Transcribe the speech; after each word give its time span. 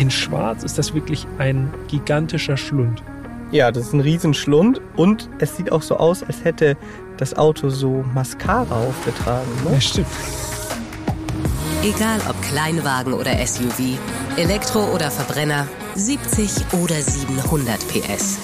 in 0.00 0.10
Schwarz 0.10 0.64
ist 0.64 0.78
das 0.78 0.94
wirklich 0.94 1.26
ein 1.36 1.72
gigantischer 1.88 2.56
Schlund. 2.56 3.02
Ja, 3.52 3.70
das 3.70 3.88
ist 3.88 3.92
ein 3.92 4.00
Riesenschlund 4.00 4.80
und 4.96 5.28
es 5.40 5.58
sieht 5.58 5.70
auch 5.72 5.82
so 5.82 5.98
aus, 5.98 6.22
als 6.22 6.42
hätte 6.42 6.78
das 7.18 7.36
Auto 7.36 7.68
so 7.68 8.02
Mascara 8.14 8.74
aufgetragen. 8.74 9.46
Ne? 9.64 9.74
Ja, 9.74 9.80
stimmt. 9.80 10.06
Egal 11.82 12.18
ob 12.30 12.40
Kleinwagen 12.42 13.12
oder 13.12 13.32
SUV, 13.46 13.98
Elektro 14.38 14.84
oder 14.94 15.10
Verbrenner, 15.10 15.66
70 15.96 16.50
oder 16.82 16.94
700 16.94 17.78
PS. 17.88 18.38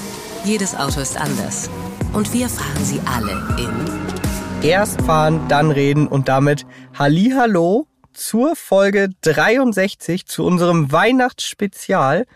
Jedes 0.44 0.76
Auto 0.76 1.00
ist 1.00 1.18
anders. 1.18 1.70
Und 2.12 2.32
wir 2.34 2.50
fahren 2.50 2.84
sie 2.84 3.00
alle 3.06 3.32
in. 3.58 4.68
Erst 4.68 5.00
fahren, 5.02 5.40
dann 5.48 5.70
reden 5.70 6.06
und 6.06 6.28
damit 6.28 6.66
Hallihallo 6.98 7.86
zur 8.16 8.56
Folge 8.56 9.10
63 9.22 10.26
zu 10.26 10.44
unserem 10.44 10.90
Weihnachtsspezial. 10.90 12.26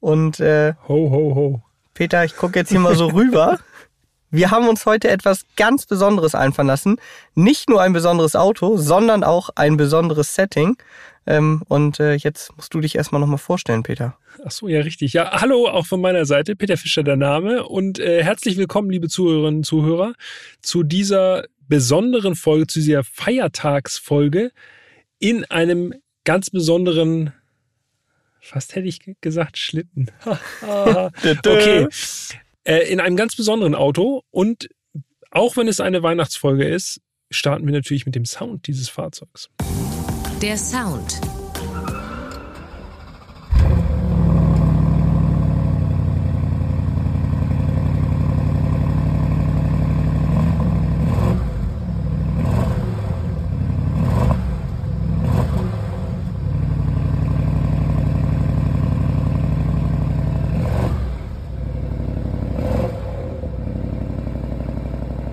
Und 0.00 0.40
äh, 0.40 0.74
Ho, 0.88 1.10
ho, 1.10 1.34
ho. 1.34 1.62
Peter, 1.94 2.24
ich 2.24 2.36
gucke 2.36 2.58
jetzt 2.58 2.70
hier 2.70 2.80
mal 2.80 2.96
so 2.96 3.06
rüber. 3.12 3.58
Wir 4.30 4.52
haben 4.52 4.68
uns 4.68 4.86
heute 4.86 5.10
etwas 5.10 5.44
ganz 5.56 5.86
Besonderes 5.86 6.34
einfallen 6.34 6.68
lassen. 6.68 6.96
Nicht 7.34 7.68
nur 7.68 7.82
ein 7.82 7.92
besonderes 7.92 8.36
Auto, 8.36 8.76
sondern 8.76 9.24
auch 9.24 9.50
ein 9.56 9.76
besonderes 9.76 10.34
Setting. 10.34 10.76
Ähm, 11.26 11.62
und 11.68 11.98
äh, 11.98 12.14
jetzt 12.14 12.56
musst 12.56 12.72
du 12.72 12.80
dich 12.80 12.94
erstmal 12.94 13.20
nochmal 13.20 13.38
vorstellen, 13.38 13.82
Peter. 13.82 14.16
Ach 14.44 14.50
so, 14.50 14.68
ja, 14.68 14.80
richtig. 14.80 15.12
Ja, 15.14 15.40
hallo 15.40 15.66
auch 15.68 15.86
von 15.86 16.00
meiner 16.00 16.24
Seite. 16.26 16.54
Peter 16.54 16.76
Fischer, 16.76 17.02
der 17.02 17.16
Name. 17.16 17.66
Und 17.66 17.98
äh, 17.98 18.22
herzlich 18.22 18.56
willkommen, 18.56 18.88
liebe 18.88 19.08
Zuhörerinnen 19.08 19.58
und 19.58 19.64
Zuhörer, 19.64 20.14
zu 20.62 20.84
dieser 20.84 21.44
besonderen 21.68 22.36
Folge, 22.36 22.68
zu 22.68 22.78
dieser 22.78 23.04
Feiertagsfolge 23.04 24.52
in 25.20 25.44
einem 25.44 25.94
ganz 26.24 26.50
besonderen 26.50 27.32
Fast 28.40 28.74
hätte 28.74 28.88
ich 28.88 29.00
gesagt 29.20 29.58
Schlitten. 29.58 30.10
okay. 30.62 31.86
Äh, 32.64 32.90
in 32.90 32.98
einem 32.98 33.16
ganz 33.16 33.36
besonderen 33.36 33.74
Auto 33.74 34.22
und 34.30 34.68
auch 35.30 35.56
wenn 35.56 35.68
es 35.68 35.78
eine 35.80 36.02
Weihnachtsfolge 36.02 36.66
ist, 36.66 37.00
starten 37.30 37.66
wir 37.66 37.72
natürlich 37.72 38.06
mit 38.06 38.14
dem 38.14 38.24
Sound 38.24 38.66
dieses 38.66 38.88
Fahrzeugs. 38.88 39.48
Der 40.42 40.56
Sound. 40.56 41.20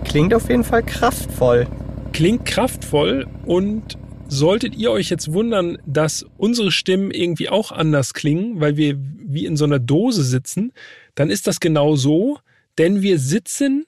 Klingt 0.08 0.34
auf 0.34 0.50
jeden 0.50 0.64
Fall 0.64 0.84
kraftvoll. 0.84 1.68
Klingt 2.14 2.46
kraftvoll 2.46 3.28
und 3.46 3.98
solltet 4.28 4.76
ihr 4.76 4.92
euch 4.92 5.10
jetzt 5.10 5.34
wundern, 5.34 5.78
dass 5.86 6.26
unsere 6.38 6.72
Stimmen 6.72 7.12
irgendwie 7.12 7.50
auch 7.50 7.72
anders 7.72 8.14
klingen, 8.14 8.60
weil 8.60 8.78
wir 8.78 8.98
wie 8.98 9.46
in 9.46 9.58
so 9.58 9.66
einer 9.66 9.80
Dose 9.80 10.24
sitzen, 10.24 10.74
dann 11.16 11.30
ist 11.30 11.48
das 11.48 11.60
genau 11.60 11.96
so, 11.96 12.40
denn 12.78 13.02
wir 13.02 13.20
sitzen 13.20 13.86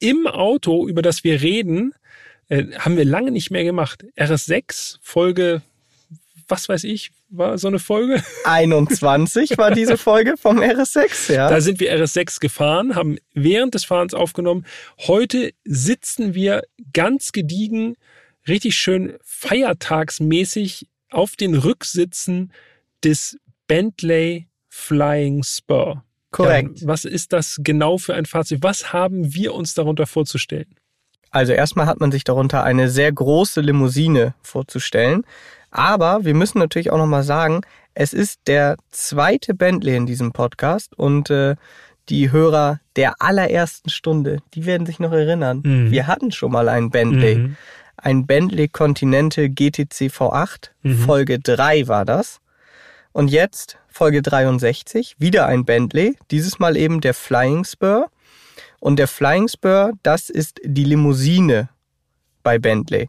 im 0.00 0.26
Auto, 0.26 0.88
über 0.88 1.02
das 1.02 1.24
wir 1.24 1.42
reden, 1.42 1.92
äh, 2.48 2.64
haben 2.78 2.96
wir 2.96 3.04
lange 3.04 3.30
nicht 3.30 3.50
mehr 3.50 3.64
gemacht. 3.64 4.04
RS6, 4.16 4.98
Folge, 5.02 5.62
was 6.48 6.68
weiß 6.68 6.84
ich, 6.84 7.10
war 7.28 7.58
so 7.58 7.68
eine 7.68 7.78
Folge? 7.78 8.22
21 8.44 9.58
war 9.58 9.70
diese 9.70 9.96
Folge 9.96 10.36
vom 10.36 10.58
RS6, 10.58 11.32
ja. 11.32 11.48
Da 11.48 11.60
sind 11.60 11.80
wir 11.80 11.94
RS6 11.94 12.40
gefahren, 12.40 12.94
haben 12.94 13.18
während 13.34 13.74
des 13.74 13.84
Fahrens 13.84 14.14
aufgenommen. 14.14 14.64
Heute 15.06 15.52
sitzen 15.64 16.34
wir 16.34 16.62
ganz 16.92 17.32
gediegen, 17.32 17.96
richtig 18.46 18.76
schön 18.76 19.16
feiertagsmäßig 19.22 20.88
auf 21.10 21.36
den 21.36 21.54
Rücksitzen 21.54 22.52
des 23.04 23.38
Bentley 23.66 24.48
Flying 24.68 25.42
Spur. 25.42 26.04
Korrekt. 26.30 26.80
Ja, 26.80 26.88
was 26.88 27.04
ist 27.04 27.32
das 27.32 27.58
genau 27.62 27.98
für 27.98 28.14
ein 28.14 28.26
Fahrzeug? 28.26 28.58
Was 28.62 28.92
haben 28.92 29.34
wir 29.34 29.54
uns 29.54 29.74
darunter 29.74 30.06
vorzustellen? 30.06 30.74
Also 31.30 31.52
erstmal 31.52 31.86
hat 31.86 32.00
man 32.00 32.10
sich 32.12 32.24
darunter 32.24 32.64
eine 32.64 32.88
sehr 32.90 33.12
große 33.12 33.60
Limousine 33.60 34.34
vorzustellen. 34.42 35.24
Aber 35.70 36.24
wir 36.24 36.34
müssen 36.34 36.58
natürlich 36.58 36.90
auch 36.90 36.98
nochmal 36.98 37.22
sagen, 37.22 37.60
es 37.94 38.12
ist 38.12 38.40
der 38.46 38.76
zweite 38.90 39.54
Bentley 39.54 39.96
in 39.96 40.06
diesem 40.06 40.32
Podcast 40.32 40.96
und 40.96 41.30
äh, 41.30 41.56
die 42.08 42.32
Hörer 42.32 42.80
der 42.96 43.20
allerersten 43.20 43.90
Stunde, 43.90 44.38
die 44.54 44.66
werden 44.66 44.86
sich 44.86 44.98
noch 44.98 45.12
erinnern. 45.12 45.62
Mhm. 45.64 45.90
Wir 45.90 46.06
hatten 46.06 46.32
schon 46.32 46.52
mal 46.52 46.68
einen 46.68 46.90
Bentley. 46.90 47.36
Mhm. 47.36 47.56
Ein 47.96 48.26
Bentley 48.26 48.68
Continental 48.68 49.48
GTC 49.48 50.10
V8. 50.10 50.70
Mhm. 50.82 50.98
Folge 50.98 51.38
3 51.38 51.88
war 51.88 52.04
das. 52.04 52.40
Und 53.12 53.28
jetzt 53.28 53.78
Folge 53.88 54.22
63, 54.22 55.16
wieder 55.18 55.46
ein 55.46 55.64
Bentley, 55.64 56.16
dieses 56.30 56.60
Mal 56.60 56.76
eben 56.76 57.00
der 57.00 57.14
Flying 57.14 57.64
Spur. 57.64 58.10
Und 58.78 58.98
der 58.98 59.08
Flying 59.08 59.48
Spur, 59.48 59.92
das 60.04 60.30
ist 60.30 60.60
die 60.62 60.84
Limousine 60.84 61.68
bei 62.44 62.60
Bentley. 62.60 63.08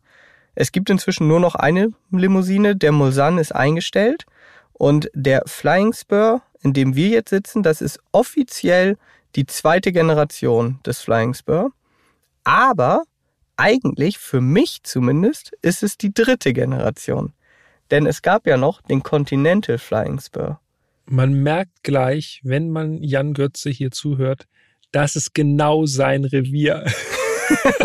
Es 0.60 0.74
gibt 0.74 0.90
inzwischen 0.90 1.30
nur 1.30 1.40
noch 1.40 1.56
eine 1.56 1.94
Limousine, 2.12 2.76
der 2.76 2.92
Mulsanne 2.92 3.40
ist 3.40 3.56
eingestellt 3.56 4.26
und 4.74 5.10
der 5.14 5.44
Flying 5.46 5.94
Spur, 5.94 6.42
in 6.62 6.74
dem 6.74 6.98
wir 6.98 7.08
jetzt 7.08 7.30
sitzen, 7.30 7.64
das 7.64 7.80
ist 7.80 8.02
offiziell 8.12 8.98
die 9.38 9.46
zweite 9.46 9.94
Generation 9.94 10.82
des 10.86 11.00
Flying 11.00 11.34
Spur. 11.34 11.72
Aber 12.44 13.04
eigentlich, 13.56 14.18
für 14.18 14.42
mich 14.42 14.84
zumindest, 14.84 15.54
ist 15.62 15.82
es 15.82 15.98
die 15.98 16.14
dritte 16.14 16.52
Generation. 16.52 17.32
Denn 17.90 18.06
es 18.06 18.22
gab 18.22 18.46
ja 18.46 18.58
noch 18.58 18.82
den 18.82 19.02
Continental 19.02 19.78
Flying 19.78 20.20
Spur. 20.20 20.60
Man 21.06 21.42
merkt 21.42 21.84
gleich, 21.84 22.42
wenn 22.44 22.70
man 22.70 23.02
Jan 23.02 23.34
Götze 23.34 23.70
hier 23.70 23.92
zuhört, 23.92 24.46
das 24.92 25.16
ist 25.16 25.34
genau 25.34 25.86
sein 25.86 26.26
Revier. 26.26 26.84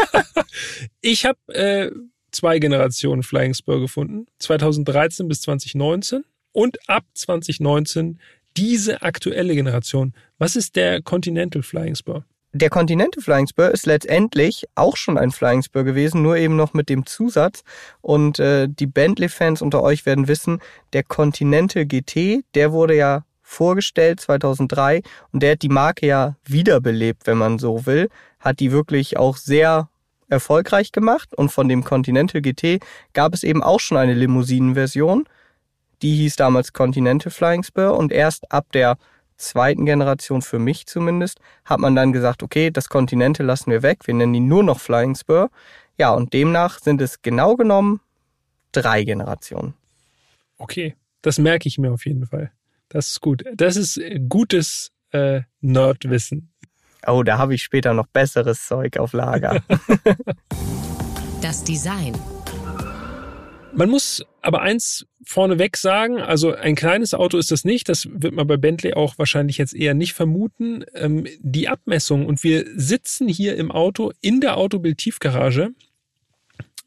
ich 1.01 1.25
habe 1.25 1.39
äh, 1.55 1.93
zwei 2.35 2.59
Generationen 2.59 3.23
Flying 3.23 3.55
Spur 3.55 3.81
gefunden, 3.81 4.27
2013 4.39 5.29
bis 5.29 5.41
2019 5.43 6.25
und 6.53 6.79
ab 6.89 7.05
2019 7.15 8.21
diese 8.57 9.03
aktuelle 9.03 9.55
Generation. 9.55 10.13
Was 10.39 10.57
ist 10.57 10.77
der 10.77 11.03
Continental 11.03 11.63
Flying 11.63 11.95
Spur? 11.95 12.25
Der 12.53 12.71
Continental 12.71 13.21
Flying 13.21 13.49
Spur 13.49 13.73
ist 13.73 13.85
letztendlich 13.85 14.67
auch 14.77 14.97
schon 14.97 15.19
ein 15.19 15.33
Flying 15.33 15.63
Spur 15.63 15.83
gewesen, 15.83 16.23
nur 16.23 16.37
eben 16.37 16.55
noch 16.55 16.73
mit 16.73 16.89
dem 16.89 17.05
Zusatz. 17.05 17.65
Und 18.01 18.39
äh, 18.39 18.69
die 18.69 18.87
Bentley-Fans 18.87 19.61
unter 19.61 19.83
euch 19.83 20.07
werden 20.07 20.29
wissen, 20.29 20.61
der 20.93 21.03
Continental 21.03 21.85
GT, 21.85 22.45
der 22.55 22.71
wurde 22.71 22.95
ja 22.95 23.25
vorgestellt 23.43 24.21
2003 24.21 25.03
und 25.33 25.43
der 25.43 25.53
hat 25.53 25.63
die 25.63 25.69
Marke 25.69 26.07
ja 26.07 26.37
wiederbelebt, 26.45 27.27
wenn 27.27 27.39
man 27.39 27.59
so 27.59 27.87
will. 27.87 28.09
Hat 28.39 28.61
die 28.61 28.71
wirklich 28.71 29.17
auch 29.17 29.37
sehr 29.37 29.89
erfolgreich 30.29 30.93
gemacht 30.93 31.35
und 31.35 31.51
von 31.51 31.69
dem 31.69 31.85
Continental 31.85 32.41
GT 32.41 32.81
gab 33.13 33.35
es 33.35 33.43
eben 33.43 33.63
auch 33.63 33.81
schon 33.81 33.99
eine 33.99 34.15
Limousinenversion. 34.15 35.29
Die 36.03 36.17
hieß 36.17 36.37
damals 36.37 36.73
Continental 36.73 37.31
Flying 37.31 37.63
Spur 37.63 37.97
und 37.97 38.13
erst 38.13 38.51
ab 38.53 38.73
der 38.73 38.99
zweiten 39.37 39.85
Generation, 39.85 40.43
für 40.43 40.59
mich 40.59 40.87
zumindest, 40.87 41.41
hat 41.65 41.81
man 41.81 41.95
dann 41.95 42.13
gesagt, 42.13 42.43
okay, 42.43 42.71
das 42.71 42.89
Continental 42.89 43.47
lassen 43.47 43.71
wir 43.71 43.83
weg, 43.83 44.07
wir 44.07 44.15
nennen 44.15 44.35
ihn 44.35 44.49
nur 44.49 44.63
noch 44.63 44.81
Flying 44.81 45.15
Spur. 45.15 45.51
Ja, 45.99 46.13
und 46.13 46.33
demnach 46.33 46.79
sind 46.81 47.01
es 47.01 47.23
genau 47.23 47.57
genommen 47.57 48.01
drei 48.73 49.05
Generationen. 49.05 49.75
Okay, 50.59 50.97
das 51.23 51.39
merke 51.39 51.69
ich 51.69 51.79
mir 51.79 51.93
auf 51.93 52.07
jeden 52.07 52.27
Fall. 52.27 52.53
Das 52.89 53.13
ist 53.13 53.21
gut. 53.21 53.45
Das 53.55 53.77
ist 53.77 54.01
gutes 54.29 54.93
äh, 55.11 55.43
Nerdwissen. 55.61 56.53
Oh, 57.07 57.23
da 57.23 57.39
habe 57.39 57.55
ich 57.55 57.63
später 57.63 57.95
noch 57.95 58.07
besseres 58.07 58.67
Zeug 58.67 58.99
auf 58.99 59.13
Lager. 59.13 59.63
das 61.43 61.65
Design. 61.65 62.15
Man 63.73 63.91
muss 63.91 64.25
aber 64.41 64.63
eins 64.63 65.05
vorneweg 65.25 65.77
sagen, 65.77 66.21
also 66.21 66.55
ein 66.55 66.77
kleines 66.77 67.13
Auto 67.13 67.39
ist 67.39 67.51
das 67.51 67.65
nicht, 67.65 67.89
das 67.89 68.07
wird 68.09 68.33
man 68.33 68.47
bei 68.47 68.57
Bentley 68.57 68.95
auch 68.95 69.19
wahrscheinlich 69.19 69.59
jetzt 69.59 69.75
eher 69.75 69.95
nicht 69.95 70.13
vermuten. 70.13 70.85
Ähm, 70.95 71.27
die 71.41 71.69
Abmessung 71.69 72.27
und 72.27 72.45
wir 72.45 72.65
sitzen 72.77 73.27
hier 73.27 73.57
im 73.57 73.73
Auto 73.73 74.13
in 74.21 74.41
der 74.41 74.57
Autobild-Tiefgarage 74.57 75.71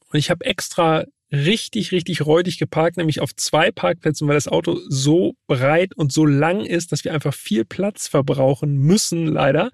und 0.09 0.19
ich 0.19 0.29
habe 0.29 0.45
extra 0.45 1.03
richtig, 1.31 1.91
richtig 1.91 2.25
räudig 2.25 2.57
geparkt, 2.57 2.97
nämlich 2.97 3.19
auf 3.19 3.35
zwei 3.35 3.71
Parkplätzen, 3.71 4.27
weil 4.27 4.35
das 4.35 4.47
Auto 4.47 4.79
so 4.87 5.33
breit 5.47 5.95
und 5.95 6.11
so 6.11 6.25
lang 6.25 6.61
ist, 6.61 6.91
dass 6.91 7.03
wir 7.03 7.13
einfach 7.13 7.33
viel 7.33 7.65
Platz 7.65 8.07
verbrauchen 8.07 8.77
müssen, 8.77 9.27
leider. 9.27 9.71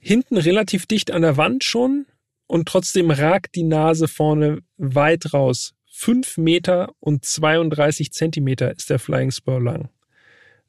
Hinten 0.00 0.36
relativ 0.36 0.86
dicht 0.86 1.10
an 1.10 1.22
der 1.22 1.36
Wand 1.36 1.62
schon 1.62 2.06
und 2.46 2.66
trotzdem 2.66 3.10
ragt 3.10 3.54
die 3.54 3.62
Nase 3.62 4.08
vorne 4.08 4.60
weit 4.76 5.32
raus. 5.32 5.74
Fünf 5.92 6.38
Meter 6.38 6.92
und 6.98 7.24
32 7.24 8.12
Zentimeter 8.12 8.74
ist 8.74 8.90
der 8.90 8.98
Flying 8.98 9.30
Spur 9.30 9.60
lang. 9.60 9.90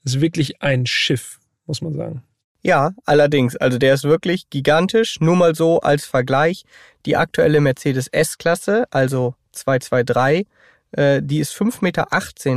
Das 0.03 0.15
ist 0.15 0.21
wirklich 0.21 0.61
ein 0.61 0.85
Schiff, 0.85 1.39
muss 1.65 1.81
man 1.81 1.93
sagen. 1.93 2.23
Ja, 2.63 2.91
allerdings. 3.05 3.55
Also 3.55 3.77
der 3.77 3.93
ist 3.95 4.03
wirklich 4.03 4.49
gigantisch. 4.49 5.19
Nur 5.19 5.35
mal 5.35 5.55
so 5.55 5.79
als 5.79 6.05
Vergleich. 6.05 6.63
Die 7.05 7.17
aktuelle 7.17 7.61
Mercedes 7.61 8.07
S-Klasse, 8.07 8.85
also 8.91 9.35
223, 9.51 10.47
äh, 10.91 11.21
die 11.21 11.39
ist 11.39 11.53
5,18 11.53 11.81
Meter 11.81 12.07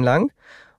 lang. 0.04 0.30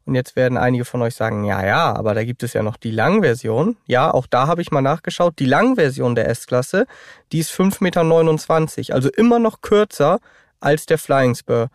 Und 0.05 0.13
jetzt 0.13 0.35
werden 0.35 0.57
einige 0.57 0.85
von 0.85 1.01
euch 1.01 1.15
sagen, 1.15 1.45
ja, 1.45 1.65
ja, 1.65 1.95
aber 1.95 2.13
da 2.13 2.23
gibt 2.23 2.43
es 2.43 2.53
ja 2.53 2.61
noch 2.61 2.77
die 2.77 2.91
Langversion. 2.91 3.75
Ja, 3.87 4.13
auch 4.13 4.27
da 4.27 4.45
habe 4.45 4.61
ich 4.61 4.71
mal 4.71 4.81
nachgeschaut. 4.81 5.39
Die 5.39 5.47
Langversion 5.47 6.13
der 6.13 6.29
S-Klasse, 6.29 6.85
die 7.31 7.39
ist 7.39 7.51
5,29 7.51 8.77
Meter, 8.77 8.93
also 8.93 9.09
immer 9.09 9.39
noch 9.39 9.61
kürzer 9.61 10.19
als 10.59 10.85
der 10.85 10.99
Flying 10.99 11.33
Spur. 11.33 11.69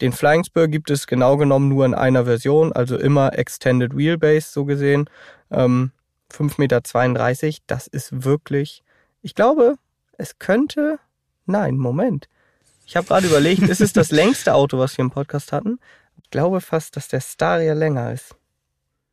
Den 0.00 0.12
Flying 0.12 0.44
Spur 0.44 0.66
gibt 0.66 0.90
es 0.90 1.06
genau 1.06 1.36
genommen 1.36 1.68
nur 1.68 1.86
in 1.86 1.94
einer 1.94 2.24
Version, 2.24 2.72
also 2.72 2.98
immer 2.98 3.38
Extended 3.38 3.96
Wheelbase 3.96 4.50
so 4.50 4.64
gesehen. 4.64 5.08
Ähm, 5.50 5.92
5,32 6.32 7.46
Meter, 7.46 7.58
das 7.68 7.86
ist 7.86 8.24
wirklich, 8.24 8.82
ich 9.22 9.36
glaube, 9.36 9.76
es 10.18 10.38
könnte, 10.38 10.98
nein, 11.46 11.76
Moment. 11.76 12.28
Ich 12.86 12.94
habe 12.94 13.06
gerade 13.08 13.26
überlegt, 13.26 13.62
ist 13.62 13.80
es 13.80 13.92
das 13.92 14.12
längste 14.12 14.54
Auto, 14.54 14.78
was 14.78 14.96
wir 14.96 15.04
im 15.04 15.10
Podcast 15.10 15.50
hatten? 15.50 15.80
Ich 16.22 16.30
glaube 16.30 16.60
fast, 16.60 16.96
dass 16.96 17.08
der 17.08 17.20
Staria 17.20 17.74
länger 17.74 18.12
ist. 18.12 18.36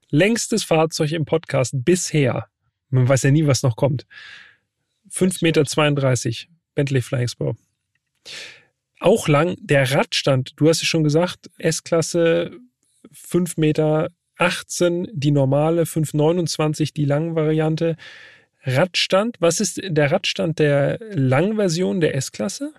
Längstes 0.09 0.63
Fahrzeug 0.63 1.11
im 1.11 1.25
Podcast 1.25 1.73
bisher. 1.73 2.47
Man 2.89 3.09
weiß 3.09 3.23
ja 3.23 3.31
nie, 3.31 3.47
was 3.47 3.63
noch 3.63 3.75
kommt. 3.75 4.05
5,32 5.09 5.41
Meter, 5.43 6.53
Bentley 6.75 7.01
Flying 7.01 7.27
Spur. 7.27 7.57
Auch 8.99 9.27
lang 9.27 9.55
der 9.59 9.91
Radstand, 9.91 10.53
du 10.57 10.69
hast 10.69 10.83
es 10.83 10.87
schon 10.87 11.03
gesagt, 11.03 11.49
S-Klasse 11.57 12.51
5 13.11 13.57
Meter 13.57 14.09
18 14.37 15.07
die 15.11 15.31
normale, 15.31 15.87
529 15.87 16.93
die 16.93 17.05
Langvariante. 17.05 17.97
Radstand, 18.61 19.37
was 19.39 19.59
ist 19.59 19.81
der 19.83 20.11
Radstand 20.11 20.59
der 20.59 20.99
Langversion 21.11 22.01
der 22.01 22.15
S-Klasse? 22.15 22.73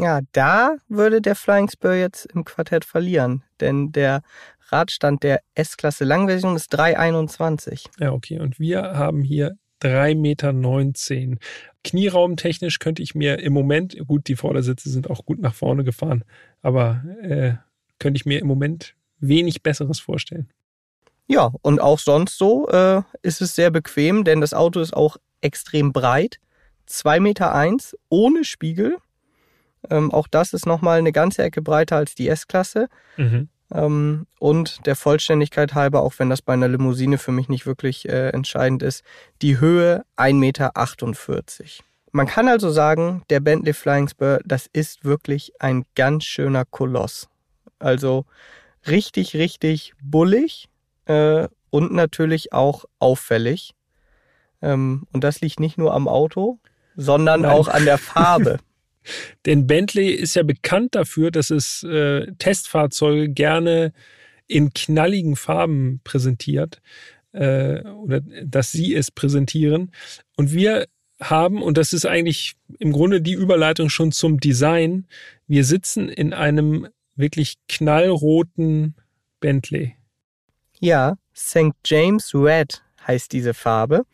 Ja, 0.00 0.20
da 0.32 0.76
würde 0.88 1.20
der 1.20 1.34
Flying 1.34 1.68
Spur 1.68 1.94
jetzt 1.94 2.26
im 2.26 2.44
Quartett 2.44 2.84
verlieren, 2.84 3.42
denn 3.60 3.92
der 3.92 4.22
Radstand 4.68 5.22
der 5.22 5.40
S-Klasse 5.54 6.04
Langversion 6.04 6.56
ist 6.56 6.68
321. 6.68 7.86
Ja, 7.98 8.12
okay. 8.12 8.38
Und 8.38 8.60
wir 8.60 8.82
haben 8.82 9.22
hier 9.22 9.56
3,19 9.82 10.14
Meter. 10.14 11.38
Knieraumtechnisch 11.84 12.78
könnte 12.78 13.02
ich 13.02 13.14
mir 13.14 13.38
im 13.38 13.52
Moment, 13.52 13.96
gut, 14.06 14.28
die 14.28 14.36
Vordersitze 14.36 14.90
sind 14.90 15.08
auch 15.10 15.24
gut 15.24 15.40
nach 15.40 15.54
vorne 15.54 15.84
gefahren, 15.84 16.24
aber 16.62 17.02
äh, 17.22 17.52
könnte 17.98 18.18
ich 18.18 18.26
mir 18.26 18.40
im 18.40 18.46
Moment 18.46 18.94
wenig 19.20 19.62
Besseres 19.62 20.00
vorstellen. 20.00 20.48
Ja, 21.26 21.52
und 21.62 21.80
auch 21.80 21.98
sonst 21.98 22.38
so 22.38 22.68
äh, 22.68 23.02
ist 23.22 23.40
es 23.40 23.54
sehr 23.54 23.70
bequem, 23.70 24.24
denn 24.24 24.40
das 24.40 24.54
Auto 24.54 24.80
ist 24.80 24.94
auch 24.94 25.16
extrem 25.40 25.92
breit. 25.92 26.38
2,1 26.88 27.20
Meter 27.20 27.54
eins, 27.54 27.96
ohne 28.08 28.44
Spiegel. 28.44 28.96
Ähm, 29.90 30.12
auch 30.12 30.28
das 30.28 30.52
ist 30.52 30.66
nochmal 30.66 30.98
eine 30.98 31.12
ganze 31.12 31.42
Ecke 31.42 31.62
breiter 31.62 31.96
als 31.96 32.14
die 32.14 32.28
S-Klasse. 32.28 32.88
Mhm. 33.16 33.48
Ähm, 33.72 34.26
und 34.38 34.86
der 34.86 34.96
Vollständigkeit 34.96 35.74
halber, 35.74 36.02
auch 36.02 36.14
wenn 36.18 36.30
das 36.30 36.42
bei 36.42 36.54
einer 36.54 36.68
Limousine 36.68 37.18
für 37.18 37.32
mich 37.32 37.48
nicht 37.48 37.66
wirklich 37.66 38.08
äh, 38.08 38.30
entscheidend 38.30 38.82
ist, 38.82 39.04
die 39.42 39.60
Höhe 39.60 40.04
1,48 40.16 40.32
Meter. 40.34 40.72
Man 42.12 42.26
kann 42.26 42.48
also 42.48 42.70
sagen, 42.70 43.22
der 43.28 43.40
Bentley 43.40 43.74
Flying 43.74 44.08
Spur, 44.08 44.40
das 44.44 44.66
ist 44.72 45.04
wirklich 45.04 45.52
ein 45.60 45.84
ganz 45.94 46.24
schöner 46.24 46.64
Koloss. 46.64 47.28
Also 47.78 48.24
richtig, 48.86 49.34
richtig 49.34 49.92
bullig, 50.00 50.68
äh, 51.08 51.48
und 51.70 51.92
natürlich 51.92 52.52
auch 52.52 52.84
auffällig. 52.98 53.74
Ähm, 54.62 55.06
und 55.12 55.24
das 55.24 55.40
liegt 55.40 55.60
nicht 55.60 55.78
nur 55.78 55.94
am 55.94 56.08
Auto, 56.08 56.58
sondern 56.96 57.42
Nein. 57.42 57.50
auch 57.50 57.68
an 57.68 57.84
der 57.84 57.98
Farbe. 57.98 58.58
Denn 59.46 59.66
Bentley 59.66 60.10
ist 60.10 60.36
ja 60.36 60.42
bekannt 60.42 60.94
dafür, 60.94 61.30
dass 61.30 61.50
es 61.50 61.82
äh, 61.82 62.26
Testfahrzeuge 62.38 63.28
gerne 63.28 63.92
in 64.46 64.72
knalligen 64.72 65.36
Farben 65.36 66.00
präsentiert 66.04 66.80
äh, 67.32 67.82
oder 67.82 68.20
dass 68.20 68.72
sie 68.72 68.94
es 68.94 69.10
präsentieren. 69.10 69.92
Und 70.36 70.52
wir 70.52 70.86
haben, 71.20 71.62
und 71.62 71.76
das 71.78 71.92
ist 71.92 72.06
eigentlich 72.06 72.54
im 72.78 72.92
Grunde 72.92 73.20
die 73.20 73.32
Überleitung 73.32 73.88
schon 73.88 74.12
zum 74.12 74.40
Design, 74.40 75.06
wir 75.46 75.64
sitzen 75.64 76.08
in 76.08 76.32
einem 76.32 76.88
wirklich 77.16 77.54
knallroten 77.68 78.94
Bentley. 79.40 79.96
Ja, 80.80 81.16
St. 81.34 81.72
James 81.84 82.34
Red 82.34 82.82
heißt 83.06 83.32
diese 83.32 83.54
Farbe. 83.54 84.04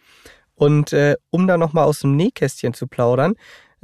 Und 0.54 0.92
äh, 0.92 1.16
um 1.30 1.46
da 1.46 1.58
nochmal 1.58 1.84
aus 1.84 2.00
dem 2.00 2.16
Nähkästchen 2.16 2.74
zu 2.74 2.86
plaudern, 2.86 3.34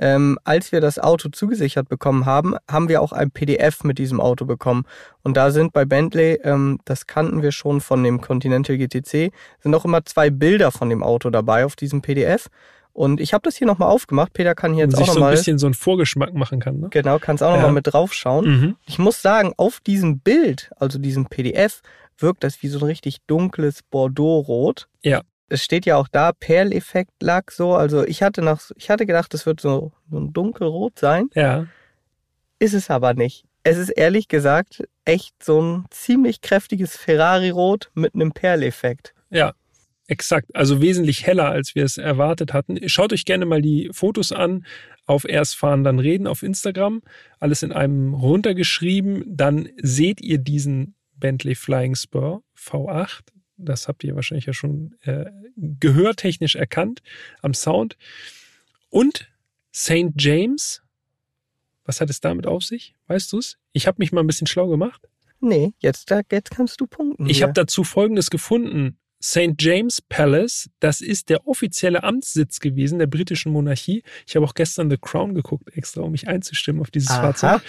ähm, 0.01 0.39
als 0.45 0.73
wir 0.73 0.81
das 0.81 0.99
Auto 0.99 1.29
zugesichert 1.29 1.89
bekommen 1.89 2.25
haben, 2.25 2.57
haben 2.69 2.89
wir 2.89 3.03
auch 3.03 3.13
ein 3.13 3.31
PDF 3.31 3.85
mit 3.85 3.99
diesem 3.99 4.19
Auto 4.19 4.47
bekommen. 4.47 4.85
Und 5.23 5.37
da 5.37 5.51
sind 5.51 5.75
bei 5.75 5.85
Bentley, 5.85 6.41
ähm, 6.43 6.81
das 6.87 7.07
kannten 7.07 7.43
wir 7.43 7.53
schon 7.53 7.83
von 7.83 8.03
dem 8.03 8.23
Continental 8.23 8.79
GTC, 8.79 9.31
sind 9.61 9.75
auch 9.75 9.85
immer 9.85 10.05
zwei 10.07 10.31
Bilder 10.31 10.73
von 10.73 10.89
dem 10.89 11.03
Auto 11.03 11.29
dabei 11.29 11.67
auf 11.67 11.77
diesem 11.77 12.01
PDF. 12.01 12.49
Und 12.93 13.21
ich 13.21 13.35
habe 13.35 13.43
das 13.43 13.57
hier 13.57 13.67
nochmal 13.67 13.91
aufgemacht. 13.91 14.33
Peter 14.33 14.55
kann 14.55 14.73
hier 14.73 14.85
jetzt 14.85 14.97
auch 14.97 15.07
nochmal. 15.07 15.15
so 15.15 15.25
ein 15.25 15.31
bisschen 15.33 15.59
so 15.59 15.67
einen 15.67 15.75
Vorgeschmack 15.75 16.35
machen 16.35 16.61
kann. 16.61 16.81
Ne? 16.81 16.89
Genau, 16.91 17.19
kannst 17.19 17.43
auch 17.43 17.51
nochmal 17.51 17.67
ja. 17.67 17.73
mit 17.73 17.87
draufschauen. 17.87 18.47
Mhm. 18.47 18.77
Ich 18.87 18.99
muss 18.99 19.23
sagen, 19.23 19.53
auf 19.59 19.81
diesem 19.81 20.19
Bild, 20.19 20.71
also 20.77 20.99
diesem 20.99 21.27
PDF, 21.27 21.83
wirkt 22.19 22.43
das 22.43 22.63
wie 22.63 22.69
so 22.69 22.79
ein 22.81 22.85
richtig 22.85 23.19
dunkles 23.27 23.83
Bordeaux-Rot. 23.83 24.89
Ja. 25.03 25.23
Es 25.51 25.63
steht 25.63 25.85
ja 25.85 25.97
auch 25.97 26.09
da, 26.09 26.33
Perleffekt-Lack 26.33 27.51
so. 27.51 27.75
Also 27.75 28.07
ich 28.07 28.23
hatte 28.23 28.41
noch, 28.41 28.63
ich 28.77 28.89
hatte 28.89 29.05
gedacht, 29.05 29.35
das 29.35 29.45
wird 29.47 29.61
so, 29.61 29.93
so 30.11 30.19
ein 30.19 30.33
dunkelrot 30.33 30.99
sein. 30.99 31.29
Ja. 31.35 31.67
Ist 32.59 32.75
es 32.75 32.89
aber 32.89 33.15
nicht. 33.15 33.45
Es 33.63 33.77
ist 33.77 33.91
ehrlich 33.91 34.29
gesagt 34.29 34.85
echt 35.05 35.43
so 35.43 35.61
ein 35.61 35.85
ziemlich 35.91 36.41
kräftiges 36.41 36.97
Ferrari-Rot 36.97 37.91
mit 37.95 38.15
einem 38.15 38.33
Perleffekt. 38.33 39.13
Ja, 39.29 39.55
exakt. 40.07 40.55
Also 40.55 40.81
wesentlich 40.81 41.27
heller, 41.27 41.51
als 41.51 41.75
wir 41.75 41.85
es 41.85 41.99
erwartet 41.99 42.53
hatten. 42.53 42.89
Schaut 42.89 43.13
euch 43.13 43.25
gerne 43.25 43.45
mal 43.45 43.61
die 43.61 43.91
Fotos 43.93 44.33
an 44.33 44.65
auf 45.07 45.29
Erst 45.29 45.57
fahren, 45.57 45.83
dann 45.85 45.99
reden 45.99 46.27
auf 46.27 46.43
Instagram. 46.43 47.03
Alles 47.41 47.63
in 47.63 47.73
einem 47.73 48.15
runtergeschrieben. 48.15 49.25
Dann 49.27 49.69
seht 49.83 50.21
ihr 50.21 50.39
diesen 50.39 50.95
Bentley 51.17 51.55
Flying 51.55 51.97
Spur 51.97 52.43
V8. 52.57 53.21
Das 53.65 53.89
habt 53.89 54.05
ihr 54.05 54.15
wahrscheinlich 54.15 54.47
ja 54.47 54.53
schon 54.53 54.95
äh, 55.03 55.27
gehörtechnisch 55.57 56.57
erkannt 56.57 57.03
am 57.43 57.55
Sound. 57.55 57.97
Und 58.89 59.31
St. 59.75 60.13
James. 60.17 60.83
Was 61.85 62.01
hat 62.01 62.11
es 62.11 62.21
damit 62.21 62.47
auf 62.47 62.63
sich? 62.63 62.95
Weißt 63.07 63.33
du 63.33 63.39
es? 63.39 63.59
Ich 63.73 63.87
habe 63.87 63.97
mich 63.99 64.13
mal 64.13 64.21
ein 64.21 64.27
bisschen 64.27 64.47
schlau 64.47 64.69
gemacht. 64.69 65.09
Nee, 65.41 65.73
jetzt, 65.79 66.11
jetzt 66.31 66.51
kannst 66.51 66.81
du 66.81 66.87
punkten. 66.87 67.29
Ich 67.29 67.43
habe 67.43 67.53
dazu 67.53 67.83
Folgendes 67.83 68.31
gefunden. 68.31 68.99
St. 69.23 69.55
James 69.59 70.01
Palace, 70.01 70.71
das 70.81 71.03
ist 71.03 71.29
der 71.29 71.47
offizielle 71.47 72.05
Amtssitz 72.05 72.59
gewesen 72.59 72.99
der 72.99 73.07
britischen 73.07 73.53
Monarchie. 73.53 74.03
Ich 74.27 74.35
habe 74.35 74.47
auch 74.47 74.55
gestern 74.55 74.91
The 74.91 74.97
Crown 74.97 75.35
geguckt, 75.35 75.77
extra 75.77 76.03
um 76.03 76.13
mich 76.13 76.27
einzustimmen 76.29 76.81
auf 76.81 76.91
dieses 76.91 77.11
Aha. 77.11 77.33
Fahrzeug. 77.33 77.63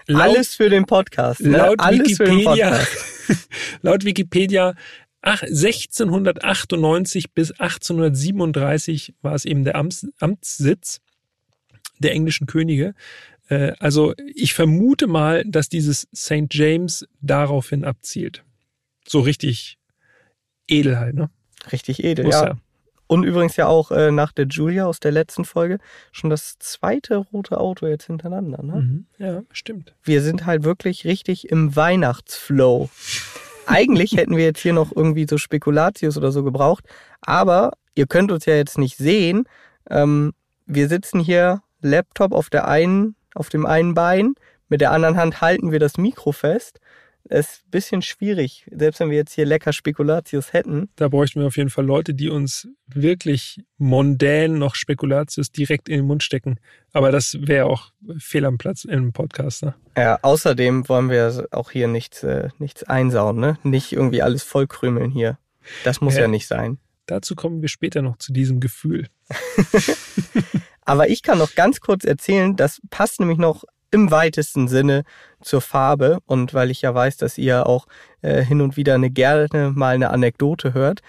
Alles 0.07 0.55
für 0.55 0.69
den 0.69 0.85
Podcast. 0.85 1.41
Ne? 1.41 1.57
Laut 1.57 1.79
Alles 1.79 2.19
Wikipedia, 2.19 2.69
Podcast. 2.69 3.49
laut 3.81 4.05
Wikipedia 4.05 4.75
1698 5.21 7.33
bis 7.33 7.51
1837 7.51 9.15
war 9.21 9.35
es 9.35 9.45
eben 9.45 9.63
der 9.63 9.75
Amts, 9.75 10.07
Amtssitz 10.19 11.01
der 11.99 12.13
englischen 12.13 12.47
Könige. 12.47 12.93
Äh, 13.49 13.73
also 13.79 14.13
ich 14.33 14.53
vermute 14.53 15.07
mal, 15.07 15.43
dass 15.45 15.69
dieses 15.69 16.07
St. 16.15 16.47
James 16.51 17.05
daraufhin 17.21 17.83
abzielt. 17.83 18.43
So 19.05 19.19
richtig 19.19 19.77
edel 20.67 20.99
halt, 20.99 21.15
ne? 21.15 21.29
Richtig 21.71 22.03
edel, 22.03 22.25
Muss 22.25 22.35
ja. 22.35 22.57
Und 23.07 23.23
übrigens 23.23 23.55
ja 23.55 23.67
auch 23.67 23.91
äh, 23.91 24.11
nach 24.11 24.33
der 24.33 24.47
Julia 24.47 24.85
aus 24.85 24.99
der 24.99 25.11
letzten 25.11 25.45
Folge 25.45 25.79
schon 26.11 26.29
das 26.29 26.59
zweite 26.59 27.17
rote 27.17 27.59
Auto 27.59 27.87
jetzt 27.87 28.05
hintereinander. 28.05 28.61
Ne? 28.61 28.73
Mhm. 28.73 29.05
Ja, 29.17 29.43
stimmt. 29.51 29.95
Wir 30.03 30.21
sind 30.21 30.45
halt 30.45 30.63
wirklich 30.63 31.05
richtig 31.05 31.49
im 31.49 31.75
Weihnachtsflow. 31.75 32.89
Eigentlich 33.65 34.13
hätten 34.13 34.35
wir 34.35 34.45
jetzt 34.45 34.59
hier 34.59 34.73
noch 34.73 34.95
irgendwie 34.95 35.25
so 35.29 35.37
Spekulatius 35.37 36.17
oder 36.17 36.31
so 36.31 36.43
gebraucht, 36.43 36.85
aber 37.21 37.73
ihr 37.95 38.07
könnt 38.07 38.31
uns 38.31 38.45
ja 38.45 38.55
jetzt 38.55 38.77
nicht 38.77 38.97
sehen. 38.97 39.45
Ähm, 39.89 40.33
wir 40.65 40.87
sitzen 40.89 41.19
hier 41.19 41.61
Laptop 41.81 42.33
auf 42.33 42.49
der 42.49 42.67
einen, 42.67 43.15
auf 43.35 43.49
dem 43.49 43.65
einen 43.65 43.93
Bein, 43.93 44.35
mit 44.69 44.81
der 44.81 44.91
anderen 44.91 45.17
Hand 45.17 45.41
halten 45.41 45.71
wir 45.71 45.79
das 45.79 45.97
Mikro 45.97 46.31
fest 46.31 46.79
ist 47.29 47.63
ein 47.65 47.71
bisschen 47.71 48.01
schwierig. 48.01 48.65
Selbst 48.71 48.99
wenn 48.99 49.09
wir 49.09 49.17
jetzt 49.17 49.33
hier 49.33 49.45
lecker 49.45 49.73
Spekulatius 49.73 50.53
hätten. 50.53 50.89
Da 50.95 51.07
bräuchten 51.07 51.39
wir 51.39 51.47
auf 51.47 51.57
jeden 51.57 51.69
Fall 51.69 51.85
Leute, 51.85 52.13
die 52.13 52.29
uns 52.29 52.67
wirklich 52.87 53.61
mondän 53.77 54.57
noch 54.57 54.75
Spekulatius 54.75 55.51
direkt 55.51 55.89
in 55.89 55.97
den 55.97 56.05
Mund 56.05 56.23
stecken. 56.23 56.59
Aber 56.93 57.11
das 57.11 57.37
wäre 57.39 57.65
auch 57.65 57.91
fehl 58.17 58.45
am 58.45 58.57
Platz 58.57 58.85
im 58.85 59.13
Podcast. 59.13 59.63
Ne? 59.63 59.75
Ja, 59.95 60.19
außerdem 60.21 60.87
wollen 60.89 61.09
wir 61.09 61.47
auch 61.51 61.71
hier 61.71 61.87
nichts, 61.87 62.23
äh, 62.23 62.49
nichts 62.59 62.83
einsauen, 62.83 63.39
ne? 63.39 63.57
Nicht 63.63 63.91
irgendwie 63.91 64.21
alles 64.21 64.43
vollkrümeln 64.43 65.11
hier. 65.11 65.37
Das 65.83 66.01
muss 66.01 66.15
ja, 66.15 66.21
ja 66.21 66.27
nicht 66.27 66.47
sein. 66.47 66.79
Dazu 67.05 67.35
kommen 67.35 67.61
wir 67.61 67.69
später 67.69 68.01
noch 68.01 68.17
zu 68.17 68.33
diesem 68.33 68.59
Gefühl. 68.59 69.07
Aber 70.81 71.09
ich 71.09 71.21
kann 71.21 71.37
noch 71.37 71.55
ganz 71.55 71.81
kurz 71.81 72.05
erzählen, 72.05 72.55
das 72.55 72.81
passt 72.89 73.19
nämlich 73.19 73.37
noch 73.37 73.63
im 73.91 74.11
weitesten 74.11 74.67
Sinne 74.67 75.03
zur 75.41 75.61
Farbe 75.61 76.19
und 76.25 76.53
weil 76.53 76.71
ich 76.71 76.81
ja 76.81 76.93
weiß, 76.93 77.17
dass 77.17 77.37
ihr 77.37 77.67
auch 77.67 77.87
äh, 78.21 78.43
hin 78.43 78.61
und 78.61 78.77
wieder 78.77 78.95
eine 78.95 79.09
gerne 79.09 79.71
mal 79.75 79.95
eine 79.95 80.09
Anekdote 80.09 80.73
hört. 80.73 81.01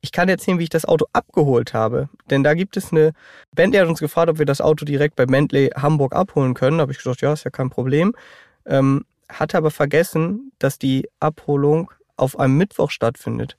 Ich 0.00 0.12
kann 0.12 0.28
erzählen, 0.28 0.58
wie 0.58 0.64
ich 0.64 0.70
das 0.70 0.84
Auto 0.84 1.06
abgeholt 1.12 1.74
habe. 1.74 2.08
Denn 2.30 2.44
da 2.44 2.54
gibt 2.54 2.76
es 2.76 2.92
eine, 2.92 3.12
Bentley 3.52 3.80
hat 3.80 3.88
uns 3.88 4.00
gefragt, 4.00 4.28
ob 4.28 4.38
wir 4.38 4.46
das 4.46 4.60
Auto 4.60 4.84
direkt 4.84 5.16
bei 5.16 5.26
Bentley 5.26 5.70
Hamburg 5.74 6.14
abholen 6.14 6.54
können. 6.54 6.78
Da 6.78 6.82
habe 6.82 6.92
ich 6.92 6.98
gesagt, 6.98 7.22
ja, 7.22 7.32
ist 7.32 7.44
ja 7.44 7.50
kein 7.50 7.70
Problem. 7.70 8.14
Ähm, 8.66 9.04
hatte 9.28 9.56
aber 9.56 9.70
vergessen, 9.70 10.52
dass 10.58 10.78
die 10.78 11.08
Abholung 11.18 11.90
auf 12.16 12.38
einem 12.38 12.56
Mittwoch 12.56 12.90
stattfindet. 12.90 13.56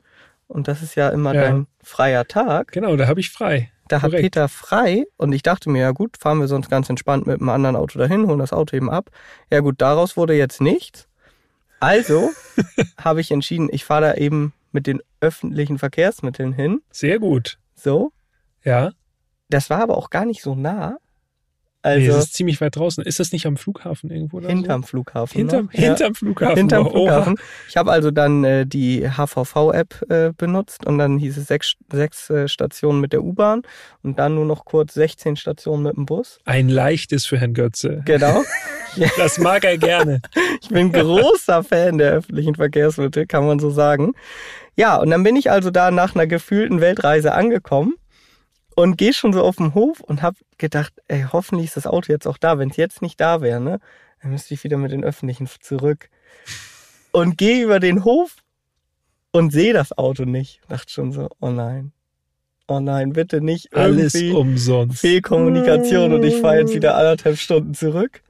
Und 0.47 0.67
das 0.67 0.81
ist 0.81 0.95
ja 0.95 1.09
immer 1.09 1.33
ja. 1.33 1.41
dein 1.41 1.67
freier 1.83 2.25
Tag. 2.25 2.71
Genau, 2.71 2.95
da 2.95 3.07
habe 3.07 3.19
ich 3.19 3.29
frei. 3.29 3.71
Da 3.87 3.99
Korrekt. 3.99 4.15
hat 4.15 4.21
Peter 4.21 4.49
frei 4.49 5.05
und 5.17 5.33
ich 5.33 5.43
dachte 5.43 5.69
mir, 5.69 5.81
ja 5.81 5.91
gut, 5.91 6.17
fahren 6.17 6.39
wir 6.39 6.47
sonst 6.47 6.69
ganz 6.69 6.89
entspannt 6.89 7.27
mit 7.27 7.39
einem 7.39 7.49
anderen 7.49 7.75
Auto 7.75 7.99
dahin, 7.99 8.27
holen 8.27 8.39
das 8.39 8.53
Auto 8.53 8.75
eben 8.75 8.89
ab. 8.89 9.09
Ja 9.51 9.59
gut, 9.61 9.75
daraus 9.79 10.17
wurde 10.17 10.33
jetzt 10.33 10.61
nichts. 10.61 11.07
Also 11.79 12.31
habe 12.97 13.21
ich 13.21 13.31
entschieden, 13.31 13.69
ich 13.71 13.85
fahre 13.85 14.01
da 14.01 14.13
eben 14.15 14.53
mit 14.71 14.87
den 14.87 15.01
öffentlichen 15.21 15.77
Verkehrsmitteln 15.77 16.53
hin. 16.53 16.81
Sehr 16.91 17.19
gut. 17.19 17.59
So. 17.75 18.11
Ja. 18.63 18.91
Das 19.49 19.69
war 19.69 19.81
aber 19.81 19.97
auch 19.97 20.09
gar 20.09 20.25
nicht 20.25 20.41
so 20.41 20.55
nah. 20.55 20.97
Also, 21.87 21.99
nee, 21.99 22.07
es 22.07 22.25
ist 22.25 22.33
ziemlich 22.33 22.59
weit 22.59 22.75
draußen. 22.75 23.03
Ist 23.03 23.19
das 23.19 23.31
nicht 23.31 23.45
am 23.45 23.55
Flughafen 23.55 24.11
irgendwo? 24.11 24.37
Oder 24.37 24.49
hinterm 24.49 24.81
so? 24.81 24.87
Flughafen. 24.87 25.37
Hinterm, 25.37 25.65
noch? 25.65 25.71
hinterm 25.71 26.15
Flughafen. 26.15 26.57
Hinterm 26.57 26.87
oh, 26.87 26.89
Flughafen. 26.89 27.35
Ich 27.69 27.77
habe 27.77 27.91
also 27.91 28.11
dann 28.11 28.43
äh, 28.43 28.65
die 28.65 29.09
HVV-App 29.09 30.05
äh, 30.09 30.31
benutzt 30.35 30.85
und 30.85 30.97
dann 30.97 31.17
hieß 31.17 31.37
es 31.37 31.47
sechs, 31.47 31.75
sechs 31.89 32.29
äh, 32.29 32.49
Stationen 32.49 32.99
mit 32.99 33.13
der 33.13 33.23
U-Bahn 33.23 33.61
und 34.03 34.19
dann 34.19 34.35
nur 34.35 34.45
noch 34.45 34.65
kurz 34.65 34.95
16 34.95 35.37
Stationen 35.37 35.83
mit 35.83 35.95
dem 35.95 36.05
Bus. 36.05 36.39
Ein 36.43 36.67
leichtes 36.67 37.25
für 37.25 37.37
Herrn 37.37 37.53
Götze. 37.53 38.01
Genau. 38.03 38.43
das 39.17 39.37
mag 39.37 39.63
er 39.63 39.77
gerne. 39.77 40.21
ich 40.61 40.67
bin 40.67 40.91
großer 40.91 41.63
Fan 41.63 41.99
der 41.99 42.11
öffentlichen 42.11 42.55
Verkehrsmittel, 42.55 43.25
kann 43.25 43.45
man 43.45 43.59
so 43.59 43.69
sagen. 43.69 44.13
Ja, 44.75 44.97
und 44.97 45.09
dann 45.09 45.23
bin 45.23 45.37
ich 45.37 45.49
also 45.49 45.71
da 45.71 45.89
nach 45.89 46.15
einer 46.15 46.27
gefühlten 46.27 46.81
Weltreise 46.81 47.33
angekommen 47.33 47.95
und 48.77 48.95
gehe 48.95 49.11
schon 49.11 49.33
so 49.33 49.41
auf 49.41 49.55
den 49.55 49.73
Hof 49.73 50.01
und 50.01 50.21
habe 50.21 50.37
gedacht, 50.59 50.93
ey, 51.07 51.25
hoffentlich 51.33 51.65
ist 51.69 51.77
das 51.77 51.87
Auto 51.87 52.11
jetzt 52.11 52.27
auch 52.27 52.37
da. 52.37 52.59
Wenn 52.59 52.69
es 52.69 52.77
jetzt 52.77 53.01
nicht 53.01 53.19
da 53.19 53.41
wäre, 53.41 53.59
ne, 53.59 53.79
dann 54.21 54.29
müsste 54.29 54.53
ich 54.53 54.63
wieder 54.63 54.77
mit 54.77 54.91
den 54.91 55.03
Öffentlichen 55.03 55.49
zurück. 55.61 56.11
Und 57.11 57.39
gehe 57.39 57.63
über 57.63 57.79
den 57.79 58.03
Hof 58.03 58.35
und 59.31 59.51
sehe 59.51 59.73
das 59.73 59.97
Auto 59.97 60.25
nicht. 60.25 60.61
Dachte 60.67 60.91
schon 60.91 61.11
so, 61.11 61.27
oh 61.39 61.49
nein. 61.49 61.91
Oh 62.67 62.79
nein, 62.79 63.13
bitte 63.13 63.41
nicht 63.41 63.75
Alles 63.75 64.13
umsonst. 64.13 64.99
Fehlkommunikation 64.99 66.13
und 66.13 66.23
ich 66.23 66.39
fahre 66.39 66.59
jetzt 66.59 66.75
wieder 66.75 66.97
anderthalb 66.97 67.39
Stunden 67.39 67.73
zurück. 67.73 68.21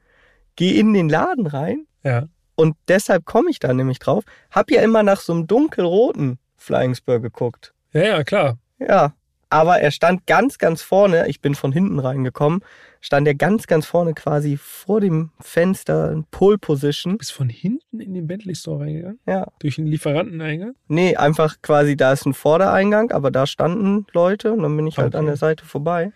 Gehe 0.55 0.79
in 0.79 0.93
den 0.93 1.09
Laden 1.09 1.47
rein. 1.47 1.87
Ja. 2.03 2.29
Und 2.55 2.77
deshalb 2.87 3.25
komme 3.25 3.49
ich 3.49 3.59
da 3.59 3.73
nämlich 3.73 3.99
drauf. 3.99 4.23
Hab 4.49 4.71
ja 4.71 4.81
immer 4.81 5.03
nach 5.03 5.19
so 5.19 5.33
einem 5.33 5.45
dunkelroten 5.45 6.39
Flying 6.55 6.95
Spur 6.95 7.19
geguckt. 7.19 7.73
Ja, 7.91 8.03
ja, 8.03 8.23
klar. 8.23 8.57
Ja, 8.79 9.13
aber 9.49 9.79
er 9.79 9.91
stand 9.91 10.27
ganz, 10.27 10.57
ganz 10.57 10.81
vorne. 10.81 11.27
Ich 11.27 11.41
bin 11.41 11.55
von 11.55 11.71
hinten 11.71 11.99
reingekommen. 11.99 12.61
Stand 13.01 13.27
er 13.27 13.35
ganz, 13.35 13.67
ganz 13.67 13.85
vorne 13.85 14.13
quasi 14.13 14.57
vor 14.57 14.99
dem 14.99 15.31
Fenster, 15.39 16.23
Pole 16.31 16.57
Position. 16.57 17.13
Du 17.13 17.17
bist 17.19 17.31
von 17.31 17.49
hinten 17.49 17.99
in 17.99 18.13
den 18.13 18.27
Bentley 18.27 18.55
Store 18.55 18.81
reingegangen? 18.81 19.19
Ja. 19.25 19.47
Durch 19.59 19.75
den 19.75 19.85
Lieferanteneingang? 19.85 20.73
Nee, 20.87 21.15
einfach 21.15 21.61
quasi, 21.61 21.95
da 21.95 22.13
ist 22.13 22.25
ein 22.25 22.33
Vordereingang, 22.33 23.11
aber 23.11 23.31
da 23.31 23.45
standen 23.45 24.05
Leute 24.13 24.51
und 24.51 24.63
dann 24.63 24.75
bin 24.75 24.87
ich 24.87 24.97
halt 24.97 25.09
okay. 25.09 25.17
an 25.17 25.25
der 25.27 25.37
Seite 25.37 25.65
vorbei. 25.65 26.11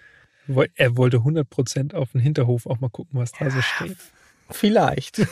Er 0.75 0.97
wollte 0.97 1.17
100% 1.17 1.95
auf 1.95 2.11
den 2.11 2.21
Hinterhof 2.21 2.65
auch 2.65 2.79
mal 2.79 2.89
gucken, 2.89 3.19
was 3.19 3.31
da 3.31 3.45
ja, 3.45 3.51
so 3.51 3.61
steht. 3.61 3.97
Vielleicht. 4.49 5.21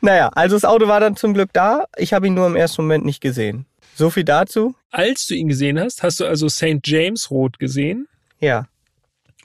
naja, 0.00 0.30
also 0.34 0.56
das 0.56 0.64
Auto 0.64 0.88
war 0.88 1.00
dann 1.00 1.16
zum 1.16 1.34
Glück 1.34 1.52
da. 1.52 1.84
Ich 1.96 2.12
habe 2.12 2.26
ihn 2.26 2.34
nur 2.34 2.46
im 2.46 2.56
ersten 2.56 2.82
Moment 2.82 3.04
nicht 3.04 3.20
gesehen. 3.20 3.66
So 4.00 4.08
viel 4.08 4.24
dazu. 4.24 4.74
Als 4.88 5.26
du 5.26 5.34
ihn 5.34 5.48
gesehen 5.48 5.78
hast, 5.78 6.02
hast 6.02 6.20
du 6.20 6.24
also 6.24 6.48
St. 6.48 6.78
James 6.84 7.30
Rot 7.30 7.58
gesehen. 7.58 8.08
Ja. 8.40 8.66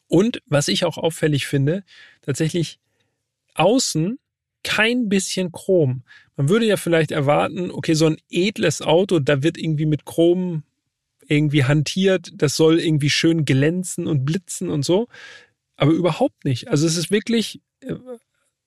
Und 0.07 0.41
was 0.45 0.69
ich 0.69 0.85
auch 0.85 0.97
auffällig 0.97 1.45
finde, 1.45 1.83
tatsächlich 2.21 2.79
außen 3.55 4.17
kein 4.63 5.09
bisschen 5.09 5.51
Chrom. 5.51 6.03
Man 6.37 6.47
würde 6.47 6.65
ja 6.67 6.77
vielleicht 6.77 7.11
erwarten, 7.11 7.69
okay, 7.69 7.95
so 7.95 8.05
ein 8.05 8.15
edles 8.29 8.81
Auto, 8.81 9.19
da 9.19 9.43
wird 9.43 9.57
irgendwie 9.57 9.87
mit 9.87 10.05
Chrom 10.05 10.63
irgendwie 11.27 11.65
hantiert, 11.65 12.31
das 12.35 12.55
soll 12.55 12.79
irgendwie 12.79 13.09
schön 13.09 13.43
glänzen 13.43 14.07
und 14.07 14.23
blitzen 14.23 14.69
und 14.69 14.85
so, 14.85 15.09
aber 15.75 15.91
überhaupt 15.91 16.45
nicht. 16.45 16.69
Also 16.69 16.87
es 16.87 16.95
ist 16.95 17.11
wirklich, 17.11 17.59
äh, 17.81 17.95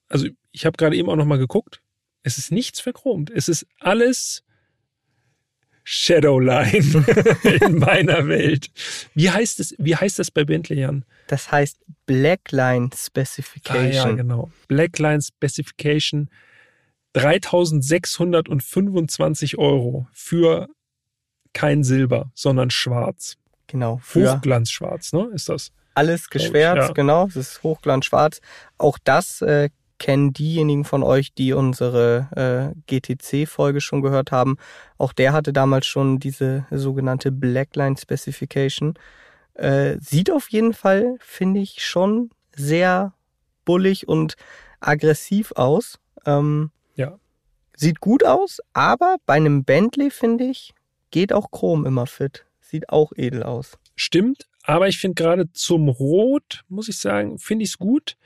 also 0.06 0.28
ich 0.52 0.66
habe 0.66 0.76
gerade 0.76 0.96
eben 0.96 1.08
auch 1.08 1.16
noch 1.16 1.24
mal 1.24 1.38
geguckt, 1.38 1.80
es 2.24 2.36
ist 2.36 2.52
nichts 2.52 2.78
verchromt. 2.78 3.30
Es 3.30 3.48
ist 3.48 3.66
alles 3.80 4.44
Shadowline 5.90 7.02
in 7.64 7.78
meiner 7.78 8.28
Welt. 8.28 8.68
Wie 9.14 9.30
heißt 9.30 9.58
es, 9.58 9.74
wie 9.78 9.96
heißt 9.96 10.18
das 10.18 10.30
bei 10.30 10.44
Bentley, 10.44 10.80
Jan? 10.80 11.06
Das 11.28 11.50
heißt 11.50 11.78
Blackline 12.04 12.90
Specification. 12.94 13.84
Ah, 13.84 14.10
ja, 14.10 14.12
genau. 14.12 14.50
Blackline 14.68 15.22
Specification. 15.22 16.28
3625 17.14 19.56
Euro 19.56 20.06
für 20.12 20.68
kein 21.54 21.82
Silber, 21.84 22.32
sondern 22.34 22.68
schwarz. 22.68 23.38
Genau. 23.66 24.02
Hochglanzschwarz, 24.14 25.14
ne? 25.14 25.30
Ist 25.32 25.48
das? 25.48 25.72
Alles 25.94 26.28
geschwärzt, 26.28 26.88
ja. 26.88 26.92
genau. 26.92 27.28
Es 27.28 27.36
ist 27.36 27.62
Hochglanzschwarz. 27.62 28.42
Auch 28.76 28.98
das 29.02 29.40
äh, 29.40 29.70
kennen 29.98 30.32
diejenigen 30.32 30.84
von 30.84 31.02
euch, 31.02 31.34
die 31.34 31.52
unsere 31.52 32.74
äh, 32.76 32.80
GTC-Folge 32.86 33.80
schon 33.80 34.02
gehört 34.02 34.32
haben. 34.32 34.56
Auch 34.96 35.12
der 35.12 35.32
hatte 35.32 35.52
damals 35.52 35.86
schon 35.86 36.18
diese 36.18 36.66
sogenannte 36.70 37.32
Blackline 37.32 37.96
Specification. 37.96 38.94
Äh, 39.54 39.96
sieht 40.00 40.30
auf 40.30 40.48
jeden 40.50 40.72
Fall, 40.72 41.16
finde 41.20 41.60
ich, 41.60 41.84
schon 41.84 42.30
sehr 42.54 43.12
bullig 43.64 44.08
und 44.08 44.34
aggressiv 44.80 45.52
aus. 45.52 45.98
Ähm, 46.24 46.70
ja. 46.94 47.18
Sieht 47.76 48.00
gut 48.00 48.24
aus, 48.24 48.60
aber 48.72 49.16
bei 49.26 49.34
einem 49.34 49.64
Bentley, 49.64 50.10
finde 50.10 50.44
ich, 50.44 50.74
geht 51.10 51.32
auch 51.32 51.50
Chrom 51.50 51.86
immer 51.86 52.06
fit. 52.06 52.44
Sieht 52.60 52.88
auch 52.90 53.12
edel 53.16 53.42
aus. 53.42 53.78
Stimmt, 53.96 54.48
aber 54.62 54.88
ich 54.88 54.98
finde 54.98 55.14
gerade 55.14 55.52
zum 55.52 55.88
Rot, 55.88 56.64
muss 56.68 56.88
ich 56.88 56.98
sagen, 56.98 57.38
finde 57.38 57.64
ich 57.64 57.70
es 57.70 57.78
gut 57.78 58.16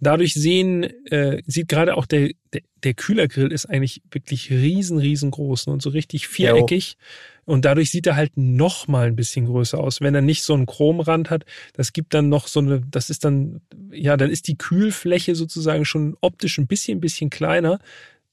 dadurch 0.00 0.34
sehen, 0.34 0.84
äh, 1.10 1.42
sieht 1.46 1.68
gerade 1.68 1.96
auch 1.96 2.06
der, 2.06 2.30
der, 2.52 2.62
der 2.82 2.94
Kühlergrill 2.94 3.52
ist 3.52 3.66
eigentlich 3.66 4.02
wirklich 4.10 4.50
riesen, 4.50 4.98
riesengroß 4.98 5.66
und 5.68 5.82
so 5.82 5.90
richtig 5.90 6.28
viereckig. 6.28 6.96
Jo. 6.98 7.52
Und 7.52 7.64
dadurch 7.64 7.90
sieht 7.90 8.06
er 8.06 8.16
halt 8.16 8.36
noch 8.36 8.88
mal 8.88 9.06
ein 9.06 9.16
bisschen 9.16 9.46
größer 9.46 9.78
aus. 9.78 10.00
Wenn 10.00 10.14
er 10.14 10.22
nicht 10.22 10.42
so 10.42 10.54
einen 10.54 10.66
Chromrand 10.66 11.30
hat, 11.30 11.44
das 11.74 11.92
gibt 11.92 12.14
dann 12.14 12.28
noch 12.28 12.46
so 12.46 12.60
eine, 12.60 12.80
das 12.90 13.10
ist 13.10 13.24
dann, 13.24 13.60
ja, 13.92 14.16
dann 14.16 14.30
ist 14.30 14.48
die 14.48 14.56
Kühlfläche 14.56 15.34
sozusagen 15.34 15.84
schon 15.84 16.16
optisch 16.20 16.58
ein 16.58 16.66
bisschen, 16.66 17.00
bisschen 17.00 17.30
kleiner. 17.30 17.78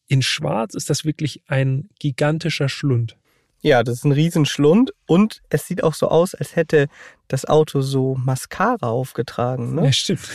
In 0.08 0.22
Schwarz 0.22 0.76
ist 0.76 0.90
das 0.90 1.06
wirklich 1.06 1.44
ein 1.48 1.90
gigantischer 2.00 2.70
Schlund. 2.70 3.18
Ja, 3.62 3.84
das 3.84 4.00
ist 4.00 4.06
ein 4.06 4.12
Riesenschlund 4.12 4.92
und 5.06 5.42
es 5.50 5.68
sieht 5.68 5.84
auch 5.84 5.94
so 5.94 6.08
aus, 6.08 6.34
als 6.34 6.56
hätte 6.56 6.88
das 7.28 7.46
Auto 7.46 7.82
so 7.82 8.16
Mascara 8.16 8.88
aufgetragen. 8.88 9.76
Ne? 9.76 9.86
Ja, 9.86 9.92
stimmt. 9.92 10.30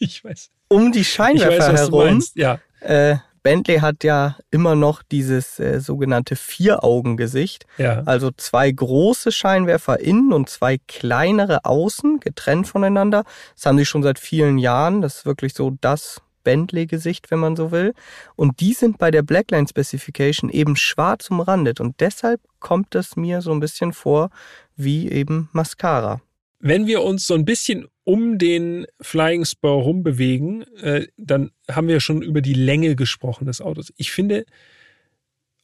ich 0.10 0.24
weiß. 0.24 0.50
Um 0.68 0.92
die 0.92 1.04
Scheinwerfer 1.04 1.72
weiß, 1.72 1.80
herum. 1.80 2.24
Ja. 2.34 2.58
Äh, 2.80 3.16
Bentley 3.42 3.78
hat 3.78 4.04
ja 4.04 4.36
immer 4.50 4.74
noch 4.74 5.02
dieses 5.02 5.58
äh, 5.58 5.80
sogenannte 5.80 6.36
Vier-Augen-Gesicht. 6.36 7.66
Ja. 7.78 8.02
Also 8.04 8.30
zwei 8.36 8.70
große 8.70 9.32
Scheinwerfer 9.32 10.00
innen 10.00 10.32
und 10.32 10.50
zwei 10.50 10.78
kleinere 10.88 11.64
außen, 11.64 12.20
getrennt 12.20 12.68
voneinander. 12.68 13.24
Das 13.54 13.66
haben 13.66 13.78
sie 13.78 13.86
schon 13.86 14.02
seit 14.02 14.18
vielen 14.18 14.58
Jahren. 14.58 15.00
Das 15.00 15.18
ist 15.18 15.26
wirklich 15.26 15.54
so 15.54 15.76
das 15.80 16.20
Bentley-Gesicht, 16.44 17.30
wenn 17.30 17.38
man 17.38 17.56
so 17.56 17.70
will. 17.70 17.94
Und 18.36 18.60
die 18.60 18.74
sind 18.74 18.98
bei 18.98 19.10
der 19.10 19.22
Blackline 19.22 19.68
Specification 19.68 20.50
eben 20.50 20.76
schwarz 20.76 21.30
umrandet. 21.30 21.80
Und 21.80 22.00
deshalb 22.00 22.40
kommt 22.58 22.94
es 22.94 23.16
mir 23.16 23.40
so 23.40 23.52
ein 23.52 23.60
bisschen 23.60 23.92
vor 23.92 24.30
wie 24.76 25.10
eben 25.10 25.48
Mascara. 25.52 26.20
Wenn 26.60 26.86
wir 26.86 27.02
uns 27.02 27.26
so 27.26 27.34
ein 27.34 27.46
bisschen 27.46 27.88
um 28.04 28.38
den 28.38 28.86
Flying 29.00 29.44
Spur 29.44 29.82
rumbewegen, 29.82 30.62
äh, 30.76 31.06
dann 31.16 31.50
haben 31.70 31.88
wir 31.88 32.00
schon 32.00 32.22
über 32.22 32.42
die 32.42 32.54
Länge 32.54 32.96
gesprochen 32.96 33.46
des 33.46 33.60
Autos. 33.62 33.92
Ich 33.96 34.12
finde, 34.12 34.44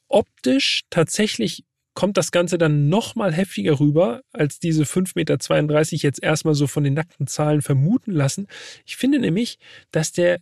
optisch 0.09 0.83
tatsächlich 0.89 1.65
kommt 1.93 2.17
das 2.17 2.31
Ganze 2.31 2.59
dann 2.59 2.89
noch 2.89 3.15
mal 3.15 3.33
heftiger 3.33 3.81
rüber, 3.81 4.23
als 4.33 4.59
diese 4.59 4.85
5,32 4.85 5.15
Meter 5.17 6.03
jetzt 6.03 6.23
erstmal 6.23 6.55
so 6.55 6.67
von 6.67 6.85
den 6.85 6.95
nackten 6.95 7.27
Zahlen 7.27 7.63
vermuten 7.63 8.13
lassen. 8.13 8.47
Ich 8.85 8.97
finde 8.97 9.19
nämlich, 9.19 9.59
dass 9.91 10.13
der 10.13 10.39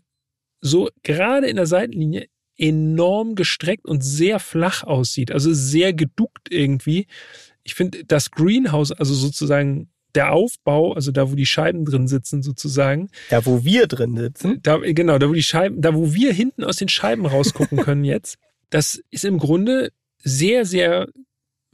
so 0.61 0.91
gerade 1.03 1.47
in 1.47 1.57
der 1.57 1.67
Seitenlinie 1.67 2.27
enorm 2.57 3.35
gestreckt 3.35 3.87
und 3.87 4.03
sehr 4.03 4.39
flach 4.39 4.85
aussieht, 4.85 5.33
also 5.33 5.53
sehr 5.53 5.93
geduckt 5.93 6.51
irgendwie. 6.51 7.07
Ich 7.63 7.75
finde 7.75 8.05
das 8.05 8.31
Greenhouse, 8.31 8.93
also 8.93 9.15
sozusagen 9.15 9.89
der 10.15 10.33
Aufbau, 10.33 10.93
also 10.93 11.11
da, 11.13 11.31
wo 11.31 11.35
die 11.35 11.47
Scheiben 11.47 11.85
drin 11.85 12.09
sitzen, 12.09 12.43
sozusagen. 12.43 13.11
Da, 13.31 13.45
wo 13.47 13.65
wir 13.65 13.87
drin 13.87 14.17
sitzen. 14.17 14.61
Da, 14.63 14.79
genau, 14.79 15.19
da, 15.19 15.29
wo 15.29 15.33
die 15.33 15.43
Scheiben, 15.43 15.81
da, 15.81 15.95
wo 15.95 16.15
wir 16.15 16.33
hinten 16.33 16.65
aus 16.65 16.77
den 16.77 16.89
Scheiben 16.89 17.27
rausgucken 17.27 17.79
können 17.85 18.05
jetzt. 18.05 18.39
Das 18.71 19.01
ist 19.11 19.25
im 19.25 19.39
Grunde 19.39 19.93
sehr, 20.19 20.65
sehr 20.65 21.09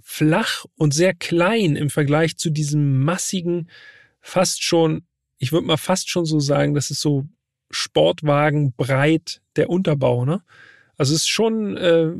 flach 0.02 0.64
und 0.76 0.92
sehr 0.92 1.14
klein 1.14 1.76
im 1.76 1.90
Vergleich 1.90 2.37
zu 2.37 2.50
diesem 2.50 3.02
massigen, 3.04 3.68
fast 4.20 4.62
schon, 4.64 5.02
ich 5.38 5.52
würde 5.52 5.66
mal 5.66 5.76
fast 5.76 6.11
schon 6.11 6.25
so 6.25 6.40
sagen, 6.40 6.75
das 6.75 6.90
ist 6.90 7.00
so 7.00 7.26
Sportwagen 7.70 8.73
breit 8.73 9.40
der 9.56 9.70
Unterbau, 9.70 10.25
ne? 10.25 10.42
Also 10.97 11.14
es 11.14 11.23
ist 11.23 11.28
schon 11.28 11.76
äh, 11.76 12.12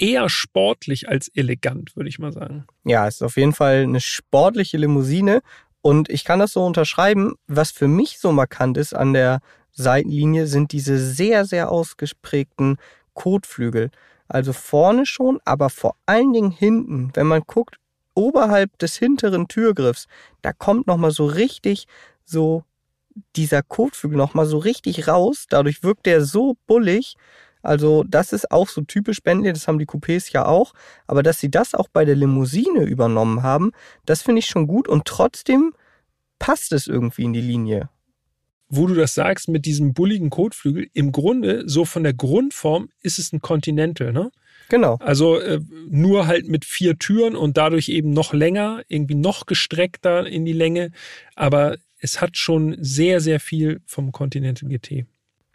eher 0.00 0.28
sportlich 0.28 1.08
als 1.08 1.28
elegant, 1.28 1.94
würde 1.96 2.08
ich 2.08 2.18
mal 2.18 2.32
sagen. 2.32 2.66
Ja, 2.84 3.06
es 3.06 3.16
ist 3.16 3.22
auf 3.22 3.36
jeden 3.36 3.52
Fall 3.52 3.82
eine 3.82 4.00
sportliche 4.00 4.78
Limousine 4.78 5.42
und 5.82 6.08
ich 6.08 6.24
kann 6.24 6.38
das 6.38 6.52
so 6.52 6.64
unterschreiben. 6.64 7.34
Was 7.46 7.70
für 7.70 7.88
mich 7.88 8.18
so 8.18 8.32
markant 8.32 8.76
ist 8.76 8.94
an 8.94 9.12
der 9.12 9.40
Seitenlinie, 9.72 10.46
sind 10.46 10.72
diese 10.72 10.98
sehr, 10.98 11.44
sehr 11.44 11.70
ausgeprägten 11.70 12.76
Kotflügel. 13.14 13.90
Also 14.28 14.52
vorne 14.52 15.06
schon, 15.06 15.40
aber 15.44 15.70
vor 15.70 15.96
allen 16.06 16.32
Dingen 16.32 16.50
hinten. 16.50 17.10
Wenn 17.14 17.26
man 17.26 17.42
guckt, 17.46 17.76
oberhalb 18.14 18.78
des 18.78 18.96
hinteren 18.96 19.48
Türgriffs, 19.48 20.06
da 20.42 20.52
kommt 20.52 20.86
nochmal 20.86 21.10
so 21.10 21.26
richtig 21.26 21.86
so 22.24 22.64
dieser 23.36 23.62
Kotflügel 23.62 24.16
nochmal 24.16 24.46
so 24.46 24.58
richtig 24.58 25.08
raus. 25.08 25.46
Dadurch 25.48 25.82
wirkt 25.82 26.06
der 26.06 26.24
so 26.24 26.56
bullig. 26.66 27.16
Also 27.62 28.04
das 28.04 28.32
ist 28.32 28.50
auch 28.50 28.68
so 28.68 28.82
typisch 28.82 29.22
Bentley, 29.22 29.52
das 29.52 29.68
haben 29.68 29.78
die 29.78 29.86
Coupés 29.86 30.32
ja 30.32 30.46
auch. 30.46 30.72
Aber 31.06 31.22
dass 31.22 31.40
sie 31.40 31.50
das 31.50 31.74
auch 31.74 31.88
bei 31.88 32.04
der 32.04 32.16
Limousine 32.16 32.84
übernommen 32.84 33.42
haben, 33.42 33.72
das 34.06 34.22
finde 34.22 34.40
ich 34.40 34.46
schon 34.46 34.66
gut. 34.66 34.88
Und 34.88 35.04
trotzdem 35.04 35.72
passt 36.38 36.72
es 36.72 36.86
irgendwie 36.86 37.24
in 37.24 37.32
die 37.32 37.40
Linie. 37.40 37.88
Wo 38.68 38.86
du 38.86 38.94
das 38.94 39.14
sagst 39.14 39.48
mit 39.48 39.66
diesem 39.66 39.94
bulligen 39.94 40.30
Kotflügel, 40.30 40.88
im 40.94 41.10
Grunde, 41.10 41.64
so 41.66 41.84
von 41.84 42.04
der 42.04 42.14
Grundform, 42.14 42.88
ist 43.02 43.18
es 43.18 43.32
ein 43.32 43.40
Continental, 43.40 44.12
ne? 44.12 44.30
Genau. 44.68 44.96
Also 45.00 45.40
äh, 45.40 45.60
nur 45.88 46.28
halt 46.28 46.48
mit 46.48 46.64
vier 46.64 46.96
Türen 46.96 47.34
und 47.34 47.56
dadurch 47.56 47.88
eben 47.88 48.10
noch 48.10 48.32
länger, 48.32 48.82
irgendwie 48.86 49.16
noch 49.16 49.46
gestreckter 49.46 50.26
in 50.26 50.44
die 50.44 50.52
Länge. 50.52 50.92
Aber 51.34 51.76
es 51.98 52.20
hat 52.20 52.36
schon 52.36 52.76
sehr, 52.80 53.20
sehr 53.20 53.40
viel 53.40 53.80
vom 53.84 54.12
Continental 54.12 54.68
GT. 54.68 55.06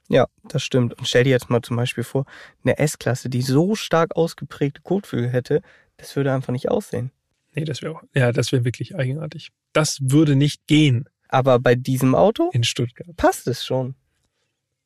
Ja, 0.08 0.28
das 0.44 0.64
stimmt. 0.64 0.94
Und 0.94 1.08
stell 1.08 1.24
dir 1.24 1.32
jetzt 1.32 1.50
mal 1.50 1.62
zum 1.62 1.78
Beispiel 1.78 2.04
vor, 2.04 2.26
eine 2.64 2.78
S-Klasse, 2.78 3.30
die 3.30 3.42
so 3.42 3.76
stark 3.76 4.16
ausgeprägte 4.16 4.82
Kotflügel 4.82 5.30
hätte, 5.30 5.62
das 5.98 6.16
würde 6.16 6.34
einfach 6.34 6.54
nicht 6.54 6.70
aussehen. 6.70 7.12
Nee, 7.54 7.64
das 7.66 7.82
wäre 7.82 8.02
ja, 8.14 8.32
das 8.32 8.52
wäre 8.52 8.66
wirklich 8.66 8.96
eigenartig. 8.96 9.52
Das 9.74 10.00
würde 10.02 10.36
nicht 10.36 10.68
gehen. 10.68 11.10
Aber 11.30 11.60
bei 11.60 11.76
diesem 11.76 12.14
Auto 12.14 12.50
in 12.54 12.64
Stuttgart 12.64 13.16
passt 13.16 13.48
es 13.48 13.66
schon. 13.66 13.96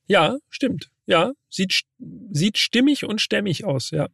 Ja, 0.08 0.38
stimmt. 0.50 0.90
Ja, 1.06 1.34
sieht, 1.50 1.82
sieht 2.32 2.58
stimmig 2.58 3.06
und 3.06 3.20
stämmig 3.20 3.66
aus, 3.66 3.92
ja. 3.92 4.08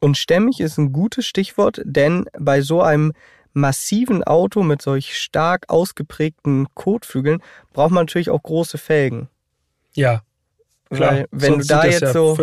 Und 0.00 0.16
stämmig 0.16 0.60
ist 0.60 0.78
ein 0.78 0.92
gutes 0.92 1.26
Stichwort, 1.26 1.80
denn 1.84 2.26
bei 2.38 2.60
so 2.60 2.82
einem 2.82 3.12
massiven 3.52 4.22
Auto 4.22 4.62
mit 4.62 4.80
solch 4.82 5.18
stark 5.18 5.68
ausgeprägten 5.68 6.66
Kotflügeln 6.74 7.42
braucht 7.72 7.90
man 7.90 8.02
natürlich 8.02 8.30
auch 8.30 8.42
große 8.42 8.78
Felgen. 8.78 9.28
Ja. 9.94 10.22
Klar, 10.90 11.12
Weil 11.12 11.26
wenn 11.30 11.58
du 11.58 11.66
da 11.66 11.84
jetzt 11.84 12.00
ja 12.00 12.12
so 12.12 12.36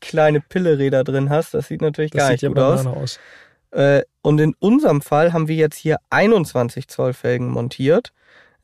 kleine 0.00 0.40
Pilleräder 0.40 1.04
drin 1.04 1.30
hast, 1.30 1.54
das 1.54 1.68
sieht 1.68 1.82
natürlich 1.82 2.10
das 2.12 2.22
gar 2.22 2.30
nicht 2.30 2.46
gut 2.46 2.58
aus. 2.58 2.86
aus. 2.86 3.20
Äh, 3.72 4.02
und 4.22 4.40
in 4.40 4.54
unserem 4.58 5.00
Fall 5.02 5.32
haben 5.32 5.48
wir 5.48 5.56
jetzt 5.56 5.76
hier 5.76 5.98
21 6.10 6.88
Zoll 6.88 7.12
Felgen 7.12 7.48
montiert. 7.50 8.12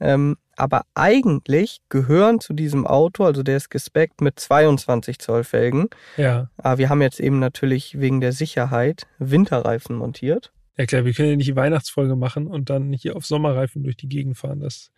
Ähm, 0.00 0.36
aber 0.56 0.82
eigentlich 0.94 1.80
gehören 1.90 2.40
zu 2.40 2.54
diesem 2.54 2.86
Auto, 2.86 3.24
also 3.24 3.42
der 3.42 3.58
ist 3.58 3.70
gespeckt 3.70 4.20
mit 4.20 4.40
22 4.40 5.18
Zoll 5.18 5.44
Felgen. 5.44 5.88
Ja. 6.16 6.50
Aber 6.56 6.78
wir 6.78 6.88
haben 6.88 7.02
jetzt 7.02 7.20
eben 7.20 7.38
natürlich 7.38 8.00
wegen 8.00 8.20
der 8.20 8.32
Sicherheit 8.32 9.06
Winterreifen 9.18 9.96
montiert. 9.96 10.52
Ja 10.78 10.86
klar, 10.86 11.04
wir 11.04 11.12
können 11.12 11.30
ja 11.30 11.36
nicht 11.36 11.48
die 11.48 11.56
Weihnachtsfolge 11.56 12.16
machen 12.16 12.46
und 12.46 12.68
dann 12.68 12.92
hier 12.92 13.16
auf 13.16 13.26
Sommerreifen 13.26 13.82
durch 13.84 13.96
die 13.96 14.08
Gegend 14.08 14.36
fahren. 14.36 14.60
Das 14.60 14.90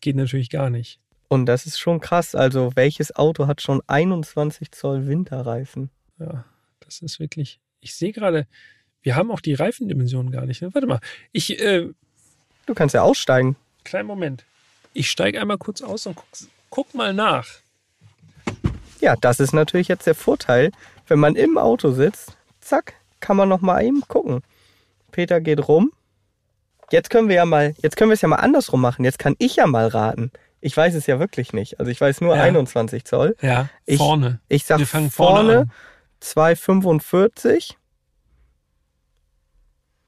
geht 0.00 0.16
natürlich 0.16 0.50
gar 0.50 0.70
nicht. 0.70 1.00
Und 1.28 1.46
das 1.46 1.66
ist 1.66 1.78
schon 1.78 2.00
krass. 2.00 2.34
Also 2.34 2.72
welches 2.74 3.14
Auto 3.16 3.46
hat 3.46 3.62
schon 3.62 3.82
21 3.86 4.72
Zoll 4.72 5.06
Winterreifen? 5.06 5.90
Ja, 6.18 6.44
das 6.80 7.00
ist 7.00 7.18
wirklich. 7.18 7.60
Ich 7.80 7.94
sehe 7.94 8.12
gerade, 8.12 8.46
wir 9.02 9.16
haben 9.16 9.30
auch 9.30 9.40
die 9.40 9.54
Reifendimensionen 9.54 10.32
gar 10.32 10.46
nicht. 10.46 10.62
Ne? 10.62 10.72
Warte 10.74 10.86
mal, 10.86 11.00
ich. 11.32 11.60
Äh, 11.60 11.88
du 12.66 12.74
kannst 12.74 12.94
ja 12.94 13.02
aussteigen. 13.02 13.56
Kleinen 13.84 14.06
Moment. 14.06 14.44
Ich 14.92 15.10
steige 15.10 15.40
einmal 15.40 15.58
kurz 15.58 15.82
aus 15.82 16.06
und 16.06 16.16
guck, 16.16 16.26
guck 16.70 16.94
mal 16.94 17.12
nach. 17.12 17.46
Ja, 19.00 19.16
das 19.16 19.40
ist 19.40 19.52
natürlich 19.52 19.88
jetzt 19.88 20.06
der 20.06 20.14
Vorteil, 20.14 20.70
wenn 21.08 21.18
man 21.18 21.36
im 21.36 21.58
Auto 21.58 21.90
sitzt. 21.90 22.36
Zack, 22.60 22.94
kann 23.20 23.36
man 23.36 23.48
noch 23.48 23.60
mal 23.60 23.84
eben 23.84 24.02
gucken. 24.08 24.42
Peter 25.10 25.40
geht 25.40 25.68
rum. 25.68 25.92
Jetzt 26.90 27.10
können 27.10 27.28
wir 27.28 27.36
ja 27.36 27.44
mal, 27.44 27.74
jetzt 27.82 27.96
können 27.96 28.10
wir 28.10 28.14
es 28.14 28.22
ja 28.22 28.28
mal 28.28 28.36
andersrum 28.36 28.80
machen. 28.80 29.04
Jetzt 29.04 29.18
kann 29.18 29.34
ich 29.38 29.56
ja 29.56 29.66
mal 29.66 29.88
raten. 29.88 30.30
Ich 30.64 30.74
weiß 30.74 30.94
es 30.94 31.06
ja 31.06 31.20
wirklich 31.20 31.52
nicht. 31.52 31.78
Also 31.78 31.90
ich 31.90 32.00
weiß 32.00 32.22
nur 32.22 32.36
ja. 32.36 32.42
21 32.42 33.04
Zoll. 33.04 33.36
Ja, 33.42 33.68
ich, 33.84 33.98
vorne. 33.98 34.40
Ich 34.48 34.64
sag 34.64 34.78
wir 34.78 34.86
fangen 34.86 35.10
vorne, 35.10 35.52
vorne 35.52 35.68
245, 36.20 37.76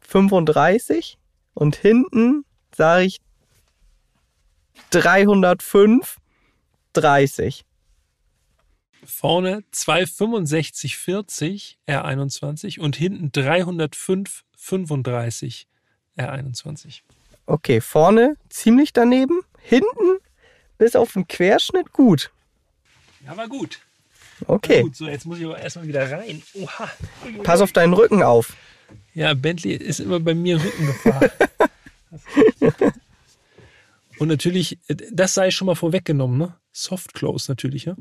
35 0.00 1.18
und 1.52 1.76
hinten 1.76 2.46
sage 2.74 3.04
ich 3.04 3.20
305, 4.90 6.16
30. 6.94 7.66
Vorne 9.04 9.62
26540 9.72 11.78
R21 11.86 12.80
und 12.80 12.96
hinten 12.96 13.30
305 13.30 14.42
35 14.56 15.68
R21. 16.16 17.02
Okay, 17.44 17.82
vorne 17.82 18.38
ziemlich 18.48 18.94
daneben, 18.94 19.42
hinten 19.60 20.16
bis 20.78 20.96
auf 20.96 21.12
den 21.12 21.26
Querschnitt 21.26 21.92
gut. 21.92 22.30
Ja, 23.24 23.36
war 23.36 23.48
gut. 23.48 23.80
Okay. 24.46 24.82
Gut, 24.82 24.96
so, 24.96 25.06
jetzt 25.06 25.24
muss 25.26 25.38
ich 25.38 25.44
aber 25.46 25.58
erstmal 25.58 25.86
wieder 25.86 26.10
rein. 26.10 26.42
Oha. 26.54 26.90
Pass 27.42 27.60
auf 27.60 27.72
deinen 27.72 27.94
Rücken 27.94 28.22
auf. 28.22 28.54
Ja, 29.14 29.34
Bentley 29.34 29.72
ist 29.72 30.00
immer 30.00 30.20
bei 30.20 30.34
mir 30.34 30.62
Rückengefahr. 30.62 31.30
Und 34.18 34.28
natürlich, 34.28 34.78
das 35.10 35.34
sei 35.34 35.50
schon 35.50 35.66
mal 35.66 35.74
vorweggenommen, 35.74 36.38
ne? 36.38 36.54
Soft 36.72 37.14
Close 37.14 37.50
natürlich, 37.50 37.86
ja? 37.86 37.96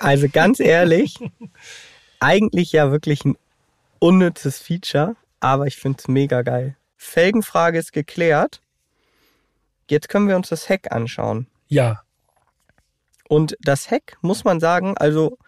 Also 0.00 0.28
ganz 0.32 0.58
ehrlich, 0.60 1.16
eigentlich 2.20 2.72
ja 2.72 2.90
wirklich 2.90 3.24
ein 3.24 3.36
unnützes 4.00 4.58
Feature, 4.58 5.14
aber 5.40 5.66
ich 5.66 5.76
finde 5.76 5.98
es 5.98 6.08
mega 6.08 6.42
geil. 6.42 6.76
Felgenfrage 6.96 7.78
ist 7.78 7.92
geklärt. 7.92 8.60
Jetzt 9.88 10.08
können 10.08 10.28
wir 10.28 10.36
uns 10.36 10.50
das 10.50 10.68
Heck 10.68 10.92
anschauen. 10.92 11.46
Ja. 11.68 12.02
Und 13.28 13.56
das 13.60 13.90
Heck, 13.90 14.16
muss 14.20 14.44
man 14.44 14.60
sagen, 14.60 14.96
also 14.96 15.38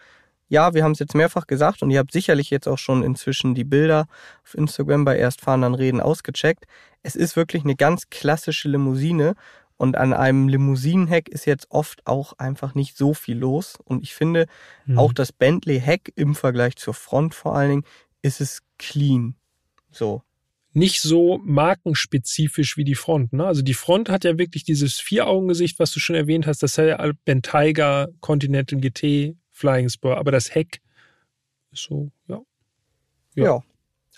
ja, 0.49 0.75
wir 0.75 0.85
haben 0.85 0.93
es 0.93 0.99
jetzt 0.99 1.15
mehrfach 1.15 1.47
gesagt 1.47 1.83
und 1.83 1.91
ihr 1.91 1.99
habt 1.99 2.13
sicherlich 2.13 2.51
jetzt 2.51 2.69
auch 2.69 2.79
schon 2.79 3.03
inzwischen 3.03 3.55
die 3.55 3.65
Bilder 3.65 4.07
auf 4.45 4.55
Instagram 4.55 5.05
bei 5.05 5.17
Erstfahren 5.17 5.63
dann 5.63 5.75
Reden 5.75 6.01
ausgecheckt. 6.01 6.67
Es 7.03 7.17
ist 7.17 7.37
wirklich 7.37 7.65
eine 7.65 7.75
ganz 7.75 8.11
klassische 8.11 8.69
Limousine 8.69 9.35
und 9.83 9.97
an 9.97 10.13
einem 10.13 10.49
Limousinenheck 10.49 11.29
ist 11.29 11.45
jetzt 11.47 11.67
oft 11.71 12.07
auch 12.07 12.35
einfach 12.35 12.75
nicht 12.75 12.97
so 12.97 13.15
viel 13.15 13.39
los. 13.39 13.79
Und 13.85 14.05
ich 14.05 14.15
finde, 14.15 14.47
mhm. 14.87 14.99
auch 14.99 15.13
das 15.13 15.33
Bentley-Heck 15.33 16.13
im 16.15 16.35
Vergleich 16.35 16.77
zur 16.77 16.95
Front 16.95 17.35
vor 17.35 17.57
allen 17.57 17.71
Dingen, 17.71 17.85
ist 18.21 18.41
es 18.41 18.63
clean. 18.79 19.35
So. 19.93 20.23
Nicht 20.75 21.03
so 21.03 21.39
markenspezifisch 21.45 22.77
wie 22.77 22.85
die 22.85 22.95
Front. 22.95 23.35
Ne? 23.35 23.45
Also 23.45 23.63
die 23.63 23.75
Front 23.75 24.09
hat 24.09 24.25
ja 24.25 24.39
wirklich 24.39 24.65
dieses 24.65 24.99
Vier-Augen-Gesicht, 25.01 25.79
was 25.79 25.93
du 25.93 26.01
schon 26.01 26.17
erwähnt 26.17 26.47
hast. 26.47 26.63
Das 26.63 26.73
ist 26.73 26.77
ja 26.79 27.13
Bentayga, 27.25 28.09
Continental 28.21 28.81
GT, 28.81 29.37
Flying 29.51 29.91
Spur. 29.91 30.17
Aber 30.17 30.33
das 30.33 30.55
Heck 30.55 30.81
ist 31.73 31.85
so, 31.85 32.11
ja. 32.27 32.41
Ja. 33.35 33.45
ja. 33.45 33.63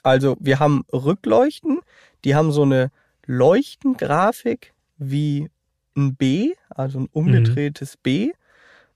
Also 0.04 0.36
wir 0.38 0.60
haben 0.60 0.84
Rückleuchten, 0.92 1.80
die 2.24 2.34
haben 2.34 2.52
so 2.52 2.62
eine 2.62 2.92
Leuchtengrafik 3.26 4.74
wie 4.98 5.50
ein 5.96 6.14
B, 6.14 6.52
also 6.68 7.00
ein 7.00 7.08
umgedrehtes 7.10 7.96
mhm. 7.96 8.00
B. 8.02 8.32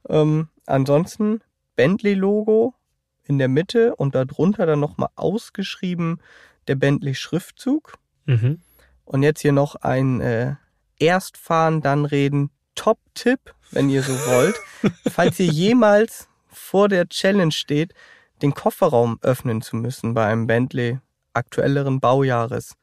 Ähm, 0.09 0.49
ansonsten 0.67 1.41
Bentley-Logo 1.77 2.75
in 3.25 3.39
der 3.39 3.49
Mitte 3.49 3.97
und 3.97 4.15
darunter 4.15 4.67
dann 4.67 4.81
nochmal 4.81 5.11
ausgeschrieben 5.15 6.21
der 6.69 6.77
Bentley-Schriftzug. 6.77 7.95
Mhm. 8.27 8.61
Und 9.05 9.23
jetzt 9.23 9.41
hier 9.41 9.53
noch 9.53 9.77
ein 9.77 10.21
äh, 10.21 10.55
Erstfahren, 10.99 11.81
dann 11.81 12.05
reden. 12.05 12.51
Top-Tipp, 12.75 13.55
wenn 13.73 13.91
ihr 13.91 14.03
so 14.03 14.13
wollt. 14.13 14.57
Falls 15.11 15.41
ihr 15.41 15.47
jemals 15.47 16.29
vor 16.47 16.89
der 16.89 17.09
Challenge 17.09 17.53
steht, 17.53 17.95
den 18.43 18.55
Kofferraum 18.55 19.19
öffnen 19.23 19.63
zu 19.63 19.77
müssen 19.77 20.15
bei 20.15 20.27
einem 20.27 20.47
Bentley 20.47 20.99
aktuelleren 21.33 22.01
Baujahres 22.01 22.77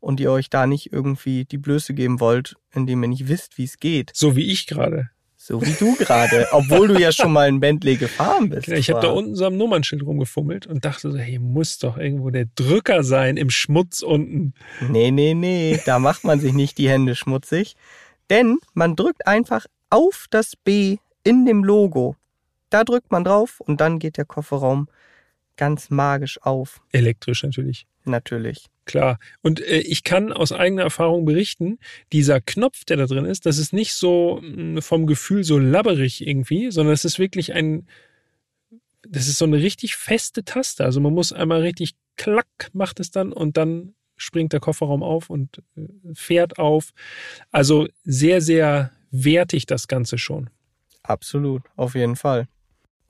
und 0.00 0.20
ihr 0.20 0.30
euch 0.30 0.50
da 0.50 0.66
nicht 0.66 0.92
irgendwie 0.92 1.44
die 1.44 1.58
Blöße 1.58 1.94
geben 1.94 2.20
wollt, 2.20 2.56
indem 2.72 3.02
ihr 3.02 3.08
nicht 3.08 3.28
wisst, 3.28 3.58
wie 3.58 3.64
es 3.64 3.78
geht. 3.78 4.10
So 4.14 4.36
wie 4.36 4.50
ich 4.50 4.66
gerade. 4.66 5.10
So 5.44 5.60
wie 5.60 5.72
du 5.72 5.96
gerade, 5.96 6.46
obwohl 6.52 6.86
du 6.86 7.00
ja 7.00 7.10
schon 7.10 7.32
mal 7.32 7.48
ein 7.48 7.58
Bentley 7.58 7.96
gefahren 7.96 8.48
bist. 8.48 8.68
Ich 8.68 8.88
habe 8.90 9.00
da 9.00 9.08
unten 9.08 9.34
so 9.34 9.44
am 9.44 9.56
Nummernschild 9.56 10.06
rumgefummelt 10.06 10.68
und 10.68 10.84
dachte 10.84 11.10
so, 11.10 11.18
hey, 11.18 11.40
muss 11.40 11.80
doch 11.80 11.98
irgendwo 11.98 12.30
der 12.30 12.46
Drücker 12.54 13.02
sein 13.02 13.36
im 13.36 13.50
Schmutz 13.50 14.02
unten. 14.02 14.54
Nee, 14.88 15.10
nee, 15.10 15.34
nee, 15.34 15.80
da 15.84 15.98
macht 15.98 16.22
man 16.22 16.38
sich 16.38 16.52
nicht 16.52 16.78
die 16.78 16.88
Hände 16.88 17.16
schmutzig, 17.16 17.74
denn 18.30 18.58
man 18.72 18.94
drückt 18.94 19.26
einfach 19.26 19.66
auf 19.90 20.26
das 20.30 20.54
B 20.54 20.98
in 21.24 21.44
dem 21.44 21.64
Logo. 21.64 22.14
Da 22.70 22.84
drückt 22.84 23.10
man 23.10 23.24
drauf 23.24 23.58
und 23.58 23.80
dann 23.80 23.98
geht 23.98 24.18
der 24.18 24.26
Kofferraum 24.26 24.86
ganz 25.56 25.90
magisch 25.90 26.40
auf. 26.42 26.82
Elektrisch 26.92 27.42
natürlich. 27.42 27.88
Natürlich. 28.04 28.66
Klar. 28.84 29.18
Und 29.42 29.60
äh, 29.60 29.78
ich 29.78 30.02
kann 30.02 30.32
aus 30.32 30.52
eigener 30.52 30.82
Erfahrung 30.82 31.24
berichten, 31.24 31.78
dieser 32.12 32.40
Knopf, 32.40 32.84
der 32.84 32.96
da 32.96 33.06
drin 33.06 33.24
ist, 33.24 33.46
das 33.46 33.58
ist 33.58 33.72
nicht 33.72 33.94
so 33.94 34.40
mh, 34.42 34.48
hm, 34.48 34.82
vom 34.82 35.06
Gefühl 35.06 35.44
so 35.44 35.58
labberig 35.58 36.26
irgendwie, 36.26 36.70
sondern 36.70 36.92
es 36.92 37.04
ist 37.04 37.18
wirklich 37.18 37.52
ein, 37.52 37.86
das 39.08 39.28
ist 39.28 39.38
so 39.38 39.44
eine 39.44 39.58
richtig 39.58 39.96
feste 39.96 40.44
Taste. 40.44 40.84
Also 40.84 41.00
man 41.00 41.14
muss 41.14 41.32
einmal 41.32 41.60
richtig 41.60 41.94
klack 42.16 42.70
macht 42.72 43.00
es 43.00 43.10
dann 43.10 43.32
und 43.32 43.56
dann 43.56 43.94
springt 44.16 44.52
der 44.52 44.60
Kofferraum 44.60 45.02
auf 45.02 45.30
und 45.30 45.62
äh, 45.76 45.82
fährt 46.14 46.58
auf. 46.58 46.92
Also 47.50 47.88
sehr, 48.04 48.40
sehr 48.40 48.92
wertig 49.10 49.66
das 49.66 49.88
Ganze 49.88 50.18
schon. 50.18 50.50
Absolut, 51.02 51.62
auf 51.76 51.94
jeden 51.94 52.16
Fall. 52.16 52.48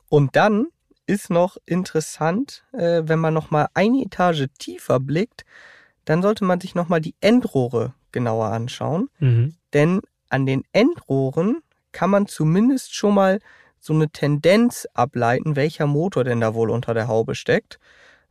Und 0.08 0.36
dann 0.36 0.66
ist 1.06 1.30
noch 1.30 1.56
interessant, 1.66 2.64
äh, 2.72 3.02
wenn 3.04 3.18
man 3.18 3.34
noch 3.34 3.50
mal 3.50 3.68
eine 3.74 4.02
Etage 4.02 4.46
tiefer 4.58 5.00
blickt, 5.00 5.44
dann 6.04 6.22
sollte 6.22 6.44
man 6.44 6.60
sich 6.60 6.74
noch 6.74 6.88
mal 6.88 7.00
die 7.00 7.14
Endrohre 7.20 7.94
genauer 8.12 8.46
anschauen, 8.46 9.08
mhm. 9.18 9.54
denn 9.72 10.00
an 10.28 10.46
den 10.46 10.64
Endrohren 10.72 11.62
kann 11.92 12.10
man 12.10 12.26
zumindest 12.26 12.94
schon 12.94 13.14
mal 13.14 13.40
so 13.78 13.92
eine 13.92 14.08
Tendenz 14.10 14.86
ableiten, 14.94 15.56
welcher 15.56 15.86
Motor 15.86 16.24
denn 16.24 16.40
da 16.40 16.54
wohl 16.54 16.70
unter 16.70 16.94
der 16.94 17.08
Haube 17.08 17.34
steckt. 17.34 17.78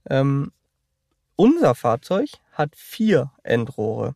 Ähm, 0.09 0.51
unser 1.35 1.75
Fahrzeug 1.75 2.29
hat 2.53 2.75
vier 2.75 3.31
Endrohre 3.43 4.15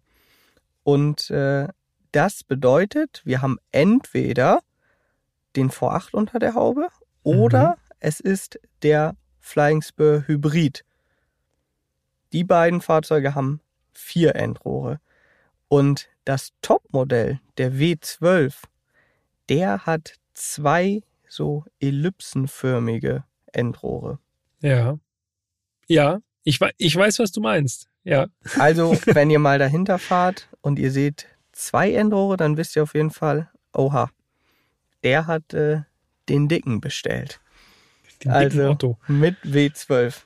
und 0.83 1.29
äh, 1.31 1.67
das 2.11 2.43
bedeutet, 2.43 3.21
wir 3.25 3.41
haben 3.41 3.57
entweder 3.71 4.59
den 5.55 5.69
V8 5.69 6.13
unter 6.13 6.39
der 6.39 6.53
Haube 6.53 6.87
oder 7.23 7.71
mhm. 7.71 7.84
Es 8.05 8.19
ist 8.19 8.59
der 8.83 9.17
Flying 9.39 9.81
Spur 9.81 10.27
Hybrid. 10.27 10.85
Die 12.33 12.43
beiden 12.43 12.79
Fahrzeuge 12.79 13.33
haben 13.33 13.61
vier 13.93 14.35
Endrohre. 14.35 14.99
Und 15.69 16.07
das 16.23 16.51
Topmodell, 16.61 17.39
der 17.57 17.73
W12, 17.73 18.53
der 19.49 19.87
hat 19.87 20.19
zwei 20.35 21.01
so 21.27 21.65
ellipsenförmige 21.79 23.23
Endrohre. 23.51 24.19
Ja. 24.61 24.99
Ja, 25.87 26.19
ich, 26.43 26.59
ich 26.77 26.95
weiß, 26.95 27.17
was 27.17 27.31
du 27.31 27.41
meinst. 27.41 27.89
Ja. 28.03 28.27
Also, 28.59 28.91
wenn 29.05 29.31
ihr 29.31 29.39
mal 29.39 29.57
dahinter 29.57 29.97
fahrt 29.97 30.47
und 30.61 30.77
ihr 30.77 30.91
seht 30.91 31.25
zwei 31.53 31.91
Endrohre, 31.91 32.37
dann 32.37 32.55
wisst 32.55 32.75
ihr 32.75 32.83
auf 32.83 32.93
jeden 32.93 33.09
Fall, 33.09 33.49
oha, 33.73 34.11
der 35.03 35.25
hat 35.25 35.55
äh, 35.55 35.81
den 36.29 36.47
dicken 36.47 36.81
bestellt. 36.81 37.39
Also 38.27 38.69
Otto. 38.69 38.97
mit 39.07 39.35
W12. 39.43 40.23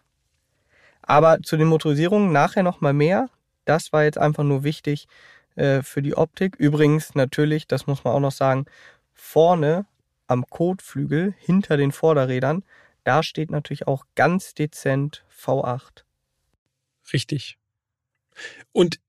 Aber 1.02 1.42
zu 1.42 1.58
den 1.58 1.68
Motorisierungen 1.68 2.32
nachher 2.32 2.64
nochmal 2.64 2.94
mehr. 2.94 3.30
Das 3.66 3.92
war 3.94 4.04
jetzt 4.04 4.18
einfach 4.18 4.44
nur 4.44 4.64
wichtig 4.64 5.08
äh, 5.56 5.82
für 5.82 6.02
die 6.02 6.16
Optik. 6.16 6.56
Übrigens 6.58 7.16
natürlich, 7.16 7.68
das 7.68 7.88
muss 7.88 8.04
man 8.04 8.14
auch 8.14 8.20
noch 8.20 8.32
sagen, 8.32 8.66
vorne 9.14 9.86
am 10.28 10.46
Kotflügel 10.48 11.34
hinter 11.38 11.76
den 11.78 11.92
Vorderrädern, 11.92 12.64
da 13.04 13.24
steht 13.24 13.50
natürlich 13.50 13.88
auch 13.88 14.06
ganz 14.16 14.54
dezent 14.54 15.26
V8. 15.36 16.04
Richtig. 17.12 17.58
Und 18.72 19.00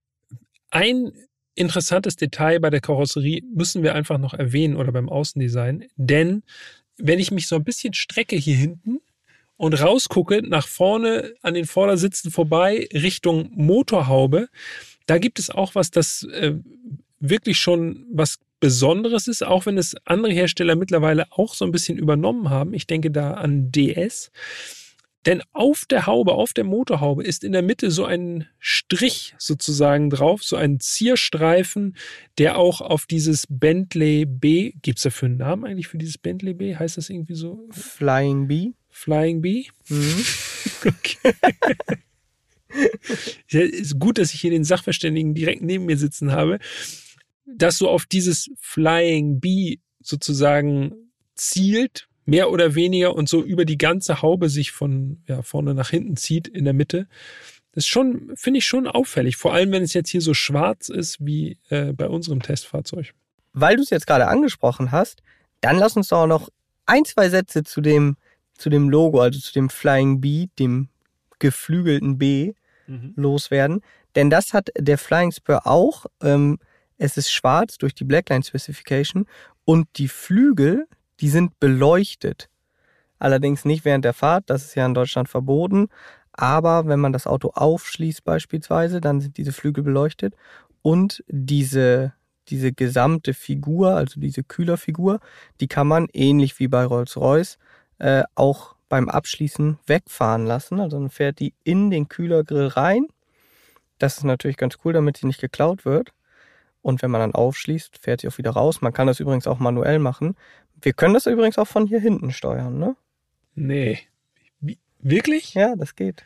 ein 0.71 1.13
interessantes 1.55 2.17
Detail 2.17 2.61
bei 2.61 2.71
der 2.71 2.81
Karosserie 2.81 3.43
müssen 3.55 3.83
wir 3.83 3.95
einfach 3.95 4.19
noch 4.19 4.35
erwähnen 4.35 4.77
oder 4.77 4.93
beim 4.93 5.09
Außendesign, 5.09 5.87
denn 5.97 6.43
wenn 7.03 7.19
ich 7.19 7.31
mich 7.31 7.47
so 7.47 7.57
ein 7.57 7.65
bisschen 7.65 7.95
strecke 7.95 8.37
hier 8.37 8.57
hinten 8.57 9.01
und 9.57 9.75
rausgucke 9.75 10.43
nach 10.43 10.67
vorne 10.67 11.35
an 11.43 11.55
den 11.55 11.67
Vordersitzen 11.67 12.31
vorbei 12.31 12.89
Richtung 12.93 13.51
Motorhaube, 13.55 14.49
da 15.07 15.19
gibt 15.19 15.39
es 15.39 15.51
auch 15.51 15.75
was, 15.75 15.91
das 15.91 16.23
äh, 16.25 16.55
wirklich 17.19 17.59
schon 17.59 18.07
was 18.13 18.39
Besonderes 18.61 19.27
ist, 19.27 19.43
auch 19.43 19.67
wenn 19.67 19.79
es 19.79 19.97
andere 20.05 20.33
Hersteller 20.33 20.77
mittlerweile 20.77 21.27
auch 21.31 21.55
so 21.55 21.65
ein 21.65 21.73
bisschen 21.73 21.99
übernommen 21.99 22.51
haben. 22.51 22.75
Ich 22.75 22.87
denke 22.87 23.11
da 23.11 23.33
an 23.33 23.73
DS. 23.73 24.31
Denn 25.27 25.43
auf 25.53 25.85
der 25.85 26.07
Haube, 26.07 26.33
auf 26.33 26.53
der 26.55 26.65
Motorhaube 26.65 27.23
ist 27.23 27.45
in 27.45 27.53
der 27.53 27.63
Mitte 27.63 27.91
so 27.91 28.05
ein 28.05 28.47
Strich 28.59 29.35
sozusagen 29.39 30.09
drauf, 30.09 30.43
so 30.43 30.57
ein 30.57 30.81
Zierstreifen, 30.81 31.97
der 32.39 32.57
auch 32.57 32.81
auf 32.81 33.05
dieses 33.05 33.47
Bentley 33.49 34.25
B, 34.25 34.73
gibt 34.81 34.99
es 34.99 35.03
dafür 35.03 35.27
einen 35.27 35.39
Namen 35.39 35.67
eigentlich 35.67 35.89
für 35.89 35.99
dieses 35.99 36.17
Bentley 36.17 36.55
B? 36.55 36.77
Heißt 36.77 36.97
das 36.97 37.11
irgendwie 37.11 37.35
so? 37.35 37.69
Flying 37.71 38.49
B. 38.49 38.71
Flying 38.89 39.41
Bee? 39.41 39.67
Mhm. 39.89 40.25
Okay. 40.85 41.33
ist 43.49 43.99
gut, 43.99 44.19
dass 44.19 44.33
ich 44.33 44.41
hier 44.41 44.51
den 44.51 44.63
Sachverständigen 44.63 45.35
direkt 45.35 45.63
neben 45.63 45.87
mir 45.87 45.97
sitzen 45.97 46.33
habe, 46.33 46.59
dass 47.47 47.79
so 47.79 47.89
auf 47.89 48.07
dieses 48.07 48.51
Flying 48.61 49.41
Bee 49.41 49.81
sozusagen 50.01 51.11
zielt, 51.35 52.09
mehr 52.31 52.53
oder 52.53 52.77
weniger 52.77 53.17
und 53.17 53.29
so 53.29 53.43
über 53.43 53.65
die 53.65 53.77
ganze 53.77 54.23
Haube 54.23 54.49
sich 54.49 54.71
von 54.71 55.21
ja, 55.27 55.43
vorne 55.43 55.75
nach 55.75 55.91
hinten 55.91 56.17
zieht 56.17 56.47
in 56.47 56.65
der 56.65 56.75
Mitte. 56.75 57.09
Das 57.73 57.85
ist 57.85 57.89
schon, 57.89 58.31
finde 58.37 58.59
ich 58.59 58.67
schon 58.67 58.87
auffällig, 58.87 59.37
vor 59.37 59.53
allem 59.53 59.73
wenn 59.73 59.83
es 59.83 59.95
jetzt 59.95 60.11
hier 60.11 60.21
so 60.21 60.33
schwarz 60.33 60.91
ist 60.91 61.19
wie 61.27 61.59
äh, 61.71 61.93
bei 61.93 62.09
unserem 62.09 62.41
Testfahrzeug. 62.41 63.15
Weil 63.53 63.75
du 63.75 63.83
es 63.83 63.91
jetzt 63.91 64.07
gerade 64.07 64.29
angesprochen 64.29 64.93
hast, 64.93 65.23
dann 65.61 65.77
lass 65.77 65.97
uns 65.97 66.07
doch 66.07 66.29
noch 66.29 66.51
ein, 66.87 67.05
zwei 67.05 67.29
Sätze 67.29 67.65
zu 67.65 67.81
dem 67.81 68.17
zu 68.55 68.71
dem 68.71 68.91
Logo, 68.91 69.21
also 69.21 69.41
zu 69.41 69.53
dem 69.53 69.69
Flying 69.69 70.21
B, 70.21 70.47
dem 70.59 70.89
geflügelten 71.41 72.17
B, 72.17 72.53
mhm. 72.87 73.13
loswerden. 73.17 73.81
Denn 74.15 74.31
das 74.31 74.53
hat 74.53 74.69
der 74.79 74.99
Flying 74.99 75.33
Spur 75.33 75.67
auch. 75.67 76.07
Ähm, 76.23 76.59
es 76.97 77.17
ist 77.17 77.33
schwarz 77.33 77.77
durch 77.79 77.95
die 77.95 78.05
Blackline 78.05 78.45
Specification 78.45 79.27
und 79.65 79.89
die 79.97 80.09
Flügel, 80.09 80.87
die 81.21 81.29
sind 81.29 81.59
beleuchtet. 81.61 82.49
Allerdings 83.19 83.65
nicht 83.65 83.85
während 83.85 84.05
der 84.05 84.15
Fahrt, 84.15 84.49
das 84.49 84.65
ist 84.65 84.75
ja 84.75 84.87
in 84.87 84.95
Deutschland 84.95 85.29
verboten. 85.29 85.89
Aber 86.33 86.87
wenn 86.87 87.01
man 87.01 87.13
das 87.13 87.27
Auto 87.27 87.51
aufschließt 87.55 88.25
beispielsweise, 88.25 89.01
dann 89.01 89.21
sind 89.21 89.37
diese 89.37 89.53
Flügel 89.53 89.85
beleuchtet 89.85 90.35
und 90.83 91.23
diese 91.29 92.15
diese 92.51 92.73
gesamte 92.73 93.33
Figur, 93.33 93.95
also 93.95 94.21
diese 94.21 94.43
Kühlerfigur, 94.43 95.21
die 95.61 95.69
kann 95.69 95.87
man 95.87 96.09
ähnlich 96.13 96.59
wie 96.59 96.69
bei 96.69 96.85
Rolls-Royce 96.85 97.59
äh, 97.99 98.25
auch 98.35 98.75
beim 98.89 99.09
Abschließen 99.09 99.79
wegfahren 99.87 100.47
lassen. 100.47 100.81
Also 100.81 100.99
dann 100.99 101.11
fährt 101.11 101.39
die 101.39 101.55
in 101.65 101.91
den 101.91 102.09
Kühlergrill 102.09 102.67
rein. 102.67 103.07
Das 103.99 104.19
ist 104.19 104.25
natürlich 104.25 104.57
ganz 104.57 104.79
cool, 104.85 104.93
damit 104.93 105.17
sie 105.17 105.27
nicht 105.27 105.41
geklaut 105.41 105.85
wird. 105.85 106.13
Und 106.83 107.03
wenn 107.03 107.11
man 107.11 107.21
dann 107.21 107.35
aufschließt, 107.35 107.99
fährt 107.99 108.23
sie 108.23 108.29
auch 108.29 108.39
wieder 108.39 108.53
raus. 108.53 108.81
Man 108.81 108.93
kann 108.93 109.07
das 109.07 109.21
übrigens 109.21 109.47
auch 109.47 109.59
manuell 109.59 109.99
machen. 109.99 110.35
Wir 110.83 110.93
können 110.93 111.15
das 111.15 111.27
übrigens 111.27 111.59
auch 111.59 111.67
von 111.67 111.87
hier 111.87 112.01
hinten 112.01 112.33
steuern, 112.33 112.79
ne? 112.79 112.97
Nee. 113.55 114.01
Wie? 114.61 114.79
Wirklich? 114.99 115.55
Ja, 115.55 115.77
das 115.77 115.95
geht. 115.95 116.25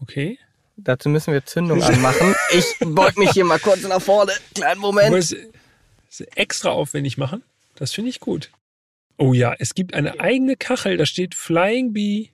Okay. 0.00 0.38
Dazu 0.76 1.08
müssen 1.08 1.32
wir 1.32 1.44
Zündung 1.44 1.82
anmachen. 1.82 2.34
Ich 2.54 2.66
beug 2.80 3.16
mich 3.16 3.30
hier 3.30 3.44
mal 3.44 3.58
kurz 3.58 3.82
nach 3.82 4.02
vorne. 4.02 4.32
Kleinen 4.54 4.80
Moment. 4.80 5.14
Das 5.14 6.20
extra 6.34 6.70
aufwendig 6.70 7.16
machen. 7.16 7.42
Das 7.76 7.92
finde 7.92 8.10
ich 8.10 8.20
gut. 8.20 8.50
Oh 9.16 9.32
ja, 9.32 9.54
es 9.58 9.74
gibt 9.74 9.94
eine 9.94 10.20
eigene 10.20 10.56
Kachel, 10.56 10.96
da 10.96 11.06
steht 11.06 11.34
Flying 11.34 11.92
Bee 11.92 12.30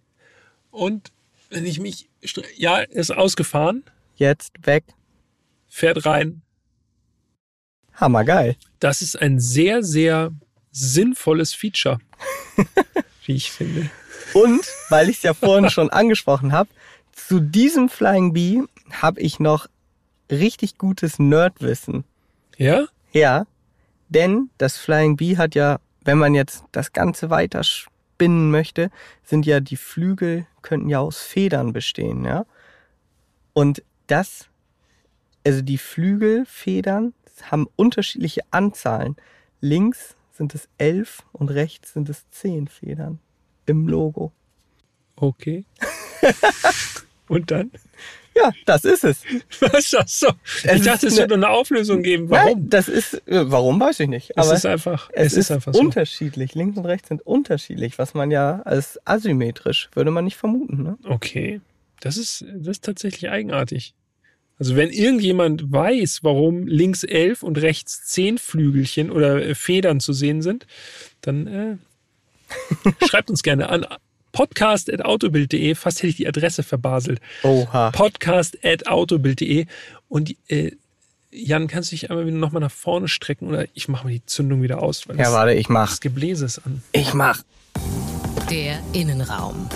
und 0.71 1.13
Wenn 1.51 1.67
ich 1.67 1.79
mich. 1.81 2.09
Ja, 2.57 2.79
ist 2.79 3.11
ausgefahren. 3.11 3.85
Jetzt 4.17 4.53
weg. 4.67 4.85
Fährt 5.69 6.05
rein. 6.07 6.43
Hammergeil. 7.95 8.57
Das 8.81 9.03
ist 9.03 9.21
ein 9.21 9.39
sehr, 9.39 9.83
sehr 9.83 10.33
sinnvolles 10.71 11.55
Feature, 11.55 11.99
wie 13.25 13.35
ich 13.35 13.51
finde. 13.51 13.91
Und, 14.35 14.61
weil 14.91 15.09
ich 15.09 15.19
es 15.19 15.23
ja 15.23 15.35
vorhin 15.35 15.71
schon 15.71 15.91
angesprochen 15.91 16.53
habe, 16.53 16.71
zu 17.13 17.41
diesem 17.41 17.89
Flying 17.89 18.33
Bee 18.33 18.63
habe 18.91 19.21
ich 19.21 19.41
noch 19.41 19.67
richtig 20.31 20.79
gutes 20.79 21.19
Nerdwissen. 21.19 22.05
Ja? 22.57 22.87
Ja, 23.13 23.47
denn 24.09 24.51
das 24.59 24.77
Flying 24.77 25.17
Bee 25.17 25.37
hat 25.37 25.55
ja, 25.55 25.79
wenn 26.05 26.19
man 26.19 26.35
jetzt 26.35 26.65
das 26.73 26.93
Ganze 26.93 27.31
weiter 27.31 27.63
spinnen 27.65 28.51
möchte, 28.51 28.91
sind 29.23 29.47
ja 29.47 29.61
die 29.61 29.77
Flügel, 29.77 30.47
könnten 30.63 30.89
ja 30.89 31.01
aus 31.01 31.21
Federn 31.21 31.73
bestehen, 31.73 32.25
ja. 32.25 32.47
Und 33.53 33.83
das, 34.07 34.47
also 35.45 35.63
die 35.63 35.79
Flügelfedern 35.79 37.15
haben 37.51 37.67
unterschiedliche 37.77 38.43
Anzahlen. 38.51 39.17
Links 39.61 40.17
sind 40.39 40.55
es 40.55 40.69
elf 40.79 41.23
und 41.33 41.51
rechts 41.51 41.93
sind 41.93 42.09
es 42.09 42.29
zehn 42.31 42.69
Federn 42.69 43.19
im 43.67 43.87
Logo. 43.87 44.33
Okay. 45.17 45.65
und 47.29 47.51
dann? 47.51 47.71
Ja, 48.35 48.53
das 48.67 48.85
ist 48.85 49.05
es. 49.05 49.23
Was 49.61 49.91
das 49.91 50.21
so? 50.21 50.29
Ich 50.73 50.83
dachte, 50.83 51.09
es 51.09 51.17
würde 51.17 51.35
eine 51.35 51.51
Auflösung 51.51 52.03
geben. 52.03 52.31
Warum? 52.31 52.61
Nein, 52.61 52.71
das 52.71 52.89
ist, 52.89 53.15
äh, 53.27 53.51
warum 53.51 53.81
weiß 53.81 54.01
ich 54.01 54.09
nicht. 54.09 54.39
Aber 54.39 54.53
es 54.53 54.61
ist 54.61 54.67
einfach, 54.67 55.11
es, 55.13 55.27
es 55.27 55.33
ist, 55.33 55.39
ist, 55.39 55.51
einfach 55.51 55.75
so. 55.75 55.81
unterschiedlich. 55.81 56.55
Links 56.55 56.79
und 56.79 56.87
rechts 56.87 57.09
sind 57.09 57.27
unterschiedlich, 57.27 57.99
was 57.99 58.15
man 58.15 58.31
ja 58.31 58.63
als 58.63 59.01
asymmetrisch 59.05 59.91
würde 59.95 60.13
man 60.13 60.25
nicht 60.25 60.37
vermuten. 60.37 60.83
Ne? 60.83 60.99
Okay. 61.05 61.61
Das 62.01 62.17
ist, 62.17 62.45
das 62.55 62.77
ist 62.77 62.85
tatsächlich 62.85 63.29
eigenartig. 63.29 63.95
Also 64.59 64.75
wenn 64.77 64.91
irgendjemand 64.91 65.71
weiß, 65.73 66.21
warum 66.23 66.67
links 66.67 67.05
elf 67.05 67.43
und 67.43 67.59
rechts 67.59 68.05
zehn 68.07 68.39
Flügelchen 68.39 69.11
oder 69.11 69.45
äh, 69.45 69.55
Federn 69.55 70.01
zu 70.01 70.13
sehen 70.13 70.43
sind, 70.43 70.67
dann 71.21 71.47
äh, 71.47 71.77
schreibt 73.07 73.31
uns 73.31 73.43
gerne 73.43 73.69
an 73.69 73.87
podcast.autobild.de. 74.33 75.75
Fast 75.75 75.99
hätte 75.99 76.09
ich 76.09 76.17
die 76.17 76.27
Adresse 76.27 76.63
verbaselt. 76.63 77.21
Oha. 77.43 77.91
Podcast.autobild.de. 77.93 79.67
Und 80.09 80.35
äh, 80.49 80.73
Jan, 81.31 81.69
kannst 81.69 81.93
du 81.93 81.95
dich 81.95 82.11
einmal 82.11 82.27
wieder 82.27 82.37
nochmal 82.37 82.61
nach 82.61 82.71
vorne 82.71 83.09
strecken 83.09 83.49
oder 83.49 83.67
ich 83.75 83.89
mache 83.89 84.05
mal 84.05 84.13
die 84.13 84.25
Zündung 84.25 84.63
wieder 84.63 84.83
aus? 84.83 85.05
ja, 85.07 85.15
das, 85.15 85.33
warte, 85.33 85.55
ich 85.55 85.69
mach. 85.69 85.91
Das 85.91 86.01
Gebläse 86.01 86.47
ist 86.47 86.59
an. 86.65 86.83
Ich 86.93 87.15
mach. 87.15 87.43
Der 88.51 88.81
Innenraum. 88.93 89.69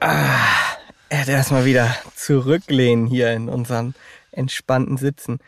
Ah. 0.00 0.75
Er 1.08 1.28
erstmal 1.28 1.64
wieder 1.64 1.96
zurücklehnen 2.14 3.06
hier 3.06 3.32
in 3.32 3.48
unseren 3.48 3.94
entspannten 4.32 4.96
Sitzen. 4.96 5.38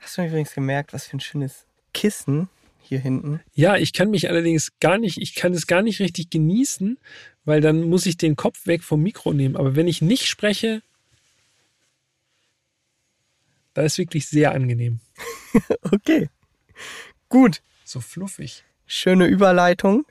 Hast 0.00 0.18
du 0.18 0.26
übrigens 0.26 0.54
gemerkt, 0.54 0.92
was 0.92 1.06
für 1.06 1.16
ein 1.16 1.20
schönes 1.20 1.66
Kissen 1.92 2.48
hier 2.82 2.98
hinten? 2.98 3.40
Ja, 3.54 3.76
ich 3.76 3.92
kann 3.92 4.10
mich 4.10 4.28
allerdings 4.28 4.72
gar 4.80 4.98
nicht, 4.98 5.18
ich 5.18 5.34
kann 5.34 5.52
es 5.52 5.66
gar 5.66 5.82
nicht 5.82 6.00
richtig 6.00 6.30
genießen, 6.30 6.98
weil 7.44 7.60
dann 7.60 7.82
muss 7.82 8.06
ich 8.06 8.16
den 8.16 8.36
Kopf 8.36 8.66
weg 8.66 8.82
vom 8.82 9.02
Mikro 9.02 9.32
nehmen. 9.32 9.56
Aber 9.56 9.76
wenn 9.76 9.86
ich 9.88 10.02
nicht 10.02 10.26
spreche, 10.26 10.82
da 13.72 13.82
ist 13.82 13.98
wirklich 13.98 14.26
sehr 14.26 14.52
angenehm. 14.52 15.00
okay. 15.92 16.28
Gut. 17.28 17.62
So 17.84 18.00
fluffig. 18.00 18.64
Schöne 18.86 19.26
Überleitung 19.26 20.06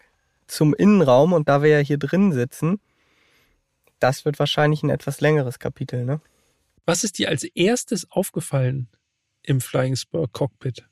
zum 0.47 0.73
Innenraum 0.73 1.33
und 1.33 1.49
da 1.49 1.61
wir 1.61 1.69
ja 1.69 1.79
hier 1.79 1.97
drin 1.97 2.31
sitzen, 2.31 2.79
das 3.99 4.25
wird 4.25 4.39
wahrscheinlich 4.39 4.83
ein 4.83 4.89
etwas 4.89 5.21
längeres 5.21 5.59
Kapitel, 5.59 6.05
ne? 6.05 6.21
Was 6.85 7.03
ist 7.03 7.17
dir 7.17 7.29
als 7.29 7.43
erstes 7.43 8.11
aufgefallen 8.11 8.89
im 9.41 9.61
Flying 9.61 9.95
Spur 9.95 10.29
Cockpit? 10.31 10.85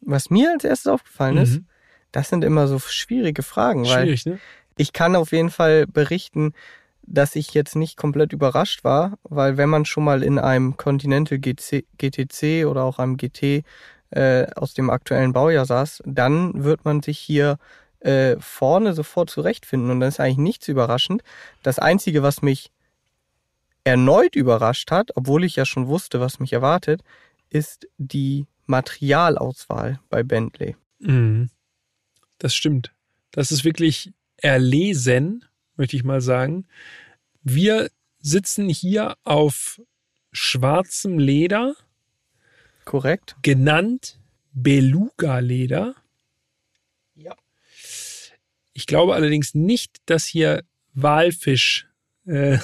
Was 0.00 0.30
mir 0.30 0.50
als 0.52 0.64
erstes 0.64 0.92
aufgefallen 0.92 1.36
mhm. 1.36 1.42
ist, 1.42 1.60
das 2.12 2.28
sind 2.28 2.44
immer 2.44 2.66
so 2.66 2.78
schwierige 2.78 3.42
Fragen, 3.42 3.84
Schwierig, 3.84 4.26
ne? 4.26 4.38
ich 4.76 4.92
kann 4.92 5.16
auf 5.16 5.32
jeden 5.32 5.50
Fall 5.50 5.86
berichten, 5.86 6.52
dass 7.02 7.36
ich 7.36 7.54
jetzt 7.54 7.76
nicht 7.76 7.96
komplett 7.96 8.32
überrascht 8.32 8.82
war, 8.82 9.18
weil 9.22 9.56
wenn 9.56 9.68
man 9.68 9.84
schon 9.84 10.04
mal 10.04 10.22
in 10.22 10.38
einem 10.38 10.76
Continental 10.76 11.38
GC, 11.38 11.84
GTC 11.98 12.66
oder 12.66 12.82
auch 12.82 12.98
einem 12.98 13.16
GT 13.16 13.64
äh, 14.10 14.46
aus 14.54 14.74
dem 14.74 14.90
aktuellen 14.90 15.32
Baujahr 15.32 15.66
saß, 15.66 16.02
dann 16.04 16.64
wird 16.64 16.84
man 16.84 17.02
sich 17.02 17.18
hier 17.18 17.58
äh, 18.06 18.36
vorne 18.40 18.92
sofort 18.92 19.30
zurechtfinden. 19.30 19.90
Und 19.90 20.00
dann 20.00 20.08
ist 20.08 20.20
eigentlich 20.20 20.38
nichts 20.38 20.68
überraschend. 20.68 21.22
Das 21.62 21.78
Einzige, 21.78 22.22
was 22.22 22.40
mich 22.40 22.70
erneut 23.84 24.36
überrascht 24.36 24.90
hat, 24.90 25.16
obwohl 25.16 25.44
ich 25.44 25.56
ja 25.56 25.66
schon 25.66 25.88
wusste, 25.88 26.20
was 26.20 26.38
mich 26.38 26.52
erwartet, 26.52 27.02
ist 27.50 27.88
die 27.98 28.46
Materialauswahl 28.66 30.00
bei 30.08 30.22
Bentley. 30.22 30.76
Mhm. 31.00 31.50
Das 32.38 32.54
stimmt. 32.54 32.92
Das 33.32 33.50
ist 33.50 33.64
wirklich 33.64 34.12
erlesen, 34.36 35.44
möchte 35.76 35.96
ich 35.96 36.04
mal 36.04 36.20
sagen. 36.20 36.66
Wir 37.42 37.90
sitzen 38.18 38.68
hier 38.68 39.16
auf 39.24 39.80
schwarzem 40.32 41.18
Leder. 41.18 41.74
Korrekt. 42.84 43.36
Genannt 43.42 44.18
Beluga-Leder. 44.52 45.94
Ich 48.76 48.86
glaube 48.86 49.14
allerdings 49.14 49.54
nicht, 49.54 49.96
dass 50.04 50.26
hier 50.26 50.62
Walfisch 50.92 51.88
äh, 52.26 52.58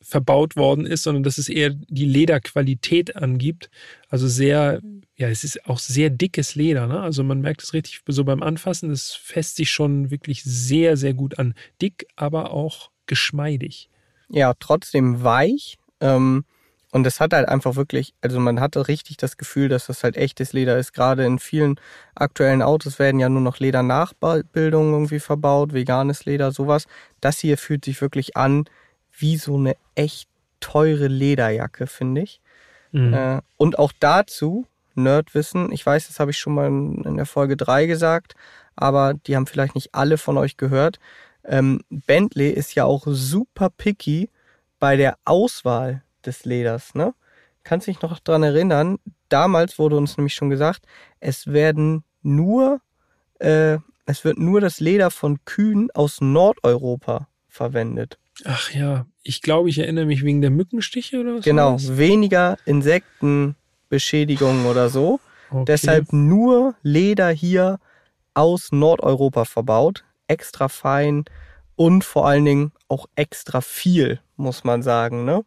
verbaut 0.00 0.56
worden 0.56 0.84
ist, 0.84 1.04
sondern 1.04 1.22
dass 1.22 1.38
es 1.38 1.48
eher 1.48 1.70
die 1.70 2.06
Lederqualität 2.06 3.14
angibt. 3.14 3.70
Also 4.08 4.26
sehr, 4.26 4.80
ja, 5.14 5.28
es 5.28 5.44
ist 5.44 5.64
auch 5.66 5.78
sehr 5.78 6.10
dickes 6.10 6.56
Leder. 6.56 6.88
Ne? 6.88 6.98
Also 6.98 7.22
man 7.22 7.40
merkt 7.40 7.62
es 7.62 7.72
richtig 7.72 8.00
so 8.08 8.24
beim 8.24 8.42
Anfassen, 8.42 8.90
es 8.90 9.12
fässt 9.12 9.54
sich 9.54 9.70
schon 9.70 10.10
wirklich 10.10 10.42
sehr, 10.42 10.96
sehr 10.96 11.14
gut 11.14 11.38
an. 11.38 11.54
Dick, 11.80 12.06
aber 12.16 12.50
auch 12.50 12.90
geschmeidig. 13.06 13.90
Ja, 14.28 14.54
trotzdem 14.58 15.22
weich. 15.22 15.78
Ähm, 16.00 16.44
und 16.92 17.06
es 17.06 17.20
hat 17.20 17.32
halt 17.32 17.48
einfach 17.48 17.74
wirklich, 17.74 18.14
also 18.20 18.38
man 18.38 18.60
hatte 18.60 18.86
richtig 18.86 19.16
das 19.16 19.38
Gefühl, 19.38 19.70
dass 19.70 19.86
das 19.86 20.04
halt 20.04 20.18
echtes 20.18 20.52
Leder 20.52 20.76
ist. 20.76 20.92
Gerade 20.92 21.24
in 21.24 21.38
vielen 21.38 21.80
aktuellen 22.14 22.60
Autos 22.60 22.98
werden 22.98 23.18
ja 23.18 23.30
nur 23.30 23.40
noch 23.40 23.58
Ledernachbildungen 23.58 24.92
irgendwie 24.92 25.18
verbaut, 25.18 25.72
veganes 25.72 26.26
Leder, 26.26 26.52
sowas. 26.52 26.86
Das 27.22 27.38
hier 27.38 27.56
fühlt 27.56 27.86
sich 27.86 28.02
wirklich 28.02 28.36
an 28.36 28.66
wie 29.10 29.38
so 29.38 29.56
eine 29.56 29.74
echt 29.94 30.28
teure 30.60 31.08
Lederjacke, 31.08 31.86
finde 31.86 32.20
ich. 32.20 32.42
Mhm. 32.92 33.14
Äh, 33.14 33.40
und 33.56 33.78
auch 33.78 33.92
dazu, 33.98 34.66
Nerdwissen, 34.94 35.72
ich 35.72 35.86
weiß, 35.86 36.08
das 36.08 36.20
habe 36.20 36.30
ich 36.30 36.38
schon 36.38 36.54
mal 36.54 36.66
in 36.66 37.16
der 37.16 37.24
Folge 37.24 37.56
3 37.56 37.86
gesagt, 37.86 38.34
aber 38.76 39.14
die 39.26 39.34
haben 39.34 39.46
vielleicht 39.46 39.74
nicht 39.74 39.94
alle 39.94 40.18
von 40.18 40.36
euch 40.36 40.58
gehört. 40.58 40.98
Ähm, 41.44 41.80
Bentley 41.88 42.50
ist 42.50 42.74
ja 42.74 42.84
auch 42.84 43.04
super 43.06 43.70
picky 43.70 44.28
bei 44.78 44.96
der 44.96 45.16
Auswahl 45.24 46.02
des 46.22 46.44
Leders, 46.44 46.94
ne? 46.94 47.14
Kannst 47.64 47.86
dich 47.86 48.02
noch 48.02 48.18
dran 48.18 48.42
erinnern? 48.42 48.98
Damals 49.28 49.78
wurde 49.78 49.96
uns 49.96 50.16
nämlich 50.16 50.34
schon 50.34 50.50
gesagt, 50.50 50.86
es 51.20 51.46
werden 51.46 52.04
nur, 52.22 52.80
äh, 53.38 53.78
es 54.06 54.24
wird 54.24 54.38
nur 54.38 54.60
das 54.60 54.80
Leder 54.80 55.10
von 55.10 55.44
Kühen 55.44 55.90
aus 55.92 56.20
Nordeuropa 56.20 57.28
verwendet. 57.48 58.18
Ach 58.44 58.72
ja, 58.72 59.06
ich 59.22 59.42
glaube, 59.42 59.68
ich 59.68 59.78
erinnere 59.78 60.06
mich 60.06 60.24
wegen 60.24 60.40
der 60.40 60.50
Mückenstiche 60.50 61.20
oder 61.20 61.36
was? 61.36 61.44
Genau, 61.44 61.76
weniger 61.78 62.56
Insektenbeschädigungen 62.64 64.66
oder 64.66 64.88
so. 64.88 65.20
Okay. 65.50 65.64
Deshalb 65.66 66.12
nur 66.12 66.74
Leder 66.82 67.30
hier 67.30 67.78
aus 68.34 68.72
Nordeuropa 68.72 69.44
verbaut. 69.44 70.04
Extra 70.26 70.68
fein 70.68 71.24
und 71.76 72.04
vor 72.04 72.26
allen 72.26 72.44
Dingen 72.44 72.72
auch 72.88 73.06
extra 73.16 73.60
viel, 73.60 74.20
muss 74.36 74.64
man 74.64 74.82
sagen, 74.82 75.24
ne? 75.24 75.44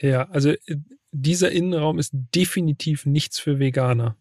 Ja, 0.00 0.28
also 0.30 0.50
äh, 0.50 0.76
dieser 1.12 1.50
Innenraum 1.50 1.98
ist 1.98 2.12
definitiv 2.12 3.06
nichts 3.06 3.38
für 3.38 3.58
Veganer. 3.58 4.16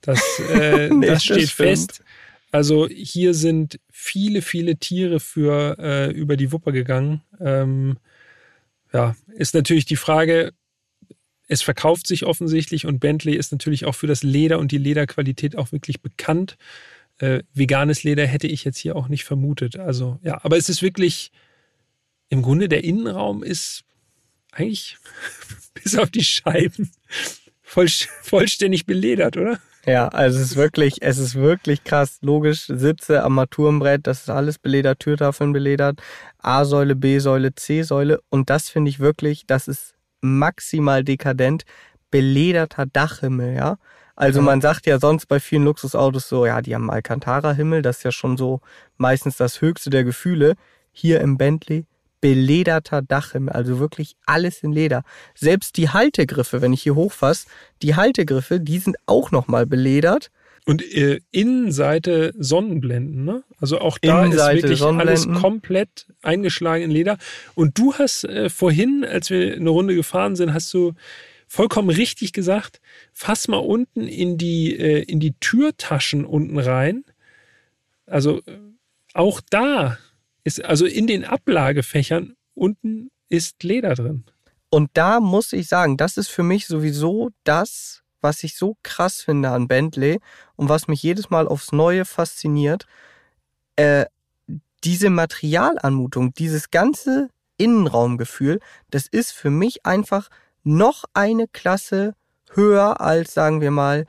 Das, 0.00 0.20
äh, 0.50 0.88
nee, 0.88 1.06
das 1.06 1.24
steht 1.24 1.44
das 1.44 1.50
fest. 1.50 2.04
Also 2.50 2.86
hier 2.88 3.32
sind 3.32 3.80
viele, 3.90 4.42
viele 4.42 4.76
Tiere 4.76 5.20
für 5.20 5.78
äh, 5.78 6.10
über 6.12 6.36
die 6.36 6.52
Wupper 6.52 6.72
gegangen. 6.72 7.22
Ähm, 7.40 7.96
ja, 8.92 9.16
ist 9.34 9.54
natürlich 9.54 9.86
die 9.86 9.96
Frage, 9.96 10.52
es 11.48 11.62
verkauft 11.62 12.06
sich 12.06 12.26
offensichtlich 12.26 12.84
und 12.86 12.98
Bentley 12.98 13.36
ist 13.36 13.52
natürlich 13.52 13.86
auch 13.86 13.94
für 13.94 14.06
das 14.06 14.22
Leder 14.22 14.58
und 14.58 14.70
die 14.70 14.78
Lederqualität 14.78 15.56
auch 15.56 15.72
wirklich 15.72 16.02
bekannt. 16.02 16.56
Äh, 17.18 17.42
veganes 17.54 18.04
Leder 18.04 18.26
hätte 18.26 18.48
ich 18.48 18.64
jetzt 18.64 18.78
hier 18.78 18.96
auch 18.96 19.08
nicht 19.08 19.24
vermutet. 19.24 19.76
Also 19.76 20.18
ja, 20.22 20.44
aber 20.44 20.58
es 20.58 20.68
ist 20.68 20.82
wirklich, 20.82 21.30
im 22.28 22.42
Grunde 22.42 22.68
der 22.68 22.84
Innenraum 22.84 23.42
ist 23.42 23.84
eigentlich 24.52 24.98
bis 25.74 25.98
auf 25.98 26.10
die 26.10 26.24
Scheiben 26.24 26.92
voll, 27.62 27.88
vollständig 28.22 28.86
beledert, 28.86 29.36
oder? 29.36 29.58
Ja, 29.84 30.08
also 30.08 30.38
es 30.38 30.52
ist 30.52 30.56
wirklich, 30.56 31.02
es 31.02 31.18
ist 31.18 31.34
wirklich 31.34 31.82
krass. 31.82 32.18
Logisch, 32.20 32.66
Sitze, 32.66 33.24
Armaturenbrett, 33.24 34.06
das 34.06 34.22
ist 34.22 34.30
alles 34.30 34.58
beledert, 34.58 35.00
Türtafeln 35.00 35.52
beledert, 35.52 36.00
A-Säule, 36.38 36.94
B-Säule, 36.94 37.54
C-Säule. 37.54 38.20
Und 38.28 38.48
das 38.48 38.68
finde 38.68 38.90
ich 38.90 39.00
wirklich, 39.00 39.44
das 39.46 39.66
ist 39.66 39.94
maximal 40.20 41.02
dekadent. 41.02 41.64
Belederter 42.12 42.86
Dachhimmel, 42.86 43.56
ja. 43.56 43.78
Also 44.14 44.42
man 44.42 44.60
sagt 44.60 44.86
ja 44.86 45.00
sonst 45.00 45.26
bei 45.26 45.40
vielen 45.40 45.64
Luxusautos 45.64 46.28
so, 46.28 46.46
ja, 46.46 46.60
die 46.60 46.74
haben 46.74 46.90
Alcantara-Himmel, 46.90 47.82
das 47.82 47.96
ist 47.98 48.02
ja 48.04 48.12
schon 48.12 48.36
so 48.36 48.60
meistens 48.98 49.38
das 49.38 49.62
höchste 49.62 49.90
der 49.90 50.04
Gefühle. 50.04 50.54
Hier 50.92 51.22
im 51.22 51.38
Bentley 51.38 51.86
belederter 52.22 53.02
Dachhimmel, 53.02 53.52
also 53.52 53.78
wirklich 53.78 54.16
alles 54.24 54.62
in 54.62 54.72
Leder. 54.72 55.02
Selbst 55.34 55.76
die 55.76 55.90
Haltegriffe, 55.90 56.62
wenn 56.62 56.72
ich 56.72 56.82
hier 56.82 56.94
hochfasse, 56.94 57.46
die 57.82 57.96
Haltegriffe, 57.96 58.60
die 58.60 58.78
sind 58.78 58.96
auch 59.04 59.30
nochmal 59.30 59.66
beledert. 59.66 60.30
Und 60.64 60.80
äh, 60.94 61.18
Innenseite 61.32 62.32
Sonnenblenden, 62.38 63.24
ne? 63.24 63.42
Also 63.60 63.80
auch 63.80 63.98
da 63.98 64.22
Innenseite 64.22 64.68
ist 64.68 64.80
wirklich 64.80 65.00
alles 65.00 65.28
komplett 65.32 66.06
eingeschlagen 66.22 66.84
in 66.84 66.90
Leder. 66.92 67.18
Und 67.56 67.76
du 67.76 67.94
hast 67.94 68.22
äh, 68.24 68.48
vorhin, 68.48 69.04
als 69.04 69.28
wir 69.28 69.56
eine 69.56 69.70
Runde 69.70 69.96
gefahren 69.96 70.36
sind, 70.36 70.54
hast 70.54 70.72
du 70.72 70.92
vollkommen 71.48 71.90
richtig 71.90 72.32
gesagt, 72.32 72.80
fass 73.12 73.48
mal 73.48 73.56
unten 73.56 74.06
in 74.06 74.38
die, 74.38 74.78
äh, 74.78 75.02
in 75.02 75.18
die 75.18 75.34
Türtaschen 75.40 76.24
unten 76.24 76.60
rein. 76.60 77.04
Also 78.06 78.38
äh, 78.46 78.58
auch 79.14 79.40
da 79.50 79.98
ist 80.44 80.64
also 80.64 80.86
in 80.86 81.06
den 81.06 81.24
Ablagefächern 81.24 82.34
unten 82.54 83.10
ist 83.28 83.62
Leder 83.62 83.94
drin. 83.94 84.24
Und 84.70 84.90
da 84.94 85.20
muss 85.20 85.52
ich 85.52 85.68
sagen, 85.68 85.96
das 85.96 86.16
ist 86.16 86.28
für 86.28 86.42
mich 86.42 86.66
sowieso 86.66 87.30
das, 87.44 88.02
was 88.20 88.42
ich 88.44 88.56
so 88.56 88.76
krass 88.82 89.20
finde 89.20 89.50
an 89.50 89.68
Bentley 89.68 90.20
und 90.56 90.68
was 90.68 90.88
mich 90.88 91.02
jedes 91.02 91.30
Mal 91.30 91.48
aufs 91.48 91.72
Neue 91.72 92.04
fasziniert. 92.04 92.86
Äh, 93.76 94.06
diese 94.84 95.10
Materialanmutung, 95.10 96.34
dieses 96.34 96.70
ganze 96.70 97.28
Innenraumgefühl, 97.56 98.60
das 98.90 99.06
ist 99.06 99.32
für 99.32 99.50
mich 99.50 99.84
einfach 99.86 100.28
noch 100.64 101.04
eine 101.14 101.48
Klasse 101.48 102.14
höher 102.52 103.00
als, 103.00 103.34
sagen 103.34 103.60
wir 103.60 103.70
mal, 103.70 104.06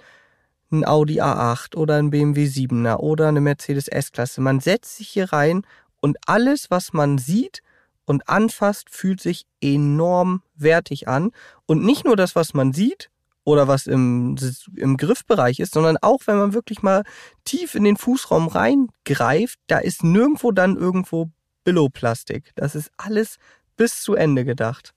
ein 0.72 0.86
Audi 0.86 1.22
A8 1.22 1.76
oder 1.76 1.98
ein 1.98 2.10
BMW 2.10 2.46
7er 2.46 2.98
oder 2.98 3.28
eine 3.28 3.42
Mercedes 3.42 3.88
S-Klasse. 3.88 4.42
Man 4.42 4.60
setzt 4.60 4.98
sich 4.98 5.10
hier 5.10 5.32
rein 5.32 5.64
und 6.04 6.18
alles, 6.26 6.70
was 6.70 6.92
man 6.92 7.18
sieht 7.18 7.62
und 8.04 8.28
anfasst, 8.28 8.90
fühlt 8.90 9.22
sich 9.22 9.46
enorm 9.62 10.44
wertig 10.54 11.08
an. 11.08 11.32
Und 11.66 11.86
nicht 11.86 12.04
nur 12.04 12.18
das, 12.18 12.36
was 12.36 12.54
man 12.54 12.74
sieht 12.74 13.10
oder 13.46 13.70
was 13.70 13.88
im, 13.88 14.36
im 14.76 14.98
Griffbereich 14.98 15.62
ist, 15.62 15.74
sondern 15.74 15.96
auch, 16.02 16.24
wenn 16.26 16.36
man 16.36 16.54
wirklich 16.54 16.82
mal 16.82 17.04
tief 17.46 17.74
in 17.74 17.86
den 17.86 17.96
Fußraum 17.96 18.50
reingreift, 18.50 19.58
da 19.68 19.78
ist 19.78 20.04
nirgendwo 20.04 20.52
dann 20.52 20.76
irgendwo 20.76 21.32
Billo-Plastik. 21.64 22.52
Das 22.56 22.76
ist 22.76 22.92
alles 22.98 23.38
bis 23.78 24.02
zu 24.02 24.14
Ende 24.14 24.44
gedacht. 24.44 24.94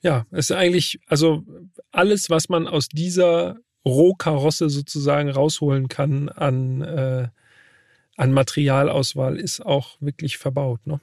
Ja, 0.00 0.26
es 0.32 0.50
ist 0.50 0.56
eigentlich, 0.56 0.98
also 1.06 1.44
alles, 1.92 2.28
was 2.28 2.48
man 2.48 2.66
aus 2.66 2.88
dieser 2.88 3.54
Rohkarosse 3.84 4.68
sozusagen 4.68 5.30
rausholen 5.30 5.86
kann 5.86 6.28
an 6.28 6.82
äh, 6.82 7.28
an 8.16 8.32
Materialauswahl 8.32 9.38
ist 9.38 9.64
auch 9.64 9.96
wirklich 10.00 10.38
verbaut. 10.38 10.86
Ne? 10.86 11.00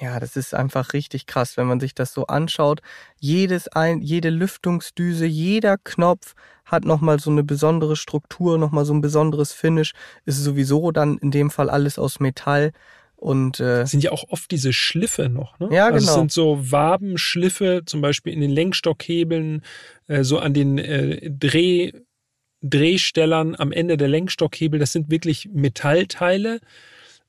Ja, 0.00 0.20
das 0.20 0.36
ist 0.36 0.54
einfach 0.54 0.92
richtig 0.92 1.26
krass, 1.26 1.56
wenn 1.56 1.66
man 1.66 1.80
sich 1.80 1.94
das 1.94 2.12
so 2.12 2.26
anschaut. 2.26 2.80
Jedes 3.18 3.68
ein, 3.68 4.02
jede 4.02 4.28
Lüftungsdüse, 4.28 5.24
jeder 5.24 5.78
Knopf 5.78 6.34
hat 6.66 6.84
nochmal 6.84 7.18
so 7.18 7.30
eine 7.30 7.44
besondere 7.44 7.96
Struktur, 7.96 8.58
nochmal 8.58 8.84
so 8.84 8.92
ein 8.92 9.00
besonderes 9.00 9.52
Finish. 9.52 9.92
Ist 10.24 10.42
sowieso 10.42 10.90
dann 10.90 11.16
in 11.18 11.30
dem 11.30 11.50
Fall 11.50 11.70
alles 11.70 11.98
aus 11.98 12.20
Metall. 12.20 12.72
Und 13.14 13.60
äh, 13.60 13.86
sind 13.86 14.02
ja 14.02 14.12
auch 14.12 14.24
oft 14.28 14.50
diese 14.50 14.74
Schliffe 14.74 15.30
noch, 15.30 15.58
ne? 15.58 15.68
Ja, 15.72 15.86
genau. 15.86 15.94
Also 15.94 16.08
es 16.08 16.14
sind 16.14 16.32
so 16.32 16.70
Wabenschliffe, 16.70 17.80
zum 17.86 18.02
Beispiel 18.02 18.34
in 18.34 18.42
den 18.42 18.50
Lenkstockhebeln, 18.50 19.62
äh, 20.06 20.22
so 20.22 20.38
an 20.38 20.52
den 20.52 20.76
äh, 20.76 21.30
Dreh 21.30 21.92
Drehstellern 22.68 23.54
am 23.54 23.72
Ende 23.72 23.96
der 23.96 24.08
Lenkstockhebel, 24.08 24.78
das 24.78 24.92
sind 24.92 25.10
wirklich 25.10 25.48
Metallteile. 25.52 26.60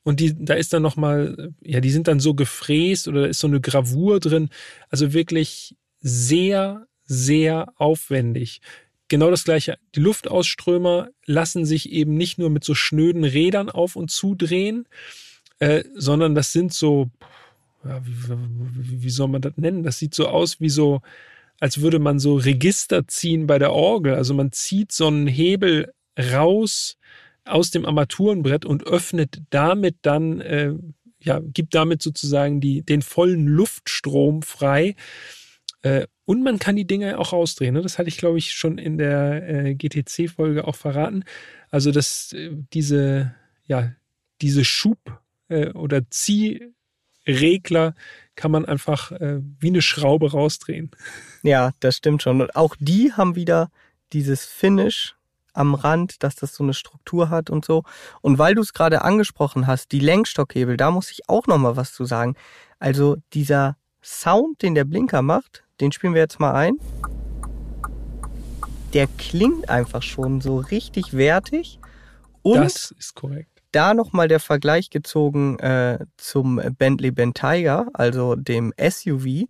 Und 0.03 0.19
die, 0.19 0.33
da 0.37 0.53
ist 0.53 0.73
dann 0.73 0.81
nochmal, 0.81 1.53
ja, 1.61 1.81
die 1.81 1.89
sind 1.91 2.07
dann 2.07 2.19
so 2.19 2.33
gefräst 2.33 3.07
oder 3.07 3.23
da 3.23 3.27
ist 3.27 3.39
so 3.39 3.47
eine 3.47 3.59
Gravur 3.59 4.19
drin. 4.19 4.49
Also 4.89 5.13
wirklich 5.13 5.75
sehr, 5.99 6.87
sehr 7.03 7.73
aufwendig. 7.75 8.61
Genau 9.09 9.29
das 9.29 9.43
gleiche. 9.43 9.77
Die 9.95 9.99
Luftausströmer 9.99 11.09
lassen 11.25 11.65
sich 11.65 11.91
eben 11.91 12.15
nicht 12.15 12.37
nur 12.37 12.49
mit 12.49 12.63
so 12.63 12.73
schnöden 12.73 13.23
Rädern 13.23 13.69
auf 13.69 13.95
und 13.95 14.11
zu 14.11 14.35
drehen, 14.35 14.87
äh, 15.59 15.83
sondern 15.95 16.35
das 16.35 16.51
sind 16.51 16.73
so, 16.73 17.09
ja, 17.83 18.01
wie, 18.05 19.03
wie 19.03 19.09
soll 19.09 19.29
man 19.29 19.41
das 19.41 19.53
nennen? 19.57 19.83
Das 19.83 19.99
sieht 19.99 20.13
so 20.13 20.27
aus 20.27 20.59
wie 20.59 20.69
so, 20.69 21.01
als 21.59 21.81
würde 21.81 21.99
man 21.99 22.19
so 22.19 22.35
Register 22.35 23.07
ziehen 23.07 23.47
bei 23.47 23.59
der 23.59 23.73
Orgel. 23.73 24.15
Also 24.15 24.33
man 24.33 24.51
zieht 24.51 24.91
so 24.91 25.07
einen 25.07 25.27
Hebel 25.27 25.93
raus 26.17 26.97
aus 27.45 27.71
dem 27.71 27.85
Armaturenbrett 27.85 28.65
und 28.65 28.85
öffnet 28.85 29.41
damit 29.49 29.97
dann, 30.01 30.41
äh, 30.41 30.73
ja, 31.19 31.39
gibt 31.41 31.73
damit 31.73 32.01
sozusagen 32.01 32.61
die, 32.61 32.83
den 32.83 33.01
vollen 33.01 33.47
Luftstrom 33.47 34.41
frei. 34.41 34.95
Äh, 35.81 36.07
und 36.25 36.43
man 36.43 36.59
kann 36.59 36.75
die 36.75 36.87
Dinge 36.87 37.17
auch 37.19 37.31
rausdrehen. 37.33 37.73
Ne? 37.73 37.81
Das 37.81 37.97
hatte 37.97 38.09
ich, 38.09 38.17
glaube 38.17 38.37
ich, 38.37 38.51
schon 38.51 38.77
in 38.77 38.97
der 38.97 39.47
äh, 39.47 39.75
GTC-Folge 39.75 40.67
auch 40.67 40.75
verraten. 40.75 41.23
Also, 41.69 41.91
dass 41.91 42.33
äh, 42.33 42.51
diese, 42.73 43.33
ja, 43.65 43.93
diese 44.41 44.65
Schub- 44.65 45.21
äh, 45.49 45.71
oder 45.71 46.09
Ziehregler 46.09 47.95
kann 48.37 48.51
man 48.51 48.63
einfach 48.63 49.11
äh, 49.11 49.41
wie 49.59 49.67
eine 49.67 49.81
Schraube 49.81 50.31
rausdrehen. 50.31 50.91
Ja, 51.43 51.71
das 51.81 51.97
stimmt 51.97 52.23
schon. 52.23 52.39
Und 52.39 52.55
auch 52.55 52.75
die 52.79 53.11
haben 53.11 53.35
wieder 53.35 53.69
dieses 54.13 54.45
Finish 54.45 55.15
am 55.53 55.73
Rand, 55.73 56.23
dass 56.23 56.35
das 56.35 56.53
so 56.53 56.63
eine 56.63 56.75
Struktur 56.75 57.29
hat 57.29 57.49
und 57.49 57.65
so. 57.65 57.83
Und 58.21 58.37
weil 58.37 58.55
du 58.55 58.61
es 58.61 58.73
gerade 58.73 59.01
angesprochen 59.01 59.67
hast, 59.67 59.91
die 59.91 59.99
Lenkstockhebel, 59.99 60.77
da 60.77 60.91
muss 60.91 61.11
ich 61.11 61.27
auch 61.27 61.47
noch 61.47 61.57
mal 61.57 61.75
was 61.75 61.93
zu 61.93 62.05
sagen. 62.05 62.35
Also 62.79 63.17
dieser 63.33 63.75
Sound, 64.03 64.61
den 64.61 64.75
der 64.75 64.85
Blinker 64.85 65.23
macht, 65.23 65.63
den 65.81 65.91
spielen 65.91 66.13
wir 66.13 66.21
jetzt 66.21 66.39
mal 66.39 66.53
ein. 66.53 66.77
Der 68.93 69.07
klingt 69.17 69.67
einfach 69.67 70.03
schon 70.03 70.41
so 70.41 70.57
richtig 70.57 71.17
wertig. 71.17 71.79
Und 72.43 72.57
das 72.57 72.91
ist 72.91 73.15
korrekt 73.15 73.56
da 73.71 73.93
nochmal 73.93 74.27
der 74.27 74.39
Vergleich 74.39 74.89
gezogen 74.89 75.59
äh, 75.59 75.99
zum 76.17 76.61
Bentley 76.77 77.11
Bentayga, 77.11 77.87
also 77.93 78.35
dem 78.35 78.73
SUV. 78.79 79.47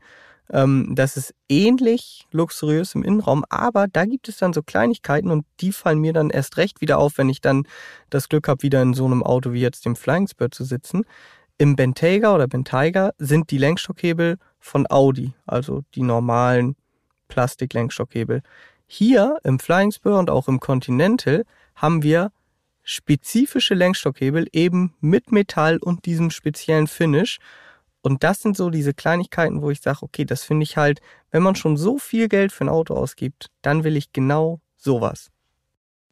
Ähm, 0.49 0.93
das 0.95 1.17
ist 1.17 1.34
ähnlich 1.49 2.25
luxuriös 2.32 2.95
im 2.95 3.03
Innenraum, 3.03 3.43
aber 3.49 3.88
da 3.88 4.06
gibt 4.06 4.30
es 4.30 4.38
dann 4.38 4.53
so 4.53 4.63
Kleinigkeiten 4.63 5.30
und 5.30 5.45
die 5.60 5.71
fallen 5.71 5.99
mir 5.99 6.13
dann 6.13 6.30
erst 6.30 6.58
recht 6.58 6.82
wieder 6.82 6.99
auf, 6.99 7.17
wenn 7.17 7.30
ich 7.30 7.41
dann 7.41 7.67
das 8.10 8.30
Glück 8.30 8.47
habe, 8.47 8.63
wieder 8.63 8.82
in 8.82 8.93
so 8.93 9.06
einem 9.06 9.23
Auto 9.23 9.51
wie 9.51 9.62
jetzt 9.62 9.86
dem 9.86 9.95
Flying 9.95 10.27
Spur 10.27 10.51
zu 10.51 10.63
sitzen. 10.63 11.03
Im 11.58 11.75
Bentayga 11.75 12.34
oder 12.34 12.47
Bentayga 12.47 13.12
sind 13.17 13.51
die 13.51 13.58
Lenkstockhebel 13.58 14.38
von 14.60 14.86
Audi, 14.89 15.34
also 15.45 15.84
die 15.95 16.03
normalen 16.03 16.75
Plastik-Lenkstockhebel. 17.27 18.41
Hier 18.86 19.38
im 19.43 19.60
Flying 19.60 19.91
Spur 19.91 20.17
und 20.17 20.30
auch 20.30 20.47
im 20.47 20.60
Continental 20.60 21.43
haben 21.75 22.03
wir 22.03 22.32
spezifische 22.88 23.73
Lenkstockhebel 23.73 24.47
eben 24.54 24.93
mit 25.02 25.34
Metall 25.34 25.78
und 25.78 26.06
diesem 26.06 26.32
speziellen 26.32 26.88
Finish. 26.88 27.38
Und 28.02 28.23
das 28.23 28.41
sind 28.41 28.56
so 28.56 28.69
diese 28.69 28.93
Kleinigkeiten, 28.93 29.62
wo 29.62 29.69
ich 29.69 29.82
sage, 29.82 30.04
okay, 30.04 30.23
das 30.23 30.45
finde 30.45 30.63
ich 30.63 30.78
halt, 30.78 31.02
wenn 31.30 31.43
man 31.43 31.56
schon 31.56 31.76
so 31.76 31.97
viel 31.97 32.30
Geld 32.30 32.54
für 32.54 32.63
ein 32.63 32.69
Auto 32.69 32.93
ausgibt, 32.93 33.50
dann 33.62 33.84
will 33.84 33.97
ich 33.97 34.13
genau 34.13 34.62
sowas. 34.78 35.32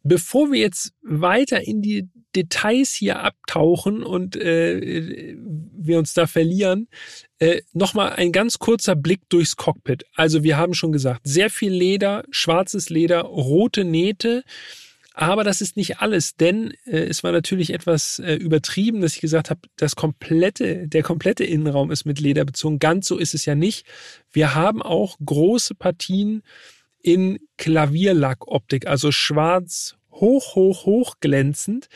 Bevor 0.04 0.52
wir 0.52 0.60
jetzt 0.60 0.92
weiter 1.02 1.66
in 1.66 1.82
die 1.82 2.10
Details 2.36 2.94
hier 2.94 3.22
abtauchen 3.22 4.04
und 4.04 4.36
äh, 4.36 5.38
wir 5.38 5.98
uns 5.98 6.14
da 6.14 6.28
verlieren, 6.28 6.90
äh, 7.40 7.62
nochmal 7.72 8.14
ein 8.14 8.34
ganz 8.34 8.60
kurzer 8.60 8.98
Blick 8.98 9.22
durchs 9.30 9.56
Cockpit. 9.56 10.04
Also 10.14 10.44
wir 10.44 10.58
haben 10.58 10.74
schon 10.74 10.92
gesagt, 10.92 11.22
sehr 11.24 11.50
viel 11.50 11.72
Leder, 11.72 12.26
schwarzes 12.32 12.90
Leder, 12.90 13.22
rote 13.22 13.86
Nähte. 13.86 14.44
Aber 15.18 15.46
das 15.46 15.62
ist 15.62 15.78
nicht 15.78 16.02
alles, 16.02 16.36
denn 16.36 16.74
äh, 16.86 17.06
es 17.06 17.24
war 17.24 17.32
natürlich 17.32 17.72
etwas 17.74 18.20
äh, 18.20 18.34
übertrieben, 18.34 19.00
dass 19.00 19.16
ich 19.16 19.22
gesagt 19.22 19.50
habe, 19.50 19.62
das 19.78 19.96
komplette, 19.96 20.90
der 20.90 21.04
komplette 21.04 21.46
Innenraum 21.46 21.90
ist 21.90 22.04
mit 22.04 22.20
Leder 22.20 22.44
bezogen. 22.44 22.80
Ganz 22.80 23.08
so 23.08 23.18
ist 23.18 23.34
es 23.34 23.46
ja 23.46 23.56
nicht. 23.56 23.88
Wir 24.34 24.56
haben 24.56 24.82
auch 24.82 25.16
große 25.24 25.74
Partien 25.74 26.44
in 27.02 27.40
Klavierlackoptik, 27.58 28.88
also 28.88 29.14
schwarz, 29.14 29.96
hoch, 30.12 30.56
hoch, 30.56 30.86
hoch 30.86 31.16
glänzend. 31.22 31.88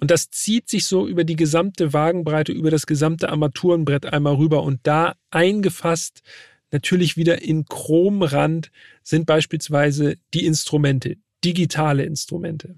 Und 0.00 0.10
das 0.10 0.30
zieht 0.30 0.70
sich 0.70 0.86
so 0.86 1.06
über 1.06 1.24
die 1.24 1.36
gesamte 1.36 1.92
Wagenbreite, 1.92 2.52
über 2.52 2.70
das 2.70 2.86
gesamte 2.86 3.28
Armaturenbrett 3.28 4.06
einmal 4.06 4.36
rüber. 4.36 4.62
Und 4.62 4.80
da 4.84 5.16
eingefasst, 5.30 6.22
natürlich 6.70 7.18
wieder 7.18 7.42
in 7.42 7.66
Chromrand, 7.66 8.70
sind 9.02 9.26
beispielsweise 9.26 10.16
die 10.32 10.46
Instrumente 10.46 11.16
digitale 11.44 12.04
Instrumente. 12.04 12.76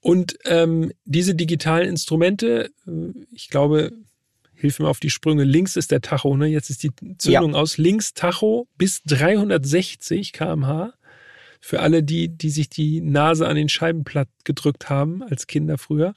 Und 0.00 0.38
ähm, 0.44 0.92
diese 1.04 1.34
digitalen 1.34 1.88
Instrumente, 1.88 2.70
äh, 2.86 2.90
ich 3.32 3.48
glaube, 3.48 3.92
hilf 4.54 4.78
mir 4.78 4.88
auf 4.88 5.00
die 5.00 5.10
Sprünge. 5.10 5.44
Links 5.44 5.76
ist 5.76 5.90
der 5.90 6.00
Tacho, 6.00 6.36
ne? 6.36 6.46
Jetzt 6.46 6.70
ist 6.70 6.82
die 6.82 6.92
Zündung 7.18 7.54
ja. 7.54 7.60
aus. 7.60 7.78
Links 7.78 8.14
Tacho 8.14 8.68
bis 8.76 9.02
360 9.04 10.32
kmh. 10.32 10.92
Für 11.60 11.80
alle 11.80 12.02
die, 12.02 12.28
die 12.28 12.50
sich 12.50 12.68
die 12.68 13.00
Nase 13.00 13.48
an 13.48 13.56
den 13.56 13.68
Scheibenplatt 13.68 14.28
gedrückt 14.44 14.88
haben, 14.88 15.22
als 15.22 15.46
Kinder 15.46 15.78
früher. 15.78 16.14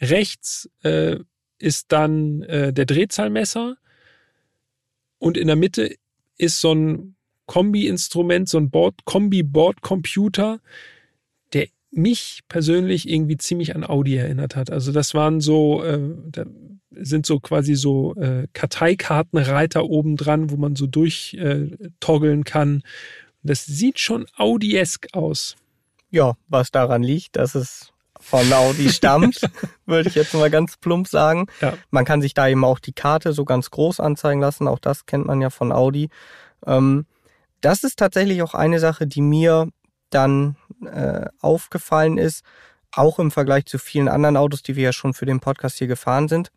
Rechts 0.00 0.68
äh, 0.82 1.18
ist 1.58 1.92
dann 1.92 2.42
äh, 2.42 2.72
der 2.72 2.86
Drehzahlmesser. 2.86 3.76
Und 5.18 5.36
in 5.36 5.46
der 5.46 5.56
Mitte 5.56 5.94
ist 6.36 6.60
so 6.60 6.74
ein 6.74 7.16
Kombi-Instrument, 7.46 8.48
so 8.48 8.58
ein 8.58 8.70
Board, 8.70 9.04
Kombi-Board-Computer, 9.04 10.60
mich 11.96 12.42
persönlich 12.48 13.08
irgendwie 13.08 13.36
ziemlich 13.36 13.74
an 13.74 13.84
Audi 13.84 14.16
erinnert 14.16 14.56
hat. 14.56 14.70
Also 14.70 14.92
das 14.92 15.14
waren 15.14 15.40
so, 15.40 15.82
äh, 15.82 16.00
da 16.30 16.44
sind 16.90 17.26
so 17.26 17.40
quasi 17.40 17.74
so 17.74 18.14
äh, 18.16 18.46
Karteikartenreiter 18.52 19.84
oben 19.84 20.16
dran, 20.16 20.50
wo 20.50 20.56
man 20.56 20.76
so 20.76 20.86
durchtoggeln 20.86 22.40
äh, 22.40 22.44
kann. 22.44 22.82
Das 23.42 23.64
sieht 23.64 23.98
schon 23.98 24.26
Audi-esk 24.36 25.08
aus. 25.12 25.56
Ja, 26.10 26.34
was 26.48 26.70
daran 26.70 27.02
liegt, 27.02 27.36
dass 27.36 27.54
es 27.54 27.92
von 28.20 28.52
Audi 28.52 28.88
stammt, 28.92 29.40
würde 29.84 30.08
ich 30.08 30.14
jetzt 30.14 30.34
mal 30.34 30.50
ganz 30.50 30.76
plump 30.76 31.08
sagen. 31.08 31.46
Ja. 31.60 31.74
Man 31.90 32.04
kann 32.04 32.22
sich 32.22 32.34
da 32.34 32.48
eben 32.48 32.64
auch 32.64 32.78
die 32.78 32.92
Karte 32.92 33.32
so 33.32 33.44
ganz 33.44 33.70
groß 33.70 34.00
anzeigen 34.00 34.40
lassen. 34.40 34.68
Auch 34.68 34.78
das 34.78 35.06
kennt 35.06 35.26
man 35.26 35.40
ja 35.40 35.50
von 35.50 35.72
Audi. 35.72 36.08
Ähm, 36.66 37.06
das 37.60 37.84
ist 37.84 37.98
tatsächlich 37.98 38.42
auch 38.42 38.54
eine 38.54 38.80
Sache, 38.80 39.06
die 39.06 39.20
mir 39.20 39.68
dann 40.10 40.56
äh, 40.84 41.26
aufgefallen 41.40 42.18
ist, 42.18 42.44
auch 42.92 43.18
im 43.18 43.30
Vergleich 43.30 43.66
zu 43.66 43.78
vielen 43.78 44.08
anderen 44.08 44.36
Autos, 44.36 44.62
die 44.62 44.76
wir 44.76 44.84
ja 44.84 44.92
schon 44.92 45.14
für 45.14 45.26
den 45.26 45.40
Podcast 45.40 45.78
hier 45.78 45.86
gefahren 45.86 46.28
sind. 46.28 46.50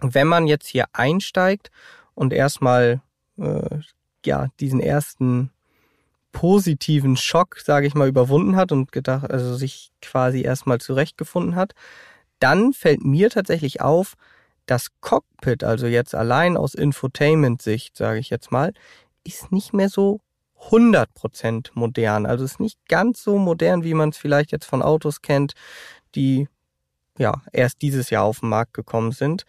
Wenn 0.00 0.26
man 0.26 0.46
jetzt 0.46 0.66
hier 0.66 0.86
einsteigt 0.92 1.70
und 2.14 2.32
erstmal 2.32 3.00
äh, 3.38 3.78
ja 4.24 4.48
diesen 4.60 4.80
ersten 4.80 5.50
positiven 6.32 7.16
Schock, 7.16 7.58
sage 7.60 7.86
ich 7.86 7.94
mal, 7.94 8.08
überwunden 8.08 8.56
hat 8.56 8.70
und 8.72 8.92
gedacht, 8.92 9.30
also 9.30 9.56
sich 9.56 9.90
quasi 10.02 10.42
erstmal 10.42 10.78
zurechtgefunden 10.78 11.56
hat, 11.56 11.72
dann 12.38 12.72
fällt 12.72 13.04
mir 13.04 13.30
tatsächlich 13.30 13.80
auf, 13.80 14.14
das 14.66 14.88
Cockpit, 15.00 15.64
also 15.64 15.86
jetzt 15.86 16.14
allein 16.14 16.56
aus 16.56 16.74
Infotainment-Sicht, 16.74 17.96
sage 17.96 18.18
ich 18.18 18.30
jetzt 18.30 18.52
mal, 18.52 18.72
ist 19.24 19.50
nicht 19.50 19.72
mehr 19.72 19.88
so 19.88 20.20
100% 20.70 21.70
modern. 21.74 22.26
Also 22.26 22.44
ist 22.44 22.60
nicht 22.60 22.78
ganz 22.88 23.22
so 23.22 23.38
modern, 23.38 23.84
wie 23.84 23.94
man 23.94 24.10
es 24.10 24.18
vielleicht 24.18 24.52
jetzt 24.52 24.66
von 24.66 24.82
Autos 24.82 25.22
kennt, 25.22 25.52
die 26.14 26.48
ja 27.18 27.42
erst 27.52 27.82
dieses 27.82 28.10
Jahr 28.10 28.24
auf 28.24 28.40
den 28.40 28.48
Markt 28.48 28.74
gekommen 28.74 29.12
sind. 29.12 29.44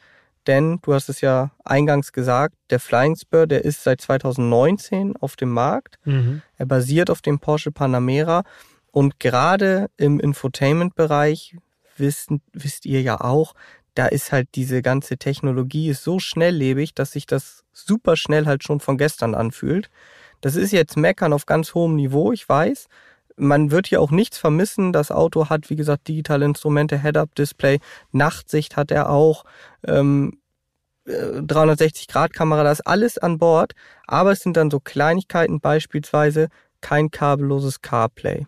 Denn 0.48 0.80
du 0.82 0.94
hast 0.94 1.10
es 1.10 1.22
ja 1.22 1.52
eingangs 1.64 2.12
gesagt, 2.12 2.56
der 2.70 2.80
Flying 2.80 3.16
Spur, 3.16 3.46
der 3.46 3.66
ist 3.66 3.84
seit 3.84 4.02
2019 4.02 5.16
auf 5.18 5.36
dem 5.36 5.50
Markt. 5.50 6.00
Mhm. 6.06 6.42
Er 6.58 6.66
basiert 6.66 7.10
auf 7.10 7.22
dem 7.22 7.40
Porsche 7.40 7.72
Panamera 7.72 8.44
und 8.92 9.20
gerade 9.20 9.90
im 9.98 10.20
Infotainment-Bereich 10.20 11.58
wisst, 11.98 12.32
wisst 12.54 12.86
ihr 12.86 13.02
ja 13.02 13.20
auch, 13.22 13.54
da 13.94 14.08
ist 14.08 14.32
halt 14.32 14.48
diese 14.56 14.82
ganze 14.82 15.18
Technologie 15.18 15.90
ist 15.90 16.04
so 16.04 16.20
schnelllebig, 16.20 16.94
dass 16.94 17.12
sich 17.12 17.26
das 17.26 17.64
super 17.74 18.16
schnell 18.16 18.46
halt 18.46 18.64
schon 18.64 18.80
von 18.80 18.98
gestern 18.98 19.36
anfühlt. 19.36 19.90
Das 20.42 20.56
ist 20.56 20.72
jetzt 20.72 20.98
Meckern 20.98 21.34
auf 21.34 21.46
ganz 21.46 21.74
hohem 21.74 21.96
Niveau, 21.96 22.32
ich 22.32 22.48
weiß. 22.48 22.88
Man 23.36 23.72
wird 23.72 23.88
hier 23.88 24.02
auch 24.02 24.12
nichts 24.12 24.38
vermissen. 24.38 24.92
Das 24.92 25.12
Auto 25.12 25.50
hat, 25.50 25.70
wie 25.70 25.76
gesagt, 25.76 26.08
digitale 26.08 26.46
Instrumente, 26.46 27.02
Head-Up-Display, 27.02 27.80
Nachtsicht 28.12 28.76
hat 28.76 28.92
er 28.92 29.10
auch, 29.10 29.46
ähm, 29.86 30.40
360-Grad-Kamera, 31.08 32.62
äh, 32.62 32.64
das 32.66 32.80
ist 32.80 32.88
alles 32.88 33.18
an 33.18 33.38
Bord. 33.38 33.74
Aber 34.08 34.32
es 34.32 34.42
sind 34.42 34.58
dann 34.58 34.70
so 34.70 34.80
Kleinigkeiten, 34.80 35.60
beispielsweise 35.60 36.50
kein 36.82 37.12
kabelloses 37.12 37.82
CarPlay. 37.82 38.46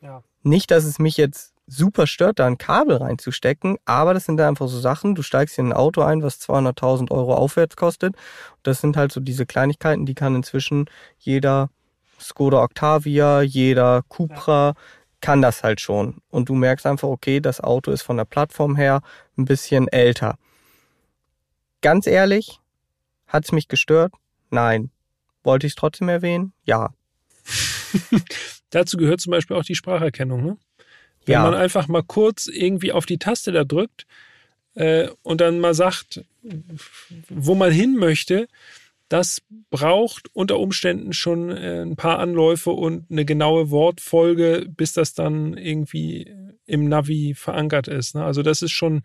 Ja. 0.00 0.22
Nicht, 0.42 0.70
dass 0.70 0.84
es 0.84 0.98
mich 0.98 1.16
jetzt 1.16 1.52
super 1.68 2.06
stört, 2.06 2.38
da 2.38 2.46
ein 2.46 2.58
Kabel 2.58 2.96
reinzustecken, 2.96 3.76
aber 3.84 4.14
das 4.14 4.24
sind 4.24 4.38
da 4.38 4.48
einfach 4.48 4.68
so 4.68 4.80
Sachen, 4.80 5.14
du 5.14 5.22
steigst 5.22 5.58
in 5.58 5.68
ein 5.68 5.72
Auto 5.72 6.02
ein, 6.02 6.22
was 6.22 6.40
200.000 6.40 7.10
Euro 7.10 7.34
aufwärts 7.34 7.76
kostet. 7.76 8.16
Das 8.62 8.80
sind 8.80 8.96
halt 8.96 9.12
so 9.12 9.20
diese 9.20 9.46
Kleinigkeiten, 9.46 10.06
die 10.06 10.14
kann 10.14 10.34
inzwischen 10.34 10.86
jeder 11.18 11.70
Skoda 12.18 12.62
Octavia, 12.62 13.42
jeder 13.42 14.02
Cupra, 14.08 14.74
kann 15.20 15.42
das 15.42 15.62
halt 15.62 15.80
schon. 15.80 16.22
Und 16.30 16.48
du 16.48 16.54
merkst 16.54 16.86
einfach, 16.86 17.08
okay, 17.08 17.40
das 17.40 17.60
Auto 17.60 17.90
ist 17.90 18.02
von 18.02 18.16
der 18.16 18.24
Plattform 18.24 18.76
her 18.76 19.02
ein 19.36 19.44
bisschen 19.44 19.88
älter. 19.88 20.36
Ganz 21.80 22.06
ehrlich, 22.06 22.60
hat's 23.26 23.52
mich 23.52 23.68
gestört? 23.68 24.12
Nein. 24.50 24.90
Wollte 25.44 25.66
ich 25.66 25.72
es 25.72 25.76
trotzdem 25.76 26.08
erwähnen? 26.08 26.52
Ja. 26.64 26.90
Dazu 28.70 28.96
gehört 28.96 29.20
zum 29.20 29.30
Beispiel 29.30 29.56
auch 29.56 29.64
die 29.64 29.74
Spracherkennung, 29.74 30.44
ne? 30.44 30.56
Wenn 31.28 31.34
ja. 31.34 31.42
man 31.42 31.54
einfach 31.54 31.88
mal 31.88 32.02
kurz 32.02 32.46
irgendwie 32.46 32.92
auf 32.92 33.06
die 33.06 33.18
Taste 33.18 33.52
da 33.52 33.64
drückt 33.64 34.06
äh, 34.74 35.08
und 35.22 35.40
dann 35.40 35.60
mal 35.60 35.74
sagt, 35.74 36.24
wo 37.28 37.54
man 37.54 37.70
hin 37.70 37.96
möchte, 37.96 38.48
das 39.08 39.42
braucht 39.70 40.28
unter 40.34 40.58
Umständen 40.58 41.12
schon 41.12 41.50
äh, 41.50 41.82
ein 41.82 41.96
paar 41.96 42.18
Anläufe 42.18 42.70
und 42.70 43.10
eine 43.10 43.24
genaue 43.24 43.70
Wortfolge, 43.70 44.66
bis 44.68 44.94
das 44.94 45.14
dann 45.14 45.56
irgendwie 45.56 46.34
im 46.66 46.88
Navi 46.88 47.34
verankert 47.34 47.88
ist. 47.88 48.14
Ne? 48.14 48.24
Also 48.24 48.42
das 48.42 48.62
ist 48.62 48.72
schon, 48.72 49.02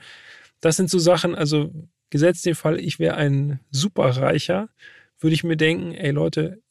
das 0.62 0.78
sind 0.78 0.90
so 0.90 1.00
Sachen, 1.00 1.36
also 1.36 1.72
gesetzt 2.10 2.46
den 2.46 2.56
Fall, 2.56 2.80
ich 2.80 3.00
wäre 3.00 3.16
ein 3.16 3.60
Superreicher, 3.72 4.70
würde 5.20 5.34
ich 5.34 5.44
mir 5.44 5.58
denken, 5.58 5.94
ey 5.94 6.12
Leute, 6.12 6.63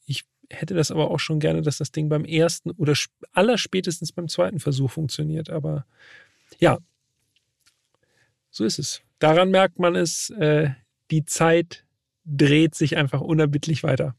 hätte 0.53 0.73
das 0.73 0.91
aber 0.91 1.11
auch 1.11 1.19
schon 1.19 1.39
gerne, 1.39 1.61
dass 1.61 1.77
das 1.77 1.91
Ding 1.91 2.09
beim 2.09 2.25
ersten 2.25 2.71
oder 2.71 2.93
allerspätestens 3.33 4.11
beim 4.11 4.27
zweiten 4.27 4.59
Versuch 4.59 4.91
funktioniert. 4.91 5.49
Aber 5.49 5.85
ja, 6.59 6.77
so 8.49 8.63
ist 8.63 8.79
es. 8.79 9.01
Daran 9.19 9.49
merkt 9.49 9.79
man 9.79 9.95
es, 9.95 10.29
äh, 10.31 10.69
die 11.11 11.25
Zeit 11.25 11.85
dreht 12.25 12.75
sich 12.75 12.97
einfach 12.97 13.21
unerbittlich 13.21 13.83
weiter. 13.83 14.15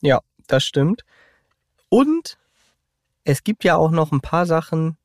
Ja, 0.00 0.20
das 0.46 0.64
stimmt. 0.64 1.04
Und 1.88 2.38
es 3.24 3.44
gibt 3.44 3.64
ja 3.64 3.76
auch 3.76 3.90
noch 3.90 4.12
ein 4.12 4.20
paar 4.20 4.46
Sachen, 4.46 4.96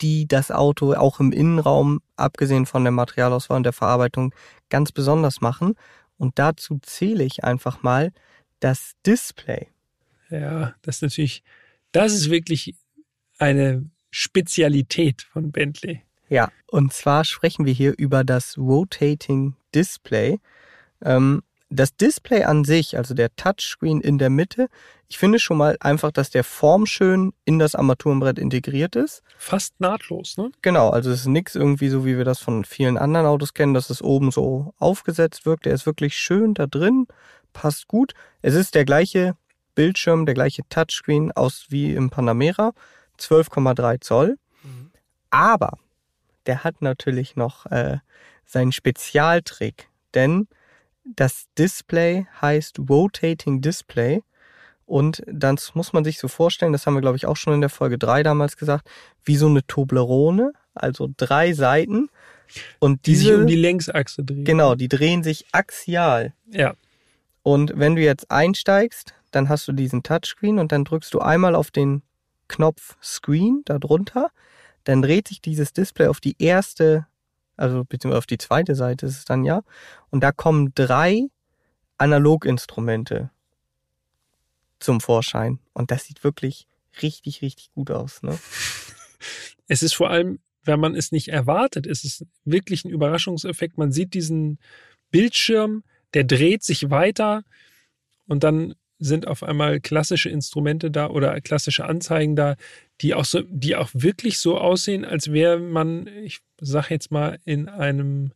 die 0.00 0.26
das 0.26 0.50
Auto 0.50 0.94
auch 0.94 1.20
im 1.20 1.32
Innenraum, 1.32 2.00
abgesehen 2.16 2.66
von 2.66 2.82
der 2.82 2.92
Materialauswahl 2.92 3.56
und 3.56 3.62
der 3.62 3.72
Verarbeitung, 3.72 4.34
ganz 4.68 4.92
besonders 4.92 5.40
machen. 5.40 5.74
Und 6.18 6.38
dazu 6.38 6.78
zähle 6.82 7.24
ich 7.24 7.44
einfach 7.44 7.82
mal 7.82 8.12
das 8.60 8.92
Display. 9.06 9.71
Ja, 10.32 10.74
das 10.82 10.96
ist 10.96 11.02
natürlich, 11.02 11.42
das 11.92 12.12
ist 12.14 12.30
wirklich 12.30 12.74
eine 13.38 13.84
Spezialität 14.10 15.22
von 15.22 15.52
Bentley. 15.52 16.02
Ja, 16.28 16.50
und 16.68 16.92
zwar 16.92 17.24
sprechen 17.24 17.66
wir 17.66 17.72
hier 17.74 17.94
über 17.98 18.24
das 18.24 18.56
Rotating 18.56 19.54
Display. 19.74 20.40
Ähm, 21.04 21.42
das 21.68 21.96
Display 21.96 22.44
an 22.44 22.64
sich, 22.64 22.96
also 22.96 23.14
der 23.14 23.34
Touchscreen 23.36 24.00
in 24.00 24.18
der 24.18 24.30
Mitte, 24.30 24.68
ich 25.08 25.18
finde 25.18 25.38
schon 25.38 25.58
mal 25.58 25.76
einfach, 25.80 26.10
dass 26.10 26.30
der 26.30 26.44
formschön 26.44 27.32
in 27.44 27.58
das 27.58 27.74
Armaturenbrett 27.74 28.38
integriert 28.38 28.96
ist. 28.96 29.22
Fast 29.36 29.78
nahtlos, 29.78 30.38
ne? 30.38 30.50
Genau, 30.62 30.88
also 30.88 31.10
es 31.10 31.20
ist 31.20 31.26
nichts 31.26 31.54
irgendwie 31.54 31.88
so, 31.90 32.06
wie 32.06 32.16
wir 32.16 32.24
das 32.24 32.38
von 32.38 32.64
vielen 32.64 32.96
anderen 32.96 33.26
Autos 33.26 33.52
kennen, 33.52 33.74
dass 33.74 33.90
es 33.90 34.00
oben 34.00 34.30
so 34.30 34.72
aufgesetzt 34.78 35.44
wirkt. 35.44 35.66
Der 35.66 35.74
ist 35.74 35.84
wirklich 35.84 36.16
schön 36.16 36.54
da 36.54 36.66
drin, 36.66 37.06
passt 37.52 37.88
gut. 37.88 38.14
Es 38.40 38.54
ist 38.54 38.74
der 38.74 38.86
gleiche 38.86 39.34
Bildschirm, 39.74 40.26
der 40.26 40.34
gleiche 40.34 40.62
Touchscreen 40.68 41.32
aus 41.32 41.66
wie 41.68 41.94
im 41.94 42.10
Panamera, 42.10 42.72
12,3 43.18 44.00
Zoll. 44.00 44.38
Mhm. 44.62 44.90
Aber 45.30 45.78
der 46.46 46.64
hat 46.64 46.82
natürlich 46.82 47.36
noch 47.36 47.66
äh, 47.66 47.98
seinen 48.44 48.72
Spezialtrick, 48.72 49.88
denn 50.14 50.48
das 51.04 51.46
Display 51.58 52.26
heißt 52.40 52.78
Rotating 52.88 53.60
Display. 53.60 54.22
Und 54.84 55.22
dann 55.26 55.58
muss 55.74 55.92
man 55.92 56.04
sich 56.04 56.18
so 56.18 56.28
vorstellen, 56.28 56.72
das 56.72 56.86
haben 56.86 56.94
wir 56.94 57.00
glaube 57.00 57.16
ich 57.16 57.26
auch 57.26 57.36
schon 57.36 57.54
in 57.54 57.60
der 57.60 57.70
Folge 57.70 57.98
3 57.98 58.22
damals 58.22 58.56
gesagt, 58.56 58.88
wie 59.24 59.36
so 59.36 59.46
eine 59.46 59.66
Toblerone, 59.66 60.52
also 60.74 61.08
drei 61.16 61.52
Seiten. 61.52 62.10
Und 62.78 63.06
diese, 63.06 63.22
die 63.22 63.28
sich 63.28 63.40
um 63.40 63.46
die 63.46 63.56
Längsachse 63.56 64.22
drehen. 64.22 64.44
Genau, 64.44 64.74
die 64.74 64.88
drehen 64.88 65.22
sich 65.22 65.46
axial. 65.52 66.34
Ja. 66.50 66.74
Und 67.42 67.72
wenn 67.76 67.96
du 67.96 68.02
jetzt 68.02 68.30
einsteigst, 68.30 69.14
dann 69.32 69.48
hast 69.48 69.66
du 69.66 69.72
diesen 69.72 70.02
Touchscreen 70.02 70.58
und 70.58 70.72
dann 70.72 70.84
drückst 70.84 71.12
du 71.12 71.18
einmal 71.18 71.54
auf 71.54 71.70
den 71.70 72.02
Knopf 72.48 72.96
Screen 73.02 73.62
darunter, 73.64 74.30
dann 74.84 75.02
dreht 75.02 75.28
sich 75.28 75.40
dieses 75.40 75.72
Display 75.72 76.06
auf 76.06 76.20
die 76.20 76.36
erste, 76.38 77.06
also 77.56 77.84
beziehungsweise 77.84 78.18
auf 78.18 78.26
die 78.26 78.38
zweite 78.38 78.74
Seite 78.74 79.06
ist 79.06 79.18
es 79.18 79.24
dann 79.24 79.44
ja, 79.44 79.62
und 80.10 80.22
da 80.22 80.32
kommen 80.32 80.72
drei 80.74 81.28
Analoginstrumente 81.98 83.30
zum 84.78 85.00
Vorschein 85.00 85.60
und 85.72 85.90
das 85.90 86.04
sieht 86.04 86.24
wirklich 86.24 86.66
richtig, 87.00 87.42
richtig 87.42 87.72
gut 87.72 87.90
aus. 87.90 88.22
Ne? 88.22 88.38
Es 89.68 89.82
ist 89.82 89.94
vor 89.94 90.10
allem, 90.10 90.40
wenn 90.64 90.80
man 90.80 90.94
es 90.94 91.12
nicht 91.12 91.28
erwartet, 91.28 91.86
es 91.86 92.04
ist 92.04 92.26
wirklich 92.44 92.84
ein 92.84 92.90
Überraschungseffekt. 92.90 93.78
Man 93.78 93.92
sieht 93.92 94.14
diesen 94.14 94.58
Bildschirm, 95.10 95.84
der 96.14 96.24
dreht 96.24 96.62
sich 96.62 96.90
weiter 96.90 97.44
und 98.26 98.44
dann 98.44 98.74
sind 99.02 99.26
auf 99.26 99.42
einmal 99.42 99.80
klassische 99.80 100.30
Instrumente 100.30 100.90
da 100.90 101.08
oder 101.10 101.40
klassische 101.40 101.84
Anzeigen 101.84 102.36
da, 102.36 102.56
die 103.00 103.14
auch 103.14 103.24
so, 103.24 103.42
die 103.48 103.76
auch 103.76 103.90
wirklich 103.92 104.38
so 104.38 104.58
aussehen, 104.58 105.04
als 105.04 105.32
wäre 105.32 105.58
man, 105.58 106.06
ich 106.06 106.40
sag 106.60 106.90
jetzt 106.90 107.10
mal, 107.10 107.38
in 107.44 107.68
einem, 107.68 108.32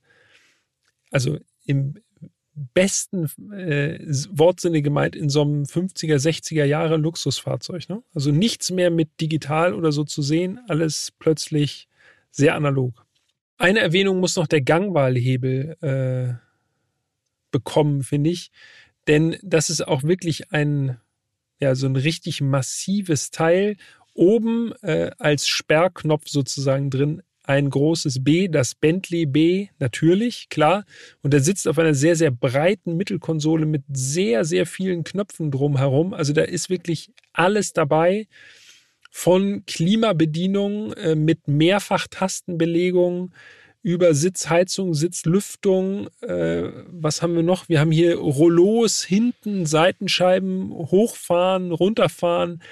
also 1.11 1.39
im 1.65 1.95
besten 2.75 3.27
äh, 3.53 3.99
Wortsinne 4.31 4.83
gemeint 4.83 5.15
in 5.15 5.29
so 5.29 5.43
einem 5.43 5.65
50er, 5.65 6.17
60er 6.17 6.65
Jahre 6.65 6.97
Luxusfahrzeug. 6.97 7.89
Ne? 7.89 8.03
Also 8.15 8.33
nichts 8.33 8.71
mehr 8.71 8.91
mit 8.91 9.21
digital 9.21 9.75
oder 9.75 9.93
so 9.93 10.05
zu 10.05 10.23
sehen, 10.23 10.59
alles 10.67 11.13
plötzlich 11.19 11.89
sehr 12.31 12.55
analog. 12.55 13.07
Eine 13.59 13.81
Erwähnung 13.81 14.21
muss 14.21 14.37
noch 14.37 14.47
der 14.47 14.63
Gangwahlhebel 14.63 15.77
äh, 15.81 16.47
bekommen, 17.51 18.03
finde 18.03 18.31
ich. 18.31 18.51
Denn 19.09 19.37
das 19.43 19.71
ist 19.71 19.87
auch 19.87 20.03
wirklich 20.03 20.53
ein, 20.53 20.99
ja, 21.61 21.75
so 21.75 21.87
ein 21.87 21.97
richtig 21.97 22.41
massives 22.41 23.31
Teil. 23.31 23.77
Oben 24.15 24.73
äh, 24.83 25.11
als 25.19 25.47
Sperrknopf 25.47 26.29
sozusagen 26.29 26.91
drin 26.91 27.23
ein 27.47 27.71
großes 27.71 28.25
B, 28.25 28.49
das 28.49 28.75
Bentley 28.75 29.25
B, 29.25 29.69
natürlich, 29.79 30.49
klar. 30.49 30.85
Und 31.23 31.33
er 31.33 31.41
sitzt 31.41 31.69
auf 31.69 31.79
einer 31.79 31.95
sehr, 31.95 32.17
sehr 32.17 32.31
breiten 32.31 32.97
Mittelkonsole 32.97 33.67
mit 33.67 33.85
sehr, 33.89 34.45
sehr 34.45 34.67
vielen 34.67 35.05
Knöpfen 35.05 35.51
drumherum. 35.51 36.13
Also 36.13 36.33
da 36.33 36.43
ist 36.43 36.71
wirklich 36.71 37.13
alles 37.33 37.73
dabei. 37.73 38.27
Von 39.13 39.65
Klimabedienung 39.67 40.93
äh, 40.95 41.15
mit 41.15 41.47
Mehrfachtastenbelegung 41.47 43.33
über 43.87 44.15
Sitzheizung, 44.15 44.95
Sitzlüftung. 44.95 46.09
Äh, 46.21 46.73
was 46.89 47.23
haben 47.23 47.37
wir 47.37 47.45
noch? 47.45 47.69
Wir 47.69 47.79
haben 47.79 47.93
hier 47.93 48.17
Rollos 48.17 49.05
hinten, 49.05 49.65
Seitenscheiben 49.65 50.71
hochfahren, 50.73 51.71
runterfahren. 51.71 52.65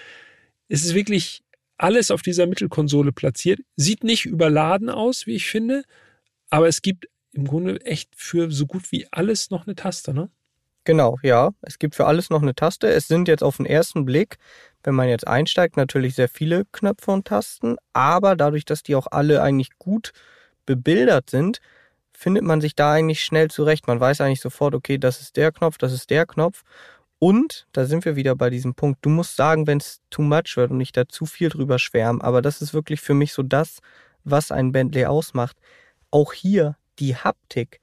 Es 0.69 0.85
ist 0.85 0.93
wirklich 0.93 1.45
alles 1.79 2.11
auf 2.11 2.23
dieser 2.23 2.49
Mittelkonsole 2.49 3.13
platziert. 3.13 3.61
Sieht 3.77 4.03
nicht 4.03 4.27
überladen 4.27 4.91
aus, 4.91 5.29
wie 5.29 5.37
ich 5.37 5.47
finde, 5.47 5.85
aber 6.51 6.67
es 6.67 6.83
gibt 6.83 7.09
im 7.31 7.47
Grunde 7.47 7.81
echt 7.87 8.11
für 8.17 8.51
so 8.51 8.67
gut 8.67 8.91
wie 8.91 9.07
alles 9.13 9.51
noch 9.51 9.69
eine 9.69 9.77
Taste, 9.77 10.15
ne? 10.15 10.31
Genau, 10.83 11.17
ja. 11.23 11.53
Es 11.63 11.79
gibt 11.79 11.95
für 11.95 12.07
alles 12.07 12.29
noch 12.29 12.43
eine 12.43 12.57
Taste. 12.57 12.89
Es 12.89 13.07
sind 13.07 13.29
jetzt 13.29 13.45
auf 13.45 13.59
den 13.59 13.67
ersten 13.67 14.05
Blick, 14.05 14.39
wenn 14.83 14.97
man 14.97 15.09
jetzt 15.09 15.29
einsteigt, 15.29 15.77
natürlich 15.77 16.17
sehr 16.17 16.29
viele 16.29 16.65
Knöpfe 16.73 17.13
und 17.13 17.29
Tasten, 17.29 17.77
aber 17.93 18.35
dadurch, 18.35 18.65
dass 18.65 18.83
die 18.83 18.97
auch 18.97 19.07
alle 19.13 19.43
eigentlich 19.43 19.79
gut 19.79 20.13
bebildert 20.67 21.31
sind, 21.31 21.61
findet 22.13 22.45
man 22.45 22.61
sich 22.61 22.75
da 22.75 22.93
eigentlich 22.93 23.25
schnell 23.25 23.51
zurecht. 23.51 23.87
Man 23.87 24.01
weiß 24.01 24.21
eigentlich 24.21 24.41
sofort, 24.41 24.75
okay, 24.75 24.99
das 24.99 25.21
ist 25.21 25.37
der 25.37 25.53
Knopf, 25.53 25.79
das 25.79 25.93
ist 25.93 26.11
der 26.11 26.27
Knopf. 26.27 26.63
Und 27.19 27.67
da 27.73 27.87
sind 27.87 28.05
wir 28.05 28.17
wieder 28.17 28.37
bei 28.37 28.51
diesem 28.51 28.75
Punkt. 28.75 28.99
Du 29.05 29.09
musst 29.09 29.37
sagen, 29.37 29.67
wenn 29.67 29.79
es 29.79 30.01
too 30.11 30.23
much 30.23 30.57
wird 30.57 30.71
und 30.71 30.79
nicht 30.79 30.97
da 30.97 31.09
zu 31.09 31.27
viel 31.27 31.49
drüber 31.49 31.79
schwärmen. 31.79 32.21
Aber 32.21 32.43
das 32.43 32.61
ist 32.61 32.75
wirklich 32.75 33.01
für 33.01 33.15
mich 33.15 33.33
so 33.33 33.43
das, 33.43 33.79
was 34.25 34.51
ein 34.51 34.73
Bentley 34.73 35.07
ausmacht. 35.07 35.57
Auch 36.11 36.33
hier 36.33 36.77
die 36.99 37.17
Haptik. 37.17 37.81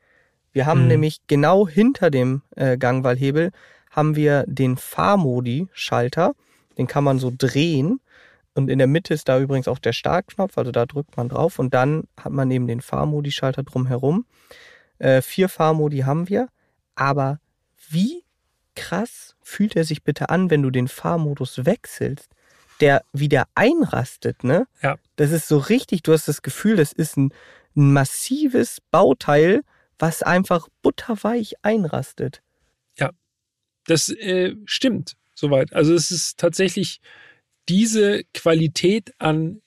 Wir 0.51 0.65
haben 0.65 0.83
mhm. 0.83 0.87
nämlich 0.87 1.21
genau 1.27 1.67
hinter 1.67 2.09
dem 2.09 2.41
äh, 2.55 2.77
Gangwallhebel 2.77 3.51
haben 3.89 4.15
wir 4.15 4.45
den 4.47 4.77
Fahrmodi-Schalter. 4.77 6.33
Den 6.77 6.87
kann 6.87 7.03
man 7.03 7.19
so 7.19 7.31
drehen. 7.35 7.99
Und 8.53 8.69
in 8.69 8.79
der 8.79 8.87
Mitte 8.87 9.13
ist 9.13 9.29
da 9.29 9.39
übrigens 9.39 9.67
auch 9.67 9.79
der 9.79 9.93
Startknopf, 9.93 10.57
also 10.57 10.71
da 10.71 10.85
drückt 10.85 11.15
man 11.15 11.29
drauf 11.29 11.59
und 11.59 11.73
dann 11.73 12.03
hat 12.17 12.33
man 12.33 12.51
eben 12.51 12.67
den 12.67 12.81
Fahrmodi-Schalter 12.81 13.63
drumherum. 13.63 14.25
Äh, 14.97 15.21
vier 15.21 15.47
Fahrmodi 15.47 15.99
haben 15.99 16.27
wir, 16.27 16.49
aber 16.95 17.39
wie 17.89 18.23
krass 18.75 19.35
fühlt 19.41 19.75
er 19.75 19.83
sich 19.83 20.03
bitte 20.03 20.29
an, 20.29 20.49
wenn 20.49 20.61
du 20.61 20.69
den 20.69 20.87
Fahrmodus 20.87 21.65
wechselst? 21.65 22.29
Der 22.81 23.03
wieder 23.13 23.45
einrastet, 23.55 24.43
ne? 24.43 24.67
Ja. 24.81 24.97
Das 25.15 25.31
ist 25.31 25.47
so 25.47 25.57
richtig, 25.57 26.01
du 26.03 26.13
hast 26.13 26.27
das 26.27 26.41
Gefühl, 26.41 26.75
das 26.75 26.91
ist 26.91 27.15
ein, 27.15 27.33
ein 27.75 27.93
massives 27.93 28.81
Bauteil, 28.91 29.61
was 29.99 30.23
einfach 30.23 30.67
butterweich 30.81 31.53
einrastet. 31.61 32.41
Ja, 32.97 33.11
das 33.85 34.09
äh, 34.09 34.55
stimmt 34.65 35.15
soweit. 35.35 35.73
Also 35.73 35.93
es 35.93 36.11
ist 36.11 36.39
tatsächlich 36.39 37.01
diese 37.69 38.23
Qualität 38.33 39.13
an 39.17 39.61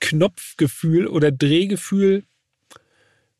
Knopfgefühl 0.00 1.06
oder 1.06 1.30
Drehgefühl 1.30 2.24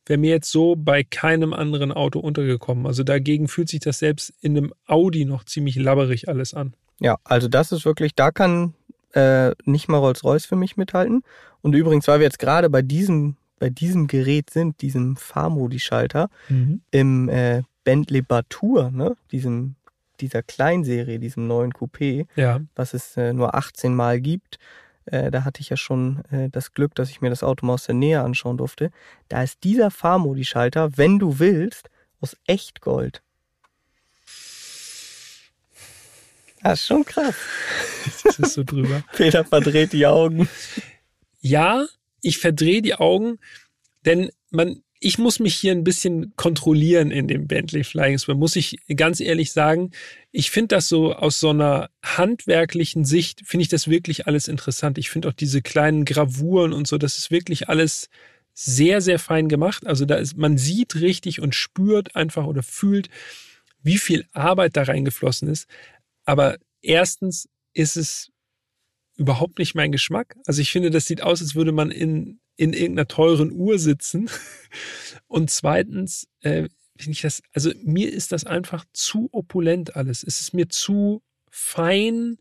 wäre 0.07 0.19
mir 0.19 0.31
jetzt 0.31 0.51
so 0.51 0.77
bei 0.77 1.03
keinem 1.05 1.53
anderen 1.53 1.93
Auto 1.93 2.19
untergekommen. 2.19 2.87
Also 2.87 3.03
dagegen 3.05 3.49
fühlt 3.49 3.69
sich 3.69 3.81
das 3.81 3.99
selbst 3.99 4.33
in 4.41 4.57
einem 4.57 4.75
Audi 4.87 5.25
noch 5.25 5.45
ziemlich 5.45 5.77
labberig 5.77 6.29
alles 6.29 6.55
an. 6.55 6.75
Ja, 7.01 7.19
also 7.25 7.49
das 7.49 7.73
ist 7.73 7.85
wirklich, 7.85 8.15
da 8.15 8.31
kann 8.31 8.75
äh, 9.13 9.53
nicht 9.65 9.89
mal 9.89 9.99
Rolls-Royce 9.99 10.47
für 10.47 10.57
mich 10.57 10.77
mithalten. 10.77 11.23
Und 11.61 11.75
übrigens, 11.75 12.09
weil 12.09 12.21
wir 12.21 12.27
jetzt 12.27 12.39
gerade 12.39 12.71
bei 12.71 12.83
diesem, 12.83 13.37
bei 13.59 13.71
diesem 13.71 14.07
Gerät 14.07 14.51
sind, 14.51 14.81
diesem 14.83 15.17
Fahrmodi-Schalter, 15.17 16.31
mhm. 16.49 16.81
im 16.91 17.29
äh, 17.29 17.63
Bentley 17.85 18.23
Batur, 18.23 18.91
ne, 18.91 19.17
diesem 19.31 19.77
dieser 20.23 20.43
Kleinserie, 20.43 21.19
diesem 21.19 21.47
neuen 21.47 21.73
Coupé, 21.73 22.27
ja. 22.37 22.61
was 22.75 22.95
es 22.95 23.17
äh, 23.17 23.33
nur 23.33 23.55
18 23.55 23.95
Mal 23.95 24.21
gibt. 24.21 24.59
Äh, 25.05 25.31
da 25.31 25.45
hatte 25.45 25.61
ich 25.61 25.69
ja 25.69 25.77
schon 25.77 26.25
äh, 26.31 26.49
das 26.49 26.73
Glück, 26.73 26.95
dass 26.95 27.11
ich 27.11 27.21
mir 27.21 27.31
das 27.31 27.43
Auto 27.43 27.67
mal 27.67 27.75
aus 27.75 27.85
der 27.85 27.95
Nähe 27.95 28.23
anschauen 28.23 28.57
durfte. 28.57 28.91
Da 29.29 29.43
ist 29.43 29.65
dieser 29.65 29.91
Fahrmodi-Schalter, 29.91 30.97
wenn 30.97 31.19
du 31.19 31.39
willst, 31.39 31.91
aus 32.21 32.37
Echtgold. 32.47 33.23
Das 36.63 36.81
ist 36.81 36.87
schon 36.87 37.05
krass. 37.05 37.35
Das 38.25 38.39
ist 38.39 38.55
so 38.55 38.65
drüber. 38.65 39.05
Peter 39.13 39.45
verdreht 39.45 39.93
die 39.93 40.07
Augen. 40.07 40.49
Ja, 41.41 41.87
ich 42.21 42.39
verdrehe 42.39 42.83
die 42.83 42.95
Augen, 42.95 43.39
denn 44.05 44.31
man 44.51 44.83
ich 45.05 45.19
muss 45.19 45.41
mich 45.41 45.57
hier 45.57 45.73
ein 45.73 45.83
bisschen 45.83 46.33
kontrollieren 46.37 47.11
in 47.11 47.27
dem 47.27 47.49
Bentley 47.49 47.83
Flying 47.83 48.19
Spur, 48.19 48.37
muss 48.37 48.55
ich 48.55 48.77
ganz 48.95 49.19
ehrlich 49.19 49.51
sagen. 49.51 49.91
Ich 50.31 50.53
finde 50.53 50.69
das 50.77 50.89
so 50.89 51.13
aus 51.13 51.41
so 51.41 51.51
einer 51.51 51.91
handwerklichen 52.05 53.05
Sicht, 53.05 53.43
finde 53.45 53.63
ich 53.63 53.69
das 53.69 53.89
wirklich 53.89 54.29
alles 54.29 54.47
interessant. 54.47 54.99
Ich 54.99 55.11
finde 55.11 55.29
auch 55.29 55.33
diese 55.33 55.61
kleinen 55.61 56.05
Gravuren 56.05 56.73
und 56.73 56.87
so, 56.87 56.99
das 56.99 57.19
ist 57.19 57.33
wirklich 57.33 57.69
alles 57.69 58.11
sehr, 58.55 59.01
sehr 59.01 59.19
fein 59.19 59.49
gemacht. 59.49 59.89
Also 59.89 60.05
da 60.05 60.15
ist, 60.15 60.37
man 60.37 60.57
sieht 60.57 60.95
richtig 60.95 61.41
und 61.41 61.57
spürt 61.57 62.15
einfach 62.15 62.47
oder 62.47 62.63
fühlt, 62.63 63.09
wie 63.83 63.99
viel 63.99 64.25
Arbeit 64.31 64.77
da 64.77 64.85
reingeflossen 64.85 65.49
ist. 65.49 65.67
Aber 66.25 66.59
erstens 66.81 67.49
ist 67.73 67.97
es 67.97 68.31
überhaupt 69.17 69.59
nicht 69.59 69.75
mein 69.75 69.91
Geschmack. 69.91 70.37
Also 70.47 70.63
ich 70.63 70.71
finde, 70.71 70.91
das 70.91 71.07
sieht 71.07 71.23
aus, 71.23 71.43
als 71.43 71.57
würde 71.57 71.73
man 71.73 71.91
in 71.91 72.39
in 72.63 72.75
irgendeiner 72.75 73.09
teuren 73.09 73.51
Uhr 73.51 73.81
sitzen. 73.81 74.31
Und 75.27 75.51
zweitens 75.51 76.29
äh, 76.43 76.69
finde 76.97 77.11
ich 77.11 77.23
das, 77.23 77.43
also 77.53 77.73
mir 77.83 78.13
ist 78.13 78.31
das 78.31 78.45
einfach 78.45 78.85
zu 78.93 79.29
opulent 79.33 79.97
alles. 79.97 80.23
Es 80.23 80.41
ist 80.41 80.55
mir 80.55 80.69
zu 80.69 81.25
fein. 81.51 82.39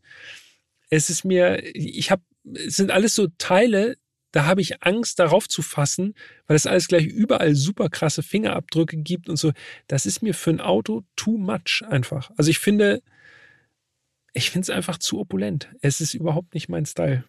Es 0.90 1.10
ist 1.10 1.24
mir, 1.24 1.74
ich 1.74 2.12
habe, 2.12 2.22
es 2.54 2.76
sind 2.76 2.92
alles 2.92 3.16
so 3.16 3.26
Teile, 3.36 3.96
da 4.30 4.44
habe 4.44 4.60
ich 4.60 4.84
Angst, 4.84 5.18
darauf 5.18 5.48
zu 5.48 5.60
fassen, 5.60 6.14
weil 6.46 6.54
es 6.54 6.68
alles 6.68 6.86
gleich 6.86 7.06
überall 7.06 7.56
super 7.56 7.88
krasse 7.88 8.22
Fingerabdrücke 8.22 8.98
gibt 8.98 9.28
und 9.28 9.36
so. 9.36 9.50
Das 9.88 10.06
ist 10.06 10.22
mir 10.22 10.34
für 10.34 10.50
ein 10.50 10.60
Auto 10.60 11.02
too 11.16 11.36
much 11.36 11.82
einfach. 11.88 12.30
Also 12.36 12.48
ich 12.48 12.60
finde, 12.60 13.02
ich 14.34 14.50
finde 14.50 14.66
es 14.66 14.70
einfach 14.70 14.98
zu 14.98 15.18
opulent. 15.18 15.68
Es 15.80 16.00
ist 16.00 16.14
überhaupt 16.14 16.54
nicht 16.54 16.68
mein 16.68 16.86
Style. 16.86 17.24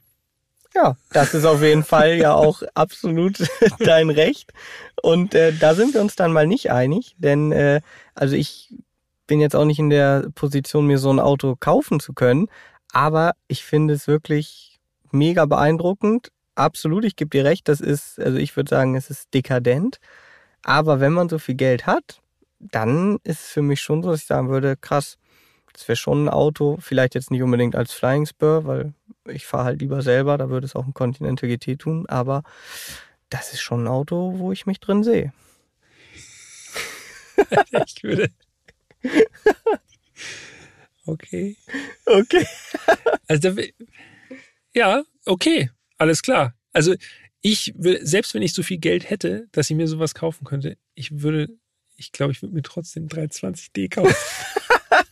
Ja, 0.75 0.97
das 1.11 1.33
ist 1.33 1.45
auf 1.45 1.61
jeden 1.61 1.83
Fall 1.83 2.15
ja 2.15 2.33
auch 2.33 2.63
absolut 2.73 3.37
dein 3.79 4.09
Recht. 4.09 4.51
Und 5.01 5.35
äh, 5.35 5.53
da 5.53 5.75
sind 5.75 5.93
wir 5.93 6.01
uns 6.01 6.15
dann 6.15 6.33
mal 6.33 6.47
nicht 6.47 6.71
einig, 6.71 7.15
denn 7.17 7.51
äh, 7.51 7.81
also 8.15 8.35
ich 8.35 8.73
bin 9.27 9.39
jetzt 9.39 9.55
auch 9.55 9.65
nicht 9.65 9.79
in 9.79 9.89
der 9.89 10.29
Position, 10.35 10.87
mir 10.87 10.97
so 10.97 11.11
ein 11.11 11.19
Auto 11.19 11.55
kaufen 11.59 11.99
zu 11.99 12.13
können, 12.13 12.47
aber 12.91 13.33
ich 13.47 13.63
finde 13.63 13.93
es 13.93 14.07
wirklich 14.07 14.79
mega 15.11 15.45
beeindruckend. 15.45 16.31
Absolut, 16.55 17.05
ich 17.05 17.15
gebe 17.15 17.29
dir 17.29 17.45
recht, 17.45 17.67
das 17.67 17.79
ist, 17.79 18.19
also 18.19 18.37
ich 18.37 18.55
würde 18.55 18.69
sagen, 18.69 18.95
es 18.95 19.09
ist 19.09 19.33
dekadent. 19.33 19.97
Aber 20.63 20.99
wenn 20.99 21.13
man 21.13 21.29
so 21.29 21.39
viel 21.39 21.55
Geld 21.55 21.85
hat, 21.85 22.21
dann 22.59 23.17
ist 23.23 23.41
es 23.41 23.47
für 23.47 23.61
mich 23.61 23.81
schon 23.81 24.03
so, 24.03 24.11
dass 24.11 24.21
ich 24.21 24.27
sagen 24.27 24.49
würde, 24.49 24.77
krass, 24.77 25.17
das 25.73 25.87
wäre 25.87 25.95
schon 25.97 26.25
ein 26.25 26.29
Auto, 26.29 26.77
vielleicht 26.79 27.15
jetzt 27.15 27.31
nicht 27.31 27.41
unbedingt 27.41 27.75
als 27.75 27.93
Flying 27.93 28.25
Spur, 28.25 28.65
weil 28.65 28.93
ich 29.25 29.45
fahre 29.45 29.65
halt 29.65 29.81
lieber 29.81 30.01
selber, 30.01 30.37
da 30.37 30.49
würde 30.49 30.65
es 30.65 30.75
auch 30.75 30.85
ein 30.85 30.93
Continental 30.93 31.49
GT 31.49 31.79
tun, 31.79 32.05
aber 32.07 32.43
das 33.29 33.53
ist 33.53 33.61
schon 33.61 33.83
ein 33.83 33.87
Auto, 33.87 34.35
wo 34.37 34.51
ich 34.51 34.65
mich 34.65 34.79
drin 34.79 35.03
sehe. 35.03 35.33
ich 37.87 38.03
würde. 38.03 38.29
Okay. 41.05 41.57
Okay. 42.05 42.47
Also, 43.27 43.53
Ja, 44.73 45.03
okay, 45.25 45.69
alles 45.97 46.21
klar. 46.21 46.55
Also 46.71 46.95
ich 47.41 47.73
will, 47.77 47.99
selbst 48.05 48.33
wenn 48.33 48.41
ich 48.41 48.53
so 48.53 48.63
viel 48.63 48.77
Geld 48.77 49.09
hätte, 49.09 49.47
dass 49.51 49.69
ich 49.69 49.75
mir 49.75 49.87
sowas 49.87 50.15
kaufen 50.15 50.45
könnte, 50.45 50.77
ich 50.95 51.21
würde, 51.21 51.49
ich 51.97 52.11
glaube, 52.11 52.31
ich 52.31 52.41
würde 52.41 52.55
mir 52.55 52.63
trotzdem 52.63 53.07
320D 53.07 53.89
kaufen. 53.93 54.15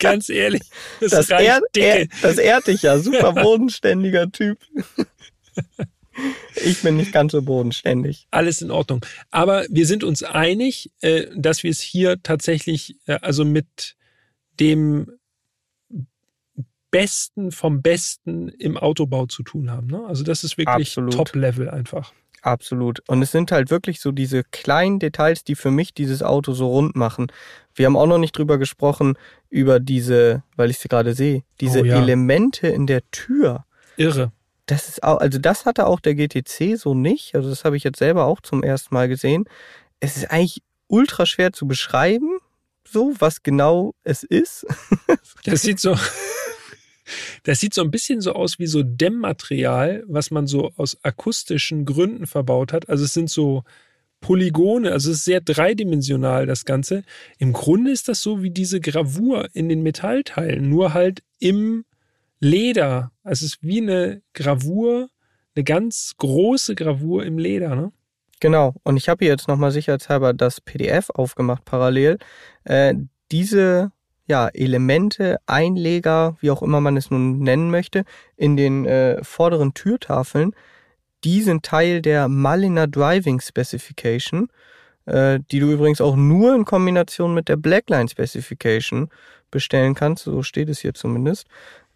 Ganz 0.01 0.29
ehrlich. 0.29 0.63
Das, 0.99 1.11
das, 1.11 1.29
ehrt, 1.29 1.63
er, 1.75 2.07
das 2.21 2.37
ehrt 2.37 2.67
dich 2.67 2.81
ja. 2.81 2.97
Super 2.99 3.33
bodenständiger 3.43 4.31
Typ. 4.31 4.59
Ich 6.55 6.81
bin 6.81 6.97
nicht 6.97 7.13
ganz 7.13 7.31
so 7.31 7.41
bodenständig. 7.41 8.27
Alles 8.31 8.61
in 8.61 8.71
Ordnung. 8.71 9.05
Aber 9.31 9.65
wir 9.69 9.85
sind 9.85 10.03
uns 10.03 10.23
einig, 10.23 10.91
äh, 11.01 11.27
dass 11.35 11.63
wir 11.63 11.71
es 11.71 11.79
hier 11.79 12.21
tatsächlich, 12.21 12.97
äh, 13.05 13.19
also 13.21 13.45
mit 13.45 13.95
dem 14.59 15.11
Besten 16.91 17.51
vom 17.51 17.81
Besten 17.81 18.49
im 18.49 18.77
Autobau 18.77 19.25
zu 19.25 19.43
tun 19.43 19.71
haben. 19.71 19.87
Ne? 19.87 20.05
Also 20.05 20.23
das 20.23 20.43
ist 20.43 20.57
wirklich 20.57 20.93
Top-Level 20.93 21.69
einfach. 21.69 22.13
Absolut. 22.41 23.07
Und 23.07 23.21
es 23.21 23.31
sind 23.31 23.51
halt 23.51 23.69
wirklich 23.69 24.01
so 24.01 24.11
diese 24.11 24.43
kleinen 24.43 24.99
Details, 24.99 25.43
die 25.43 25.55
für 25.55 25.69
mich 25.69 25.93
dieses 25.93 26.23
Auto 26.23 26.53
so 26.53 26.69
rund 26.69 26.95
machen. 26.95 27.31
Wir 27.75 27.85
haben 27.85 27.95
auch 27.95 28.07
noch 28.07 28.17
nicht 28.17 28.35
drüber 28.35 28.57
gesprochen, 28.57 29.13
über 29.49 29.79
diese, 29.79 30.43
weil 30.55 30.71
ich 30.71 30.79
sie 30.79 30.87
gerade 30.87 31.13
sehe, 31.13 31.43
diese 31.59 31.81
oh, 31.81 31.85
ja. 31.85 32.01
Elemente 32.01 32.67
in 32.67 32.87
der 32.87 33.01
Tür. 33.11 33.65
Irre. 33.95 34.31
Das 34.65 34.89
ist 34.89 35.03
auch, 35.03 35.17
also 35.17 35.37
das 35.37 35.65
hatte 35.65 35.85
auch 35.85 35.99
der 35.99 36.15
GTC 36.15 36.77
so 36.77 36.93
nicht. 36.95 37.35
Also 37.35 37.49
das 37.49 37.63
habe 37.63 37.77
ich 37.77 37.83
jetzt 37.83 37.99
selber 37.99 38.25
auch 38.25 38.41
zum 38.41 38.63
ersten 38.63 38.93
Mal 38.95 39.07
gesehen. 39.07 39.45
Es 39.99 40.17
ist 40.17 40.31
eigentlich 40.31 40.63
ultra 40.87 41.25
schwer 41.25 41.53
zu 41.53 41.67
beschreiben, 41.67 42.39
so 42.87 43.13
was 43.19 43.43
genau 43.43 43.93
es 44.03 44.23
ist. 44.23 44.65
Das 45.45 45.61
sieht 45.61 45.79
so, 45.79 45.95
das 47.43 47.59
sieht 47.59 47.73
so 47.73 47.81
ein 47.81 47.91
bisschen 47.91 48.21
so 48.21 48.33
aus 48.33 48.59
wie 48.59 48.67
so 48.67 48.83
Dämmmaterial, 48.83 50.03
was 50.07 50.31
man 50.31 50.47
so 50.47 50.71
aus 50.77 50.97
akustischen 51.03 51.85
Gründen 51.85 52.27
verbaut 52.27 52.73
hat. 52.73 52.89
Also 52.89 53.05
es 53.05 53.13
sind 53.13 53.29
so 53.29 53.63
Polygone, 54.21 54.91
also 54.91 55.11
es 55.11 55.17
ist 55.17 55.25
sehr 55.25 55.41
dreidimensional 55.41 56.45
das 56.45 56.65
Ganze. 56.65 57.03
Im 57.39 57.53
Grunde 57.53 57.91
ist 57.91 58.07
das 58.07 58.21
so 58.21 58.43
wie 58.43 58.51
diese 58.51 58.79
Gravur 58.79 59.49
in 59.53 59.67
den 59.67 59.81
Metallteilen, 59.81 60.69
nur 60.69 60.93
halt 60.93 61.23
im 61.39 61.85
Leder. 62.39 63.11
Also 63.23 63.45
es 63.45 63.53
ist 63.53 63.63
wie 63.63 63.81
eine 63.81 64.21
Gravur, 64.33 65.09
eine 65.55 65.63
ganz 65.63 66.13
große 66.17 66.75
Gravur 66.75 67.25
im 67.25 67.37
Leder, 67.37 67.75
ne? 67.75 67.91
Genau. 68.39 68.73
Und 68.83 68.97
ich 68.97 69.07
habe 69.07 69.23
hier 69.23 69.31
jetzt 69.31 69.47
nochmal 69.47 69.71
sicherheitshalber 69.71 70.33
das 70.33 70.61
PDF 70.61 71.11
aufgemacht 71.11 71.63
parallel. 71.63 72.17
Äh, 72.63 72.95
diese 73.31 73.91
ja, 74.31 74.47
Elemente, 74.47 75.37
Einleger, 75.45 76.37
wie 76.39 76.49
auch 76.51 76.61
immer 76.61 76.79
man 76.79 76.95
es 76.95 77.11
nun 77.11 77.39
nennen 77.39 77.69
möchte, 77.69 78.05
in 78.37 78.55
den 78.55 78.85
äh, 78.85 79.21
vorderen 79.25 79.73
Türtafeln, 79.73 80.55
die 81.25 81.41
sind 81.41 81.65
Teil 81.65 82.01
der 82.01 82.29
Malina 82.29 82.87
Driving 82.87 83.41
Specification, 83.41 84.47
äh, 85.05 85.41
die 85.51 85.59
du 85.59 85.69
übrigens 85.69 85.99
auch 85.99 86.15
nur 86.15 86.55
in 86.55 86.63
Kombination 86.63 87.33
mit 87.33 87.49
der 87.49 87.57
Blackline 87.57 88.07
Specification 88.07 89.09
bestellen 89.51 89.95
kannst, 89.95 90.23
so 90.23 90.43
steht 90.43 90.69
es 90.69 90.79
hier 90.79 90.93
zumindest. 90.93 91.47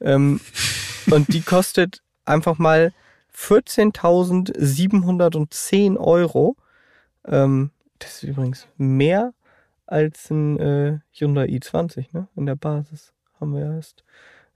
Ähm, 0.01 0.41
und 1.09 1.33
die 1.33 1.41
kostet 1.41 2.01
einfach 2.25 2.57
mal 2.57 2.91
14.710 3.33 5.95
Euro. 5.95 6.57
Ähm, 7.25 7.71
das 7.99 8.15
ist 8.15 8.23
übrigens 8.23 8.67
mehr 8.75 9.31
als 9.87 10.29
ein 10.29 10.59
äh, 10.59 10.99
Hyundai 11.11 11.45
i20, 11.45 12.07
ne? 12.11 12.27
In 12.35 12.45
der 12.45 12.55
Basis 12.55 13.13
haben 13.39 13.53
wir 13.53 13.61
erst 13.61 14.03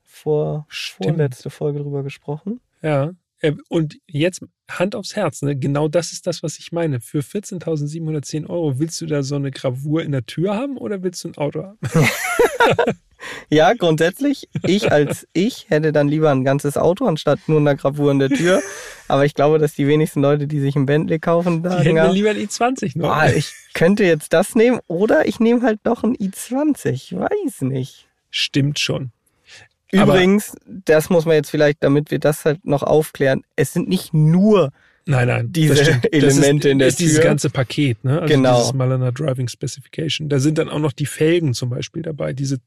vor 0.03 0.65
vorletzte 0.69 1.49
Folge 1.49 1.79
drüber 1.79 2.03
gesprochen. 2.03 2.61
Ja. 2.81 3.11
Äh, 3.41 3.53
und 3.69 3.99
jetzt 4.07 4.43
Hand 4.69 4.95
aufs 4.95 5.15
Herz, 5.15 5.41
ne? 5.41 5.55
genau 5.55 5.87
das 5.87 6.11
ist 6.11 6.27
das, 6.27 6.43
was 6.43 6.59
ich 6.59 6.71
meine. 6.71 6.99
Für 6.99 7.19
14.710 7.19 8.47
Euro 8.47 8.79
willst 8.79 8.99
du 9.01 9.05
da 9.05 9.23
so 9.23 9.35
eine 9.35 9.51
Gravur 9.51 10.03
in 10.03 10.11
der 10.11 10.25
Tür 10.25 10.55
haben 10.55 10.77
oder 10.77 11.01
willst 11.03 11.23
du 11.23 11.29
ein 11.29 11.37
Auto 11.37 11.63
haben? 11.63 11.79
ja, 13.49 13.73
grundsätzlich, 13.73 14.49
ich 14.63 14.91
als 14.91 15.27
ich 15.33 15.65
hätte 15.69 15.91
dann 15.91 16.07
lieber 16.07 16.31
ein 16.31 16.43
ganzes 16.43 16.77
Auto 16.77 17.05
anstatt 17.05 17.39
nur 17.47 17.59
eine 17.59 17.75
Gravur 17.75 18.11
in 18.11 18.19
der 18.19 18.29
Tür. 18.29 18.61
Aber 19.07 19.25
ich 19.25 19.33
glaube, 19.33 19.59
dass 19.59 19.73
die 19.73 19.87
wenigsten 19.87 20.21
Leute, 20.21 20.47
die 20.47 20.59
sich 20.59 20.75
ein 20.75 20.85
Bentley 20.85 21.19
kaufen, 21.19 21.63
da. 21.63 21.79
Hätten 21.79 21.95
dann 21.95 22.13
lieber 22.13 22.29
ein 22.31 22.37
i20 22.37 22.97
noch. 22.97 23.09
Boah, 23.09 23.25
ich 23.35 23.53
könnte 23.73 24.03
jetzt 24.03 24.33
das 24.33 24.55
nehmen 24.55 24.79
oder 24.87 25.27
ich 25.27 25.39
nehme 25.39 25.61
halt 25.61 25.79
doch 25.83 26.03
ein 26.03 26.15
i20. 26.15 27.19
Weiß 27.19 27.61
nicht. 27.61 28.07
Stimmt 28.29 28.79
schon. 28.79 29.11
Übrigens, 29.91 30.51
Aber 30.51 30.81
das 30.85 31.09
muss 31.09 31.25
man 31.25 31.35
jetzt 31.35 31.49
vielleicht, 31.49 31.83
damit 31.83 32.11
wir 32.11 32.19
das 32.19 32.45
halt 32.45 32.63
noch 32.65 32.83
aufklären, 32.83 33.43
es 33.55 33.73
sind 33.73 33.89
nicht 33.89 34.13
nur 34.13 34.71
Nein, 35.09 35.27
nein. 35.27 35.51
Diese 35.51 35.99
Elemente 36.11 36.67
ist, 36.67 36.71
in 36.71 36.79
der 36.79 36.87
ist 36.89 36.97
Tür. 36.97 37.07
dieses 37.07 37.23
ganze 37.23 37.49
Paket, 37.49 38.03
ne? 38.03 38.21
Also 38.21 38.33
genau. 38.33 38.57
dieses 38.59 38.73
Malana 38.73 39.09
Driving 39.09 39.47
Specification. 39.47 40.29
Da 40.29 40.37
sind 40.37 40.59
dann 40.59 40.69
auch 40.69 40.77
noch 40.77 40.93
die 40.93 41.07
Felgen 41.07 41.55
zum 41.55 41.71
Beispiel 41.71 42.03
dabei, 42.03 42.31
diese 42.33 42.59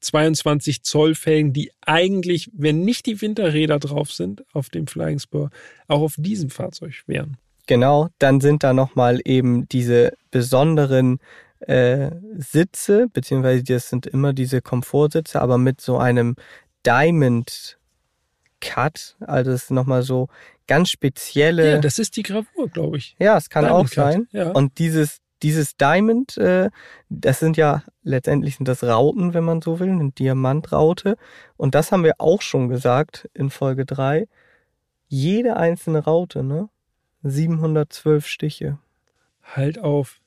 22 0.00 0.82
Zoll 0.82 1.14
Felgen, 1.14 1.52
die 1.52 1.70
eigentlich, 1.82 2.50
wenn 2.54 2.84
nicht 2.86 3.04
die 3.04 3.20
Winterräder 3.20 3.78
drauf 3.78 4.12
sind 4.12 4.44
auf 4.54 4.70
dem 4.70 4.86
Flying 4.86 5.18
Spur, 5.18 5.50
auch 5.88 6.00
auf 6.00 6.14
diesem 6.16 6.48
Fahrzeug 6.48 6.94
wären. 7.06 7.36
Genau, 7.66 8.08
dann 8.18 8.40
sind 8.40 8.64
da 8.64 8.72
nochmal 8.72 9.20
eben 9.26 9.68
diese 9.68 10.14
besonderen 10.30 11.20
äh, 11.60 12.10
Sitze, 12.38 13.08
beziehungsweise 13.12 13.62
das 13.62 13.90
sind 13.90 14.06
immer 14.06 14.32
diese 14.32 14.62
Komfortsitze, 14.62 15.42
aber 15.42 15.58
mit 15.58 15.82
so 15.82 15.98
einem 15.98 16.36
Diamond 16.86 17.76
Cut, 18.62 19.16
also 19.20 19.50
es 19.50 19.64
ist 19.64 19.70
nochmal 19.70 20.02
so 20.02 20.28
ganz 20.70 20.88
spezielle. 20.88 21.72
Ja, 21.72 21.78
das 21.78 21.98
ist 21.98 22.16
die 22.16 22.22
Gravur, 22.22 22.68
glaube 22.68 22.96
ich. 22.96 23.16
Ja, 23.18 23.36
es 23.36 23.50
kann 23.50 23.64
Diamond 23.64 23.88
auch 23.88 23.92
sein. 23.92 24.28
Ja. 24.30 24.50
Und 24.50 24.78
dieses, 24.78 25.18
dieses 25.42 25.76
Diamond, 25.76 26.36
äh, 26.36 26.70
das 27.08 27.40
sind 27.40 27.56
ja 27.56 27.82
letztendlich 28.04 28.56
sind 28.56 28.68
das 28.68 28.84
Rauten, 28.84 29.34
wenn 29.34 29.42
man 29.42 29.60
so 29.62 29.80
will, 29.80 29.90
eine 29.90 30.12
Diamantraute. 30.12 31.16
Und 31.56 31.74
das 31.74 31.90
haben 31.90 32.04
wir 32.04 32.14
auch 32.18 32.40
schon 32.40 32.68
gesagt 32.68 33.28
in 33.34 33.50
Folge 33.50 33.84
3. 33.84 34.28
Jede 35.08 35.56
einzelne 35.56 36.04
Raute, 36.04 36.44
ne? 36.44 36.68
712 37.24 38.28
Stiche. 38.28 38.78
Halt 39.42 39.80
auf. 39.80 40.20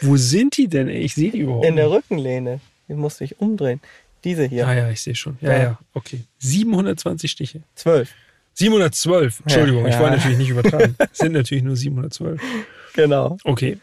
Wo 0.00 0.16
sind 0.16 0.56
die 0.56 0.68
denn? 0.68 0.88
Ich 0.88 1.16
sehe 1.16 1.32
die 1.32 1.40
überhaupt. 1.40 1.66
In 1.66 1.74
der 1.74 1.90
Rückenlehne. 1.90 2.60
Die 2.88 2.94
musste 2.94 3.24
ich 3.24 3.40
umdrehen. 3.40 3.80
Diese 4.22 4.44
hier. 4.44 4.68
Ah 4.68 4.74
ja, 4.74 4.90
ich 4.90 5.02
sehe 5.02 5.16
schon. 5.16 5.38
Ja, 5.40 5.52
ja, 5.52 5.58
ja, 5.58 5.78
okay. 5.92 6.20
720 6.38 7.28
Stiche. 7.28 7.62
12. 7.74 8.14
712, 8.56 9.40
Entschuldigung, 9.40 9.82
ja, 9.84 9.88
ja. 9.88 9.94
ich 9.94 10.00
wollte 10.00 10.16
natürlich 10.16 10.38
nicht 10.38 10.48
übertragen. 10.48 10.96
Es 11.12 11.18
sind 11.18 11.32
natürlich 11.32 11.62
nur 11.62 11.76
712. 11.76 12.40
Genau. 12.94 13.36
Okay. 13.44 13.78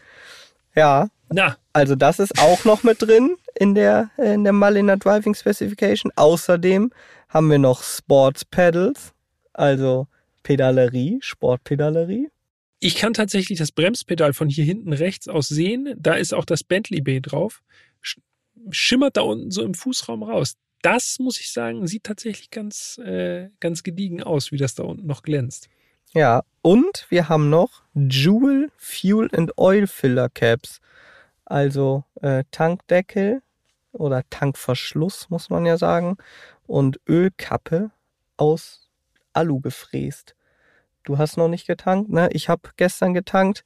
Ja. 0.74 1.08
Na. 1.32 1.56
Also 1.72 1.94
das 1.94 2.18
ist 2.18 2.38
auch 2.38 2.64
noch 2.64 2.82
mit 2.82 3.00
drin 3.00 3.36
in 3.54 3.74
der, 3.74 4.10
in 4.16 4.44
der 4.44 4.52
Malina 4.52 4.96
Driving 4.96 5.34
Specification. 5.34 6.12
Außerdem 6.16 6.92
haben 7.28 7.50
wir 7.50 7.58
noch 7.58 7.82
Sports 7.82 8.44
Pedals, 8.44 9.12
also 9.52 10.08
Pedalerie, 10.42 11.18
Sportpedalerie. 11.20 12.28
Ich 12.80 12.96
kann 12.96 13.14
tatsächlich 13.14 13.58
das 13.58 13.72
Bremspedal 13.72 14.32
von 14.32 14.48
hier 14.48 14.64
hinten 14.64 14.92
rechts 14.92 15.28
aus 15.28 15.48
sehen. 15.48 15.94
Da 15.96 16.14
ist 16.14 16.34
auch 16.34 16.44
das 16.44 16.64
Bentley 16.64 17.00
B 17.00 17.20
drauf. 17.20 17.62
Schimmert 18.70 19.16
da 19.16 19.22
unten 19.22 19.50
so 19.50 19.62
im 19.62 19.74
Fußraum 19.74 20.24
raus 20.24 20.56
das 20.84 21.18
muss 21.18 21.40
ich 21.40 21.50
sagen, 21.50 21.86
sieht 21.86 22.04
tatsächlich 22.04 22.50
ganz, 22.50 22.98
äh, 22.98 23.48
ganz 23.58 23.82
gediegen 23.82 24.22
aus, 24.22 24.52
wie 24.52 24.58
das 24.58 24.74
da 24.74 24.82
unten 24.82 25.06
noch 25.06 25.22
glänzt. 25.22 25.70
Ja, 26.12 26.42
und 26.60 27.06
wir 27.08 27.28
haben 27.28 27.48
noch 27.48 27.82
Jewel 27.94 28.70
Fuel 28.76 29.30
and 29.34 29.56
Oil 29.56 29.86
Filler 29.86 30.28
Caps. 30.28 30.80
Also 31.46 32.04
äh, 32.20 32.44
Tankdeckel 32.50 33.42
oder 33.92 34.22
Tankverschluss, 34.28 35.30
muss 35.30 35.48
man 35.48 35.64
ja 35.64 35.78
sagen. 35.78 36.16
Und 36.66 37.00
Ölkappe 37.08 37.90
aus 38.36 38.90
Alu 39.32 39.60
gefräst. 39.60 40.36
Du 41.02 41.18
hast 41.18 41.36
noch 41.36 41.48
nicht 41.48 41.66
getankt, 41.66 42.10
ne? 42.10 42.28
Ich 42.32 42.48
habe 42.48 42.70
gestern 42.76 43.14
getankt. 43.14 43.64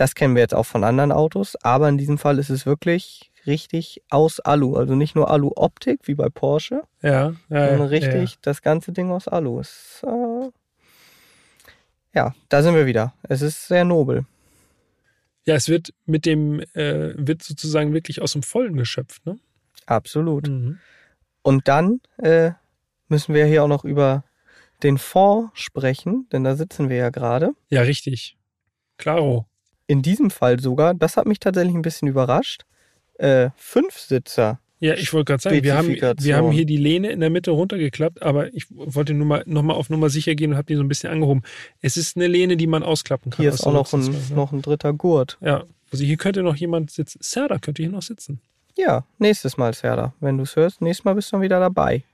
Das 0.00 0.14
kennen 0.14 0.34
wir 0.34 0.40
jetzt 0.40 0.54
auch 0.54 0.64
von 0.64 0.82
anderen 0.82 1.12
Autos, 1.12 1.56
aber 1.56 1.86
in 1.90 1.98
diesem 1.98 2.16
Fall 2.16 2.38
ist 2.38 2.48
es 2.48 2.64
wirklich 2.64 3.30
richtig 3.46 4.02
aus 4.08 4.40
Alu. 4.40 4.76
Also 4.76 4.94
nicht 4.94 5.14
nur 5.14 5.30
Alu-Optik 5.30 6.08
wie 6.08 6.14
bei 6.14 6.30
Porsche, 6.30 6.84
ja, 7.02 7.34
ja 7.50 7.68
sondern 7.68 7.88
richtig 7.88 8.30
ja. 8.30 8.38
das 8.40 8.62
ganze 8.62 8.92
Ding 8.92 9.10
aus 9.10 9.28
Alu. 9.28 9.60
Ist, 9.60 10.02
äh, 10.06 10.48
ja, 12.14 12.34
da 12.48 12.62
sind 12.62 12.76
wir 12.76 12.86
wieder. 12.86 13.12
Es 13.24 13.42
ist 13.42 13.68
sehr 13.68 13.84
nobel. 13.84 14.24
Ja, 15.44 15.54
es 15.54 15.68
wird 15.68 15.92
mit 16.06 16.24
dem, 16.24 16.60
äh, 16.72 17.12
wird 17.18 17.42
sozusagen 17.42 17.92
wirklich 17.92 18.22
aus 18.22 18.32
dem 18.32 18.42
Vollen 18.42 18.78
geschöpft, 18.78 19.26
ne? 19.26 19.38
Absolut. 19.84 20.48
Mhm. 20.48 20.78
Und 21.42 21.68
dann 21.68 22.00
äh, 22.16 22.52
müssen 23.08 23.34
wir 23.34 23.44
hier 23.44 23.64
auch 23.64 23.68
noch 23.68 23.84
über 23.84 24.24
den 24.82 24.96
Fond 24.96 25.50
sprechen, 25.52 26.26
denn 26.32 26.42
da 26.42 26.56
sitzen 26.56 26.88
wir 26.88 26.96
ja 26.96 27.10
gerade. 27.10 27.50
Ja, 27.68 27.82
richtig. 27.82 28.38
Klaro. 28.96 29.49
In 29.90 30.02
diesem 30.02 30.30
Fall 30.30 30.60
sogar, 30.60 30.94
das 30.94 31.16
hat 31.16 31.26
mich 31.26 31.40
tatsächlich 31.40 31.74
ein 31.74 31.82
bisschen 31.82 32.06
überrascht, 32.06 32.62
äh, 33.14 33.50
Fünfsitzer 33.56 34.60
Ja, 34.78 34.94
ich 34.94 35.12
wollte 35.12 35.32
gerade 35.32 35.42
sagen, 35.42 35.64
wir 35.64 35.76
haben, 35.76 35.88
wir 35.88 36.36
haben 36.36 36.52
hier 36.52 36.64
die 36.64 36.76
Lehne 36.76 37.10
in 37.10 37.18
der 37.18 37.28
Mitte 37.28 37.50
runtergeklappt, 37.50 38.22
aber 38.22 38.54
ich 38.54 38.66
wollte 38.70 39.14
nur 39.14 39.26
mal, 39.26 39.42
noch 39.46 39.62
mal 39.62 39.74
auf 39.74 39.90
Nummer 39.90 40.08
sicher 40.08 40.36
gehen 40.36 40.52
und 40.52 40.56
habe 40.56 40.66
die 40.66 40.76
so 40.76 40.82
ein 40.84 40.86
bisschen 40.86 41.10
angehoben. 41.10 41.42
Es 41.80 41.96
ist 41.96 42.16
eine 42.16 42.28
Lehne, 42.28 42.56
die 42.56 42.68
man 42.68 42.84
ausklappen 42.84 43.32
kann. 43.32 43.42
Hier 43.42 43.52
ist 43.52 43.66
auch 43.66 43.72
noch 43.72 43.92
ein, 43.92 44.02
ne? 44.02 44.16
noch 44.32 44.52
ein 44.52 44.62
dritter 44.62 44.92
Gurt. 44.92 45.38
Ja, 45.40 45.64
also 45.90 46.04
hier 46.04 46.16
könnte 46.18 46.44
noch 46.44 46.54
jemand 46.54 46.92
sitzen. 46.92 47.18
Serda 47.20 47.58
könnte 47.58 47.82
hier 47.82 47.90
noch 47.90 48.02
sitzen. 48.02 48.40
Ja, 48.78 49.04
nächstes 49.18 49.56
Mal, 49.56 49.74
Serda. 49.74 50.14
Wenn 50.20 50.36
du 50.36 50.44
es 50.44 50.54
hörst, 50.54 50.82
nächstes 50.82 51.04
Mal 51.04 51.16
bist 51.16 51.32
du 51.32 51.34
dann 51.34 51.42
wieder 51.42 51.58
dabei. 51.58 52.04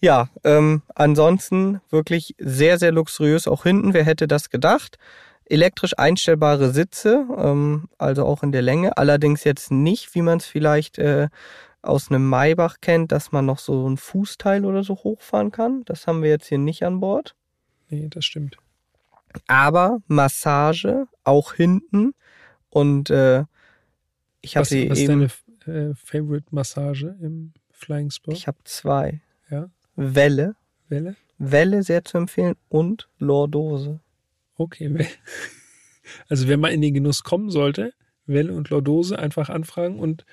Ja, 0.00 0.28
ähm, 0.42 0.82
ansonsten 0.96 1.80
wirklich 1.90 2.34
sehr, 2.38 2.78
sehr 2.78 2.90
luxuriös 2.90 3.46
auch 3.46 3.62
hinten. 3.62 3.94
Wer 3.94 4.02
hätte 4.02 4.26
das 4.26 4.50
gedacht? 4.50 4.98
Elektrisch 5.50 5.92
einstellbare 5.96 6.70
Sitze, 6.70 7.26
ähm, 7.36 7.88
also 7.98 8.24
auch 8.24 8.42
in 8.42 8.52
der 8.52 8.62
Länge. 8.62 8.96
Allerdings 8.96 9.44
jetzt 9.44 9.70
nicht, 9.70 10.14
wie 10.14 10.22
man 10.22 10.38
es 10.38 10.46
vielleicht 10.46 10.98
äh, 10.98 11.28
aus 11.82 12.10
einem 12.10 12.28
Maybach 12.28 12.76
kennt, 12.80 13.12
dass 13.12 13.32
man 13.32 13.46
noch 13.46 13.58
so 13.58 13.88
ein 13.88 13.96
Fußteil 13.96 14.64
oder 14.64 14.82
so 14.82 14.94
hochfahren 14.96 15.50
kann. 15.50 15.82
Das 15.84 16.06
haben 16.06 16.22
wir 16.22 16.30
jetzt 16.30 16.48
hier 16.48 16.58
nicht 16.58 16.82
an 16.84 17.00
Bord. 17.00 17.34
Nee, 17.88 18.08
das 18.08 18.24
stimmt. 18.24 18.56
Aber 19.46 19.98
Massage 20.06 21.06
auch 21.24 21.54
hinten 21.54 22.12
und 22.70 23.10
äh, 23.10 23.44
ich 24.40 24.56
habe 24.56 24.66
sie 24.66 24.90
was 24.90 24.98
eben. 24.98 25.22
Was 25.22 25.32
ist 25.32 25.44
deine 25.66 25.90
äh, 25.90 25.94
Favorite 25.94 26.46
Massage 26.50 27.16
im 27.20 27.52
Flying 27.70 28.10
Spot? 28.10 28.32
Ich 28.32 28.46
habe 28.46 28.58
zwei. 28.64 29.20
Ja. 29.50 29.70
Welle. 29.96 30.56
Welle? 30.88 31.16
Welle 31.38 31.82
sehr 31.82 32.04
zu 32.04 32.18
empfehlen 32.18 32.56
und 32.68 33.08
Lordose. 33.18 34.00
Okay. 34.58 35.06
Also 36.30 36.48
wenn 36.48 36.58
man 36.58 36.72
in 36.72 36.80
den 36.80 36.94
Genuss 36.94 37.22
kommen 37.22 37.50
sollte, 37.50 37.92
Welle 38.24 38.54
und 38.54 38.70
Lordose 38.70 39.18
einfach 39.18 39.50
anfragen 39.50 39.98
und 39.98 40.24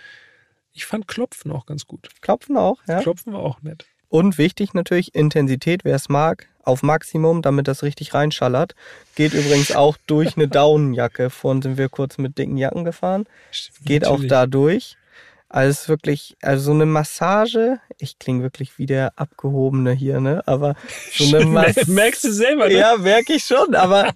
ich 0.71 0.85
fand 0.85 1.05
Klopfen 1.05 1.51
auch 1.51 1.65
ganz 1.65 1.85
gut. 1.85 2.09
Klopfen 2.21 2.55
auch, 2.55 2.79
ja. 2.87 3.01
Klopfen 3.01 3.33
war 3.33 3.41
auch 3.41 3.61
nett. 3.61 3.85
Und 4.07 4.37
wichtig 4.37 4.73
natürlich 4.73 5.15
Intensität, 5.15 5.83
wer 5.83 5.95
es 5.95 6.07
mag, 6.07 6.47
auf 6.63 6.83
Maximum, 6.83 7.41
damit 7.41 7.67
das 7.67 7.83
richtig 7.83 8.13
reinschallert. 8.13 8.75
Geht 9.15 9.33
übrigens 9.33 9.75
auch 9.75 9.97
durch 10.07 10.37
eine 10.37 10.47
Daunenjacke. 10.49 11.29
Vorhin 11.29 11.61
sind 11.61 11.77
wir 11.77 11.89
kurz 11.89 12.17
mit 12.17 12.37
dicken 12.37 12.57
Jacken 12.57 12.85
gefahren. 12.85 13.25
Geht 13.83 14.03
natürlich. 14.03 14.25
auch 14.25 14.29
da 14.29 14.47
durch. 14.47 14.97
Also 15.47 15.89
wirklich, 15.89 16.35
also 16.41 16.65
so 16.65 16.71
eine 16.71 16.85
Massage, 16.85 17.79
ich 17.99 18.17
klinge 18.19 18.41
wirklich 18.41 18.77
wie 18.79 18.87
der 18.87 19.13
Abgehobene 19.17 19.91
hier, 19.91 20.19
ne? 20.19 20.41
Aber 20.47 20.75
so 21.11 21.35
eine 21.35 21.45
Massage. 21.45 21.91
Merkst 21.91 22.23
du 22.23 22.31
selber, 22.31 22.67
ne? 22.67 22.73
Ja, 22.73 22.97
merke 22.97 23.33
ich 23.33 23.43
schon, 23.43 23.75
aber 23.75 24.11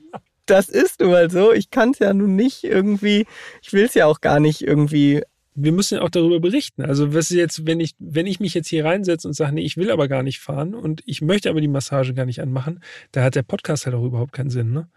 das 0.49 0.69
ist 0.69 0.99
nun 0.99 1.11
mal 1.11 1.29
so. 1.29 1.53
Ich 1.53 1.69
kann 1.69 1.91
es 1.91 1.99
ja 1.99 2.13
nun 2.13 2.35
nicht 2.35 2.63
irgendwie, 2.63 3.25
ich 3.61 3.73
will 3.73 3.85
es 3.85 3.93
ja 3.93 4.07
auch 4.07 4.21
gar 4.21 4.39
nicht 4.39 4.61
irgendwie. 4.61 5.21
Wir 5.55 5.71
müssen 5.71 5.95
ja 5.95 6.01
auch 6.01 6.09
darüber 6.09 6.39
berichten. 6.39 6.83
Also 6.83 7.13
was 7.13 7.31
ist 7.31 7.37
jetzt, 7.37 7.65
wenn 7.65 7.79
ich, 7.79 7.93
wenn 7.99 8.25
ich 8.25 8.39
mich 8.39 8.53
jetzt 8.53 8.69
hier 8.69 8.85
reinsetze 8.85 9.27
und 9.27 9.33
sage, 9.33 9.53
nee, 9.53 9.61
ich 9.61 9.77
will 9.77 9.91
aber 9.91 10.07
gar 10.07 10.23
nicht 10.23 10.39
fahren 10.39 10.73
und 10.73 11.01
ich 11.05 11.21
möchte 11.21 11.49
aber 11.49 11.59
die 11.59 11.67
Massage 11.67 12.13
gar 12.13 12.25
nicht 12.25 12.41
anmachen, 12.41 12.81
da 13.11 13.23
hat 13.23 13.35
der 13.35 13.43
Podcast 13.43 13.85
halt 13.85 13.95
auch 13.95 14.05
überhaupt 14.05 14.31
keinen 14.31 14.49
Sinn, 14.49 14.71
ne? 14.71 14.87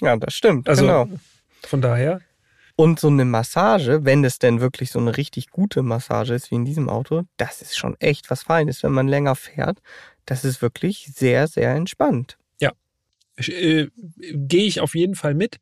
Ja, 0.00 0.16
das 0.16 0.34
stimmt. 0.34 0.68
Also 0.68 0.82
genau. 0.82 1.08
von 1.62 1.80
daher. 1.80 2.20
Und 2.76 3.00
so 3.00 3.08
eine 3.08 3.24
Massage, 3.24 4.04
wenn 4.04 4.24
es 4.24 4.38
denn 4.38 4.60
wirklich 4.60 4.90
so 4.90 4.98
eine 4.98 5.16
richtig 5.16 5.50
gute 5.50 5.82
Massage 5.82 6.34
ist 6.34 6.50
wie 6.50 6.56
in 6.56 6.64
diesem 6.64 6.88
Auto, 6.88 7.24
das 7.36 7.62
ist 7.62 7.76
schon 7.76 7.96
echt 8.00 8.30
was 8.30 8.42
Feines, 8.42 8.82
wenn 8.82 8.92
man 8.92 9.08
länger 9.08 9.34
fährt. 9.34 9.78
Das 10.24 10.44
ist 10.44 10.62
wirklich 10.62 11.10
sehr, 11.14 11.48
sehr 11.48 11.74
entspannt. 11.74 12.38
Ja, 12.60 12.72
äh, 13.36 13.88
gehe 14.16 14.64
ich 14.64 14.80
auf 14.80 14.94
jeden 14.94 15.14
Fall 15.14 15.34
mit. 15.34 15.58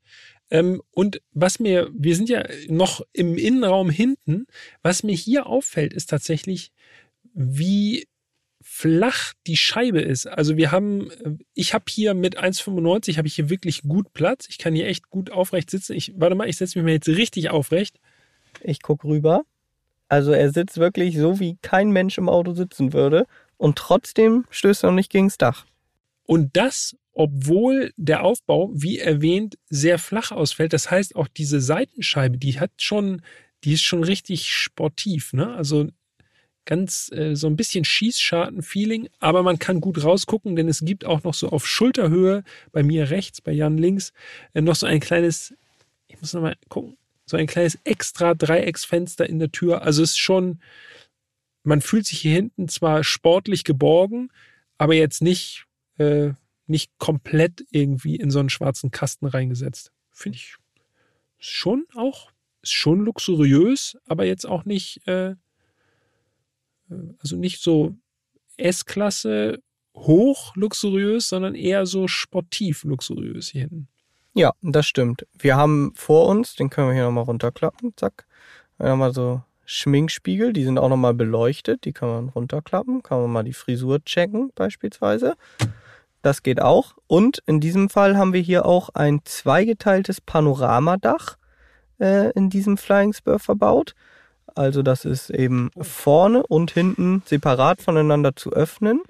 Ähm, 0.50 0.82
und 0.90 1.22
was 1.32 1.61
mir, 1.61 1.88
wir 1.92 2.16
sind 2.16 2.28
ja 2.28 2.44
noch 2.68 3.02
im 3.12 3.36
Innenraum 3.38 3.90
hinten, 3.90 4.46
was 4.82 5.02
mir 5.02 5.14
hier 5.14 5.46
auffällt, 5.46 5.92
ist 5.92 6.11
tatsächlich, 6.11 6.72
wie 7.32 8.06
flach 8.81 9.35
die 9.47 9.59
Scheibe 9.59 10.01
ist. 10.01 10.26
Also 10.26 10.57
wir 10.57 10.72
haben, 10.72 11.11
äh, 11.11 11.37
ich 11.55 11.74
habe 11.74 11.85
hier 11.89 12.14
mit 12.14 12.39
1,95 12.39 13.18
habe 13.18 13.28
ich 13.28 13.35
hier 13.35 13.51
wirklich 13.51 13.83
gut 13.83 14.12
Platz. 14.14 14.47
Ich 14.49 14.57
kann 14.57 14.74
hier 14.74 14.87
echt 14.87 15.11
gut 15.11 15.31
aufrecht 15.31 15.68
sitzen. 15.68 15.95
Ich, 15.95 16.14
warte 16.16 16.35
mal, 16.35 16.49
ich 16.49 16.57
setze 16.57 16.78
mich 16.78 16.85
mal 16.85 16.93
jetzt 16.93 17.09
richtig 17.09 17.51
aufrecht. 17.51 18.01
Ich 18.62 18.81
gucke 18.81 19.07
rüber. 19.07 19.43
Also 20.09 20.33
er 20.33 20.51
sitzt 20.51 20.78
wirklich 20.78 21.18
so, 21.18 21.39
wie 21.41 21.59
kein 21.61 21.91
Mensch 21.91 22.16
im 22.16 22.28
Auto 22.31 22.55
sitzen 22.55 22.95
würde. 22.95 23.26
Und 23.59 23.76
trotzdem 23.76 24.47
stößt 24.49 24.85
er 24.85 24.91
noch 24.91 24.97
nicht 24.97 25.12
gegens 25.12 25.37
Dach. 25.37 25.66
Und 26.24 26.57
das, 26.57 26.97
obwohl 27.12 27.93
der 27.97 28.24
Aufbau, 28.24 28.70
wie 28.72 28.99
erwähnt, 28.99 29.59
sehr 29.68 29.99
flach 29.99 30.31
ausfällt. 30.31 30.72
Das 30.72 30.91
heißt, 30.91 31.16
auch 31.16 31.28
diese 31.28 31.61
Seitenscheibe, 31.61 32.39
die 32.39 32.59
hat 32.59 32.70
schon, 32.78 33.20
die 33.62 33.74
ist 33.74 33.83
schon 33.83 34.05
richtig 34.05 34.51
sportiv. 34.51 35.35
Ne? 35.35 35.55
Also 35.55 35.89
ganz 36.64 37.11
äh, 37.12 37.34
so 37.34 37.46
ein 37.46 37.56
bisschen 37.56 37.84
Schießscharten-Feeling, 37.84 39.08
aber 39.18 39.42
man 39.42 39.58
kann 39.58 39.80
gut 39.80 40.02
rausgucken, 40.04 40.56
denn 40.56 40.68
es 40.68 40.80
gibt 40.80 41.04
auch 41.04 41.22
noch 41.22 41.34
so 41.34 41.48
auf 41.48 41.66
Schulterhöhe, 41.66 42.44
bei 42.72 42.82
mir 42.82 43.11
rechts, 43.11 43.40
bei 43.40 43.52
Jan 43.52 43.78
links, 43.78 44.12
äh, 44.54 44.61
noch 44.61 44.76
so 44.76 44.86
ein 44.86 45.00
kleines, 45.00 45.54
ich 46.08 46.20
muss 46.20 46.32
nochmal 46.32 46.56
gucken, 46.68 46.96
so 47.26 47.36
ein 47.36 47.46
kleines 47.46 47.78
extra 47.84 48.34
Dreiecksfenster 48.34 49.28
in 49.28 49.38
der 49.38 49.52
Tür. 49.52 49.82
Also 49.82 50.02
es 50.02 50.11
ist 50.11 50.18
schon, 50.18 50.61
man 51.62 51.80
fühlt 51.80 52.06
sich 52.06 52.20
hier 52.20 52.34
hinten 52.34 52.68
zwar 52.68 53.04
sportlich 53.04 53.64
geborgen, 53.64 54.30
aber 54.78 54.94
jetzt 54.94 55.22
nicht, 55.22 55.66
äh, 55.98 56.30
nicht 56.66 56.90
komplett 56.98 57.64
irgendwie 57.70 58.16
in 58.16 58.30
so 58.30 58.38
einen 58.38 58.50
schwarzen 58.50 58.90
Kasten 58.90 59.26
reingesetzt. 59.26 59.92
Finde 60.11 60.36
ich 60.36 60.56
schon 61.38 61.86
auch, 61.94 62.30
ist 62.62 62.72
schon 62.72 63.00
luxuriös, 63.00 63.96
aber 64.06 64.24
jetzt 64.24 64.46
auch 64.46 64.64
nicht, 64.64 65.06
äh, 65.06 65.34
also 67.20 67.36
nicht 67.36 67.62
so 67.62 67.95
S-Klasse 68.57 69.62
hoch 69.95 70.55
luxuriös, 70.57 71.28
sondern 71.28 71.55
eher 71.55 71.86
so 71.86 72.09
sportiv 72.09 72.84
luxuriös 72.84 73.49
hier 73.49 73.62
hinten. 73.62 73.88
Ja, 74.34 74.53
das 74.62 74.86
stimmt. 74.86 75.26
Wir 75.38 75.57
haben 75.57 75.93
vor 75.97 76.28
uns, 76.28 76.55
den 76.55 76.70
können 76.70 76.88
wir 76.88 76.95
hier 76.95 77.05
nochmal 77.05 77.24
runterklappen, 77.24 77.93
zack. 77.97 78.26
Nochmal 78.78 79.12
so 79.12 79.43
Schminkspiegel, 79.64 80.53
die 80.53 80.64
sind 80.64 80.78
auch 80.78 80.88
nochmal 80.88 81.14
beleuchtet, 81.14 81.84
die 81.84 81.93
kann 81.93 82.09
man 82.09 82.28
runterklappen, 82.28 83.03
kann 83.03 83.20
man 83.20 83.30
mal 83.30 83.43
die 83.43 83.53
Frisur 83.53 84.03
checken 84.05 84.51
beispielsweise. 84.55 85.36
Das 86.22 86.43
geht 86.43 86.61
auch. 86.61 86.95
Und 87.07 87.43
in 87.47 87.61
diesem 87.61 87.88
Fall 87.88 88.16
haben 88.16 88.32
wir 88.32 88.41
hier 88.41 88.66
auch 88.66 88.91
ein 88.91 89.20
zweigeteiltes 89.24 90.20
Panoramadach 90.20 91.36
äh, 91.99 92.30
in 92.32 92.51
diesem 92.51 92.76
Flying 92.76 93.12
Spur 93.12 93.38
verbaut. 93.38 93.95
Also 94.61 94.82
das 94.82 95.06
ist 95.06 95.30
eben 95.30 95.70
vorne 95.80 96.46
und 96.46 96.70
hinten 96.70 97.22
separat 97.24 97.80
voneinander 97.80 98.36
zu 98.36 98.52
öffnen. 98.52 99.00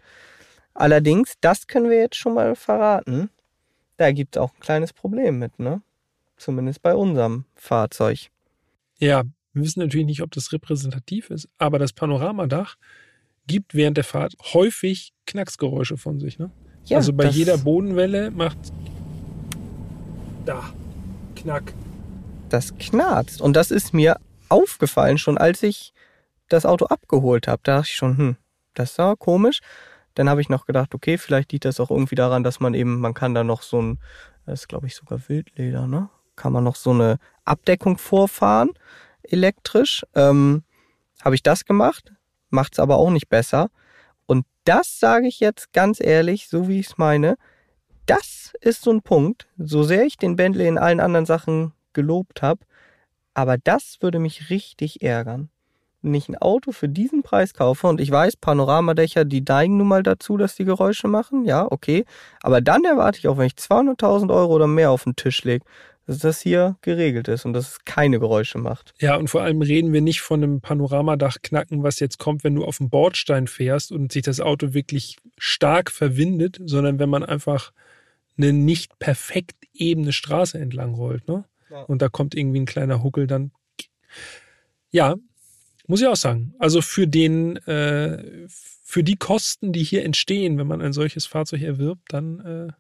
Allerdings, 0.74 1.34
das 1.40 1.66
können 1.66 1.90
wir 1.90 1.98
jetzt 1.98 2.14
schon 2.14 2.34
mal 2.34 2.54
verraten, 2.54 3.30
da 3.96 4.12
gibt 4.12 4.36
es 4.36 4.40
auch 4.40 4.54
ein 4.54 4.60
kleines 4.60 4.92
Problem 4.92 5.40
mit, 5.40 5.58
ne? 5.58 5.82
Zumindest 6.36 6.82
bei 6.82 6.94
unserem 6.94 7.46
Fahrzeug. 7.56 8.30
Ja, 9.00 9.24
wir 9.52 9.64
wissen 9.64 9.80
natürlich 9.80 10.06
nicht, 10.06 10.22
ob 10.22 10.30
das 10.30 10.52
repräsentativ 10.52 11.30
ist, 11.30 11.48
aber 11.58 11.80
das 11.80 11.92
Panoramadach 11.92 12.76
gibt 13.48 13.74
während 13.74 13.96
der 13.96 14.04
Fahrt 14.04 14.34
häufig 14.54 15.12
Knacksgeräusche 15.26 15.96
von 15.96 16.20
sich, 16.20 16.38
ne? 16.38 16.52
Ja, 16.84 16.98
also 16.98 17.12
bei 17.12 17.26
jeder 17.26 17.58
Bodenwelle 17.58 18.30
macht 18.30 18.58
da 20.46 20.72
Knack. 21.34 21.74
Das 22.50 22.78
knarzt. 22.78 23.40
Und 23.40 23.56
das 23.56 23.72
ist 23.72 23.92
mir 23.92 24.16
aufgefallen, 24.50 25.18
schon 25.18 25.38
als 25.38 25.62
ich 25.62 25.92
das 26.48 26.66
Auto 26.66 26.86
abgeholt 26.86 27.48
habe. 27.48 27.60
Da 27.62 27.76
dachte 27.76 27.88
ich 27.90 27.96
schon, 27.96 28.18
hm, 28.18 28.36
das 28.74 28.98
war 28.98 29.16
komisch. 29.16 29.60
Dann 30.14 30.28
habe 30.28 30.40
ich 30.40 30.48
noch 30.48 30.66
gedacht, 30.66 30.94
okay, 30.94 31.18
vielleicht 31.18 31.52
liegt 31.52 31.64
das 31.64 31.80
auch 31.80 31.90
irgendwie 31.90 32.16
daran, 32.16 32.42
dass 32.42 32.60
man 32.60 32.74
eben, 32.74 33.00
man 33.00 33.14
kann 33.14 33.34
da 33.34 33.44
noch 33.44 33.62
so 33.62 33.80
ein, 33.80 33.98
das 34.46 34.60
ist 34.60 34.68
glaube 34.68 34.86
ich 34.86 34.96
sogar 34.96 35.28
Wildleder, 35.28 35.86
ne? 35.86 36.10
Kann 36.36 36.52
man 36.52 36.64
noch 36.64 36.76
so 36.76 36.90
eine 36.90 37.18
Abdeckung 37.44 37.98
vorfahren, 37.98 38.70
elektrisch. 39.22 40.04
Ähm, 40.14 40.64
habe 41.22 41.34
ich 41.34 41.42
das 41.42 41.64
gemacht, 41.64 42.12
macht 42.48 42.72
es 42.74 42.78
aber 42.78 42.96
auch 42.96 43.10
nicht 43.10 43.28
besser. 43.28 43.70
Und 44.26 44.46
das 44.64 44.98
sage 44.98 45.26
ich 45.26 45.40
jetzt 45.40 45.72
ganz 45.72 46.00
ehrlich, 46.00 46.48
so 46.48 46.68
wie 46.68 46.80
ich 46.80 46.88
es 46.88 46.98
meine, 46.98 47.36
das 48.06 48.52
ist 48.60 48.82
so 48.82 48.90
ein 48.90 49.02
Punkt, 49.02 49.48
so 49.58 49.82
sehr 49.82 50.04
ich 50.04 50.16
den 50.16 50.36
Bentley 50.36 50.66
in 50.66 50.78
allen 50.78 51.00
anderen 51.00 51.26
Sachen 51.26 51.72
gelobt 51.92 52.42
habe, 52.42 52.64
aber 53.34 53.58
das 53.58 53.98
würde 54.00 54.18
mich 54.18 54.50
richtig 54.50 55.02
ärgern. 55.02 55.50
Wenn 56.02 56.14
ich 56.14 56.28
ein 56.28 56.38
Auto 56.38 56.72
für 56.72 56.88
diesen 56.88 57.22
Preis 57.22 57.52
kaufe 57.52 57.86
und 57.86 58.00
ich 58.00 58.10
weiß, 58.10 58.36
Panoramadächer, 58.36 59.26
die 59.26 59.42
neigen 59.42 59.76
nun 59.76 59.88
mal 59.88 60.02
dazu, 60.02 60.38
dass 60.38 60.54
die 60.54 60.64
Geräusche 60.64 61.08
machen, 61.08 61.44
ja, 61.44 61.70
okay. 61.70 62.04
Aber 62.42 62.62
dann 62.62 62.84
erwarte 62.84 63.18
ich 63.18 63.28
auch, 63.28 63.36
wenn 63.36 63.46
ich 63.46 63.52
200.000 63.52 64.34
Euro 64.34 64.54
oder 64.54 64.66
mehr 64.66 64.90
auf 64.90 65.04
den 65.04 65.16
Tisch 65.16 65.44
lege, 65.44 65.64
dass 66.06 66.18
das 66.18 66.40
hier 66.40 66.76
geregelt 66.80 67.28
ist 67.28 67.44
und 67.44 67.52
dass 67.52 67.72
es 67.72 67.84
keine 67.84 68.18
Geräusche 68.18 68.58
macht. 68.58 68.94
Ja, 68.98 69.16
und 69.16 69.28
vor 69.28 69.42
allem 69.42 69.60
reden 69.60 69.92
wir 69.92 70.00
nicht 70.00 70.22
von 70.22 70.42
einem 70.42 70.60
Panoramadach 70.60 71.36
knacken, 71.42 71.82
was 71.82 72.00
jetzt 72.00 72.18
kommt, 72.18 72.44
wenn 72.44 72.54
du 72.54 72.64
auf 72.64 72.78
dem 72.78 72.88
Bordstein 72.88 73.46
fährst 73.46 73.92
und 73.92 74.10
sich 74.10 74.22
das 74.22 74.40
Auto 74.40 74.72
wirklich 74.72 75.18
stark 75.38 75.90
verwindet, 75.90 76.58
sondern 76.64 76.98
wenn 76.98 77.10
man 77.10 77.24
einfach 77.24 77.72
eine 78.38 78.52
nicht 78.52 78.98
perfekt 78.98 79.56
ebene 79.74 80.12
Straße 80.12 80.58
entlang 80.58 80.94
rollt, 80.94 81.28
ne? 81.28 81.44
Und 81.86 82.02
da 82.02 82.08
kommt 82.08 82.34
irgendwie 82.34 82.60
ein 82.60 82.66
kleiner 82.66 83.02
Huckel 83.02 83.26
dann. 83.26 83.52
Ja, 84.90 85.16
Muss 85.90 86.00
ich 86.00 86.06
auch 86.06 86.14
sagen. 86.14 86.54
Also 86.60 86.82
für 86.82 87.08
den, 87.08 87.56
äh, 87.66 88.46
für 88.48 89.02
die 89.02 89.16
Kosten, 89.16 89.72
die 89.72 89.82
hier 89.82 90.04
entstehen, 90.04 90.56
wenn 90.56 90.68
man 90.68 90.80
ein 90.80 90.92
solches 90.92 91.26
Fahrzeug 91.26 91.62
erwirbt, 91.62 92.12
dann 92.12 92.38
äh, 92.40 92.72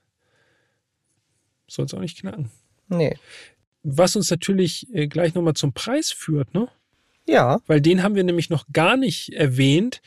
soll 1.66 1.86
es 1.86 1.94
auch 1.94 1.98
nicht 1.98 2.20
knacken. 2.20 2.50
Nee. 2.88 3.16
Was 3.82 4.14
uns 4.14 4.30
natürlich 4.30 4.86
äh, 4.94 5.08
gleich 5.08 5.34
nochmal 5.34 5.54
zum 5.54 5.72
Preis 5.72 6.12
führt, 6.12 6.54
ne? 6.54 6.68
Ja. 7.26 7.60
Weil 7.66 7.80
den 7.80 8.04
haben 8.04 8.14
wir 8.14 8.22
nämlich 8.22 8.48
noch 8.48 8.66
gar 8.72 8.96
nicht 8.96 9.32
erwähnt. 9.32 10.02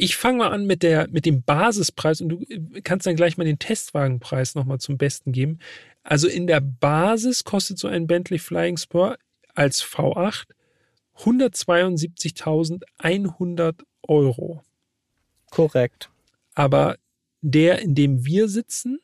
Ich 0.00 0.16
fange 0.16 0.38
mal 0.38 0.52
an 0.52 0.64
mit, 0.64 0.84
der, 0.84 1.08
mit 1.08 1.26
dem 1.26 1.42
Basispreis 1.42 2.20
und 2.20 2.28
du 2.28 2.40
äh, 2.48 2.82
kannst 2.82 3.04
dann 3.04 3.16
gleich 3.16 3.36
mal 3.36 3.42
den 3.42 3.58
Testwagenpreis 3.58 4.54
nochmal 4.54 4.78
zum 4.78 4.96
Besten 4.96 5.32
geben. 5.32 5.58
Also 6.04 6.28
in 6.28 6.46
der 6.46 6.60
Basis 6.60 7.42
kostet 7.42 7.80
so 7.80 7.88
ein 7.88 8.06
Bentley 8.06 8.38
Flying 8.38 8.76
Spur 8.76 9.18
als 9.56 9.82
V8 9.82 10.44
172.100 11.18 13.74
Euro. 14.06 14.62
Korrekt. 15.50 16.10
Aber 16.54 16.96
der, 17.40 17.80
in 17.80 17.96
dem 17.96 18.24
wir 18.24 18.48
sitzen, 18.48 19.00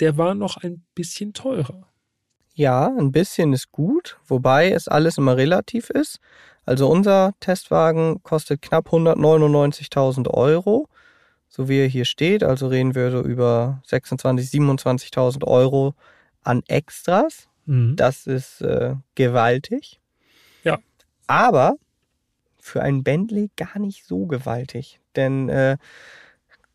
der 0.00 0.16
war 0.16 0.34
noch 0.34 0.56
ein 0.56 0.84
bisschen 0.96 1.34
teurer. 1.34 1.86
Ja, 2.54 2.88
ein 2.88 3.12
bisschen 3.12 3.52
ist 3.52 3.70
gut, 3.70 4.18
wobei 4.26 4.72
es 4.72 4.88
alles 4.88 5.18
immer 5.18 5.36
relativ 5.36 5.88
ist. 5.88 6.18
Also 6.64 6.88
unser 6.88 7.34
Testwagen 7.40 8.22
kostet 8.22 8.62
knapp 8.62 8.88
199.000 8.88 10.28
Euro, 10.28 10.88
so 11.48 11.68
wie 11.68 11.80
er 11.80 11.88
hier 11.88 12.04
steht. 12.04 12.44
Also 12.44 12.68
reden 12.68 12.94
wir 12.94 13.10
so 13.10 13.20
über 13.22 13.82
26.000, 13.88 14.78
27.000 14.78 15.46
Euro 15.46 15.94
an 16.42 16.62
Extras. 16.68 17.48
Mhm. 17.66 17.96
Das 17.96 18.26
ist 18.26 18.60
äh, 18.60 18.94
gewaltig. 19.14 20.00
Ja. 20.62 20.78
Aber 21.26 21.76
für 22.60 22.82
einen 22.82 23.02
Bentley 23.02 23.50
gar 23.56 23.78
nicht 23.78 24.06
so 24.06 24.26
gewaltig. 24.26 25.00
Denn 25.16 25.48
äh, 25.48 25.76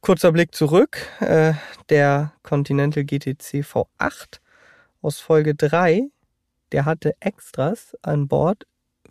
kurzer 0.01 0.33
Blick 0.33 0.53
zurück, 0.53 0.99
äh, 1.21 1.53
der 1.89 2.33
Continental 2.43 3.05
GTC 3.05 3.63
V8 3.63 4.39
aus 5.01 5.19
Folge 5.19 5.55
3, 5.55 6.09
der 6.73 6.85
hatte 6.85 7.15
Extras 7.21 7.95
an 8.01 8.27
Bord 8.27 8.65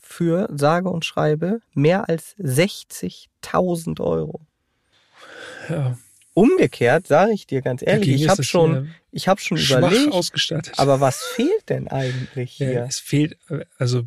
für 0.07 0.49
sage 0.53 0.89
und 0.89 1.05
schreibe 1.05 1.61
mehr 1.75 2.09
als 2.09 2.37
60.000 2.39 4.01
Euro. 4.01 4.41
Ja, 5.69 5.97
Umgekehrt 6.37 7.07
sage 7.07 7.33
ich 7.33 7.47
dir 7.47 7.63
ganz 7.63 7.81
ehrlich, 7.81 8.09
dagegen 8.09 8.23
ich 8.25 8.29
habe 8.29 8.43
schon, 8.43 8.95
ich 9.11 9.27
habe 9.27 9.41
schon 9.41 9.57
überlegt, 9.57 10.13
ausgestattet. 10.13 10.79
aber 10.79 11.01
was 11.01 11.23
fehlt 11.23 11.71
denn 11.71 11.89
eigentlich 11.89 12.59
ja, 12.59 12.69
hier? 12.69 12.85
es 12.87 12.99
fehlt, 12.99 13.39
also, 13.79 14.03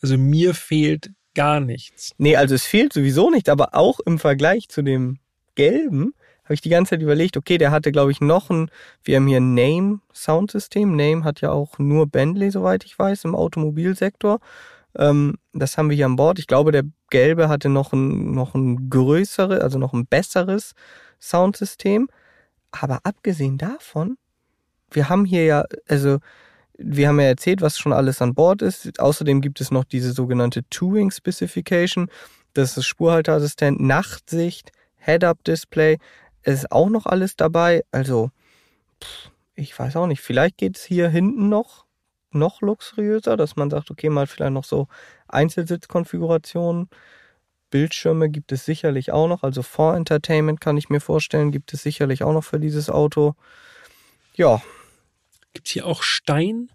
also 0.00 0.18
mir 0.18 0.52
fehlt 0.52 1.12
gar 1.36 1.60
nichts. 1.60 2.10
Nee, 2.18 2.34
also 2.34 2.56
es 2.56 2.64
fehlt 2.64 2.92
sowieso 2.92 3.30
nicht, 3.30 3.48
aber 3.50 3.76
auch 3.76 4.00
im 4.00 4.18
Vergleich 4.18 4.68
zu 4.68 4.82
dem 4.82 5.20
gelben 5.54 6.12
habe 6.42 6.54
ich 6.54 6.60
die 6.60 6.70
ganze 6.70 6.90
Zeit 6.90 7.02
überlegt, 7.02 7.36
okay, 7.36 7.56
der 7.56 7.70
hatte, 7.70 7.92
glaube 7.92 8.10
ich, 8.10 8.20
noch 8.20 8.50
ein, 8.50 8.68
wir 9.04 9.16
haben 9.16 9.28
hier 9.28 9.40
ein 9.40 9.54
Name-Soundsystem. 9.54 10.96
Name 10.96 11.22
hat 11.22 11.40
ja 11.40 11.52
auch 11.52 11.78
nur 11.78 12.08
Bentley, 12.08 12.50
soweit 12.50 12.84
ich 12.84 12.98
weiß, 12.98 13.24
im 13.24 13.36
Automobilsektor. 13.36 14.40
Ähm, 14.96 15.36
das 15.52 15.78
haben 15.78 15.90
wir 15.90 15.96
hier 15.96 16.06
an 16.06 16.16
Bord. 16.16 16.38
Ich 16.38 16.46
glaube, 16.46 16.72
der 16.72 16.84
gelbe 17.10 17.48
hatte 17.48 17.68
noch 17.68 17.92
ein, 17.92 18.32
noch 18.32 18.54
ein 18.54 18.90
größeres, 18.90 19.60
also 19.60 19.78
noch 19.78 19.92
ein 19.92 20.06
besseres 20.06 20.72
Soundsystem. 21.20 22.08
Aber 22.70 23.00
abgesehen 23.04 23.58
davon, 23.58 24.16
wir 24.90 25.08
haben 25.08 25.24
hier 25.24 25.44
ja, 25.44 25.64
also 25.88 26.18
wir 26.78 27.08
haben 27.08 27.20
ja 27.20 27.26
erzählt, 27.26 27.60
was 27.60 27.78
schon 27.78 27.92
alles 27.92 28.22
an 28.22 28.34
Bord 28.34 28.62
ist. 28.62 28.98
Außerdem 28.98 29.40
gibt 29.40 29.60
es 29.60 29.70
noch 29.70 29.84
diese 29.84 30.12
sogenannte 30.12 30.62
Touring 30.70 31.10
Specification. 31.10 32.08
Das 32.54 32.76
ist 32.76 32.86
Spurhalteassistent, 32.86 33.80
Nachtsicht, 33.80 34.72
Head-Up-Display. 34.96 35.98
Ist 36.42 36.72
auch 36.72 36.88
noch 36.88 37.06
alles 37.06 37.36
dabei. 37.36 37.84
Also, 37.92 38.30
pff, 39.02 39.30
ich 39.54 39.78
weiß 39.78 39.96
auch 39.96 40.06
nicht. 40.06 40.20
Vielleicht 40.20 40.58
geht 40.58 40.76
es 40.76 40.84
hier 40.84 41.08
hinten 41.08 41.48
noch, 41.48 41.86
noch 42.34 42.60
luxuriöser, 42.60 43.36
dass 43.36 43.56
man 43.56 43.70
sagt, 43.70 43.90
okay, 43.90 44.08
mal 44.08 44.26
vielleicht 44.26 44.52
noch 44.52 44.64
so 44.64 44.88
Einzelsitzkonfigurationen. 45.28 46.88
Bildschirme 47.70 48.28
gibt 48.28 48.52
es 48.52 48.64
sicherlich 48.64 49.12
auch 49.12 49.28
noch. 49.28 49.42
Also 49.42 49.62
For 49.62 49.96
Entertainment 49.96 50.60
kann 50.60 50.76
ich 50.76 50.90
mir 50.90 51.00
vorstellen, 51.00 51.52
gibt 51.52 51.72
es 51.72 51.82
sicherlich 51.82 52.22
auch 52.22 52.32
noch 52.32 52.44
für 52.44 52.60
dieses 52.60 52.90
Auto. 52.90 53.34
Ja, 54.34 54.62
Gibt 55.52 55.68
hier 55.68 55.86
auch 55.86 56.02
Stein? 56.02 56.70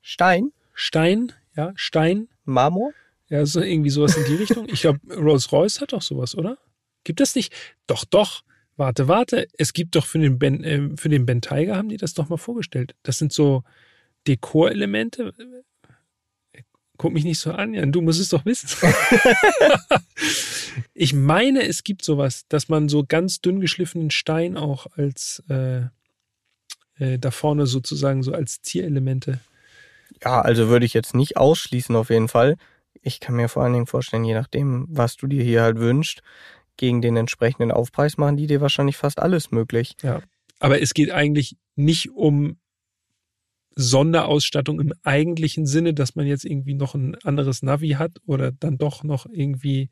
Stein, 0.00 0.52
Stein? 0.74 1.32
Ja, 1.56 1.72
Stein? 1.74 2.28
Marmor. 2.44 2.92
Ja, 3.28 3.44
so 3.44 3.60
irgendwie 3.60 3.90
sowas 3.90 4.16
in 4.16 4.24
die 4.24 4.34
Richtung. 4.42 4.68
Ich 4.68 4.82
glaube, 4.82 5.00
Rolls-Royce 5.14 5.80
hat 5.80 5.92
doch 5.92 6.02
sowas, 6.02 6.36
oder? 6.36 6.58
Gibt 7.04 7.20
es 7.20 7.34
nicht? 7.34 7.52
Doch, 7.86 8.04
doch. 8.04 8.42
Warte, 8.76 9.08
warte. 9.08 9.48
Es 9.58 9.72
gibt 9.72 9.96
doch 9.96 10.06
für 10.06 10.18
den 10.18 10.38
Ben, 10.38 10.62
äh, 10.62 10.96
für 10.96 11.08
den 11.08 11.26
Ben 11.26 11.42
Tiger 11.42 11.76
haben 11.76 11.88
die 11.88 11.96
das 11.96 12.14
doch 12.14 12.28
mal 12.28 12.36
vorgestellt. 12.36 12.94
Das 13.02 13.18
sind 13.18 13.32
so 13.32 13.64
Dekorelemente. 14.28 15.34
Guck 16.98 17.12
mich 17.12 17.24
nicht 17.24 17.38
so 17.38 17.52
an, 17.52 17.74
Jan. 17.74 17.92
Du 17.92 18.00
musst 18.00 18.20
es 18.20 18.28
doch 18.28 18.44
wissen. 18.44 18.68
ich 20.94 21.14
meine, 21.14 21.62
es 21.66 21.84
gibt 21.84 22.04
sowas, 22.04 22.44
dass 22.48 22.68
man 22.68 22.88
so 22.88 23.04
ganz 23.06 23.40
dünn 23.40 23.60
geschliffenen 23.60 24.10
Stein 24.10 24.56
auch 24.56 24.86
als 24.96 25.42
äh, 25.48 25.82
äh, 26.98 27.18
da 27.18 27.30
vorne 27.30 27.66
sozusagen 27.66 28.22
so 28.22 28.32
als 28.32 28.62
Zierelemente. 28.62 29.40
Ja, 30.22 30.40
also 30.40 30.68
würde 30.68 30.86
ich 30.86 30.94
jetzt 30.94 31.14
nicht 31.14 31.36
ausschließen 31.36 31.94
auf 31.94 32.10
jeden 32.10 32.28
Fall. 32.28 32.56
Ich 33.00 33.20
kann 33.20 33.36
mir 33.36 33.48
vor 33.48 33.62
allen 33.62 33.74
Dingen 33.74 33.86
vorstellen, 33.86 34.24
je 34.24 34.34
nachdem, 34.34 34.86
was 34.90 35.16
du 35.16 35.28
dir 35.28 35.42
hier 35.42 35.62
halt 35.62 35.78
wünschst, 35.78 36.22
gegen 36.76 37.00
den 37.00 37.16
entsprechenden 37.16 37.70
Aufpreis 37.70 38.16
machen 38.16 38.36
die 38.36 38.46
dir 38.46 38.60
wahrscheinlich 38.60 38.96
fast 38.96 39.18
alles 39.18 39.50
möglich. 39.50 39.96
Ja. 40.02 40.22
Aber 40.60 40.80
es 40.80 40.94
geht 40.94 41.10
eigentlich 41.10 41.56
nicht 41.76 42.10
um 42.10 42.58
Sonderausstattung 43.80 44.80
im 44.80 44.92
eigentlichen 45.04 45.64
Sinne, 45.64 45.94
dass 45.94 46.16
man 46.16 46.26
jetzt 46.26 46.44
irgendwie 46.44 46.74
noch 46.74 46.96
ein 46.96 47.14
anderes 47.22 47.62
Navi 47.62 47.90
hat 47.90 48.10
oder 48.26 48.50
dann 48.50 48.76
doch 48.76 49.04
noch 49.04 49.26
irgendwie 49.30 49.88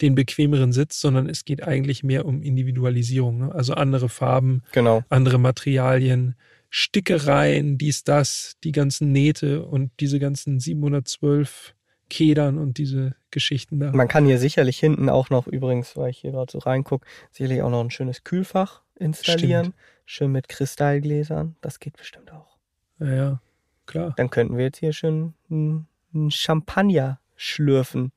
den 0.00 0.14
bequemeren 0.14 0.72
Sitz, 0.72 1.00
sondern 1.00 1.28
es 1.28 1.44
geht 1.44 1.64
eigentlich 1.64 2.04
mehr 2.04 2.26
um 2.26 2.42
Individualisierung. 2.42 3.38
Ne? 3.38 3.52
Also 3.52 3.74
andere 3.74 4.08
Farben, 4.08 4.62
Genau. 4.70 5.02
andere 5.08 5.38
Materialien, 5.38 6.36
Stickereien, 6.70 7.76
dies, 7.76 8.04
das, 8.04 8.54
die 8.62 8.70
ganzen 8.70 9.10
Nähte 9.10 9.64
und 9.64 9.90
diese 9.98 10.20
ganzen 10.20 10.60
712 10.60 11.74
Kedern 12.10 12.58
und 12.58 12.78
diese 12.78 13.16
Geschichten 13.32 13.80
da. 13.80 13.90
Man 13.90 14.06
kann 14.06 14.26
hier 14.26 14.38
sicherlich 14.38 14.78
hinten 14.78 15.08
auch 15.08 15.30
noch, 15.30 15.48
übrigens, 15.48 15.96
weil 15.96 16.10
ich 16.10 16.18
hier 16.18 16.30
gerade 16.30 16.52
so 16.52 16.58
reingucke, 16.58 17.04
sicherlich 17.32 17.62
auch 17.62 17.70
noch 17.70 17.80
ein 17.80 17.90
schönes 17.90 18.22
Kühlfach 18.22 18.82
installieren. 18.96 19.64
Stimmt. 19.64 19.76
Schön 20.06 20.32
mit 20.32 20.48
Kristallgläsern. 20.48 21.56
Das 21.62 21.80
geht 21.80 21.96
bestimmt 21.96 22.30
auch. 22.32 22.53
Ja, 22.98 23.14
ja, 23.14 23.40
klar. 23.86 24.14
Dann 24.16 24.30
könnten 24.30 24.56
wir 24.56 24.64
jetzt 24.64 24.78
hier 24.78 24.92
schön 24.92 25.34
einen 25.50 25.86
Champagner 26.30 27.20
schlürfen. 27.36 28.12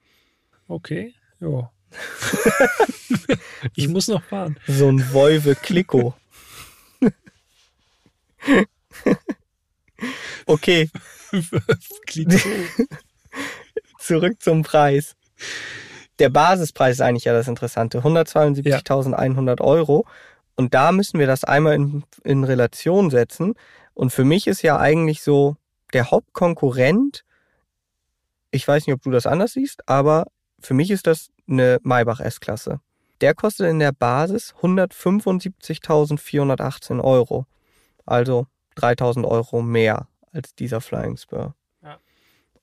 Okay, 0.68 1.14
ja. 1.40 1.72
ich 3.76 3.88
muss 3.88 4.08
noch 4.08 4.24
fahren. 4.24 4.60
So 4.68 4.88
ein 4.90 5.14
Wolve 5.14 5.56
Kliko. 5.56 6.14
okay, 10.46 10.90
Klingt 12.06 12.34
so. 12.34 12.50
zurück 14.00 14.42
zum 14.42 14.64
Preis. 14.64 15.16
Der 16.20 16.30
Basispreis 16.30 16.96
ist 16.96 17.02
eigentlich 17.02 17.26
ja 17.26 17.34
das 17.34 17.48
Interessante. 17.48 18.00
172.100 18.00 19.62
Euro. 19.62 20.06
Und 20.56 20.74
da 20.74 20.92
müssen 20.92 21.20
wir 21.20 21.28
das 21.28 21.44
einmal 21.44 21.76
in, 21.76 22.04
in 22.24 22.44
Relation 22.44 23.10
setzen. 23.12 23.54
Und 23.98 24.12
für 24.12 24.26
mich 24.26 24.46
ist 24.46 24.62
ja 24.62 24.78
eigentlich 24.78 25.24
so 25.24 25.58
der 25.92 26.12
Hauptkonkurrent, 26.12 27.26
ich 28.52 28.68
weiß 28.68 28.86
nicht, 28.86 28.94
ob 28.94 29.02
du 29.02 29.10
das 29.10 29.26
anders 29.26 29.54
siehst, 29.54 29.90
aber 29.90 30.28
für 30.60 30.76
mich 30.76 30.92
ist 30.92 31.08
das 31.08 31.32
eine 31.50 31.80
Maybach 31.82 32.20
S-Klasse. 32.20 32.80
Der 33.22 33.34
kostet 33.34 33.68
in 33.68 33.80
der 33.80 33.94
Basis 33.94 34.54
175.418 34.62 37.04
Euro. 37.04 37.48
Also 38.06 38.46
3.000 38.76 39.28
Euro 39.28 39.64
mehr 39.64 40.08
als 40.32 40.54
dieser 40.54 40.80
Flying 40.80 41.18
Spur. 41.18 41.56
Ja. 41.82 41.98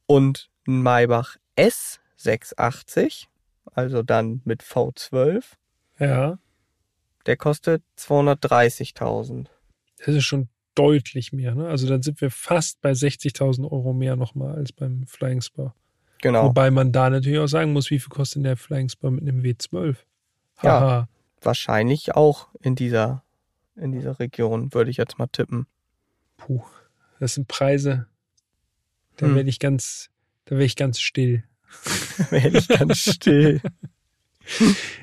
Und 0.06 0.48
ein 0.68 0.82
Maybach 0.82 1.34
S680, 1.56 3.26
also 3.72 4.04
dann 4.04 4.40
mit 4.44 4.62
V12, 4.62 5.42
Ja, 5.98 6.38
der 7.26 7.36
kostet 7.36 7.82
230.000. 7.98 9.48
das 9.98 10.14
ist 10.14 10.24
schon 10.24 10.48
deutlich 10.74 11.32
mehr. 11.32 11.54
Ne? 11.54 11.68
Also 11.68 11.86
dann 11.88 12.02
sind 12.02 12.20
wir 12.20 12.30
fast 12.30 12.80
bei 12.80 12.92
60.000 12.92 13.64
Euro 13.70 13.92
mehr 13.92 14.16
nochmal 14.16 14.54
als 14.56 14.72
beim 14.72 15.06
Flying 15.06 15.40
Spur. 15.40 15.74
Genau. 16.22 16.44
Wobei 16.46 16.70
man 16.70 16.90
da 16.92 17.10
natürlich 17.10 17.38
auch 17.38 17.46
sagen 17.46 17.72
muss, 17.72 17.90
wie 17.90 17.98
viel 17.98 18.08
kostet 18.08 18.36
denn 18.36 18.44
der 18.44 18.56
Flying 18.56 18.88
Spur 18.88 19.10
mit 19.10 19.22
einem 19.22 19.40
W12? 19.42 19.96
Ja. 20.62 20.70
Haha. 20.80 21.08
Wahrscheinlich 21.42 22.14
auch 22.14 22.48
in 22.60 22.74
dieser, 22.74 23.22
in 23.76 23.92
dieser 23.92 24.18
Region, 24.18 24.72
würde 24.72 24.90
ich 24.90 24.96
jetzt 24.96 25.18
mal 25.18 25.26
tippen. 25.26 25.66
Puh, 26.38 26.62
das 27.20 27.34
sind 27.34 27.48
Preise. 27.48 28.06
Da 29.16 29.26
Hm. 29.26 29.36
werde 29.36 29.48
ich 29.50 29.58
ganz, 29.58 30.10
da 30.46 30.52
werde 30.52 30.64
ich 30.64 30.76
ganz 30.76 31.00
still. 31.00 31.44
Werde 32.30 32.58
ich 32.58 32.68
ganz 32.68 32.98
still. 32.98 33.60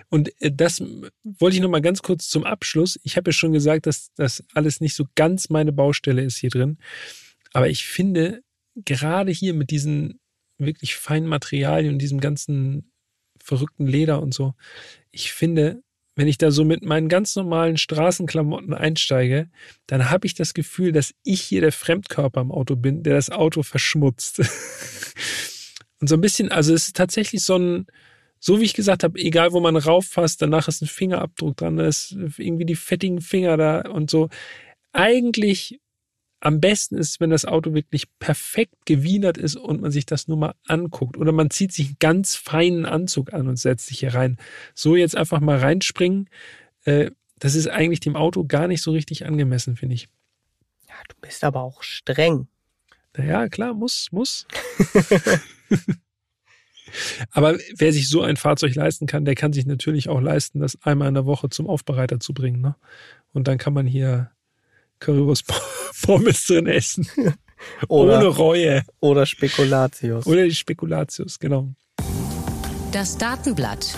Und 0.10 0.32
äh, 0.42 0.52
das 0.54 0.82
wollte 1.24 1.56
ich 1.56 1.62
noch 1.62 1.70
mal 1.70 1.82
ganz 1.82 2.02
kurz 2.02 2.28
zum 2.30 2.44
Abschluss. 2.44 3.00
Ich 3.04 3.18
habe 3.18 3.30
ja 3.30 3.34
schon 3.34 3.54
gesagt, 3.54 3.86
dass 3.86 4.12
das 4.16 4.44
alles 4.54 4.82
nicht 4.82 4.96
so 4.96 5.06
ganz 5.16 5.50
meine 5.50 5.72
Baustelle 5.72 6.24
ist 6.24 6.38
hier 6.38 6.50
drin. 6.50 6.78
Aber 7.54 7.70
ich 7.70 7.86
finde, 7.86 8.42
gerade 8.76 9.32
hier 9.32 9.54
mit 9.54 9.72
diesen 9.72 10.20
wirklich 10.58 10.96
feinen 10.96 11.28
Materialien 11.28 11.94
und 11.94 12.00
diesem 12.00 12.20
ganzen 12.20 12.92
verrückten 13.44 13.88
Leder 13.88 14.22
und 14.22 14.34
so, 14.34 14.54
ich 15.12 15.34
finde, 15.34 15.82
wenn 16.16 16.28
ich 16.28 16.38
da 16.38 16.52
so 16.52 16.66
mit 16.66 16.84
meinen 16.84 17.10
ganz 17.10 17.36
normalen 17.36 17.78
Straßenklamotten 17.78 18.74
einsteige, 18.74 19.50
dann 19.88 20.10
habe 20.10 20.28
ich 20.28 20.34
das 20.34 20.54
Gefühl, 20.54 20.92
dass 20.92 21.14
ich 21.24 21.42
hier 21.42 21.62
der 21.62 21.72
Fremdkörper 21.72 22.42
im 22.42 22.52
Auto 22.52 22.76
bin, 22.76 23.04
der 23.04 23.16
das 23.16 23.30
Auto 23.30 23.64
verschmutzt. 23.64 24.40
und 26.00 26.08
so 26.08 26.16
ein 26.16 26.22
bisschen, 26.22 26.52
also 26.52 26.74
es 26.74 26.88
ist 26.88 26.96
tatsächlich 26.96 27.44
so 27.44 27.58
ein, 27.58 27.88
so 28.44 28.60
wie 28.60 28.66
ich 28.66 28.74
gesagt 28.74 29.04
habe, 29.04 29.20
egal 29.20 29.54
wo 29.54 29.60
man 29.60 29.76
rauffasst, 29.76 30.42
danach 30.42 30.68
ist 30.68 30.82
ein 30.82 30.88
Fingerabdruck 30.88 31.58
dran, 31.58 31.78
da 31.78 31.86
ist 31.86 32.18
irgendwie 32.38 32.66
die 32.66 32.76
fettigen 32.76 33.22
Finger 33.22 33.56
da 33.56 33.82
und 33.82 34.10
so. 34.10 34.30
Eigentlich 34.94 35.80
am 36.40 36.60
besten 36.60 36.98
ist, 36.98 37.20
wenn 37.20 37.30
das 37.30 37.46
Auto 37.46 37.76
wirklich 37.76 38.08
perfekt 38.18 38.88
gewienert 38.88 39.38
ist 39.38 39.56
und 39.56 39.80
man 39.80 39.92
sich 39.92 40.08
das 40.08 40.28
nur 40.28 40.38
mal 40.38 40.56
anguckt. 40.68 41.18
Oder 41.18 41.32
man 41.32 41.52
zieht 41.52 41.72
sich 41.72 41.90
einen 41.90 41.98
ganz 42.00 42.36
feinen 42.36 42.86
Anzug 42.88 43.32
an 43.32 43.48
und 43.48 43.58
setzt 43.58 43.86
sich 43.86 44.00
hier 44.00 44.16
rein. 44.16 44.38
So 44.74 44.96
jetzt 44.96 45.16
einfach 45.16 45.40
mal 45.40 45.60
reinspringen, 45.60 46.28
äh, 46.86 47.12
das 47.38 47.54
ist 47.54 47.68
eigentlich 47.68 48.00
dem 48.00 48.16
Auto 48.16 48.44
gar 48.46 48.68
nicht 48.68 48.82
so 48.82 48.92
richtig 48.92 49.26
angemessen, 49.26 49.76
finde 49.76 49.96
ich. 49.96 50.08
Ja, 50.90 50.96
du 51.10 51.16
bist 51.22 51.44
aber 51.44 51.62
auch 51.62 51.84
streng. 51.84 52.48
Naja, 53.16 53.48
klar, 53.48 53.76
muss, 53.76 54.08
muss. 54.12 54.48
aber 57.32 57.58
wer 57.76 57.94
sich 57.94 58.10
so 58.10 58.22
ein 58.22 58.38
Fahrzeug 58.38 58.76
leisten 58.76 59.08
kann, 59.08 59.26
der 59.26 59.36
kann 59.36 59.54
sich 59.54 59.66
natürlich 59.66 60.10
auch 60.10 60.22
leisten, 60.22 60.60
das 60.60 60.78
einmal 60.82 61.08
in 61.08 61.14
der 61.14 61.26
Woche 61.26 61.50
zum 61.50 61.68
Aufbereiter 61.68 62.20
zu 62.20 62.34
bringen. 62.34 62.62
Ne? 62.62 62.76
Und 63.34 63.48
dann 63.48 63.58
kann 63.58 63.74
man 63.74 63.86
hier 63.86 64.32
Currywurst 65.00 65.46
Pommes 66.04 66.46
drin 66.46 66.68
essen. 66.68 67.08
oder, 67.88 68.18
Ohne 68.18 68.28
Reue. 68.28 68.84
Oder 69.00 69.26
Spekulatius. 69.26 70.26
Oder 70.26 70.46
die 70.46 70.56
Spekulatius, 70.56 71.40
genau. 71.40 71.70
Das 72.92 73.18
Datenblatt. 73.18 73.98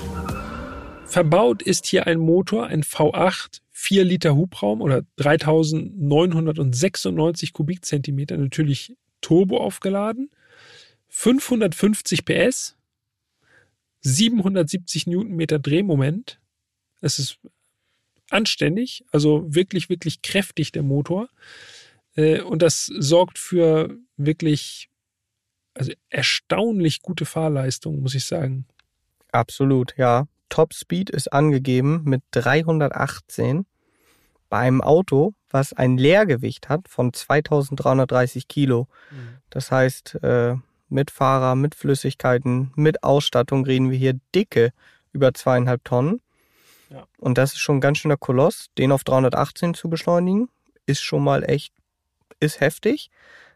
Verbaut 1.05 1.61
ist 1.61 1.85
hier 1.85 2.07
ein 2.07 2.19
Motor, 2.19 2.67
ein 2.67 2.83
V8, 2.83 3.61
4 3.71 4.03
Liter 4.03 4.35
Hubraum 4.35 4.81
oder 4.81 5.03
3996 5.17 7.53
Kubikzentimeter, 7.53 8.37
natürlich 8.37 8.95
Turbo 9.21 9.57
aufgeladen, 9.57 10.31
550 11.09 12.25
PS, 12.25 12.75
770 14.03 15.07
Newtonmeter 15.07 15.59
Drehmoment. 15.59 16.39
Es 17.01 17.19
ist 17.19 17.39
anständig, 18.29 19.03
also 19.11 19.43
wirklich, 19.53 19.89
wirklich 19.89 20.21
kräftig 20.21 20.71
der 20.71 20.83
Motor. 20.83 21.29
Äh, 22.15 22.41
und 22.41 22.61
das 22.61 22.85
sorgt 22.85 23.39
für 23.39 23.97
wirklich 24.17 24.89
also 25.73 25.91
erstaunlich 26.09 27.01
gute 27.01 27.25
Fahrleistung, 27.25 28.01
muss 28.01 28.15
ich 28.15 28.25
sagen. 28.25 28.65
Absolut, 29.31 29.95
ja. 29.97 30.27
Top 30.49 30.73
Speed 30.73 31.09
ist 31.09 31.33
angegeben 31.33 32.03
mit 32.03 32.21
318 32.31 33.65
bei 34.49 34.59
einem 34.59 34.81
Auto, 34.81 35.33
was 35.49 35.73
ein 35.73 35.97
Leergewicht 35.97 36.69
hat 36.69 36.87
von 36.87 37.11
2330 37.11 38.47
Kilo. 38.47 38.87
Mhm. 39.09 39.37
Das 39.49 39.71
heißt, 39.71 40.23
äh, 40.23 40.55
mit 40.93 41.11
Fahrer, 41.11 41.55
mit 41.55 41.75
Flüssigkeiten, 41.75 42.71
mit 42.75 43.03
Ausstattung 43.03 43.65
reden 43.65 43.91
wir 43.91 43.97
hier 43.97 44.19
dicke 44.33 44.71
über 45.11 45.33
zweieinhalb 45.33 45.83
Tonnen. 45.83 46.21
Ja. 46.89 47.07
Und 47.17 47.37
das 47.37 47.53
ist 47.53 47.59
schon 47.59 47.77
ein 47.77 47.81
ganz 47.81 47.97
schöner 47.97 48.17
Koloss. 48.17 48.67
Den 48.77 48.91
auf 48.91 49.03
318 49.03 49.73
zu 49.73 49.89
beschleunigen, 49.89 50.49
ist 50.85 51.01
schon 51.01 51.23
mal 51.23 51.43
echt, 51.43 51.73
ist 52.39 52.59
heftig. 52.59 53.09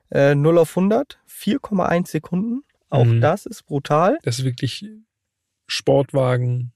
Äh, 0.10 0.36
0 0.36 0.58
auf 0.58 0.76
100, 0.76 1.20
4,1 1.30 2.08
Sekunden. 2.08 2.64
Auch 2.90 3.06
mhm. 3.06 3.22
das 3.22 3.46
ist 3.46 3.64
brutal. 3.64 4.18
Das 4.24 4.40
ist 4.40 4.46
wirklich 4.46 4.86
Sportwagen 5.68 6.72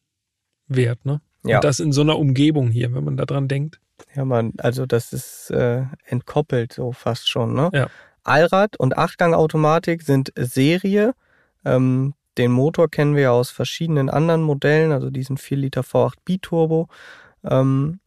wert, 0.67 1.05
ne? 1.05 1.21
Ja. 1.43 1.57
Und 1.57 1.63
das 1.63 1.79
in 1.79 1.91
so 1.91 2.01
einer 2.01 2.19
Umgebung 2.19 2.69
hier, 2.69 2.93
wenn 2.93 3.03
man 3.03 3.17
da 3.17 3.25
dran 3.25 3.47
denkt. 3.47 3.79
Ja, 4.15 4.25
man, 4.25 4.53
also 4.57 4.85
das 4.85 5.13
ist 5.13 5.49
äh, 5.51 5.85
entkoppelt 6.05 6.73
so 6.73 6.91
fast 6.91 7.29
schon, 7.29 7.53
ne? 7.53 7.69
Ja. 7.73 7.89
Allrad 8.23 8.77
und 8.77 8.97
Achtgang-Automatik 8.97 10.01
sind 10.03 10.31
Serie. 10.35 11.13
Ähm, 11.65 12.13
den 12.37 12.51
Motor 12.51 12.89
kennen 12.89 13.15
wir 13.15 13.23
ja 13.23 13.31
aus 13.31 13.51
verschiedenen 13.51 14.09
anderen 14.09 14.41
Modellen, 14.41 14.91
also 14.91 15.09
diesen 15.09 15.37
4 15.37 15.57
Liter 15.57 15.81
V8 15.81 16.15
Biturbo. 16.23 16.87
Ähm, 17.43 17.99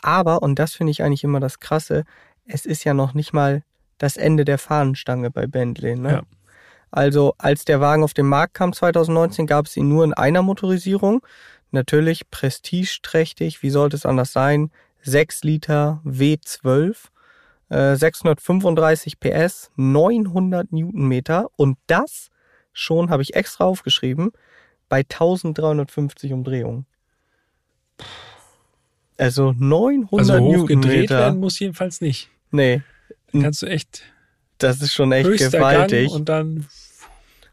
aber, 0.00 0.42
und 0.42 0.58
das 0.58 0.74
finde 0.74 0.92
ich 0.92 1.02
eigentlich 1.02 1.24
immer 1.24 1.40
das 1.40 1.60
Krasse, 1.60 2.04
es 2.46 2.64
ist 2.64 2.84
ja 2.84 2.94
noch 2.94 3.14
nicht 3.14 3.32
mal 3.32 3.62
das 3.98 4.16
Ende 4.16 4.44
der 4.44 4.58
Fahnenstange 4.58 5.30
bei 5.30 5.46
Bentley. 5.46 5.96
Ne? 5.96 6.10
Ja. 6.10 6.22
Also 6.90 7.34
als 7.38 7.64
der 7.64 7.80
Wagen 7.80 8.04
auf 8.04 8.14
den 8.14 8.26
Markt 8.26 8.54
kam 8.54 8.72
2019, 8.72 9.46
gab 9.46 9.66
es 9.66 9.76
ihn 9.76 9.88
nur 9.88 10.04
in 10.04 10.14
einer 10.14 10.42
Motorisierung. 10.42 11.22
Natürlich 11.70 12.30
prestigeträchtig, 12.30 13.62
wie 13.62 13.70
sollte 13.70 13.96
es 13.96 14.06
anders 14.06 14.32
sein? 14.32 14.70
6 15.02 15.44
Liter 15.44 16.00
W12, 16.04 16.90
äh, 16.90 16.94
635 17.68 19.18
PS, 19.18 19.70
900 19.76 20.72
Newtonmeter 20.72 21.48
und 21.56 21.78
das 21.86 22.30
schon, 22.72 23.10
habe 23.10 23.22
ich 23.22 23.34
extra 23.34 23.64
aufgeschrieben, 23.64 24.32
bei 24.88 24.98
1350 24.98 26.32
Umdrehungen. 26.32 26.86
Also 29.16 29.52
900 29.52 30.18
also 30.18 30.38
Newtonmeter. 30.38 30.66
gedreht 30.66 31.10
werden 31.10 31.40
muss 31.40 31.58
jedenfalls 31.58 32.00
nicht. 32.00 32.30
Nee. 32.50 32.82
Dann 33.32 33.42
kannst 33.42 33.62
du 33.62 33.66
echt. 33.66 34.02
Das 34.58 34.80
ist 34.80 34.92
schon 34.92 35.12
echt 35.12 35.52
gewaltig. 35.52 36.08
Gang 36.08 36.18
und 36.18 36.28
dann. 36.28 36.66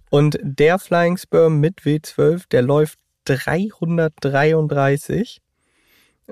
Und 0.09 0.37
der 0.43 0.77
Flying 0.77 1.17
Spur 1.17 1.49
mit 1.49 1.81
W12, 1.81 2.43
der 2.51 2.61
läuft 2.61 2.99
333 3.25 5.41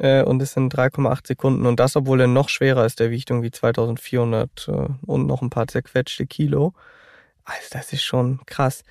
äh, 0.01 0.23
und 0.23 0.41
ist 0.41 0.57
in 0.57 0.69
3,8 0.69 1.27
Sekunden. 1.27 1.65
Und 1.65 1.79
das, 1.79 1.95
obwohl 1.95 2.21
er 2.21 2.27
noch 2.27 2.49
schwerer 2.49 2.85
ist, 2.85 2.99
der 2.99 3.11
wiegt 3.11 3.29
irgendwie 3.29 3.51
2400 3.51 4.67
äh, 4.67 4.87
und 5.05 5.27
noch 5.27 5.41
ein 5.41 5.51
paar 5.51 5.67
zerquetschte 5.67 6.25
Kilo. 6.25 6.73
Also 7.43 7.67
das 7.71 7.93
ist 7.93 8.03
schon 8.03 8.39
krass. 8.47 8.83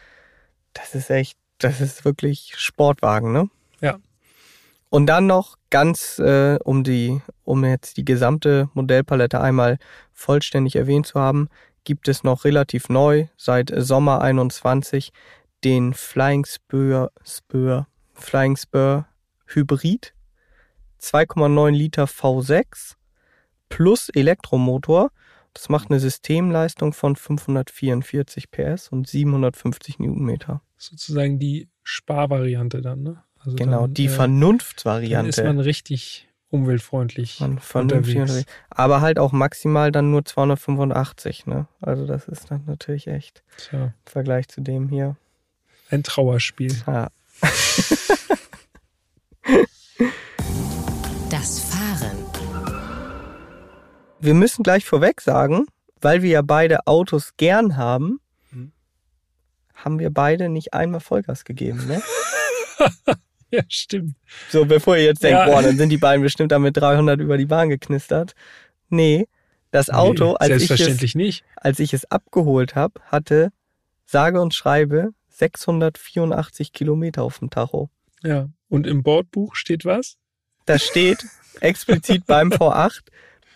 Das 0.72 0.94
ist 0.94 1.10
echt, 1.10 1.36
das 1.58 1.80
ist 1.80 2.04
wirklich 2.04 2.54
Sportwagen, 2.56 3.32
ne? 3.32 3.50
Ja. 3.80 3.98
Und 4.88 5.06
dann 5.06 5.26
noch 5.26 5.56
ganz, 5.70 6.18
äh, 6.20 6.58
um 6.64 6.84
die, 6.84 7.20
um 7.44 7.64
jetzt 7.64 7.96
die 7.96 8.04
gesamte 8.04 8.68
Modellpalette 8.74 9.40
einmal 9.40 9.78
vollständig 10.12 10.76
erwähnt 10.76 11.06
zu 11.06 11.18
haben, 11.18 11.48
gibt 11.82 12.06
es 12.06 12.22
noch 12.22 12.44
relativ 12.44 12.88
neu 12.88 13.26
seit 13.36 13.72
Sommer 13.74 14.20
21 14.20 15.12
den 15.64 15.92
Flying 15.92 16.44
Spur, 16.44 17.10
Spur, 17.24 17.86
Flying 18.14 18.56
Spur 18.56 19.06
Hybrid 19.46 20.12
2,9 21.00 21.70
Liter 21.70 22.04
V6 22.04 22.94
plus 23.68 24.08
Elektromotor 24.10 25.10
das 25.54 25.68
macht 25.68 25.90
eine 25.90 25.98
Systemleistung 26.00 26.92
von 26.92 27.16
544 27.16 28.50
PS 28.50 28.88
und 28.88 29.08
750 29.08 29.98
Newtonmeter. 29.98 30.62
Sozusagen 30.76 31.38
die 31.38 31.68
Sparvariante 31.82 32.80
dann, 32.80 33.02
ne? 33.02 33.22
Also 33.38 33.56
genau, 33.56 33.82
dann, 33.82 33.94
die 33.94 34.06
äh, 34.06 34.10
Vernunftsvariante. 34.10 35.30
Dann 35.30 35.46
ist 35.48 35.56
man 35.56 35.60
richtig 35.60 36.28
umweltfreundlich. 36.50 37.40
Man 37.40 37.58
vernünftig 37.58 38.44
aber 38.68 39.00
halt 39.00 39.18
auch 39.18 39.32
maximal 39.32 39.90
dann 39.92 40.10
nur 40.10 40.24
285, 40.24 41.46
ne? 41.46 41.66
Also 41.80 42.06
das 42.06 42.28
ist 42.28 42.50
dann 42.50 42.64
natürlich 42.66 43.06
echt 43.06 43.42
Tja. 43.56 43.86
im 43.86 43.92
Vergleich 44.04 44.48
zu 44.48 44.60
dem 44.60 44.88
hier. 44.88 45.16
Ein 45.90 46.02
Trauerspiel. 46.02 46.74
Ja. 46.86 47.08
das 52.00 52.30
wir 54.20 54.34
müssen 54.34 54.62
gleich 54.62 54.84
vorweg 54.84 55.20
sagen, 55.20 55.66
weil 56.00 56.22
wir 56.22 56.30
ja 56.30 56.42
beide 56.42 56.86
Autos 56.86 57.36
gern 57.36 57.76
haben, 57.76 58.20
mhm. 58.50 58.72
haben 59.74 59.98
wir 59.98 60.10
beide 60.10 60.48
nicht 60.48 60.74
einmal 60.74 61.00
Vollgas 61.00 61.44
gegeben, 61.44 61.86
ne? 61.86 62.02
ja, 63.50 63.62
stimmt. 63.68 64.14
So, 64.50 64.64
bevor 64.64 64.96
ihr 64.96 65.04
jetzt 65.04 65.22
denkt, 65.22 65.38
ja. 65.38 65.46
boah, 65.46 65.62
dann 65.62 65.76
sind 65.76 65.88
die 65.88 65.98
beiden 65.98 66.22
bestimmt 66.22 66.52
damit 66.52 66.76
300 66.76 67.20
über 67.20 67.38
die 67.38 67.46
Bahn 67.46 67.68
geknistert. 67.68 68.34
Nee, 68.88 69.26
das 69.70 69.90
Auto, 69.90 70.30
nee, 70.30 70.36
als, 70.52 70.62
ich 70.62 70.70
es, 70.70 71.14
nicht. 71.14 71.44
als 71.56 71.78
ich 71.78 71.94
es 71.94 72.10
abgeholt 72.10 72.74
habe, 72.74 73.00
hatte 73.06 73.52
sage 74.04 74.40
und 74.40 74.54
schreibe 74.54 75.12
684 75.28 76.72
Kilometer 76.72 77.22
auf 77.22 77.38
dem 77.38 77.50
Tacho. 77.50 77.88
Ja, 78.22 78.48
und 78.68 78.86
im 78.86 79.02
Bordbuch 79.02 79.54
steht 79.54 79.84
was? 79.84 80.16
Da 80.66 80.78
steht 80.78 81.24
explizit 81.60 82.26
beim 82.26 82.50
V8 82.50 83.00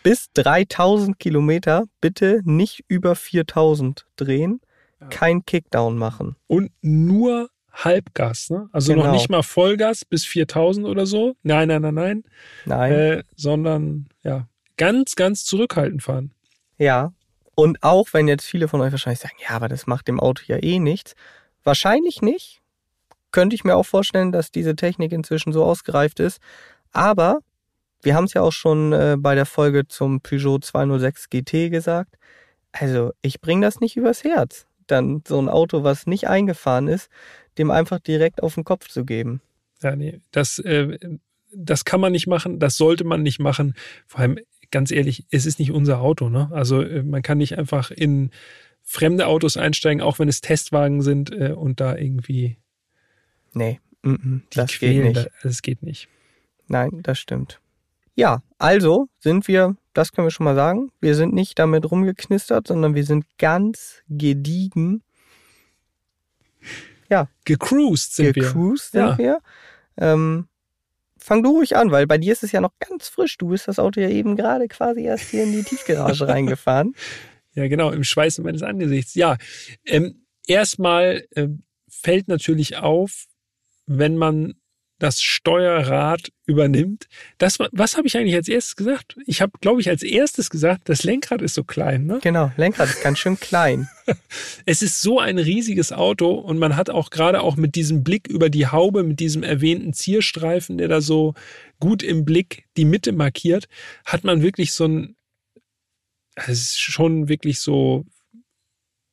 bis 0.02 0.30
3000 0.34 1.18
Kilometer 1.18 1.84
bitte 2.00 2.40
nicht 2.44 2.84
über 2.88 3.16
4000 3.16 4.06
drehen. 4.16 4.60
kein 5.10 5.44
Kickdown 5.44 5.98
machen. 5.98 6.36
Und 6.46 6.70
nur 6.80 7.50
Halbgas, 7.74 8.50
ne? 8.50 8.68
Also 8.72 8.92
genau. 8.92 9.06
noch 9.06 9.12
nicht 9.12 9.28
mal 9.28 9.42
Vollgas 9.42 10.04
bis 10.04 10.24
4000 10.24 10.86
oder 10.86 11.04
so. 11.04 11.34
Nein, 11.42 11.68
nein, 11.68 11.82
nein, 11.82 11.94
nein. 11.94 12.24
Nein. 12.64 12.92
Äh, 12.92 13.22
sondern 13.34 14.08
ja, 14.22 14.46
ganz, 14.76 15.16
ganz 15.16 15.44
zurückhaltend 15.44 16.02
fahren. 16.02 16.32
Ja. 16.78 17.12
Und 17.54 17.82
auch 17.82 18.08
wenn 18.12 18.28
jetzt 18.28 18.46
viele 18.46 18.68
von 18.68 18.80
euch 18.80 18.92
wahrscheinlich 18.92 19.20
sagen, 19.20 19.36
ja, 19.42 19.50
aber 19.50 19.68
das 19.68 19.86
macht 19.86 20.08
dem 20.08 20.20
Auto 20.20 20.42
ja 20.46 20.62
eh 20.62 20.78
nichts. 20.78 21.14
Wahrscheinlich 21.62 22.22
nicht. 22.22 22.60
Könnte 23.30 23.54
ich 23.54 23.64
mir 23.64 23.76
auch 23.76 23.86
vorstellen, 23.86 24.32
dass 24.32 24.50
diese 24.50 24.76
Technik 24.76 25.12
inzwischen 25.12 25.52
so 25.52 25.64
ausgereift 25.64 26.20
ist. 26.20 26.40
Aber 26.92 27.40
wir 28.04 28.14
haben 28.14 28.24
es 28.24 28.34
ja 28.34 28.42
auch 28.42 28.52
schon 28.52 28.92
äh, 28.92 29.16
bei 29.18 29.34
der 29.34 29.46
Folge 29.46 29.86
zum 29.88 30.20
Peugeot 30.20 30.60
206 30.60 31.30
GT 31.30 31.70
gesagt. 31.70 32.16
Also 32.72 33.12
ich 33.22 33.40
bringe 33.40 33.64
das 33.64 33.80
nicht 33.80 33.96
übers 33.96 34.24
Herz, 34.24 34.66
dann 34.86 35.22
so 35.26 35.40
ein 35.40 35.48
Auto, 35.48 35.84
was 35.84 36.06
nicht 36.06 36.28
eingefahren 36.28 36.88
ist, 36.88 37.08
dem 37.56 37.70
einfach 37.70 38.00
direkt 38.00 38.42
auf 38.42 38.54
den 38.54 38.64
Kopf 38.64 38.88
zu 38.88 39.04
geben. 39.04 39.40
Ja, 39.82 39.96
nee, 39.96 40.20
das, 40.32 40.58
äh, 40.58 40.98
das 41.52 41.84
kann 41.84 42.00
man 42.00 42.12
nicht 42.12 42.26
machen, 42.26 42.58
das 42.58 42.76
sollte 42.76 43.04
man 43.04 43.22
nicht 43.22 43.38
machen. 43.38 43.74
Vor 44.06 44.20
allem, 44.20 44.38
ganz 44.70 44.90
ehrlich, 44.90 45.24
es 45.30 45.46
ist 45.46 45.58
nicht 45.58 45.70
unser 45.70 46.00
Auto. 46.00 46.28
Ne? 46.28 46.48
Also 46.52 46.82
äh, 46.82 47.02
man 47.02 47.22
kann 47.22 47.38
nicht 47.38 47.58
einfach 47.58 47.90
in 47.90 48.30
fremde 48.82 49.26
Autos 49.26 49.56
einsteigen, 49.56 50.02
auch 50.02 50.18
wenn 50.18 50.28
es 50.28 50.40
Testwagen 50.40 51.00
sind 51.00 51.32
äh, 51.32 51.52
und 51.52 51.80
da 51.80 51.96
irgendwie. 51.96 52.56
Nee, 53.52 53.80
mm 54.02 54.14
-mm, 54.14 54.40
das 54.52 54.72
quälen, 54.72 55.12
geht 55.12 55.16
nicht. 55.16 55.30
Das 55.42 55.62
geht 55.62 55.82
nicht. 55.82 56.08
Nein, 56.66 57.00
das 57.02 57.18
stimmt. 57.18 57.60
Ja, 58.14 58.42
also 58.58 59.08
sind 59.18 59.48
wir, 59.48 59.76
das 59.92 60.12
können 60.12 60.26
wir 60.26 60.30
schon 60.30 60.44
mal 60.44 60.54
sagen, 60.54 60.90
wir 61.00 61.14
sind 61.14 61.34
nicht 61.34 61.58
damit 61.58 61.90
rumgeknistert, 61.90 62.68
sondern 62.68 62.94
wir 62.94 63.04
sind 63.04 63.26
ganz 63.38 64.02
gediegen. 64.08 65.02
Ja. 67.10 67.28
Gecruised 67.44 68.14
sind 68.14 68.34
Gecruised 68.34 68.44
wir. 68.44 68.52
Gecruised 68.52 68.92
sind 68.92 69.02
ja. 69.02 69.18
wir. 69.18 69.38
Ähm, 69.96 70.48
fang 71.18 71.42
du 71.42 71.50
ruhig 71.50 71.76
an, 71.76 71.90
weil 71.90 72.06
bei 72.06 72.18
dir 72.18 72.32
ist 72.32 72.42
es 72.42 72.52
ja 72.52 72.60
noch 72.60 72.72
ganz 72.78 73.08
frisch. 73.08 73.38
Du 73.38 73.48
bist 73.48 73.66
das 73.66 73.78
Auto 73.78 74.00
ja 74.00 74.08
eben 74.08 74.36
gerade 74.36 74.68
quasi 74.68 75.02
erst 75.02 75.30
hier 75.30 75.44
in 75.44 75.52
die 75.52 75.62
Tiefgarage 75.62 76.28
reingefahren. 76.28 76.94
Ja, 77.54 77.68
genau, 77.68 77.90
im 77.90 78.04
Schweiße 78.04 78.42
meines 78.42 78.62
Angesichts. 78.62 79.14
Ja, 79.14 79.36
ähm, 79.84 80.26
erstmal 80.46 81.24
äh, 81.30 81.48
fällt 81.88 82.28
natürlich 82.28 82.76
auf, 82.76 83.26
wenn 83.86 84.16
man 84.16 84.54
das 85.04 85.20
Steuerrad 85.20 86.32
übernimmt. 86.46 87.08
Das, 87.36 87.58
was 87.58 87.98
habe 87.98 88.06
ich 88.06 88.16
eigentlich 88.16 88.34
als 88.34 88.48
erstes 88.48 88.74
gesagt? 88.74 89.18
Ich 89.26 89.42
habe, 89.42 89.52
glaube 89.60 89.82
ich, 89.82 89.90
als 89.90 90.02
erstes 90.02 90.48
gesagt, 90.48 90.88
das 90.88 91.04
Lenkrad 91.04 91.42
ist 91.42 91.52
so 91.52 91.62
klein. 91.62 92.06
Ne? 92.06 92.20
Genau, 92.22 92.50
Lenkrad 92.56 92.88
ist 92.88 93.02
ganz 93.02 93.18
schön 93.18 93.38
klein. 93.38 93.86
es 94.64 94.80
ist 94.80 95.02
so 95.02 95.20
ein 95.20 95.36
riesiges 95.38 95.92
Auto 95.92 96.32
und 96.32 96.58
man 96.58 96.74
hat 96.74 96.88
auch 96.88 97.10
gerade 97.10 97.42
auch 97.42 97.56
mit 97.56 97.74
diesem 97.74 98.02
Blick 98.02 98.28
über 98.28 98.48
die 98.48 98.66
Haube, 98.66 99.02
mit 99.02 99.20
diesem 99.20 99.42
erwähnten 99.42 99.92
Zierstreifen, 99.92 100.78
der 100.78 100.88
da 100.88 101.02
so 101.02 101.34
gut 101.80 102.02
im 102.02 102.24
Blick 102.24 102.64
die 102.78 102.86
Mitte 102.86 103.12
markiert, 103.12 103.66
hat 104.06 104.24
man 104.24 104.40
wirklich 104.40 104.72
so 104.72 104.86
ein, 104.86 105.16
es 106.34 106.48
ist 106.48 106.80
schon 106.80 107.28
wirklich 107.28 107.60
so, 107.60 108.06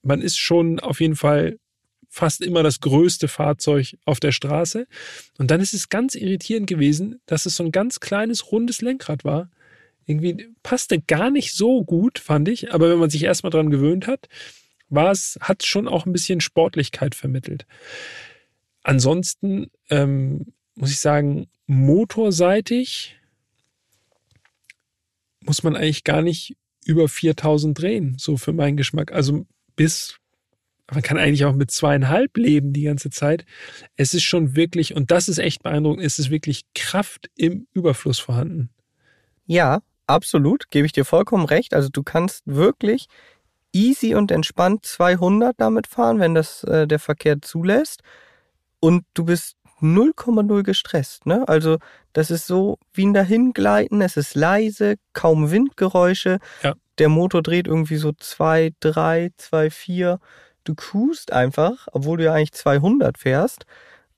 man 0.03 0.21
ist 0.21 0.37
schon 0.37 0.79
auf 0.79 1.01
jeden 1.01 1.17
Fall 1.17 1.57
fast 2.11 2.41
immer 2.41 2.61
das 2.61 2.81
größte 2.81 3.29
Fahrzeug 3.29 3.97
auf 4.03 4.19
der 4.19 4.33
Straße. 4.33 4.85
Und 5.37 5.49
dann 5.49 5.61
ist 5.61 5.73
es 5.73 5.87
ganz 5.87 6.13
irritierend 6.13 6.67
gewesen, 6.67 7.21
dass 7.25 7.45
es 7.45 7.55
so 7.55 7.63
ein 7.63 7.71
ganz 7.71 8.01
kleines, 8.01 8.51
rundes 8.51 8.81
Lenkrad 8.81 9.23
war. 9.23 9.49
Irgendwie 10.05 10.49
passte 10.61 10.99
gar 10.99 11.31
nicht 11.31 11.53
so 11.53 11.85
gut, 11.85 12.19
fand 12.19 12.49
ich. 12.49 12.73
Aber 12.73 12.89
wenn 12.89 12.99
man 12.99 13.09
sich 13.09 13.23
erstmal 13.23 13.49
dran 13.49 13.69
gewöhnt 13.69 14.07
hat, 14.07 14.27
war 14.89 15.11
es, 15.11 15.39
hat 15.41 15.65
schon 15.65 15.87
auch 15.87 16.05
ein 16.05 16.11
bisschen 16.11 16.41
Sportlichkeit 16.41 17.15
vermittelt. 17.15 17.65
Ansonsten 18.83 19.71
ähm, 19.89 20.53
muss 20.75 20.91
ich 20.91 20.99
sagen, 20.99 21.47
motorseitig 21.65 23.17
muss 25.39 25.63
man 25.63 25.77
eigentlich 25.77 26.03
gar 26.03 26.21
nicht 26.21 26.57
über 26.83 27.07
4000 27.07 27.79
drehen, 27.79 28.15
so 28.19 28.35
für 28.35 28.51
meinen 28.51 28.75
Geschmack. 28.75 29.13
Also 29.13 29.45
bis 29.77 30.20
man 30.91 31.01
kann 31.01 31.17
eigentlich 31.17 31.45
auch 31.45 31.55
mit 31.55 31.71
zweieinhalb 31.71 32.35
leben 32.37 32.73
die 32.73 32.83
ganze 32.83 33.09
Zeit. 33.09 33.45
Es 33.95 34.13
ist 34.13 34.23
schon 34.23 34.55
wirklich, 34.55 34.93
und 34.95 35.09
das 35.11 35.29
ist 35.29 35.37
echt 35.37 35.63
beeindruckend, 35.63 36.03
es 36.03 36.19
ist 36.19 36.29
wirklich 36.29 36.63
Kraft 36.75 37.29
im 37.35 37.67
Überfluss 37.73 38.19
vorhanden. 38.19 38.69
Ja, 39.45 39.81
absolut, 40.05 40.69
gebe 40.69 40.85
ich 40.85 40.91
dir 40.91 41.05
vollkommen 41.05 41.45
recht. 41.45 41.73
Also 41.73 41.89
du 41.89 42.03
kannst 42.03 42.43
wirklich 42.45 43.07
easy 43.73 44.15
und 44.15 44.31
entspannt 44.31 44.85
200 44.85 45.55
damit 45.57 45.87
fahren, 45.87 46.19
wenn 46.19 46.35
das 46.35 46.63
äh, 46.65 46.87
der 46.87 46.99
Verkehr 46.99 47.41
zulässt. 47.41 48.01
Und 48.79 49.05
du 49.13 49.25
bist 49.25 49.55
0,0 49.81 50.63
gestresst. 50.63 51.25
Ne? 51.25 51.47
Also 51.47 51.77
das 52.13 52.31
ist 52.31 52.47
so 52.47 52.77
wie 52.93 53.05
ein 53.05 53.13
Dahingleiten. 53.13 54.01
Es 54.01 54.17
ist 54.17 54.35
leise, 54.35 54.95
kaum 55.13 55.51
Windgeräusche. 55.51 56.39
Ja. 56.63 56.75
Der 56.97 57.09
Motor 57.09 57.41
dreht 57.41 57.67
irgendwie 57.67 57.95
so 57.95 58.11
2, 58.11 58.73
3, 58.79 59.31
2, 59.37 59.69
4 59.69 60.19
du 60.63 60.75
cruist 60.75 61.31
einfach, 61.31 61.87
obwohl 61.91 62.17
du 62.17 62.25
ja 62.25 62.33
eigentlich 62.33 62.53
200 62.53 63.17
fährst. 63.17 63.65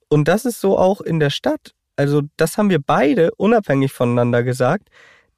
Und 0.10 0.28
das 0.28 0.46
ist 0.46 0.60
so 0.60 0.78
auch 0.78 1.02
in 1.02 1.20
der 1.20 1.30
Stadt. 1.30 1.74
Also 1.96 2.22
das 2.38 2.58
haben 2.58 2.70
wir 2.70 2.80
beide 2.80 3.34
unabhängig 3.36 3.92
voneinander 3.92 4.44
gesagt. 4.44 4.90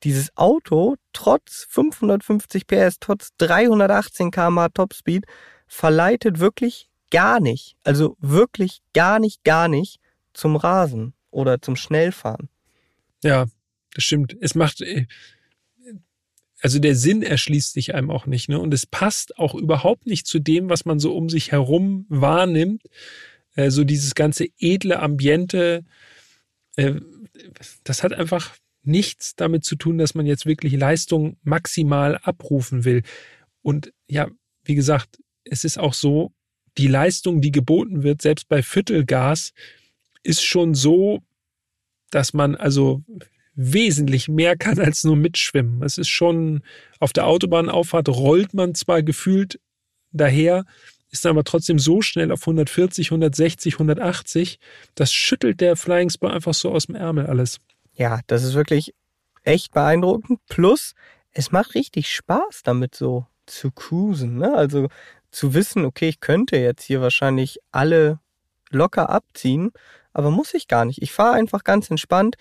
Dieses 0.03 0.36
Auto, 0.38 0.95
trotz 1.14 1.66
550 1.70 2.68
PS, 2.68 2.97
trotz 2.99 3.30
318 3.38 4.32
km 4.32 4.68
Topspeed, 4.74 5.26
verleitet 5.68 6.39
wirklich 6.39 6.89
gar 7.12 7.39
nicht. 7.39 7.76
Also 7.84 8.18
wirklich 8.20 8.82
gar 8.93 9.20
nicht, 9.20 9.43
gar 9.43 9.68
nicht 9.68 9.99
zum 10.34 10.56
Rasen 10.56 11.14
oder 11.32 11.62
zum 11.62 11.76
Schnellfahren. 11.76 12.49
Ja, 13.24 13.45
das 13.93 14.03
stimmt. 14.03 14.36
Es 14.39 14.56
macht, 14.56 14.84
also 16.66 16.80
der 16.80 16.95
Sinn 16.95 17.22
erschließt 17.22 17.74
sich 17.74 17.93
einem 17.93 18.09
auch 18.09 18.26
nicht. 18.26 18.49
Ne? 18.49 18.59
Und 18.59 18.74
es 18.74 18.88
passt 18.88 19.38
auch 19.38 19.53
überhaupt 19.53 20.07
nicht 20.07 20.26
zu 20.26 20.39
dem, 20.39 20.68
was 20.68 20.84
man 20.84 20.97
so 20.97 21.16
um 21.16 21.30
sich 21.30 21.51
herum 21.51 22.07
wahrnimmt. 22.09 22.82
Äh, 23.53 23.70
so 23.70 23.84
dieses 23.84 24.16
ganze 24.16 24.47
edle 24.57 24.99
Ambiente, 24.99 25.86
äh, 26.76 26.95
das 27.84 28.01
hat 28.01 28.13
einfach 28.13 28.55
nichts 28.82 29.36
damit 29.36 29.63
zu 29.63 29.76
tun, 29.76 29.99
dass 29.99 30.16
man 30.16 30.26
jetzt 30.26 30.47
wirklich 30.47 30.74
Leistung 30.74 31.38
maximal 31.43 32.18
abrufen 32.24 32.84
will. 32.84 33.03
Und 33.61 33.93
ja, 34.07 34.28
wie 34.63 34.74
gesagt, 34.74 35.20
es 35.43 35.66
ist 35.66 35.78
auch 35.78 35.93
so, 35.93 36.34
die 36.80 36.88
Leistung, 36.88 37.41
die 37.41 37.51
geboten 37.51 38.01
wird, 38.01 38.24
selbst 38.24 38.49
bei 38.49 38.63
Viertelgas, 38.63 39.53
ist 40.24 40.43
schon 40.43 40.74
so, 40.74 41.22
dass 42.09 42.34
man 42.34 42.55
also 42.55 43.03
wesentlich 43.56 44.28
mehr 44.28 44.58
kann 44.58 44.80
als 44.80 45.03
nur 45.03 45.16
mitschwimmen. 45.16 45.82
Es 45.84 45.97
ist 45.97 46.10
schon, 46.10 46.62
auf 46.99 47.14
der 47.14 47.28
Autobahnauffahrt 47.28 48.10
rollt 48.10 48.53
man 48.53 48.76
zwar 48.76 49.01
gefühlt 49.03 49.60
daher, 50.12 50.66
ist 51.12 51.26
aber 51.26 51.43
trotzdem 51.43 51.80
so 51.80 52.01
schnell 52.01 52.32
auf 52.32 52.41
140, 52.41 53.08
160, 53.08 53.76
180, 53.76 54.60
das 54.95 55.14
schüttelt 55.14 55.62
der 55.62 55.76
Flying 55.76 56.10
Spur 56.10 56.34
einfach 56.34 56.53
so 56.53 56.72
aus 56.72 56.88
dem 56.88 56.95
Ärmel 56.95 57.28
alles. 57.28 57.60
Ja, 57.93 58.20
das 58.28 58.43
ist 58.43 58.53
wirklich 58.53 58.93
echt 59.43 59.72
beeindruckend. 59.74 60.39
Plus, 60.49 60.93
es 61.32 61.51
macht 61.51 61.76
richtig 61.76 62.14
Spaß 62.14 62.64
damit 62.64 62.95
so 62.95 63.26
zu 63.45 63.72
cruisen. 63.72 64.38
Ne? 64.38 64.53
Also 64.53 64.89
zu 65.32 65.53
wissen, 65.53 65.86
okay, 65.86 66.10
ich 66.10 66.20
könnte 66.20 66.58
jetzt 66.58 66.84
hier 66.84 67.01
wahrscheinlich 67.01 67.60
alle 67.71 68.20
locker 68.70 69.09
abziehen, 69.09 69.71
aber 70.16 70.32
muss 70.32 70.54
ich 70.54 70.70
gar 70.70 70.86
nicht. 70.86 71.01
Ich 71.01 71.12
fahre 71.12 71.36
einfach 71.36 71.66
ganz 71.66 71.92
entspannt. 71.92 72.37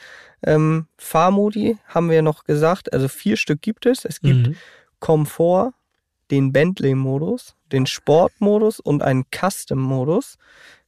Ähm, 0.47 0.87
Fahrmodi 0.97 1.77
haben 1.89 2.09
wir 2.09 2.23
noch 2.23 2.45
gesagt, 2.45 2.93
also 2.93 3.09
vier 3.09 3.37
Stück 3.37 3.63
gibt 3.63 3.85
es. 3.85 4.05
Es 4.05 4.21
gibt 4.21 4.47
mhm. 4.47 4.57
Komfort, 5.01 5.73
den 6.31 6.53
Bentley-Modus, 6.53 7.57
den 7.73 7.87
Sport-Modus 7.87 8.79
und 8.79 9.03
einen 9.03 9.25
Custom-Modus. 9.35 10.39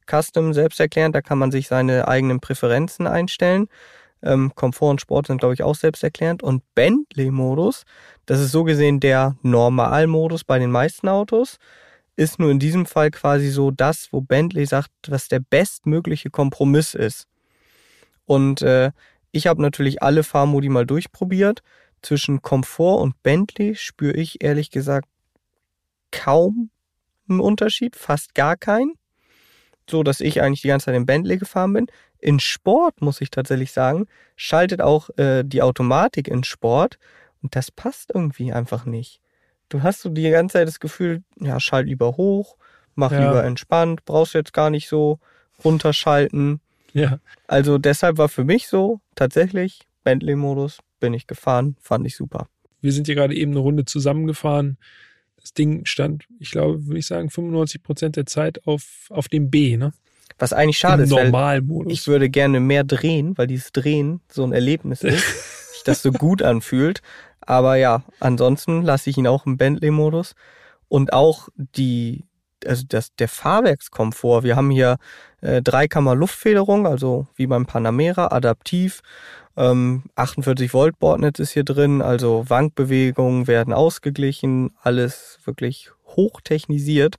Custom 0.09 0.53
selbsterklärend, 0.53 1.13
da 1.13 1.21
kann 1.21 1.37
man 1.37 1.51
sich 1.51 1.67
seine 1.67 2.07
eigenen 2.07 2.39
Präferenzen 2.39 3.05
einstellen. 3.05 3.67
Ähm, 4.23 4.53
Komfort 4.55 4.91
und 4.91 5.01
Sport 5.01 5.27
sind, 5.27 5.39
glaube 5.39 5.55
ich, 5.55 5.63
auch 5.63 5.75
selbsterklärend. 5.75 6.41
Und 6.41 6.63
Bentley-Modus, 6.73 7.83
das 8.25 8.39
ist 8.39 8.53
so 8.53 8.63
gesehen 8.63 9.01
der 9.01 9.35
Normal-Modus 9.41 10.45
bei 10.45 10.57
den 10.57 10.71
meisten 10.71 11.09
Autos 11.09 11.57
ist 12.17 12.39
nur 12.39 12.51
in 12.51 12.59
diesem 12.59 12.85
Fall 12.85 13.11
quasi 13.11 13.49
so 13.49 13.71
das, 13.71 14.09
wo 14.11 14.21
Bentley 14.21 14.65
sagt, 14.65 14.91
was 15.07 15.29
der 15.29 15.39
bestmögliche 15.39 16.29
Kompromiss 16.29 16.95
ist. 16.95 17.27
Und 18.25 18.61
äh, 18.63 18.91
ich 19.31 19.47
habe 19.47 19.61
natürlich 19.61 20.01
alle 20.01 20.23
Fahrmodi 20.23 20.67
mal 20.67 20.85
durchprobiert. 20.85 21.61
Zwischen 22.01 22.41
Komfort 22.41 23.01
und 23.01 23.21
Bentley 23.23 23.75
spüre 23.75 24.17
ich 24.17 24.43
ehrlich 24.43 24.71
gesagt 24.71 25.07
kaum 26.11 26.71
einen 27.29 27.39
Unterschied, 27.39 27.95
fast 27.95 28.33
gar 28.33 28.57
keinen. 28.57 28.93
So 29.89 30.03
dass 30.03 30.19
ich 30.19 30.41
eigentlich 30.41 30.61
die 30.61 30.67
ganze 30.69 30.85
Zeit 30.85 30.95
in 30.95 31.05
Bentley 31.05 31.37
gefahren 31.37 31.73
bin. 31.73 31.87
In 32.19 32.39
Sport, 32.39 32.99
muss 32.99 33.21
ich 33.21 33.29
tatsächlich 33.29 33.71
sagen, 33.71 34.07
schaltet 34.35 34.81
auch 34.81 35.09
äh, 35.17 35.43
die 35.43 35.61
Automatik 35.61 36.27
in 36.27 36.43
Sport 36.43 36.97
und 37.43 37.55
das 37.55 37.69
passt 37.69 38.11
irgendwie 38.13 38.51
einfach 38.51 38.85
nicht. 38.85 39.21
Du 39.69 39.83
hast 39.83 40.01
so 40.01 40.09
die 40.09 40.29
ganze 40.29 40.53
Zeit 40.53 40.67
das 40.67 40.79
Gefühl, 40.79 41.23
ja, 41.39 41.59
schalt 41.59 41.87
lieber 41.87 42.15
hoch, 42.17 42.55
mach 42.95 43.11
Ja. 43.11 43.19
lieber 43.27 43.43
entspannt, 43.43 44.05
brauchst 44.05 44.33
jetzt 44.33 44.53
gar 44.53 44.69
nicht 44.69 44.87
so 44.87 45.19
runterschalten. 45.63 46.61
Ja. 46.93 47.19
Also 47.47 47.77
deshalb 47.77 48.17
war 48.17 48.29
für 48.29 48.43
mich 48.43 48.67
so, 48.67 49.01
tatsächlich, 49.15 49.81
Bentley-Modus 50.03 50.79
bin 50.99 51.13
ich 51.13 51.27
gefahren, 51.27 51.75
fand 51.81 52.07
ich 52.07 52.15
super. 52.15 52.47
Wir 52.81 52.91
sind 52.91 53.07
hier 53.07 53.15
gerade 53.15 53.35
eben 53.35 53.51
eine 53.51 53.59
Runde 53.59 53.85
zusammengefahren. 53.85 54.77
Das 55.41 55.53
Ding 55.53 55.85
stand, 55.85 56.25
ich 56.39 56.51
glaube, 56.51 56.85
würde 56.87 56.99
ich 56.99 57.05
sagen, 57.07 57.29
95 57.29 57.83
Prozent 57.83 58.15
der 58.15 58.25
Zeit 58.25 58.65
auf, 58.65 59.07
auf 59.09 59.27
dem 59.27 59.49
B, 59.49 59.77
ne? 59.77 59.93
Was 60.39 60.53
eigentlich 60.53 60.77
schade 60.77 61.03
Im 61.03 61.09
ist, 61.09 61.15
weil 61.15 61.25
Normalmodus. 61.25 61.91
ich 61.93 62.07
würde 62.07 62.29
gerne 62.29 62.59
mehr 62.59 62.83
drehen, 62.83 63.37
weil 63.37 63.47
dieses 63.47 63.71
Drehen 63.71 64.21
so 64.31 64.43
ein 64.43 64.51
Erlebnis 64.53 65.01
ist, 65.03 65.23
das 65.87 66.01
so 66.01 66.11
gut 66.11 66.41
anfühlt. 66.41 67.01
Aber 67.41 67.75
ja, 67.75 68.03
ansonsten 68.19 68.81
lasse 68.81 69.09
ich 69.09 69.17
ihn 69.17 69.27
auch 69.27 69.45
im 69.45 69.57
Bentley-Modus. 69.57 70.35
Und 70.89 71.13
auch 71.13 71.49
die, 71.55 72.25
also 72.65 72.83
das, 72.87 73.15
der 73.15 73.27
Fahrwerkskomfort. 73.27 74.43
Wir 74.43 74.55
haben 74.55 74.71
hier 74.71 74.97
äh, 75.41 75.61
Dreikammer 75.61 76.15
Luftfederung, 76.15 76.87
also 76.87 77.27
wie 77.35 77.47
beim 77.47 77.65
Panamera, 77.65 78.27
adaptiv. 78.27 79.01
Ähm, 79.55 80.03
48 80.15 80.73
Volt 80.73 80.99
Bordnetz 80.99 81.39
ist 81.39 81.51
hier 81.51 81.63
drin, 81.63 82.01
also 82.01 82.45
Wankbewegungen 82.47 83.47
werden 83.47 83.73
ausgeglichen, 83.73 84.71
alles 84.81 85.39
wirklich 85.45 85.89
hochtechnisiert. 86.15 87.15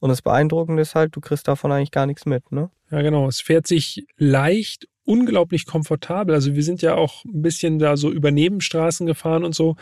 Und 0.00 0.10
das 0.10 0.22
Beeindruckende 0.22 0.82
ist 0.82 0.94
halt, 0.94 1.14
du 1.14 1.20
kriegst 1.20 1.48
davon 1.48 1.72
eigentlich 1.72 1.92
gar 1.92 2.06
nichts 2.06 2.26
mit, 2.26 2.50
ne? 2.52 2.70
Ja, 2.90 3.02
genau. 3.02 3.28
Es 3.28 3.40
fährt 3.40 3.66
sich 3.66 4.06
leicht, 4.16 4.88
unglaublich 5.06 5.64
komfortabel. 5.64 6.34
Also 6.34 6.54
wir 6.54 6.62
sind 6.62 6.82
ja 6.82 6.94
auch 6.94 7.24
ein 7.24 7.42
bisschen 7.42 7.78
da 7.78 7.96
so 7.96 8.10
über 8.10 8.30
Nebenstraßen 8.30 9.06
gefahren 9.06 9.44
und 9.44 9.54
so. 9.54 9.76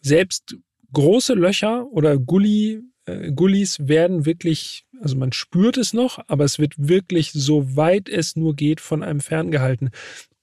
Selbst 0.00 0.56
große 0.92 1.34
Löcher 1.34 1.86
oder 1.90 2.18
Gully, 2.18 2.82
äh, 3.06 3.32
Gullis 3.32 3.88
werden 3.88 4.24
wirklich, 4.24 4.84
also 5.00 5.16
man 5.16 5.32
spürt 5.32 5.78
es 5.78 5.92
noch, 5.92 6.20
aber 6.28 6.44
es 6.44 6.58
wird 6.58 6.74
wirklich 6.76 7.32
so 7.32 7.76
weit 7.76 8.08
es 8.08 8.36
nur 8.36 8.54
geht 8.54 8.80
von 8.80 9.02
einem 9.02 9.20
ferngehalten. 9.20 9.90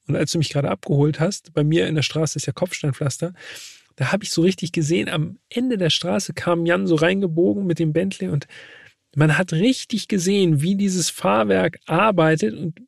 Und 0.06 0.16
als 0.16 0.32
du 0.32 0.38
mich 0.38 0.50
gerade 0.50 0.70
abgeholt 0.70 1.18
hast, 1.20 1.54
bei 1.54 1.64
mir 1.64 1.86
in 1.86 1.94
der 1.94 2.02
Straße 2.02 2.38
ist 2.38 2.46
ja 2.46 2.52
Kopfsteinpflaster, 2.52 3.32
da 3.96 4.12
habe 4.12 4.24
ich 4.24 4.30
so 4.30 4.42
richtig 4.42 4.72
gesehen, 4.72 5.08
am 5.08 5.38
Ende 5.48 5.78
der 5.78 5.90
Straße 5.90 6.34
kam 6.34 6.66
Jan 6.66 6.86
so 6.86 6.96
reingebogen 6.96 7.64
mit 7.64 7.78
dem 7.78 7.92
Bentley 7.92 8.28
und 8.28 8.48
man 9.16 9.38
hat 9.38 9.52
richtig 9.52 10.08
gesehen, 10.08 10.60
wie 10.60 10.74
dieses 10.74 11.10
Fahrwerk 11.10 11.78
arbeitet 11.86 12.54
und 12.54 12.80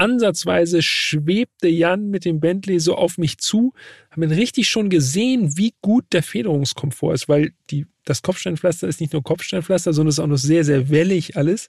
ansatzweise 0.00 0.82
schwebte 0.82 1.68
Jan 1.68 2.08
mit 2.08 2.24
dem 2.24 2.40
Bentley 2.40 2.80
so 2.80 2.96
auf 2.96 3.18
mich 3.18 3.38
zu, 3.38 3.72
haben 4.10 4.20
man 4.20 4.32
richtig 4.32 4.68
schon 4.68 4.88
gesehen, 4.88 5.56
wie 5.56 5.74
gut 5.82 6.06
der 6.12 6.22
Federungskomfort 6.22 7.14
ist, 7.14 7.28
weil 7.28 7.52
die, 7.70 7.86
das 8.04 8.22
Kopfsteinpflaster 8.22 8.88
ist 8.88 9.00
nicht 9.00 9.12
nur 9.12 9.22
Kopfsteinpflaster, 9.22 9.92
sondern 9.92 10.08
es 10.08 10.14
ist 10.16 10.20
auch 10.20 10.26
noch 10.26 10.38
sehr, 10.38 10.64
sehr 10.64 10.88
wellig 10.88 11.36
alles. 11.36 11.68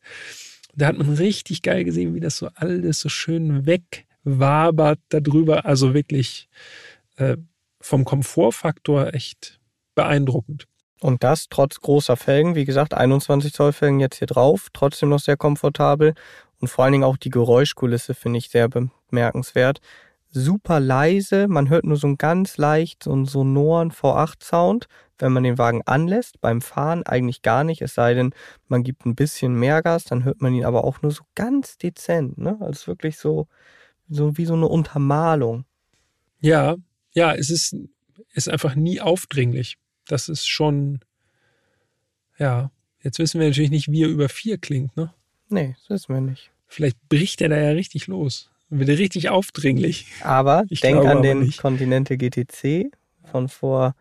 Da 0.75 0.87
hat 0.87 0.97
man 0.97 1.13
richtig 1.15 1.61
geil 1.61 1.83
gesehen, 1.83 2.15
wie 2.15 2.21
das 2.21 2.37
so 2.37 2.47
alles 2.55 3.01
so 3.01 3.09
schön 3.09 3.65
wegwabert 3.65 4.99
darüber. 5.09 5.65
Also 5.65 5.93
wirklich 5.93 6.47
äh, 7.17 7.35
vom 7.81 8.05
Komfortfaktor 8.05 9.13
echt 9.13 9.59
beeindruckend. 9.95 10.67
Und 11.01 11.23
das 11.23 11.47
trotz 11.49 11.81
großer 11.81 12.15
Felgen, 12.15 12.55
wie 12.55 12.63
gesagt, 12.63 12.93
21 12.93 13.53
Zoll 13.53 13.73
Felgen 13.73 13.99
jetzt 13.99 14.19
hier 14.19 14.27
drauf, 14.27 14.67
trotzdem 14.71 15.09
noch 15.09 15.19
sehr 15.19 15.35
komfortabel. 15.35 16.13
Und 16.61 16.67
vor 16.67 16.85
allen 16.85 16.93
Dingen 16.93 17.03
auch 17.03 17.17
die 17.17 17.31
Geräuschkulisse 17.31 18.13
finde 18.13 18.37
ich 18.37 18.49
sehr 18.49 18.69
bemerkenswert. 18.69 19.81
Super 20.29 20.79
leise, 20.79 21.47
man 21.47 21.69
hört 21.69 21.83
nur 21.83 21.97
so 21.97 22.07
einen 22.07 22.17
ganz 22.17 22.57
leicht, 22.57 23.03
so 23.03 23.11
einen 23.11 23.25
sonoren 23.25 23.91
V8-Sound, 23.91 24.87
wenn 25.17 25.33
man 25.33 25.43
den 25.43 25.57
Wagen 25.57 25.81
anlässt. 25.85 26.39
Beim 26.39 26.61
Fahren 26.61 27.03
eigentlich 27.03 27.41
gar 27.41 27.63
nicht, 27.63 27.81
es 27.81 27.95
sei 27.95 28.13
denn, 28.13 28.33
man 28.67 28.83
gibt 28.83 29.05
ein 29.05 29.15
bisschen 29.15 29.55
mehr 29.55 29.81
Gas, 29.81 30.05
dann 30.05 30.23
hört 30.23 30.41
man 30.41 30.53
ihn 30.53 30.63
aber 30.63 30.85
auch 30.85 31.01
nur 31.01 31.11
so 31.11 31.23
ganz 31.35 31.77
dezent. 31.77 32.37
Ne? 32.37 32.57
Also 32.61 32.87
wirklich 32.87 33.17
so, 33.17 33.47
so 34.07 34.37
wie 34.37 34.45
so 34.45 34.53
eine 34.53 34.67
Untermalung. 34.67 35.65
Ja, 36.39 36.75
ja, 37.13 37.33
es 37.33 37.49
ist, 37.49 37.75
ist 38.33 38.49
einfach 38.49 38.75
nie 38.75 39.01
aufdringlich. 39.01 39.77
Das 40.05 40.29
ist 40.29 40.47
schon, 40.47 40.99
ja, 42.37 42.71
jetzt 43.01 43.17
wissen 43.17 43.39
wir 43.39 43.47
natürlich 43.47 43.71
nicht, 43.71 43.91
wie 43.91 44.03
er 44.03 44.09
über 44.09 44.29
vier 44.29 44.59
klingt, 44.59 44.95
ne? 44.95 45.11
Nee, 45.51 45.75
das 45.79 45.89
wissen 45.89 46.13
wir 46.13 46.21
nicht. 46.21 46.51
Vielleicht 46.67 46.97
bricht 47.09 47.41
er 47.41 47.49
da 47.49 47.57
ja 47.57 47.71
richtig 47.71 48.07
los. 48.07 48.49
Wird 48.69 48.87
er 48.87 48.97
richtig 48.97 49.29
aufdringlich. 49.29 50.07
Aber 50.23 50.63
Ich 50.69 50.79
denk 50.79 51.05
an 51.05 51.21
den 51.21 51.41
nicht. 51.41 51.59
Continente 51.61 52.17
GTC 52.17 52.89
von 53.29 53.49
vor, 53.49 53.95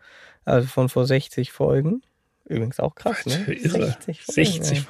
also 0.45 0.67
von 0.67 0.87
vor 0.87 1.05
60 1.05 1.51
Folgen. 1.51 2.01
Übrigens 2.45 2.79
auch 2.79 2.95
krass, 2.95 3.25
ne? 3.25 3.43
Irre. 3.53 3.87
60 3.87 4.21
Folgen. 4.21 4.33
60. 4.33 4.77
ey. 4.77 4.85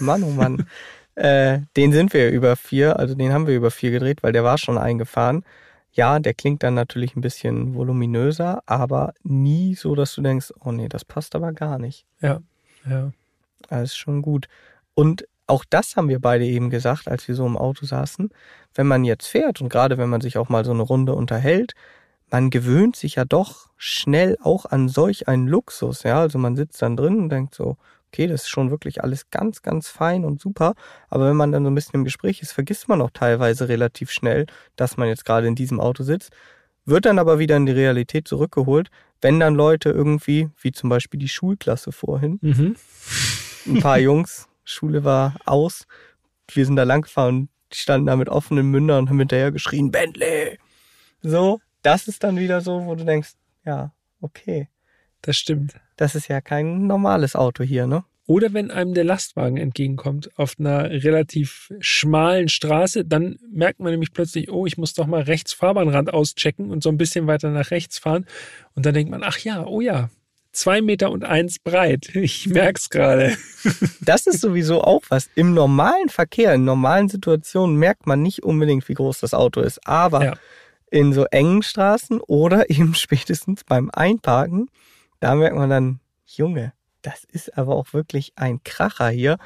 Mann, 0.00 0.24
oh 0.24 0.30
Mann. 0.30 0.66
äh, 1.14 1.60
den 1.76 1.92
sind 1.92 2.12
wir 2.12 2.30
über 2.30 2.56
vier, 2.56 2.98
also 2.98 3.14
den 3.14 3.32
haben 3.32 3.46
wir 3.46 3.54
über 3.54 3.70
vier 3.70 3.92
gedreht, 3.92 4.24
weil 4.24 4.32
der 4.32 4.42
war 4.42 4.58
schon 4.58 4.78
eingefahren. 4.78 5.44
Ja, 5.92 6.18
der 6.18 6.34
klingt 6.34 6.62
dann 6.62 6.74
natürlich 6.74 7.16
ein 7.16 7.20
bisschen 7.20 7.74
voluminöser, 7.74 8.62
aber 8.66 9.14
nie 9.22 9.74
so, 9.74 9.94
dass 9.94 10.14
du 10.14 10.22
denkst, 10.22 10.52
oh 10.60 10.72
nee, 10.72 10.88
das 10.88 11.04
passt 11.04 11.34
aber 11.34 11.52
gar 11.52 11.78
nicht. 11.78 12.04
Ja, 12.20 12.40
ja. 12.88 13.12
Das 13.68 13.82
ist 13.82 13.96
schon 13.96 14.22
gut. 14.22 14.48
Und 14.94 15.26
auch 15.50 15.64
das 15.68 15.96
haben 15.96 16.08
wir 16.08 16.20
beide 16.20 16.44
eben 16.46 16.70
gesagt, 16.70 17.08
als 17.08 17.28
wir 17.28 17.34
so 17.34 17.44
im 17.46 17.56
Auto 17.58 17.84
saßen. 17.84 18.30
Wenn 18.74 18.86
man 18.86 19.04
jetzt 19.04 19.26
fährt 19.26 19.60
und 19.60 19.68
gerade 19.68 19.98
wenn 19.98 20.08
man 20.08 20.20
sich 20.20 20.38
auch 20.38 20.48
mal 20.48 20.64
so 20.64 20.70
eine 20.72 20.82
Runde 20.82 21.14
unterhält, 21.14 21.74
man 22.30 22.50
gewöhnt 22.50 22.96
sich 22.96 23.16
ja 23.16 23.24
doch 23.24 23.68
schnell 23.76 24.38
auch 24.42 24.64
an 24.66 24.88
solch 24.88 25.26
einen 25.28 25.48
Luxus. 25.48 26.04
Ja, 26.04 26.20
also 26.20 26.38
man 26.38 26.56
sitzt 26.56 26.80
dann 26.80 26.96
drin 26.96 27.18
und 27.18 27.28
denkt 27.28 27.54
so, 27.54 27.76
okay, 28.12 28.26
das 28.26 28.42
ist 28.42 28.48
schon 28.48 28.70
wirklich 28.70 29.02
alles 29.02 29.30
ganz, 29.30 29.62
ganz 29.62 29.88
fein 29.88 30.24
und 30.24 30.40
super. 30.40 30.74
Aber 31.08 31.28
wenn 31.28 31.36
man 31.36 31.52
dann 31.52 31.64
so 31.64 31.70
ein 31.70 31.74
bisschen 31.74 31.94
im 31.96 32.04
Gespräch 32.04 32.40
ist, 32.42 32.52
vergisst 32.52 32.88
man 32.88 33.00
auch 33.02 33.10
teilweise 33.12 33.68
relativ 33.68 34.10
schnell, 34.10 34.46
dass 34.76 34.96
man 34.96 35.08
jetzt 35.08 35.24
gerade 35.24 35.46
in 35.46 35.54
diesem 35.54 35.80
Auto 35.80 36.02
sitzt. 36.04 36.30
Wird 36.84 37.04
dann 37.04 37.18
aber 37.18 37.38
wieder 37.38 37.56
in 37.56 37.66
die 37.66 37.72
Realität 37.72 38.26
zurückgeholt, 38.26 38.90
wenn 39.20 39.38
dann 39.38 39.54
Leute 39.54 39.90
irgendwie, 39.90 40.48
wie 40.60 40.72
zum 40.72 40.88
Beispiel 40.88 41.20
die 41.20 41.28
Schulklasse 41.28 41.92
vorhin, 41.92 42.38
Mhm. 42.42 42.76
ein 43.66 43.80
paar 43.80 43.98
Jungs, 44.08 44.46
Schule 44.70 45.04
war 45.04 45.36
aus, 45.44 45.86
wir 46.52 46.66
sind 46.66 46.76
da 46.76 46.84
lang 46.84 47.02
gefahren, 47.02 47.48
die 47.72 47.76
standen 47.76 48.06
da 48.06 48.16
mit 48.16 48.28
offenen 48.28 48.70
Mündern 48.70 49.00
und 49.00 49.10
haben 49.10 49.18
hinterher 49.18 49.52
geschrien, 49.52 49.90
Bentley! 49.90 50.58
So, 51.22 51.60
das 51.82 52.08
ist 52.08 52.24
dann 52.24 52.38
wieder 52.38 52.60
so, 52.60 52.86
wo 52.86 52.94
du 52.94 53.04
denkst, 53.04 53.32
ja, 53.64 53.92
okay, 54.20 54.68
Das 55.22 55.36
stimmt. 55.36 55.74
das 55.96 56.14
ist 56.14 56.28
ja 56.28 56.40
kein 56.40 56.86
normales 56.86 57.36
Auto 57.36 57.62
hier, 57.62 57.86
ne? 57.86 58.04
Oder 58.26 58.52
wenn 58.52 58.70
einem 58.70 58.94
der 58.94 59.02
Lastwagen 59.02 59.56
entgegenkommt 59.56 60.30
auf 60.38 60.54
einer 60.58 60.88
relativ 60.88 61.72
schmalen 61.80 62.48
Straße, 62.48 63.04
dann 63.04 63.38
merkt 63.50 63.80
man 63.80 63.90
nämlich 63.90 64.12
plötzlich, 64.12 64.52
oh, 64.52 64.66
ich 64.66 64.78
muss 64.78 64.94
doch 64.94 65.08
mal 65.08 65.22
rechts 65.22 65.52
Fahrbahnrand 65.52 66.14
auschecken 66.14 66.70
und 66.70 66.80
so 66.80 66.90
ein 66.90 66.96
bisschen 66.96 67.26
weiter 67.26 67.50
nach 67.50 67.72
rechts 67.72 67.98
fahren. 67.98 68.26
Und 68.74 68.86
dann 68.86 68.94
denkt 68.94 69.10
man, 69.10 69.24
ach 69.24 69.38
ja, 69.38 69.66
oh 69.66 69.80
ja, 69.80 70.10
zwei 70.52 70.80
Meter 70.82 71.10
und 71.10 71.24
eins 71.24 71.58
breit. 71.58 72.10
Ich 72.14 72.48
merk's 72.48 72.90
gerade. 72.90 73.36
Das 74.00 74.26
ist 74.26 74.40
sowieso 74.40 74.82
auch 74.82 75.02
was. 75.10 75.28
Im 75.34 75.52
normalen 75.54 76.08
Verkehr, 76.08 76.54
in 76.54 76.64
normalen 76.64 77.08
Situationen 77.08 77.76
merkt 77.76 78.06
man 78.06 78.22
nicht 78.22 78.42
unbedingt, 78.42 78.88
wie 78.88 78.94
groß 78.94 79.20
das 79.20 79.34
Auto 79.34 79.60
ist. 79.60 79.86
Aber 79.86 80.24
Ja. 80.24 80.34
in 80.90 81.12
so 81.12 81.24
engen 81.26 81.62
Straßen 81.62 82.20
oder 82.20 82.70
eben 82.70 82.94
spätestens 82.94 83.64
beim 83.64 83.90
Einparken, 83.90 84.68
da 85.20 85.34
merkt 85.34 85.56
man 85.56 85.68
dann, 85.70 86.00
Junge, 86.26 86.72
das 87.02 87.24
ist 87.24 87.56
aber 87.58 87.76
auch 87.76 87.92
wirklich 87.92 88.32
ein 88.36 88.62
Kracher 88.64 89.08
hier. 89.10 89.38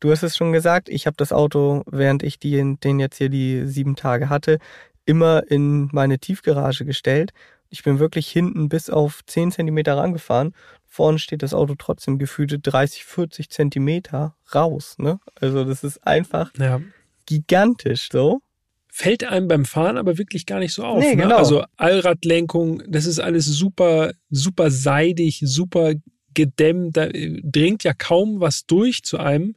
Du 0.00 0.10
hast 0.10 0.22
es 0.22 0.36
schon 0.36 0.52
gesagt, 0.52 0.88
ich 0.90 1.06
habe 1.06 1.16
das 1.16 1.32
Auto, 1.32 1.82
während 1.86 2.22
ich 2.22 2.38
die, 2.38 2.76
den 2.82 3.00
jetzt 3.00 3.16
hier 3.16 3.30
die 3.30 3.66
sieben 3.66 3.96
Tage 3.96 4.28
hatte, 4.28 4.58
immer 5.06 5.50
in 5.50 5.88
meine 5.92 6.18
Tiefgarage 6.18 6.84
gestellt. 6.84 7.32
Ich 7.74 7.82
bin 7.82 7.98
wirklich 7.98 8.28
hinten 8.28 8.68
bis 8.68 8.88
auf 8.88 9.22
10 9.26 9.50
Zentimeter 9.50 9.96
rangefahren. 9.96 10.54
Vorne 10.86 11.18
steht 11.18 11.42
das 11.42 11.52
Auto 11.52 11.74
trotzdem 11.76 12.20
gefühlte 12.20 12.60
30, 12.60 13.04
40 13.04 13.50
Zentimeter 13.50 14.36
raus. 14.54 14.94
Ne? 14.98 15.18
Also 15.40 15.64
das 15.64 15.82
ist 15.82 16.06
einfach 16.06 16.52
Ja. 16.56 16.80
gigantisch 17.26 18.10
so. 18.12 18.40
Fällt 18.86 19.24
einem 19.24 19.48
beim 19.48 19.64
Fahren 19.64 19.98
aber 19.98 20.18
wirklich 20.18 20.46
gar 20.46 20.60
nicht 20.60 20.72
so 20.72 20.84
auf. 20.84 21.00
Nee, 21.02 21.16
ne? 21.16 21.22
genau. 21.24 21.36
Also 21.36 21.64
Allradlenkung, 21.76 22.80
das 22.86 23.06
ist 23.06 23.18
alles 23.18 23.44
super, 23.46 24.12
super 24.30 24.70
seidig, 24.70 25.40
super 25.44 25.94
gedämmt. 26.32 26.96
Da 26.96 27.06
äh, 27.06 27.40
dringt 27.42 27.82
ja 27.82 27.92
kaum 27.92 28.38
was 28.38 28.66
durch 28.66 29.02
zu 29.02 29.18
einem. 29.18 29.56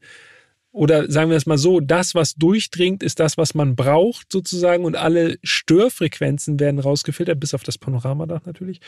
Oder 0.78 1.12
sagen 1.12 1.32
wir 1.32 1.38
es 1.38 1.48
mal 1.48 1.58
so, 1.58 1.80
das, 1.80 2.14
was 2.14 2.36
durchdringt, 2.36 3.02
ist 3.02 3.20
das, 3.20 3.36
was 3.36 3.56
man 3.56 3.76
braucht 3.76 4.32
sozusagen 4.32 4.86
und 4.86 4.96
alle 4.96 5.40
Störfrequenzen 5.42 6.60
werden 6.60 6.80
rausgefiltert, 6.80 7.40
bis 7.40 7.56
auf 7.56 7.64
das 7.64 7.80
Panoramadach 7.80 8.46
natürlich. 8.46 8.80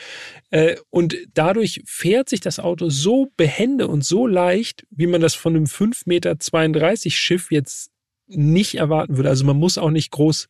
Äh, 0.52 0.76
Und 0.92 1.18
dadurch 1.34 1.82
fährt 1.88 2.30
sich 2.30 2.42
das 2.42 2.60
Auto 2.60 2.90
so 2.90 3.32
behende 3.38 3.88
und 3.88 4.06
so 4.06 4.28
leicht, 4.28 4.86
wie 4.92 5.08
man 5.08 5.20
das 5.20 5.34
von 5.34 5.56
einem 5.56 5.66
5,32 5.66 6.06
Meter 6.06 6.38
Schiff 7.10 7.50
jetzt 7.50 7.90
nicht 8.28 8.76
erwarten 8.76 9.18
würde. 9.18 9.30
Also 9.30 9.44
man 9.44 9.58
muss 9.58 9.80
auch 9.80 9.90
nicht 9.90 10.12
groß 10.12 10.48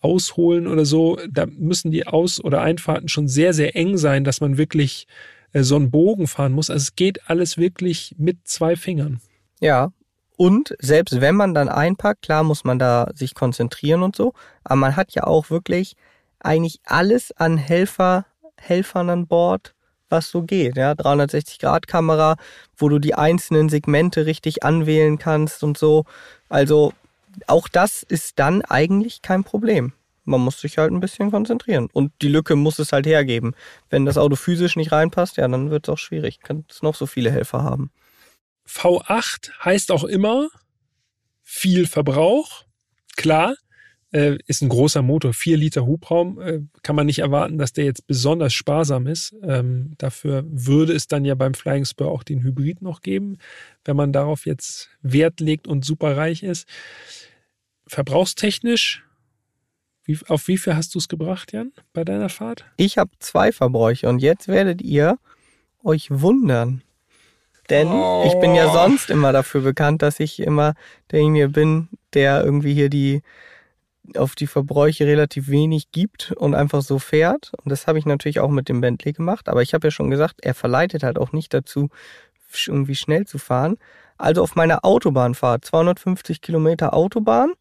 ausholen 0.00 0.66
oder 0.66 0.84
so. 0.84 1.18
Da 1.30 1.46
müssen 1.46 1.90
die 1.90 2.06
Aus- 2.06 2.44
oder 2.44 2.60
Einfahrten 2.60 3.08
schon 3.08 3.28
sehr, 3.28 3.54
sehr 3.54 3.76
eng 3.76 3.96
sein, 3.96 4.24
dass 4.24 4.42
man 4.42 4.58
wirklich 4.58 5.06
äh, 5.54 5.62
so 5.62 5.76
einen 5.76 5.90
Bogen 5.90 6.26
fahren 6.26 6.52
muss. 6.52 6.68
Also 6.68 6.82
es 6.82 6.96
geht 6.96 7.30
alles 7.30 7.56
wirklich 7.56 8.14
mit 8.18 8.46
zwei 8.46 8.76
Fingern. 8.76 9.20
Ja. 9.58 9.94
Und 10.36 10.76
selbst 10.78 11.20
wenn 11.20 11.34
man 11.34 11.54
dann 11.54 11.68
einpackt, 11.68 12.22
klar 12.22 12.42
muss 12.42 12.64
man 12.64 12.78
da 12.78 13.10
sich 13.14 13.34
konzentrieren 13.34 14.02
und 14.02 14.14
so, 14.14 14.34
aber 14.64 14.76
man 14.76 14.96
hat 14.96 15.12
ja 15.12 15.24
auch 15.24 15.50
wirklich 15.50 15.96
eigentlich 16.40 16.80
alles 16.84 17.32
an 17.32 17.56
Helfer, 17.56 18.26
Helfern 18.58 19.10
an 19.10 19.26
Bord, 19.26 19.74
was 20.08 20.30
so 20.30 20.42
geht. 20.42 20.76
Ja, 20.76 20.92
360-Grad-Kamera, 20.92 22.36
wo 22.76 22.88
du 22.88 22.98
die 22.98 23.14
einzelnen 23.14 23.68
Segmente 23.68 24.26
richtig 24.26 24.62
anwählen 24.62 25.18
kannst 25.18 25.64
und 25.64 25.78
so. 25.78 26.04
Also 26.48 26.92
auch 27.46 27.68
das 27.68 28.02
ist 28.02 28.38
dann 28.38 28.62
eigentlich 28.62 29.22
kein 29.22 29.44
Problem. 29.44 29.92
Man 30.24 30.40
muss 30.40 30.60
sich 30.60 30.78
halt 30.78 30.92
ein 30.92 31.00
bisschen 31.00 31.30
konzentrieren. 31.30 31.88
Und 31.92 32.12
die 32.20 32.28
Lücke 32.28 32.56
muss 32.56 32.78
es 32.78 32.92
halt 32.92 33.06
hergeben. 33.06 33.54
Wenn 33.90 34.04
das 34.04 34.18
Auto 34.18 34.36
physisch 34.36 34.76
nicht 34.76 34.92
reinpasst, 34.92 35.36
ja, 35.36 35.46
dann 35.46 35.70
wird 35.70 35.86
es 35.86 35.92
auch 35.92 35.98
schwierig. 35.98 36.40
Kann 36.40 36.64
es 36.68 36.82
noch 36.82 36.96
so 36.96 37.06
viele 37.06 37.30
Helfer 37.30 37.62
haben. 37.62 37.90
V8 38.68 39.52
heißt 39.64 39.90
auch 39.92 40.04
immer 40.04 40.48
viel 41.42 41.86
Verbrauch. 41.86 42.64
Klar, 43.16 43.54
äh, 44.12 44.38
ist 44.46 44.62
ein 44.62 44.68
großer 44.68 45.02
Motor, 45.02 45.32
vier 45.32 45.56
Liter 45.56 45.86
Hubraum. 45.86 46.40
Äh, 46.40 46.60
kann 46.82 46.96
man 46.96 47.06
nicht 47.06 47.20
erwarten, 47.20 47.58
dass 47.58 47.72
der 47.72 47.84
jetzt 47.84 48.06
besonders 48.06 48.52
sparsam 48.52 49.06
ist. 49.06 49.34
Ähm, 49.42 49.94
dafür 49.98 50.44
würde 50.46 50.92
es 50.92 51.06
dann 51.08 51.24
ja 51.24 51.34
beim 51.34 51.54
Flying 51.54 51.84
Spur 51.84 52.10
auch 52.10 52.22
den 52.22 52.42
Hybrid 52.42 52.82
noch 52.82 53.00
geben, 53.00 53.38
wenn 53.84 53.96
man 53.96 54.12
darauf 54.12 54.46
jetzt 54.46 54.90
Wert 55.02 55.40
legt 55.40 55.66
und 55.66 55.84
super 55.84 56.16
reich 56.16 56.42
ist. 56.42 56.68
Verbrauchstechnisch 57.86 59.06
wie, 60.06 60.18
auf 60.28 60.46
wie 60.46 60.56
viel 60.56 60.76
hast 60.76 60.94
du 60.94 60.98
es 60.98 61.08
gebracht, 61.08 61.52
Jan, 61.52 61.72
bei 61.92 62.04
deiner 62.04 62.28
Fahrt? 62.28 62.64
Ich 62.76 62.96
habe 62.96 63.10
zwei 63.18 63.50
Verbräuche 63.50 64.08
und 64.08 64.20
jetzt 64.20 64.46
werdet 64.46 64.80
ihr 64.80 65.18
euch 65.82 66.08
wundern. 66.10 66.82
Denn 67.70 67.88
oh. 67.88 68.24
ich 68.26 68.38
bin 68.40 68.54
ja 68.54 68.70
sonst 68.72 69.10
immer 69.10 69.32
dafür 69.32 69.60
bekannt, 69.60 70.02
dass 70.02 70.20
ich 70.20 70.40
immer 70.40 70.74
derjenige 71.10 71.48
bin, 71.48 71.88
der 72.14 72.44
irgendwie 72.44 72.74
hier 72.74 72.88
die 72.88 73.22
auf 74.16 74.36
die 74.36 74.46
Verbräuche 74.46 75.04
relativ 75.04 75.48
wenig 75.48 75.90
gibt 75.90 76.30
und 76.32 76.54
einfach 76.54 76.82
so 76.82 77.00
fährt. 77.00 77.52
Und 77.64 77.70
das 77.70 77.88
habe 77.88 77.98
ich 77.98 78.06
natürlich 78.06 78.38
auch 78.38 78.50
mit 78.50 78.68
dem 78.68 78.80
Bentley 78.80 79.12
gemacht. 79.12 79.48
Aber 79.48 79.62
ich 79.62 79.74
habe 79.74 79.88
ja 79.88 79.90
schon 79.90 80.10
gesagt, 80.10 80.36
er 80.42 80.54
verleitet 80.54 81.02
halt 81.02 81.18
auch 81.18 81.32
nicht 81.32 81.52
dazu, 81.52 81.88
irgendwie 82.66 82.94
schnell 82.94 83.26
zu 83.26 83.38
fahren. 83.38 83.78
Also 84.16 84.42
auf 84.42 84.54
meiner 84.54 84.84
Autobahnfahrt, 84.84 85.64
250 85.64 86.40
Kilometer 86.40 86.94
Autobahn, 86.94 87.52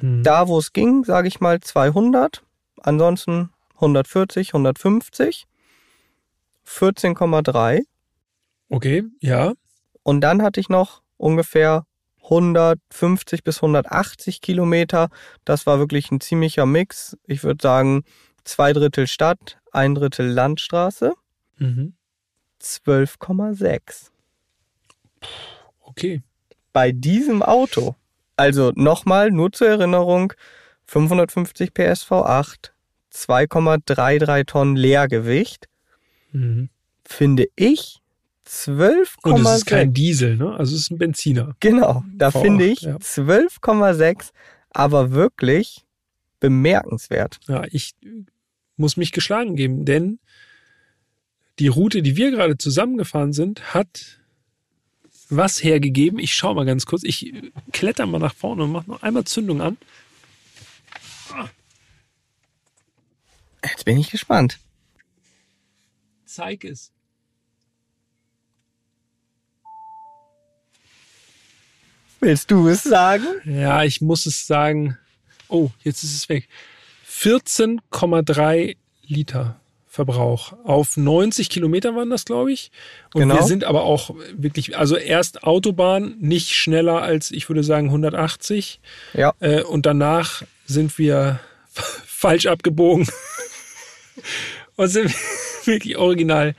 Mhm. 0.00 0.22
Da, 0.22 0.48
wo 0.48 0.58
es 0.58 0.72
ging, 0.72 1.04
sage 1.04 1.28
ich 1.28 1.40
mal 1.40 1.60
200. 1.60 2.42
Ansonsten 2.82 3.50
140, 3.76 4.48
150. 4.48 5.46
14,3. 6.66 7.82
Okay, 8.68 9.04
ja. 9.20 9.52
Und 10.02 10.20
dann 10.20 10.42
hatte 10.42 10.60
ich 10.60 10.68
noch 10.68 11.02
ungefähr 11.16 11.86
150 12.24 13.44
bis 13.44 13.58
180 13.58 14.40
Kilometer. 14.40 15.08
Das 15.44 15.66
war 15.66 15.78
wirklich 15.78 16.10
ein 16.10 16.20
ziemlicher 16.20 16.66
Mix. 16.66 17.16
Ich 17.26 17.44
würde 17.44 17.62
sagen, 17.62 18.04
zwei 18.44 18.72
Drittel 18.72 19.06
Stadt, 19.06 19.58
ein 19.72 19.94
Drittel 19.94 20.28
Landstraße. 20.28 21.14
Mhm. 21.58 21.94
12,6. 22.60 24.10
Okay. 25.80 26.22
Bei 26.72 26.92
diesem 26.92 27.42
Auto 27.42 27.94
also 28.36 28.72
nochmal, 28.74 29.30
nur 29.30 29.52
zur 29.52 29.68
Erinnerung, 29.68 30.32
550 30.86 31.72
PS 31.72 32.04
V8, 32.04 32.72
2,33 33.12 34.46
Tonnen 34.46 34.76
Leergewicht. 34.76 35.68
Mhm. 36.32 36.68
Finde 37.04 37.46
ich 37.54 38.02
12,6. 38.46 39.06
Und 39.22 39.40
es 39.46 39.56
ist 39.56 39.66
kein 39.66 39.94
Diesel, 39.94 40.36
ne? 40.36 40.54
Also 40.54 40.74
es 40.74 40.82
ist 40.82 40.90
ein 40.90 40.98
Benziner. 40.98 41.56
Genau, 41.60 42.04
da 42.14 42.28
V8, 42.28 42.42
finde 42.42 42.64
ich 42.66 42.82
ja. 42.82 42.96
12,6, 42.96 44.32
aber 44.70 45.12
wirklich 45.12 45.84
bemerkenswert. 46.40 47.40
Ja, 47.48 47.64
ich 47.70 47.94
muss 48.76 48.96
mich 48.96 49.12
geschlagen 49.12 49.56
geben, 49.56 49.84
denn 49.84 50.18
die 51.58 51.68
Route, 51.68 52.02
die 52.02 52.16
wir 52.16 52.30
gerade 52.30 52.58
zusammengefahren 52.58 53.32
sind, 53.32 53.74
hat 53.74 54.20
was 55.30 55.62
hergegeben. 55.62 56.18
Ich 56.18 56.34
schaue 56.34 56.54
mal 56.54 56.66
ganz 56.66 56.84
kurz. 56.84 57.02
Ich 57.04 57.32
kletter 57.72 58.06
mal 58.06 58.18
nach 58.18 58.34
vorne 58.34 58.64
und 58.64 58.72
mache 58.72 58.90
noch 58.90 59.02
einmal 59.02 59.24
Zündung 59.24 59.60
an. 59.60 59.76
Jetzt 63.64 63.84
bin 63.84 63.98
ich 63.98 64.10
gespannt. 64.10 64.58
Zeig 66.26 66.64
es. 66.64 66.92
Willst 72.24 72.50
du 72.50 72.68
es 72.68 72.82
sagen? 72.82 73.26
Ja, 73.44 73.84
ich 73.84 74.00
muss 74.00 74.24
es 74.24 74.46
sagen. 74.46 74.96
Oh, 75.48 75.68
jetzt 75.82 76.02
ist 76.02 76.14
es 76.14 76.28
weg. 76.30 76.48
14,3 77.06 78.76
Liter. 79.02 79.60
Verbrauch. 79.86 80.54
Auf 80.64 80.96
90 80.96 81.50
Kilometer 81.50 81.94
waren 81.94 82.08
das, 82.08 82.24
glaube 82.24 82.50
ich. 82.50 82.72
Und 83.12 83.20
genau. 83.20 83.36
wir 83.36 83.42
sind 83.42 83.62
aber 83.62 83.84
auch 83.84 84.16
wirklich, 84.32 84.76
also 84.76 84.96
erst 84.96 85.44
Autobahn, 85.44 86.16
nicht 86.18 86.54
schneller 86.54 87.02
als, 87.02 87.30
ich 87.30 87.48
würde 87.48 87.62
sagen, 87.62 87.88
180. 87.88 88.80
Ja. 89.12 89.34
Äh, 89.40 89.62
und 89.62 89.84
danach 89.84 90.42
sind 90.64 90.96
wir 90.96 91.40
falsch 92.06 92.46
abgebogen. 92.46 93.06
und 94.76 94.88
sind 94.88 95.14
wirklich 95.66 95.98
original, 95.98 96.56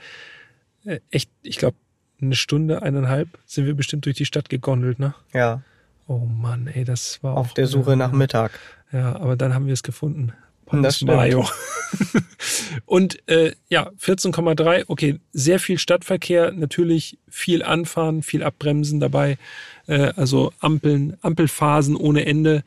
äh, 0.84 1.00
echt, 1.10 1.28
ich 1.42 1.58
glaube, 1.58 1.76
eine 2.20 2.34
Stunde, 2.34 2.82
eineinhalb 2.82 3.28
sind 3.44 3.66
wir 3.66 3.74
bestimmt 3.74 4.06
durch 4.06 4.16
die 4.16 4.26
Stadt 4.26 4.48
gegondelt, 4.48 4.98
ne? 4.98 5.14
Ja. 5.32 5.62
Oh 6.06 6.18
Mann, 6.18 6.68
ey, 6.68 6.84
das 6.84 7.22
war 7.22 7.36
Auf 7.36 7.54
der 7.54 7.66
Suche 7.66 7.96
nach 7.96 8.12
Mittag. 8.12 8.52
Ja, 8.92 9.16
aber 9.16 9.36
dann 9.36 9.54
haben 9.54 9.66
wir 9.66 9.72
es 9.72 9.82
gefunden. 9.82 10.32
Das 10.70 11.02
Mayo. 11.02 11.48
Und 12.86 13.28
äh, 13.28 13.52
ja, 13.68 13.90
14,3, 14.00 14.84
okay, 14.88 15.20
sehr 15.32 15.60
viel 15.60 15.78
Stadtverkehr, 15.78 16.50
natürlich 16.52 17.18
viel 17.28 17.62
Anfahren, 17.62 18.22
viel 18.22 18.42
Abbremsen 18.42 18.98
dabei, 18.98 19.38
äh, 19.86 20.12
also 20.16 20.52
Ampeln, 20.58 21.16
Ampelphasen 21.22 21.94
ohne 21.94 22.26
Ende. 22.26 22.64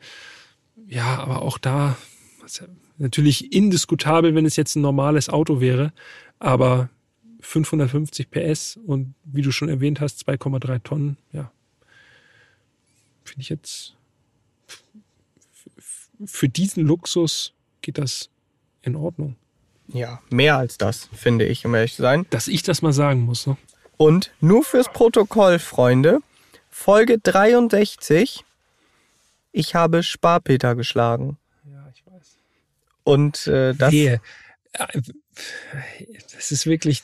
Ja, 0.88 1.18
aber 1.18 1.42
auch 1.42 1.58
da 1.58 1.96
natürlich 2.96 3.52
indiskutabel, 3.52 4.34
wenn 4.34 4.46
es 4.46 4.56
jetzt 4.56 4.76
ein 4.76 4.82
normales 4.82 5.28
Auto 5.28 5.60
wäre, 5.60 5.92
aber 6.38 6.88
550 7.40 8.30
PS 8.30 8.78
und 8.86 9.14
wie 9.24 9.42
du 9.42 9.52
schon 9.52 9.68
erwähnt 9.68 10.00
hast, 10.00 10.28
2,3 10.28 10.82
Tonnen, 10.82 11.16
ja, 11.32 11.50
finde 13.24 13.42
ich 13.42 13.48
jetzt 13.48 13.94
für 16.24 16.48
diesen 16.48 16.84
Luxus 16.84 17.52
geht 17.82 17.98
das 17.98 18.28
in 18.82 18.96
Ordnung. 18.96 19.36
Ja, 19.88 20.20
mehr 20.30 20.56
als 20.56 20.78
das, 20.78 21.08
finde 21.12 21.46
ich, 21.46 21.64
um 21.66 21.74
ehrlich 21.74 21.96
zu 21.96 22.02
sein. 22.02 22.26
Dass 22.30 22.48
ich 22.48 22.62
das 22.62 22.82
mal 22.82 22.92
sagen 22.92 23.22
muss. 23.22 23.46
Ne? 23.46 23.56
Und 23.96 24.30
nur 24.40 24.62
fürs 24.62 24.90
Protokoll, 24.92 25.58
Freunde, 25.58 26.20
Folge 26.70 27.18
63. 27.18 28.44
Ich 29.52 29.74
habe 29.74 30.02
Sparpeter 30.02 30.76
geschlagen. 30.76 31.38
Ja, 31.64 31.90
ich 31.92 32.06
weiß. 32.06 32.36
Und 33.02 33.46
äh, 33.48 33.74
das. 33.74 33.92
Wehe. 33.92 34.20
Das 36.34 36.50
ist 36.50 36.66
wirklich. 36.66 37.02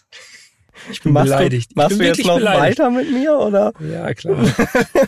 Ich 0.90 1.02
bin 1.02 1.12
machst 1.12 1.26
beleidigt. 1.26 1.70
Du, 1.70 1.80
machst 1.80 1.98
du 1.98 2.04
jetzt 2.04 2.24
noch 2.24 2.36
beleidigt. 2.36 2.78
weiter 2.78 2.90
mit 2.90 3.10
mir, 3.10 3.38
oder? 3.38 3.72
Ja, 3.80 4.12
klar. 4.14 4.44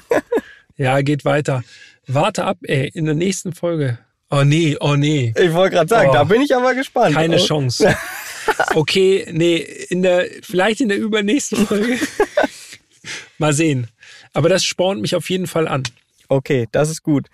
ja, 0.76 1.00
geht 1.02 1.24
weiter. 1.24 1.62
Warte 2.06 2.44
ab, 2.44 2.58
ey, 2.62 2.90
in 2.94 3.04
der 3.04 3.14
nächsten 3.14 3.52
Folge 3.52 3.98
Oh 4.30 4.44
nee, 4.44 4.76
oh 4.80 4.94
nee. 4.94 5.32
Ich 5.38 5.52
wollte 5.54 5.76
gerade 5.76 5.88
sagen, 5.88 6.10
oh, 6.10 6.12
da 6.12 6.24
bin 6.24 6.42
ich 6.42 6.54
aber 6.54 6.74
gespannt. 6.74 7.14
Keine 7.14 7.36
oh. 7.36 7.44
Chance. 7.44 7.94
Okay, 8.74 9.26
nee, 9.30 9.58
in 9.58 10.00
der, 10.00 10.26
vielleicht 10.40 10.80
in 10.80 10.88
der 10.88 10.96
übernächsten 10.96 11.66
Folge. 11.66 11.98
Mal 13.38 13.52
sehen. 13.52 13.88
Aber 14.32 14.48
das 14.48 14.64
spornt 14.64 15.02
mich 15.02 15.14
auf 15.14 15.28
jeden 15.28 15.46
Fall 15.46 15.68
an. 15.68 15.82
Okay, 16.28 16.66
das 16.72 16.88
ist 16.88 17.02
gut. 17.02 17.26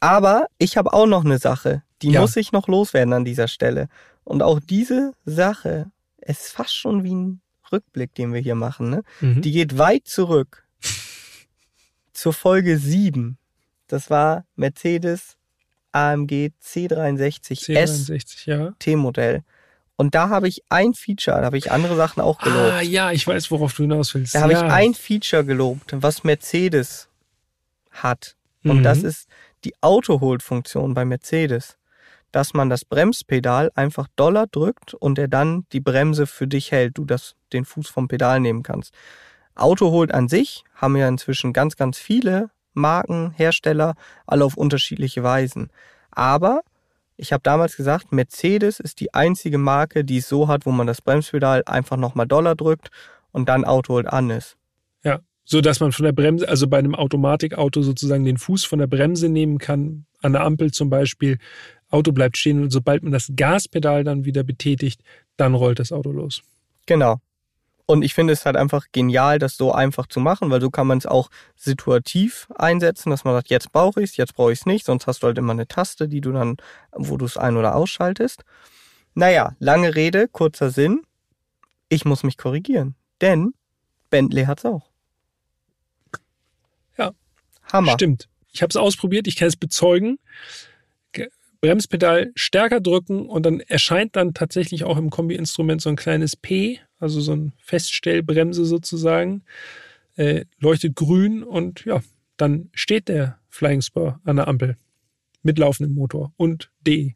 Aber 0.00 0.46
ich 0.56 0.78
habe 0.78 0.94
auch 0.94 1.04
noch 1.04 1.26
eine 1.26 1.38
Sache, 1.38 1.82
die 2.00 2.12
ja. 2.12 2.22
muss 2.22 2.36
ich 2.36 2.52
noch 2.52 2.68
loswerden 2.68 3.12
an 3.12 3.26
dieser 3.26 3.48
Stelle. 3.48 3.90
Und 4.24 4.42
auch 4.42 4.60
diese 4.60 5.12
Sache 5.24 5.90
ist 6.18 6.52
fast 6.52 6.74
schon 6.74 7.04
wie 7.04 7.14
ein 7.14 7.40
Rückblick, 7.70 8.14
den 8.14 8.32
wir 8.32 8.40
hier 8.40 8.54
machen. 8.54 8.90
Ne? 8.90 9.02
Mhm. 9.20 9.42
Die 9.42 9.52
geht 9.52 9.78
weit 9.78 10.06
zurück 10.06 10.66
zur 12.12 12.32
Folge 12.32 12.78
7. 12.78 13.38
Das 13.88 14.10
war 14.10 14.44
Mercedes 14.56 15.36
AMG 15.92 16.52
C63, 16.62 17.66
C63 17.66 18.46
ja. 18.46 18.74
T-Modell. 18.78 19.42
Und 19.96 20.14
da 20.14 20.30
habe 20.30 20.48
ich 20.48 20.62
ein 20.68 20.94
Feature, 20.94 21.38
da 21.38 21.44
habe 21.44 21.58
ich 21.58 21.70
andere 21.70 21.96
Sachen 21.96 22.22
auch 22.22 22.38
gelobt. 22.38 22.72
Ah, 22.72 22.80
ja, 22.80 23.12
ich 23.12 23.26
weiß, 23.26 23.50
worauf 23.50 23.74
du 23.74 23.82
hinaus 23.82 24.14
willst. 24.14 24.34
Da 24.34 24.40
habe 24.40 24.52
ja. 24.52 24.66
ich 24.66 24.72
ein 24.72 24.94
Feature 24.94 25.44
gelobt, 25.44 25.94
was 25.96 26.24
Mercedes 26.24 27.08
hat. 27.90 28.36
Und 28.64 28.78
mhm. 28.78 28.82
das 28.82 29.02
ist 29.02 29.28
die 29.64 29.74
Auto-Hold-Funktion 29.80 30.94
bei 30.94 31.04
Mercedes. 31.04 31.76
Dass 32.32 32.54
man 32.54 32.70
das 32.70 32.84
Bremspedal 32.84 33.70
einfach 33.74 34.08
doller 34.16 34.46
drückt 34.46 34.94
und 34.94 35.18
er 35.18 35.28
dann 35.28 35.66
die 35.72 35.80
Bremse 35.80 36.26
für 36.26 36.48
dich 36.48 36.72
hält, 36.72 36.98
du 36.98 37.04
das, 37.04 37.34
den 37.52 37.64
Fuß 37.64 37.88
vom 37.88 38.08
Pedal 38.08 38.40
nehmen 38.40 38.62
kannst. 38.62 38.94
Autohold 39.54 40.12
an 40.12 40.28
sich 40.28 40.64
haben 40.74 40.96
ja 40.96 41.06
inzwischen 41.06 41.52
ganz, 41.52 41.76
ganz 41.76 41.98
viele 41.98 42.50
Marken, 42.74 43.32
Hersteller, 43.32 43.94
alle 44.26 44.44
auf 44.44 44.56
unterschiedliche 44.56 45.22
Weisen. 45.22 45.70
Aber 46.10 46.62
ich 47.16 47.32
habe 47.32 47.42
damals 47.42 47.76
gesagt, 47.76 48.12
Mercedes 48.12 48.80
ist 48.80 49.00
die 49.00 49.14
einzige 49.14 49.58
Marke, 49.58 50.04
die 50.04 50.18
es 50.18 50.28
so 50.28 50.48
hat, 50.48 50.66
wo 50.66 50.70
man 50.70 50.86
das 50.86 51.02
Bremspedal 51.02 51.62
einfach 51.66 51.96
nochmal 51.96 52.26
Dollar 52.26 52.54
drückt 52.54 52.90
und 53.30 53.48
dann 53.48 53.64
Autohold 53.64 54.06
an 54.06 54.30
ist. 54.30 54.56
Ja, 55.04 55.20
so 55.44 55.60
dass 55.60 55.80
man 55.80 55.92
von 55.92 56.04
der 56.04 56.12
Bremse, 56.12 56.48
also 56.48 56.66
bei 56.66 56.78
einem 56.78 56.94
Automatikauto 56.94 57.82
sozusagen 57.82 58.24
den 58.24 58.38
Fuß 58.38 58.64
von 58.64 58.78
der 58.78 58.86
Bremse 58.86 59.28
nehmen 59.28 59.58
kann, 59.58 60.06
an 60.22 60.32
der 60.32 60.42
Ampel 60.42 60.72
zum 60.72 60.88
Beispiel. 60.88 61.38
Auto 61.92 62.12
bleibt 62.12 62.36
stehen 62.36 62.62
und 62.62 62.70
sobald 62.70 63.02
man 63.02 63.12
das 63.12 63.32
Gaspedal 63.36 64.04
dann 64.04 64.24
wieder 64.24 64.42
betätigt, 64.42 65.02
dann 65.36 65.54
rollt 65.54 65.78
das 65.78 65.92
Auto 65.92 66.10
los. 66.10 66.42
Genau. 66.86 67.20
Und 67.86 68.02
ich 68.02 68.14
finde 68.14 68.32
es 68.32 68.46
halt 68.46 68.56
einfach 68.56 68.86
genial, 68.92 69.38
das 69.38 69.56
so 69.56 69.72
einfach 69.72 70.06
zu 70.06 70.20
machen, 70.20 70.50
weil 70.50 70.60
so 70.60 70.70
kann 70.70 70.86
man 70.86 70.98
es 70.98 71.06
auch 71.06 71.30
situativ 71.56 72.48
einsetzen, 72.54 73.10
dass 73.10 73.24
man 73.24 73.34
sagt, 73.34 73.50
jetzt 73.50 73.72
brauche 73.72 74.02
ich 74.02 74.10
es, 74.10 74.16
jetzt 74.16 74.34
brauche 74.34 74.52
ich 74.52 74.60
es 74.60 74.66
nicht, 74.66 74.86
sonst 74.86 75.06
hast 75.06 75.22
du 75.22 75.26
halt 75.26 75.36
immer 75.36 75.52
eine 75.52 75.66
Taste, 75.68 76.08
die 76.08 76.20
du 76.20 76.32
dann, 76.32 76.56
wo 76.92 77.16
du 77.16 77.24
es 77.24 77.36
ein- 77.36 77.56
oder 77.56 77.74
ausschaltest. 77.74 78.44
Naja, 79.14 79.56
lange 79.58 79.94
Rede, 79.94 80.28
kurzer 80.28 80.70
Sinn. 80.70 81.02
Ich 81.88 82.04
muss 82.04 82.22
mich 82.22 82.38
korrigieren, 82.38 82.94
denn 83.20 83.52
Bentley 84.08 84.44
hat's 84.44 84.64
auch. 84.64 84.88
Ja. 86.96 87.12
Hammer. 87.72 87.92
Stimmt. 87.92 88.28
Ich 88.52 88.62
habe 88.62 88.70
es 88.70 88.76
ausprobiert, 88.76 89.26
ich 89.26 89.36
kann 89.36 89.48
es 89.48 89.56
bezeugen. 89.56 90.18
Bremspedal 91.62 92.32
stärker 92.34 92.80
drücken 92.80 93.26
und 93.26 93.46
dann 93.46 93.60
erscheint 93.60 94.16
dann 94.16 94.34
tatsächlich 94.34 94.82
auch 94.82 94.98
im 94.98 95.10
Kombi-Instrument 95.10 95.80
so 95.80 95.90
ein 95.90 95.96
kleines 95.96 96.34
P, 96.34 96.80
also 96.98 97.20
so 97.20 97.32
ein 97.32 97.52
Feststellbremse 97.58 98.64
sozusagen, 98.64 99.44
äh, 100.16 100.44
leuchtet 100.58 100.96
grün 100.96 101.44
und 101.44 101.84
ja, 101.84 102.02
dann 102.36 102.68
steht 102.74 103.08
der 103.08 103.38
Flying 103.48 103.80
Spur 103.80 104.20
an 104.24 104.36
der 104.36 104.48
Ampel 104.48 104.76
mit 105.42 105.56
laufendem 105.56 105.94
Motor 105.94 106.32
und 106.36 106.72
D 106.80 107.14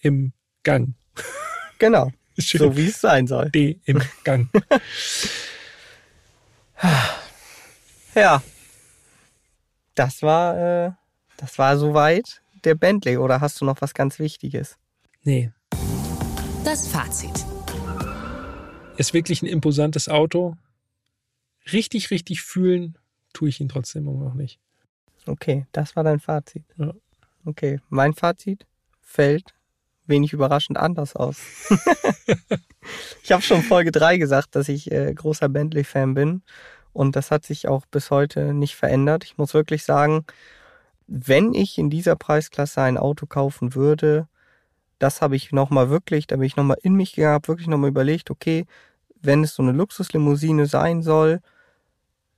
im 0.00 0.32
Gang. 0.64 0.94
Genau. 1.80 2.12
so 2.38 2.76
wie 2.76 2.86
es 2.86 3.00
sein 3.00 3.26
soll. 3.26 3.50
D 3.50 3.80
im 3.84 4.00
Gang. 4.22 4.48
ja. 8.14 8.42
Das 9.96 10.22
war, 10.22 10.86
äh, 10.86 10.92
das 11.36 11.58
war 11.58 11.76
soweit 11.76 12.43
der 12.64 12.74
Bentley 12.74 13.18
oder 13.18 13.40
hast 13.40 13.60
du 13.60 13.64
noch 13.64 13.80
was 13.80 13.94
ganz 13.94 14.18
Wichtiges? 14.18 14.76
Nee. 15.22 15.52
Das 16.64 16.88
Fazit. 16.88 17.44
Ist 18.96 19.12
wirklich 19.12 19.42
ein 19.42 19.46
imposantes 19.46 20.08
Auto. 20.08 20.56
Richtig, 21.72 22.10
richtig 22.10 22.42
fühlen 22.42 22.98
tue 23.32 23.48
ich 23.48 23.60
ihn 23.60 23.68
trotzdem 23.68 24.06
immer 24.06 24.24
noch 24.24 24.34
nicht. 24.34 24.60
Okay, 25.26 25.66
das 25.72 25.96
war 25.96 26.04
dein 26.04 26.20
Fazit. 26.20 26.64
Ja. 26.76 26.92
Okay, 27.44 27.80
mein 27.88 28.14
Fazit 28.14 28.66
fällt 29.02 29.54
wenig 30.06 30.32
überraschend 30.32 30.78
anders 30.78 31.16
aus. 31.16 31.38
ich 33.22 33.32
habe 33.32 33.42
schon 33.42 33.62
Folge 33.62 33.90
3 33.90 34.18
gesagt, 34.18 34.54
dass 34.54 34.68
ich 34.68 34.92
äh, 34.92 35.12
großer 35.12 35.48
Bentley-Fan 35.48 36.14
bin. 36.14 36.42
Und 36.92 37.16
das 37.16 37.30
hat 37.30 37.44
sich 37.44 37.68
auch 37.68 37.86
bis 37.86 38.10
heute 38.10 38.54
nicht 38.54 38.76
verändert. 38.76 39.24
Ich 39.24 39.36
muss 39.36 39.54
wirklich 39.54 39.84
sagen, 39.84 40.24
wenn 41.06 41.54
ich 41.54 41.78
in 41.78 41.90
dieser 41.90 42.16
Preisklasse 42.16 42.82
ein 42.82 42.98
Auto 42.98 43.26
kaufen 43.26 43.74
würde, 43.74 44.28
das 44.98 45.20
habe 45.20 45.36
ich 45.36 45.52
nochmal 45.52 45.90
wirklich, 45.90 46.26
da 46.26 46.36
bin 46.36 46.46
ich 46.46 46.56
nochmal 46.56 46.78
in 46.82 46.94
mich 46.94 47.14
gegangen, 47.14 47.34
habe 47.34 47.48
wirklich 47.48 47.68
nochmal 47.68 47.90
überlegt, 47.90 48.30
okay, 48.30 48.66
wenn 49.20 49.42
es 49.42 49.54
so 49.54 49.62
eine 49.62 49.72
Luxuslimousine 49.72 50.66
sein 50.66 51.02
soll, 51.02 51.40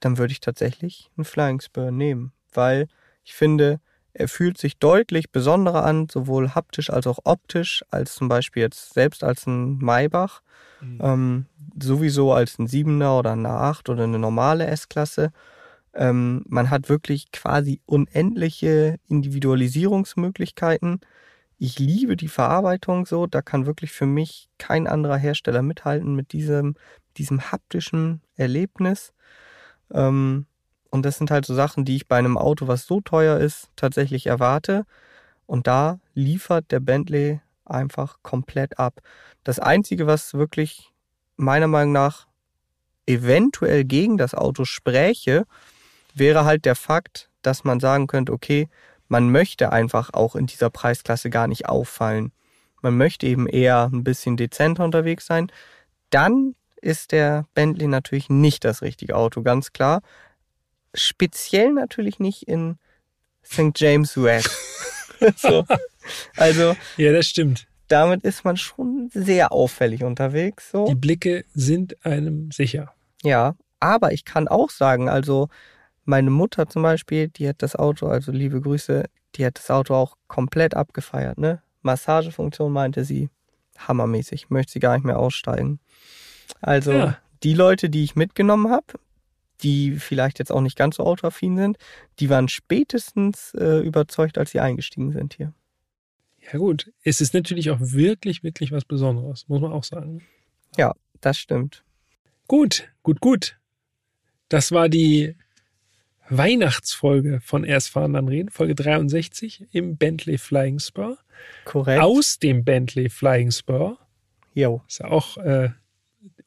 dann 0.01 0.19
würde 0.19 0.33
ich 0.33 0.41
tatsächlich 0.41 1.11
einen 1.17 1.25
Flying 1.25 1.61
Spur 1.61 1.91
nehmen, 1.91 2.33
weil 2.53 2.89
ich 3.25 3.35
finde, 3.35 3.81
er 4.13 4.29
fühlt 4.29 4.57
sich 4.57 4.79
deutlich 4.79 5.31
besonderer 5.31 5.85
an, 5.85 6.09
sowohl 6.09 6.55
haptisch 6.55 6.91
als 6.91 7.07
auch 7.07 7.19
optisch, 7.25 7.85
als 7.91 8.15
zum 8.15 8.29
Beispiel 8.29 8.63
jetzt 8.63 8.95
selbst 8.95 9.23
als 9.23 9.47
ein 9.47 9.79
Maybach, 9.79 10.41
mhm. 10.81 11.01
ähm, 11.03 11.47
sowieso 11.81 12.33
als 12.33 12.59
ein 12.59 12.67
7er 12.67 13.19
oder 13.19 13.33
eine 13.33 13.51
8 13.51 13.89
oder 13.91 14.05
eine 14.05 14.19
normale 14.19 14.67
S-Klasse. 14.67 15.33
Ähm, 15.97 16.45
man 16.47 16.71
hat 16.71 16.89
wirklich 16.89 17.33
quasi 17.33 17.81
unendliche 17.87 18.99
Individualisierungsmöglichkeiten. 19.09 21.01
Ich 21.59 21.79
liebe 21.79 22.17
die 22.17 22.29
Verarbeitung 22.29 23.07
so, 23.07 23.27
da 23.27 23.41
kann 23.41 23.65
wirklich 23.65 23.93
für 23.93 24.05
mich 24.05 24.51
kein 24.59 24.87
anderer 24.87 25.17
Hersteller 25.17 25.63
mithalten 25.63 26.15
mit 26.15 26.33
diesem, 26.33 26.75
diesem 27.17 27.51
haptischen 27.51 28.21
Erlebnis. 28.37 29.15
Ähm, 29.91 30.47
und 30.91 31.07
das 31.07 31.17
sind 31.17 31.31
halt 31.31 31.47
so 31.47 31.55
Sachen, 31.55 31.87
die 31.87 31.97
ich 31.97 32.09
bei 32.09 32.19
einem 32.19 32.37
Auto, 32.37 32.69
was 32.69 32.87
so 32.87 33.01
teuer 33.01 33.39
ist, 33.39 33.71
tatsächlich 33.75 34.27
erwarte. 34.27 34.85
Und 35.47 35.67
da 35.67 35.99
liefert 36.15 36.71
der 36.73 36.81
Bentley 36.81 37.41
einfach 37.65 38.19
komplett 38.23 38.79
ab. 38.79 39.01
Das 39.45 39.59
Einzige, 39.59 40.07
was 40.07 40.35
wirklich 40.35 40.93
meiner 41.37 41.69
Meinung 41.69 41.93
nach 41.93 42.27
eventuell 43.07 43.85
gegen 43.85 44.19
das 44.19 44.35
Auto 44.35 44.65
spräche, 44.65 45.47
wäre 46.17 46.45
halt 46.45 46.65
der 46.65 46.75
Fakt, 46.75 47.31
dass 47.43 47.65
man 47.65 47.81
sagen 47.81 48.07
könnte, 48.07 48.33
okay, 48.33 48.69
man 49.09 49.31
möchte 49.31 49.73
einfach 49.73 50.13
auch 50.13 50.35
in 50.35 50.47
dieser 50.47 50.71
Preisklasse 50.71 51.31
gar 51.31 51.47
nicht 51.47 51.69
auffallen. 51.69 52.33
Man 52.83 52.97
möchte 52.97 53.27
eben 53.27 53.47
eher 53.47 53.89
ein 53.93 54.05
bisschen 54.05 54.37
dezenter 54.37 54.85
unterwegs 54.85 55.27
sein. 55.27 55.51
Dann 56.11 56.55
ist 56.81 57.13
der 57.13 57.47
Bentley 57.55 57.87
natürlich 57.87 58.29
nicht 58.29 58.65
das 58.65 58.83
richtige 58.83 59.17
Auto, 59.17 59.43
ganz 59.43 59.73
klar. 59.73 60.03
Speziell 60.95 61.73
natürlich 61.73 62.19
nicht 62.19 62.49
in 62.49 62.79
St. 63.45 63.73
James 63.77 64.21
West. 64.21 64.51
so. 65.37 65.65
Also. 66.37 66.77
Ja, 66.97 67.13
das 67.13 67.27
stimmt. 67.27 67.67
Damit 67.89 68.25
ist 68.25 68.45
man 68.45 68.57
schon 68.57 69.11
sehr 69.13 69.53
auffällig 69.53 70.03
unterwegs. 70.03 70.71
So. 70.71 70.87
Die 70.87 70.95
Blicke 70.95 71.45
sind 71.55 72.05
einem 72.05 72.51
sicher. 72.51 72.93
Ja, 73.23 73.55
aber 73.79 74.13
ich 74.13 74.25
kann 74.25 74.49
auch 74.49 74.71
sagen, 74.71 75.09
also 75.09 75.49
meine 76.07 76.31
Mutter 76.31 76.69
zum 76.69 76.83
Beispiel, 76.83 77.29
die 77.29 77.49
hat 77.49 77.63
das 77.63 77.77
Auto, 77.77 78.07
also 78.07 78.33
liebe 78.33 78.61
Grüße, 78.61 79.05
die 79.35 79.45
hat 79.45 79.59
das 79.59 79.71
Auto 79.71 79.95
auch 79.95 80.17
komplett 80.29 80.75
abgefeiert, 80.75 81.39
ne? 81.39 81.63
Massagefunktion 81.83 82.73
meinte 82.73 83.05
sie, 83.05 83.29
hammermäßig, 83.79 84.51
möchte 84.51 84.73
sie 84.73 84.81
gar 84.81 84.95
nicht 84.95 85.05
mehr 85.05 85.19
aussteigen. 85.19 85.79
Also 86.61 86.93
ja. 86.93 87.19
die 87.43 87.55
Leute, 87.55 87.91
die 87.91 88.03
ich 88.03 88.17
mitgenommen 88.17 88.71
habe, 88.71 88.87
die 89.63 89.93
vielleicht 89.93 90.39
jetzt 90.39 90.53
auch 90.53 90.61
nicht 90.61 90.77
ganz 90.77 90.97
so 90.97 91.05
autoaffin 91.05 91.57
sind, 91.57 91.79
die 92.19 92.29
waren 92.29 92.49
spätestens 92.49 93.55
äh, 93.55 93.81
überzeugt, 93.81 94.39
als 94.39 94.51
sie 94.51 94.61
eingestiegen 94.61 95.13
sind 95.13 95.35
hier. 95.35 95.53
Ja 96.53 96.59
gut, 96.59 96.93
es 97.03 97.21
ist 97.21 97.35
natürlich 97.35 97.71
auch 97.71 97.79
wirklich, 97.81 98.43
wirklich 98.43 98.71
was 98.71 98.85
Besonderes, 98.85 99.49
muss 99.49 99.61
man 99.61 99.73
auch 99.73 99.85
sagen. 99.85 100.23
Ja, 100.77 100.95
das 101.21 101.39
stimmt. 101.39 101.85
Gut, 102.47 102.89
gut, 103.03 103.21
gut. 103.21 103.59
Das 104.49 104.71
war 104.71 104.89
die 104.89 105.35
Weihnachtsfolge 106.29 107.41
von 107.41 107.65
Erst 107.65 107.91
fahren 107.91 108.15
dann 108.15 108.29
reden, 108.29 108.51
Folge 108.51 108.75
63 108.75 109.67
im 109.73 109.97
Bentley 109.97 110.39
Flying 110.39 110.79
Spur. 110.79 111.19
Korrekt. 111.65 112.03
Aus 112.03 112.39
dem 112.39 112.65
Bentley 112.65 113.09
Flying 113.09 113.51
Spur. 113.51 113.99
Jo. 114.55 114.83
Ist 114.89 114.99
ja 114.99 115.07
auch, 115.07 115.37
äh, 115.39 115.71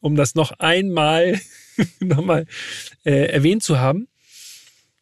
um 0.00 0.16
das 0.16 0.34
noch 0.34 0.52
einmal 0.58 1.38
nochmal 2.00 2.46
äh, 3.04 3.26
erwähnt 3.26 3.62
zu 3.62 3.78
haben. 3.78 4.08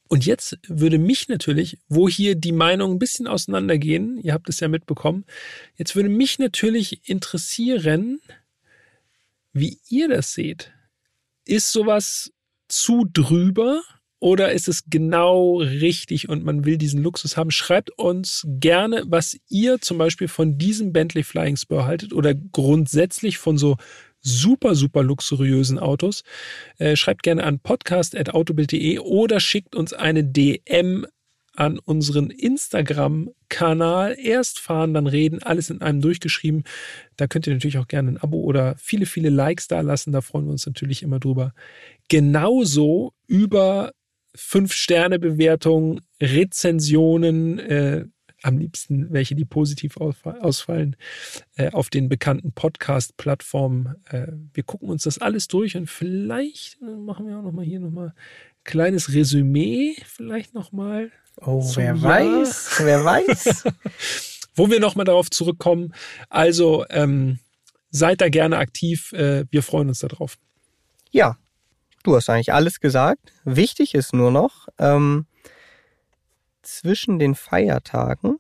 Und 0.09 0.25
jetzt 0.25 0.59
würde 0.67 0.99
mich 0.99 1.29
natürlich, 1.29 1.79
wo 1.89 2.09
hier 2.09 2.35
die 2.35 2.53
Meinungen 2.53 2.97
ein 2.97 2.99
bisschen 2.99 3.27
auseinandergehen, 3.27 4.19
ihr 4.23 4.33
habt 4.33 4.49
es 4.49 4.61
ja 4.61 4.69
mitbekommen, 4.69 5.27
jetzt 5.77 5.97
würde 5.97 6.09
mich 6.09 6.39
natürlich 6.39 7.09
interessieren, 7.09 8.21
wie 9.53 9.79
ihr 9.89 10.09
das 10.09 10.33
seht. 10.33 10.73
Ist 11.45 11.73
sowas 11.73 12.33
zu 12.69 13.07
drüber? 13.13 13.83
Oder 14.21 14.53
ist 14.53 14.69
es 14.69 14.85
genau 14.91 15.59
richtig 15.59 16.29
und 16.29 16.45
man 16.45 16.65
will 16.65 16.77
diesen 16.77 17.03
Luxus 17.03 17.37
haben? 17.37 17.51
Schreibt 17.51 17.91
uns 17.99 18.45
gerne, 18.49 19.05
was 19.07 19.39
ihr 19.49 19.81
zum 19.81 19.99
Beispiel 19.99 20.29
von 20.29 20.59
diesem 20.59 20.93
Bentley 20.93 21.23
Flying 21.23 21.57
Spur 21.57 21.87
haltet 21.87 22.13
oder 22.13 22.35
grundsätzlich 22.35 23.39
von 23.39 23.59
so 23.59 23.77
super, 24.21 24.75
super 24.75 25.03
luxuriösen 25.03 25.79
Autos. 25.79 26.25
Äh, 26.79 26.97
schreibt 26.97 27.23
gerne 27.23 27.45
an 27.45 27.61
podcast.autobild.de 27.61 28.99
oder 28.99 29.39
schickt 29.39 29.77
uns 29.77 29.93
eine 29.93 30.25
DM 30.25 31.07
an 31.59 31.79
unseren 31.79 32.31
Instagram-Kanal. 32.31 34.17
Erst 34.19 34.61
fahren, 34.61 34.95
dann 34.95 35.09
reden, 35.09 35.43
alles 35.43 35.71
in 35.71 35.81
einem 35.83 36.01
durchgeschrieben. 36.01 36.63
Da 37.17 37.27
könnt 37.27 37.47
ihr 37.49 37.53
natürlich 37.53 37.79
auch 37.79 37.89
gerne 37.89 38.13
ein 38.13 38.17
Abo 38.19 38.39
oder 38.41 38.77
viele, 38.79 39.07
viele 39.07 39.29
Likes 39.29 39.67
da 39.67 39.81
lassen. 39.81 40.13
Da 40.13 40.21
freuen 40.21 40.47
wir 40.47 40.53
uns 40.53 40.67
natürlich 40.67 41.03
immer 41.03 41.19
drüber. 41.19 41.53
Genauso 42.09 43.13
über 43.27 43.93
Fünf-Sterne-Bewertungen, 44.39 46.01
Rezensionen, 46.23 47.59
äh, 47.59 48.05
am 48.43 48.57
liebsten 48.57 49.13
welche, 49.13 49.35
die 49.35 49.45
positiv 49.45 49.97
ausfallen, 49.97 50.97
äh, 51.57 51.71
auf 51.73 51.91
den 51.91 52.09
bekannten 52.09 52.53
Podcast-Plattformen. 52.53 53.97
Äh, 54.11 54.29
wir 54.55 54.63
gucken 54.63 54.91
uns 54.91 55.03
das 55.03 55.19
alles 55.19 55.49
durch 55.49 55.77
und 55.77 55.91
vielleicht 55.91 56.81
machen 56.81 57.27
wir 57.27 57.37
auch 57.37 57.43
nochmal 57.43 57.65
hier 57.65 57.81
nochmal 57.81 58.09
ein 58.09 58.15
kleines 58.63 59.13
Resümee, 59.13 59.97
vielleicht 60.07 60.55
nochmal. 60.55 61.11
Oh, 61.41 61.69
wer 61.75 61.97
Jahr. 61.97 62.03
weiß, 62.03 62.81
wer 62.85 63.05
weiß. 63.05 63.65
Wo 64.55 64.71
wir 64.71 64.79
nochmal 64.79 65.05
darauf 65.05 65.31
zurückkommen. 65.31 65.93
Also 66.29 66.85
ähm, 66.91 67.41
seid 67.91 68.21
da 68.21 68.29
gerne 68.29 68.59
aktiv. 68.59 69.13
Äh, 69.13 69.47
wir 69.51 69.65
freuen 69.65 69.89
uns 69.89 69.99
darauf. 69.99 70.39
Ja, 71.11 71.37
du 72.09 72.17
hast 72.17 72.31
eigentlich 72.31 72.53
alles 72.53 72.81
gesagt. 72.81 73.33
Wichtig 73.45 73.95
ist 73.95 74.15
nur 74.15 74.31
noch, 74.31 74.69
ähm, 74.79 75.27
zwischen 76.63 77.19
den 77.19 77.35
Feiertagen, 77.35 78.39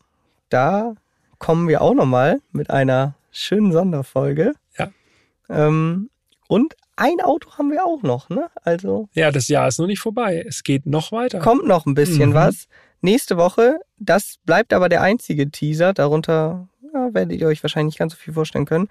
da 0.49 0.95
kommen 1.39 1.69
wir 1.69 1.83
auch 1.83 1.95
nochmal 1.95 2.41
mit 2.53 2.71
einer 2.71 3.15
schönen 3.31 3.73
Sonderfolge. 3.73 4.55
Ja. 4.79 4.91
Ähm, 5.49 6.11
und 6.49 6.75
ein 6.97 7.21
Auto 7.23 7.53
haben 7.53 7.71
wir 7.71 7.85
auch 7.85 8.03
noch, 8.03 8.29
ne? 8.29 8.49
Also. 8.65 9.09
Ja, 9.13 9.31
das 9.31 9.49
Jahr 9.49 9.69
ist 9.69 9.79
noch 9.79 9.87
nicht 9.87 10.01
vorbei. 10.01 10.45
Es 10.47 10.65
geht 10.65 10.87
noch 10.87 11.13
weiter. 11.13 11.39
Kommt 11.39 11.67
noch 11.67 11.87
ein 11.87 11.95
bisschen 11.95 12.31
mhm. 12.31 12.35
was. 12.35 12.67
Nächste 13.01 13.37
Woche, 13.37 13.79
das 13.99 14.37
bleibt 14.45 14.73
aber 14.73 14.89
der 14.89 15.03
einzige 15.03 15.51
Teaser. 15.51 15.93
Darunter 15.93 16.69
ja, 16.93 17.15
werdet 17.15 17.39
ihr 17.39 17.47
euch 17.47 17.63
wahrscheinlich 17.63 17.93
nicht 17.93 17.99
ganz 17.99 18.15
so 18.15 18.19
viel 18.19 18.35
vorstellen 18.35 18.65
können. 18.65 18.89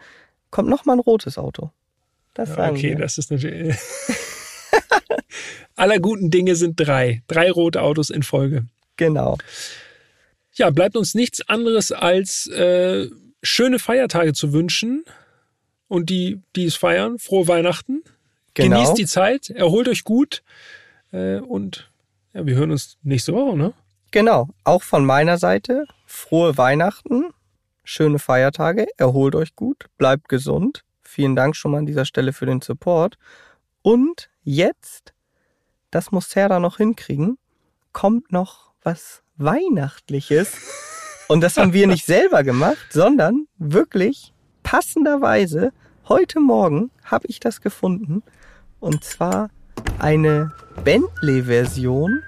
Kommt 0.52 0.70
noch 0.70 0.86
mal 0.86 0.94
ein 0.94 1.00
rotes 1.00 1.38
Auto. 1.38 1.72
Das 2.34 2.54
sagen 2.54 2.78
okay, 2.78 2.92
wir. 2.92 3.00
das 3.00 3.18
ist 3.18 3.32
natürlich. 3.32 3.76
Aller 5.76 6.00
guten 6.00 6.32
Dinge 6.32 6.56
sind 6.56 6.80
drei. 6.80 7.24
Drei 7.28 7.52
rote 7.52 7.82
Autos 7.82 8.10
in 8.10 8.24
Folge. 8.24 8.66
Genau. 8.98 9.38
Ja, 10.54 10.72
bleibt 10.72 10.96
uns 10.98 11.14
nichts 11.14 11.48
anderes 11.48 11.92
als 11.92 12.48
äh, 12.48 13.08
schöne 13.44 13.80
Feiertage 13.80 14.34
zu 14.34 14.54
wünschen 14.54 15.06
und 15.88 16.10
die, 16.10 16.42
die 16.56 16.66
es 16.66 16.76
feiern, 16.76 17.20
frohe 17.20 17.48
Weihnachten. 17.48 18.04
Genau. 18.56 18.78
Genießt 18.78 18.98
die 18.98 19.06
Zeit, 19.06 19.50
erholt 19.52 19.88
euch 19.88 20.04
gut 20.04 20.42
äh, 21.12 21.38
und 21.38 21.92
ja, 22.34 22.46
wir 22.46 22.56
hören 22.56 22.72
uns 22.72 22.98
nächste 23.04 23.34
Woche, 23.34 23.56
ne? 23.56 23.74
Genau, 24.12 24.50
auch 24.64 24.84
von 24.84 25.06
meiner 25.06 25.38
Seite 25.38 25.86
frohe 26.06 26.58
Weihnachten, 26.58 27.26
schöne 27.84 28.20
Feiertage, 28.20 28.88
erholt 28.98 29.36
euch 29.36 29.56
gut, 29.56 29.86
bleibt 29.98 30.30
gesund. 30.30 30.84
Vielen 31.04 31.36
Dank 31.36 31.56
schon 31.56 31.72
mal 31.72 31.80
an 31.80 31.86
dieser 31.86 32.06
Stelle 32.06 32.34
für 32.34 32.46
den 32.46 32.62
Support. 32.62 33.18
Und 33.82 34.30
jetzt, 34.48 35.14
das 35.92 36.12
muss 36.12 36.30
Sarah 36.30 36.60
noch 36.60 36.78
hinkriegen, 36.78 37.38
kommt 37.92 38.32
noch 38.32 38.72
was 38.82 39.22
Weihnachtliches. 39.36 40.54
Und 41.28 41.42
das 41.42 41.58
haben 41.58 41.74
wir 41.74 41.86
nicht 41.88 42.06
selber 42.16 42.44
gemacht, 42.44 42.88
sondern 42.90 43.48
wirklich 43.58 44.34
passenderweise 44.64 45.74
heute 46.08 46.40
Morgen 46.40 46.92
habe 47.04 47.28
ich 47.28 47.40
das 47.42 47.60
gefunden. 47.60 48.24
Und 48.80 49.04
zwar 49.04 49.50
eine 50.00 50.54
Bentley-Version 50.84 52.24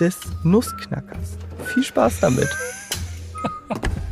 des 0.00 0.16
Nussknackers. 0.44 1.36
Viel 1.66 1.84
Spaß 1.84 2.20
damit. 2.20 2.48